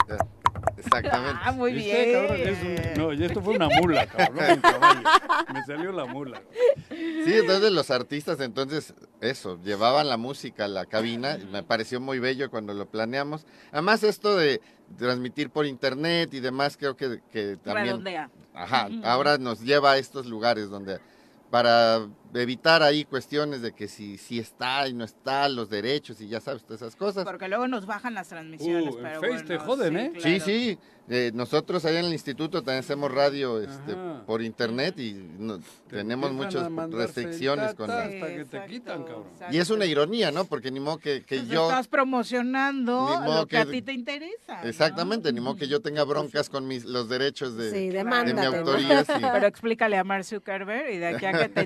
Exactamente. 0.78 1.40
Ah, 1.44 1.52
muy 1.52 1.74
bien. 1.74 2.94
no, 2.98 3.14
y 3.14 3.24
esto 3.24 3.42
fue 3.42 3.56
una 3.56 3.70
mula, 3.70 4.08
cabrón. 4.08 4.62
Me 5.54 5.64
salió 5.64 5.92
la 5.92 6.06
mula. 6.06 6.42
Sí, 6.90 7.34
entonces 7.34 7.72
los 7.72 7.92
artistas, 7.92 8.40
entonces, 8.40 8.94
eso, 9.20 9.60
llevaban 9.64 10.10
la 10.10 10.18
música 10.18 10.66
a 10.66 10.68
la 10.68 10.86
cabina. 10.86 11.38
Y 11.38 11.46
me 11.46 11.64
pareció 11.64 12.00
muy 12.00 12.20
bello 12.20 12.50
cuando 12.50 12.74
lo 12.74 12.90
planeamos. 12.90 13.46
Además, 13.72 14.04
esto 14.04 14.36
de 14.36 14.62
transmitir 14.98 15.50
por 15.50 15.66
internet 15.66 16.34
y 16.34 16.40
demás, 16.40 16.78
creo 16.78 16.96
que, 16.96 17.22
que 17.32 17.58
también. 17.58 17.88
Redondea. 17.88 18.30
Ajá, 18.54 18.90
ahora 19.04 19.38
nos 19.38 19.62
lleva 19.62 19.94
a 19.94 19.98
estos 19.98 20.26
lugares 20.26 20.70
donde 20.70 21.00
para 21.50 22.08
evitar 22.34 22.84
ahí 22.84 23.04
cuestiones 23.06 23.62
de 23.62 23.74
que 23.74 23.88
si, 23.88 24.18
si 24.18 24.40
está 24.40 24.88
y 24.88 24.94
no 24.94 25.04
está, 25.04 25.50
los 25.50 25.70
derechos 25.70 26.22
y 26.22 26.28
ya 26.28 26.40
sabes, 26.40 26.64
todas 26.64 26.82
esas 26.82 26.96
cosas. 26.96 27.24
Porque 27.26 27.48
luego 27.48 27.68
nos 27.68 27.86
bajan 27.86 28.14
las 28.14 28.30
transmisiones. 28.30 28.96
Uh, 28.96 29.00
pero 29.02 29.22
Face 29.22 29.44
te 29.44 29.58
joden, 29.58 29.98
¿eh? 29.98 30.14
Sí, 30.20 30.40
sí. 30.40 30.80
Eh, 31.10 31.32
nosotros 31.34 31.84
allá 31.84 32.00
en 32.00 32.06
el 32.06 32.14
instituto 32.14 32.62
también 32.62 32.80
hacemos 32.80 33.12
radio 33.12 33.60
este, 33.60 33.96
por 34.26 34.42
internet 34.42 34.98
y 34.98 35.30
tenemos 35.90 36.32
muchas 36.32 36.72
restricciones 36.90 37.74
con 37.74 37.92
hasta 37.92 38.28
que 38.28 38.46
te 38.46 38.66
quitan, 38.68 39.04
cabrón. 39.04 39.26
Y 39.52 39.58
es 39.58 39.70
una 39.72 39.86
ironía, 39.86 40.32
¿no? 40.32 40.46
Porque 40.46 40.72
ni 40.72 40.80
modo 40.80 41.00
que, 41.00 41.24
que 41.26 41.46
yo... 41.48 41.70
Estás 41.70 41.90
promocionando 41.90 43.10
lo 43.26 43.46
que, 43.48 43.58
a 43.58 43.66
ti 43.66 43.82
te 43.82 43.92
interesa. 43.92 44.62
Exactamente, 44.64 45.34
ni 45.34 45.42
modo 45.42 45.58
que 45.58 45.68
yo 45.68 45.82
tenga 45.82 46.06
broncas 46.06 46.50
con 46.50 46.66
mis, 46.66 46.86
los 46.86 47.10
derechos 47.10 47.58
de, 47.58 47.72
de 47.72 48.34
mi 48.34 48.46
autoría. 48.46 49.04
Pero 49.04 49.48
explícale 49.48 49.98
a 49.98 50.06
Mark 50.06 50.24
Zuckerberg 50.24 50.94
y 50.94 50.98
de 50.98 51.08
aquí 51.08 51.26
a 51.26 51.34
que 51.34 51.50
te 51.50 51.62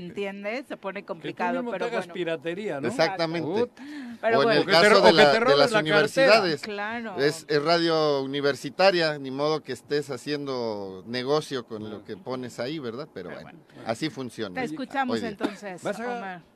entiendes 0.57 0.67
se 0.67 0.77
pone 0.77 1.03
complicado. 1.03 1.63
pero 1.71 1.89
bueno. 1.89 2.13
piratería, 2.13 2.81
¿no? 2.81 2.87
Exactamente. 2.87 3.47
o 3.47 4.51
en 4.51 4.57
el 4.57 4.65
caso 4.65 5.01
de, 5.01 5.13
las 5.57 5.71
universidades. 5.73 6.61
Claro. 6.61 7.17
Es, 7.17 7.45
es 7.47 7.63
radio 7.63 8.21
universitaria, 8.21 9.17
ni 9.19 9.31
modo 9.31 9.61
que 9.61 9.73
estés 9.73 10.09
haciendo 10.09 11.03
negocio 11.07 11.65
con 11.65 11.89
lo 11.89 12.03
que 12.03 12.17
pones 12.17 12.59
ahí, 12.59 12.79
¿verdad? 12.79 13.07
Pero, 13.13 13.31
bueno, 13.31 13.59
así 13.85 14.09
funciona. 14.09 14.61
Te 14.61 14.65
escuchamos 14.65 15.21
entonces, 15.21 15.83
Omar. 15.85 16.55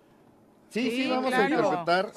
Sí, 0.69 0.91
sí, 0.91 1.09
vamos 1.09 1.33
a 1.33 1.49
interpretar 1.49 2.11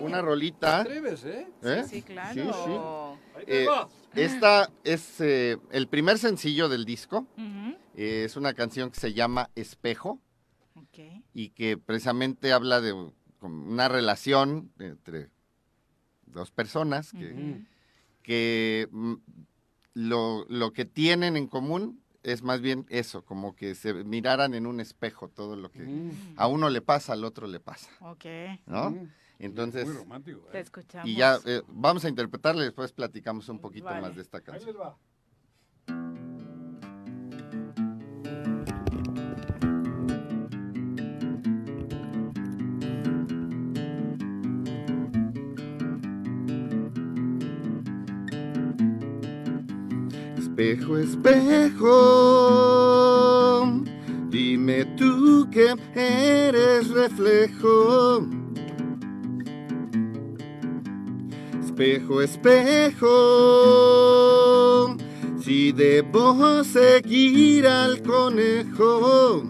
una 0.00 0.22
rolita. 0.22 0.86
¿eh? 0.88 1.46
¿eh? 1.62 1.84
Sí, 1.86 2.02
claro. 2.02 2.34
Sí, 2.34 2.50
sí. 2.64 3.44
Eh, 3.46 3.66
esta 4.14 4.70
es 4.84 5.20
eh, 5.20 5.58
el 5.70 5.86
primer 5.86 6.18
sencillo 6.18 6.68
del 6.68 6.84
disco. 6.84 7.26
es 7.94 8.36
una 8.36 8.54
canción 8.54 8.90
que 8.90 8.98
se 8.98 9.12
llama 9.12 9.50
Espejo. 9.54 10.18
Y 11.34 11.50
que 11.50 11.76
precisamente 11.76 12.52
habla 12.52 12.80
de 12.80 12.94
una 13.40 13.88
relación 13.88 14.72
entre 14.78 15.30
dos 16.26 16.50
personas 16.50 17.12
que, 17.12 17.62
que 18.22 18.88
mm, 18.90 19.14
lo, 19.94 20.46
lo 20.48 20.72
que 20.72 20.84
tienen 20.84 21.36
en 21.36 21.46
común 21.46 22.02
es 22.22 22.42
más 22.42 22.60
bien 22.60 22.86
eso, 22.90 23.24
como 23.24 23.56
que 23.56 23.74
se 23.74 23.94
miraran 24.04 24.54
en 24.54 24.66
un 24.66 24.80
espejo 24.80 25.28
todo 25.28 25.56
lo 25.56 25.70
que 25.70 25.80
mm. 25.80 26.34
a 26.36 26.46
uno 26.46 26.68
le 26.68 26.82
pasa, 26.82 27.14
al 27.14 27.24
otro 27.24 27.46
le 27.46 27.60
pasa. 27.60 27.90
Ok. 28.00 28.24
¿No? 28.66 28.90
Mm. 28.90 29.10
Entonces, 29.38 29.86
Muy 29.86 29.96
romántico. 29.96 30.40
¿eh? 30.48 30.52
Te 30.52 30.60
escuchamos. 30.60 31.08
Y 31.08 31.16
ya 31.16 31.38
eh, 31.46 31.62
vamos 31.68 32.04
a 32.04 32.10
interpretarle, 32.10 32.64
después 32.64 32.92
platicamos 32.92 33.48
un 33.48 33.58
poquito 33.58 33.86
más 33.86 34.14
de 34.14 34.22
esta 34.22 34.40
canción. 34.42 34.68
Ahí 34.68 34.74
les 34.74 34.80
va. 34.80 34.96
Espejo, 50.60 50.98
espejo, 50.98 51.88
dime 54.28 54.84
tú 54.98 55.48
que 55.50 55.74
eres 55.94 56.90
reflejo. 56.90 58.26
Espejo, 61.64 62.20
espejo, 62.20 63.08
si 65.42 65.72
debo 65.72 66.62
seguir 66.62 67.66
al 67.66 68.02
conejo. 68.02 69.42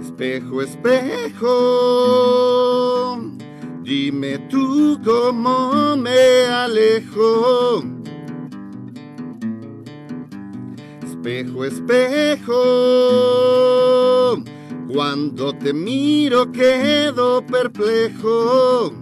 Espejo, 0.00 0.62
espejo 0.62 2.12
Dime 3.82 4.38
tú 4.48 4.98
cómo 5.04 5.81
me 5.96 6.46
alejo. 6.46 7.82
Espejo, 11.04 11.64
espejo, 11.64 12.54
cuando 14.92 15.52
te 15.56 15.72
miro 15.72 16.50
quedo 16.50 17.44
perplejo. 17.46 19.01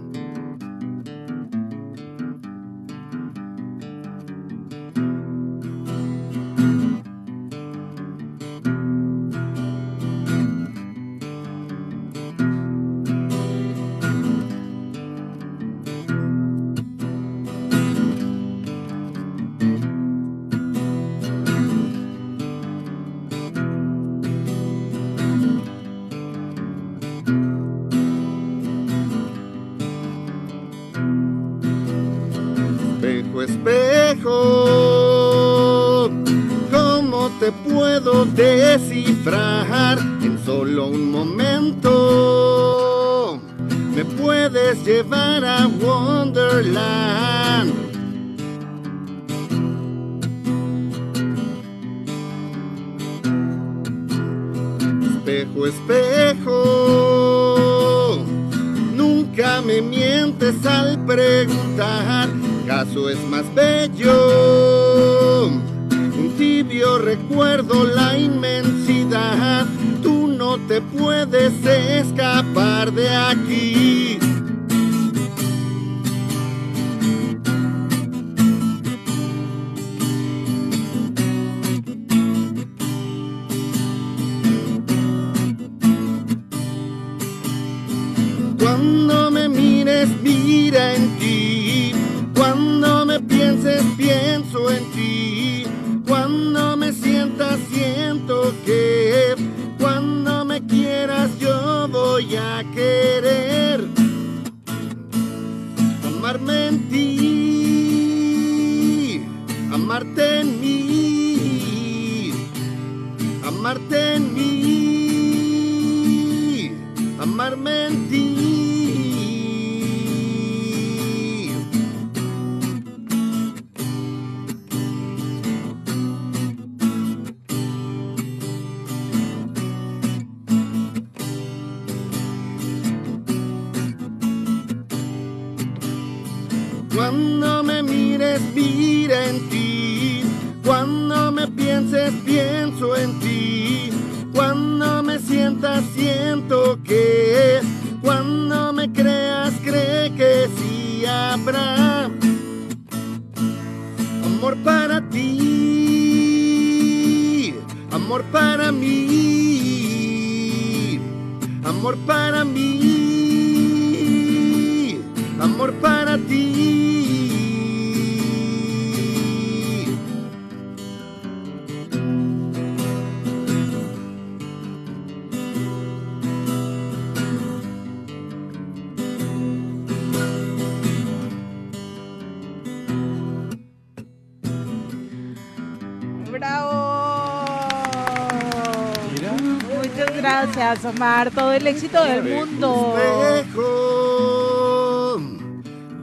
Gracias, 190.41 190.85
Omar. 190.85 191.29
Todo 191.29 191.53
el 191.53 191.67
éxito 191.67 192.03
del 192.03 192.23
mundo. 192.23 192.95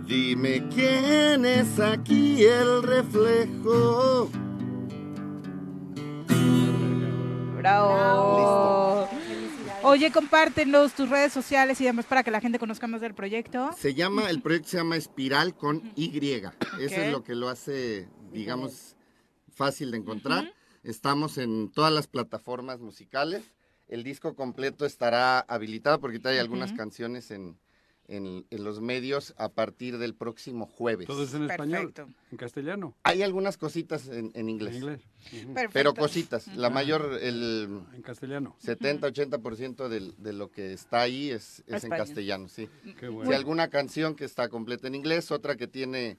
dime 0.06 0.64
quién 0.72 1.44
es 1.44 1.80
aquí 1.80 2.44
el 2.44 2.84
reflejo. 2.84 4.30
Bravo. 7.56 9.08
Oye, 9.82 10.12
compártenos 10.12 10.92
tus 10.92 11.08
redes 11.08 11.32
sociales 11.32 11.80
y 11.80 11.84
demás 11.84 12.06
para 12.06 12.22
que 12.22 12.30
la 12.30 12.40
gente 12.40 12.60
conozca 12.60 12.86
más 12.86 13.00
del 13.00 13.14
proyecto. 13.14 13.70
Se 13.76 13.94
llama, 13.94 14.30
el 14.30 14.40
proyecto 14.40 14.68
se 14.68 14.76
llama 14.76 14.96
Espiral 14.96 15.56
con 15.56 15.82
Y. 15.96 16.16
Eso 16.16 16.54
es 16.78 17.10
lo 17.10 17.24
que 17.24 17.34
lo 17.34 17.48
hace, 17.48 18.08
digamos, 18.30 18.94
fácil 19.52 19.90
de 19.90 19.96
encontrar. 19.98 20.54
Estamos 20.84 21.38
en 21.38 21.72
todas 21.72 21.92
las 21.92 22.06
plataformas 22.06 22.78
musicales. 22.78 23.42
El 23.88 24.04
disco 24.04 24.34
completo 24.34 24.84
estará 24.84 25.40
habilitado 25.40 26.00
porque 26.00 26.20
hay 26.28 26.38
algunas 26.38 26.72
canciones 26.72 27.30
en, 27.30 27.58
en, 28.08 28.44
los 28.50 28.80
medios 28.80 29.34
a 29.36 29.50
partir 29.50 29.98
del 29.98 30.14
próximo 30.14 30.66
jueves. 30.66 31.06
¿Todo 31.06 31.24
es 31.24 31.34
en 31.34 31.50
español? 31.50 31.92
¿En 32.30 32.36
castellano? 32.36 32.96
Hay 33.02 33.22
algunas 33.22 33.58
cositas 33.58 34.08
en, 34.08 34.48
inglés. 34.48 34.76
En 34.76 34.82
inglés. 34.82 35.68
Pero 35.72 35.94
cositas. 35.94 36.48
La 36.56 36.70
mayor, 36.70 37.18
el... 37.20 37.82
En 37.92 38.02
castellano. 38.02 38.56
70-80% 38.62 39.88
de, 39.88 40.12
de 40.16 40.32
lo 40.32 40.50
que 40.50 40.72
está 40.72 41.02
ahí 41.02 41.30
es, 41.30 41.62
es 41.66 41.84
en 41.84 41.90
castellano, 41.90 42.48
sí. 42.48 42.68
Qué 42.98 43.08
bueno. 43.08 43.30
alguna 43.34 43.68
canción 43.68 44.14
que 44.14 44.24
está 44.24 44.48
completa 44.48 44.88
en 44.88 44.94
inglés, 44.94 45.30
otra 45.30 45.56
que 45.56 45.68
tiene 45.68 46.18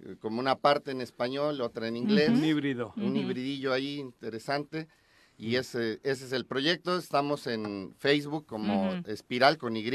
eh, 0.00 0.16
como 0.18 0.40
una 0.40 0.56
parte 0.56 0.90
en 0.90 1.02
español, 1.02 1.60
otra 1.60 1.88
en 1.88 1.96
inglés. 1.96 2.30
Un 2.30 2.44
híbrido. 2.44 2.94
Un 2.96 3.16
hibridillo 3.16 3.72
ahí 3.72 3.98
interesante. 3.98 4.88
Y 5.38 5.56
ese, 5.56 6.00
ese 6.02 6.24
es 6.24 6.32
el 6.32 6.46
proyecto. 6.46 6.96
Estamos 6.96 7.46
en 7.46 7.94
Facebook 7.98 8.46
como 8.46 8.92
Espiral 9.06 9.58
con 9.58 9.76
Y. 9.76 9.90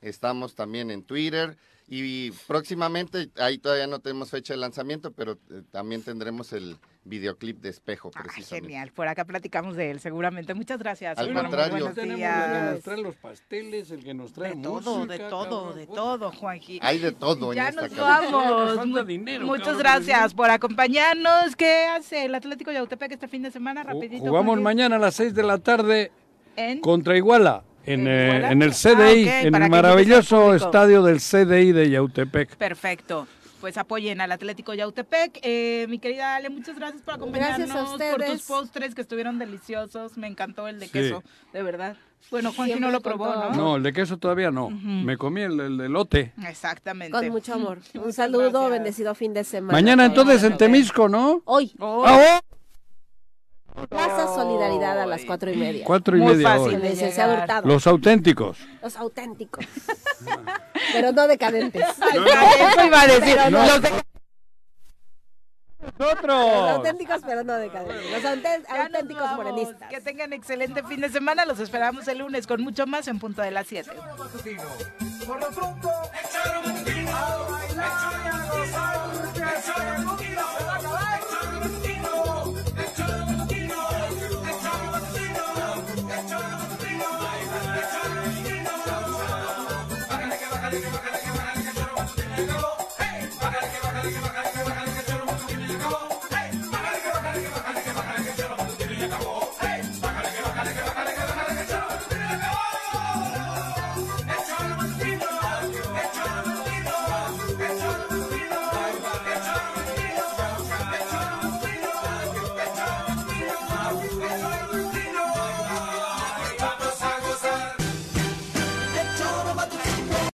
Estamos 0.00 0.54
también 0.54 0.90
en 0.90 1.02
Twitter. 1.02 1.56
Y 1.90 2.30
próximamente, 2.46 3.30
ahí 3.36 3.58
todavía 3.58 3.88
no 3.88 3.98
tenemos 3.98 4.30
fecha 4.30 4.54
de 4.54 4.58
lanzamiento, 4.58 5.10
pero 5.10 5.32
eh, 5.50 5.62
también 5.72 6.02
tendremos 6.02 6.52
el, 6.52 6.78
videoclip 7.04 7.60
de 7.60 7.70
espejo, 7.70 8.10
precisamente. 8.10 8.68
genial, 8.68 8.92
por 8.92 9.08
acá 9.08 9.24
platicamos 9.24 9.76
de 9.76 9.90
él 9.90 10.00
seguramente. 10.00 10.54
Muchas 10.54 10.78
gracias. 10.78 11.18
Al 11.18 11.32
contrario. 11.32 11.92
Tenemos 11.92 11.98
el 11.98 12.30
que 12.30 12.72
nos 12.72 12.82
trae 12.82 13.02
los 13.02 13.16
pasteles, 13.16 13.90
el 13.90 14.04
que 14.04 14.14
nos 14.14 14.32
trae 14.32 14.54
de 14.54 14.62
todo, 14.62 15.06
de 15.06 15.18
todo, 15.18 15.74
de 15.74 15.86
todo, 15.86 16.32
Juanji. 16.32 16.78
Hay 16.82 16.98
de 16.98 17.12
todo 17.12 17.52
ya 17.52 17.68
en 17.68 17.76
nos 17.76 17.96
vamos. 17.96 19.06
dinero, 19.06 19.46
Muchas 19.46 19.78
gracias 19.78 20.34
por 20.34 20.50
acompañarnos. 20.50 21.56
¿Qué 21.56 21.86
hace 21.86 22.26
el 22.26 22.34
Atlético 22.34 22.70
Yautepec 22.70 23.12
este 23.12 23.28
fin 23.28 23.42
de 23.42 23.50
semana? 23.50 23.82
Rapidito. 23.82 24.24
Jugamos 24.24 24.60
mañana 24.60 24.96
a 24.96 24.98
las 24.98 25.14
6 25.14 25.34
de 25.34 25.42
la 25.42 25.58
tarde 25.58 26.12
contra 26.82 27.16
Iguala. 27.16 27.64
En, 27.92 28.06
eh, 28.06 28.50
en, 28.50 28.62
el 28.62 28.72
CDI, 28.72 29.28
ah, 29.28 29.42
en 29.42 29.54
el 29.54 29.70
maravilloso 29.70 30.54
estadio 30.54 31.02
del 31.02 31.18
CDI 31.18 31.72
de 31.72 31.90
Yautepec. 31.90 32.56
Perfecto 32.56 33.26
pues 33.60 33.76
apoyen 33.76 34.20
al 34.20 34.32
Atlético 34.32 34.74
Yautepec. 34.74 35.38
Eh, 35.42 35.86
mi 35.88 35.98
querida 35.98 36.36
Ale, 36.36 36.48
muchas 36.48 36.76
gracias 36.76 37.02
por 37.02 37.14
acompañarnos, 37.14 37.68
gracias 37.68 38.14
por 38.16 38.24
tus 38.24 38.42
postres 38.42 38.94
que 38.94 39.02
estuvieron 39.02 39.38
deliciosos. 39.38 40.16
Me 40.16 40.26
encantó 40.26 40.66
el 40.66 40.80
de 40.80 40.88
queso, 40.88 41.22
de 41.52 41.62
verdad. 41.62 41.96
Bueno, 42.30 42.52
Juanji 42.52 42.78
no 42.78 42.90
lo 42.90 43.00
probó, 43.00 43.26
¿no? 43.34 43.50
No, 43.50 43.76
el 43.76 43.82
de 43.82 43.92
queso 43.92 44.16
todavía 44.16 44.50
no. 44.50 44.70
Me 44.70 45.16
comí 45.16 45.42
el, 45.42 45.58
el 45.60 45.76
de 45.76 45.88
lote. 45.88 46.32
Exactamente. 46.46 47.12
Con 47.12 47.28
mucho 47.28 47.54
amor. 47.54 47.78
Un 47.94 48.12
saludo, 48.12 48.68
bendecido 48.68 49.14
fin 49.14 49.34
de 49.34 49.44
semana. 49.44 49.72
Mañana 49.72 50.06
entonces 50.06 50.42
en 50.42 50.56
Temisco, 50.56 51.08
¿no? 51.08 51.42
Hoy. 51.44 51.72
Hoy. 51.78 52.08
Ah, 52.08 52.40
Plaza 53.88 54.34
Solidaridad 54.34 55.00
a 55.00 55.06
las 55.06 55.24
cuatro 55.24 55.50
y 55.50 55.56
media. 55.56 55.84
Cuatro 55.84 56.16
y 56.16 56.20
media 56.20 56.58
fácil 56.58 56.80
Los 57.64 57.86
auténticos. 57.86 58.58
Los 58.82 58.96
auténticos. 58.96 59.64
pero 60.92 61.12
no 61.12 61.26
decadentes. 61.26 61.82
Eso 61.82 62.86
iba 62.86 63.00
a 63.00 63.06
decir. 63.06 63.36
Los 63.50 63.52
Nosotros. 63.52 64.04
Los 65.98 66.70
auténticos, 66.70 67.20
pero 67.24 67.44
no 67.44 67.54
decadentes. 67.56 68.10
Los 68.10 68.24
auténticos 68.24 69.32
morenistas. 69.32 69.88
Que 69.88 70.00
tengan 70.00 70.32
excelente 70.32 70.82
fin 70.84 71.00
de 71.00 71.08
semana. 71.08 71.44
Los 71.44 71.58
esperamos 71.60 72.06
el 72.08 72.18
lunes 72.18 72.46
con 72.46 72.62
mucho 72.62 72.86
más 72.86 73.08
en 73.08 73.18
punto 73.18 73.42
de 73.42 73.50
las 73.50 73.66
7. 73.66 73.90
Por 75.26 75.40
lo 75.40 75.48
pronto, 75.48 75.90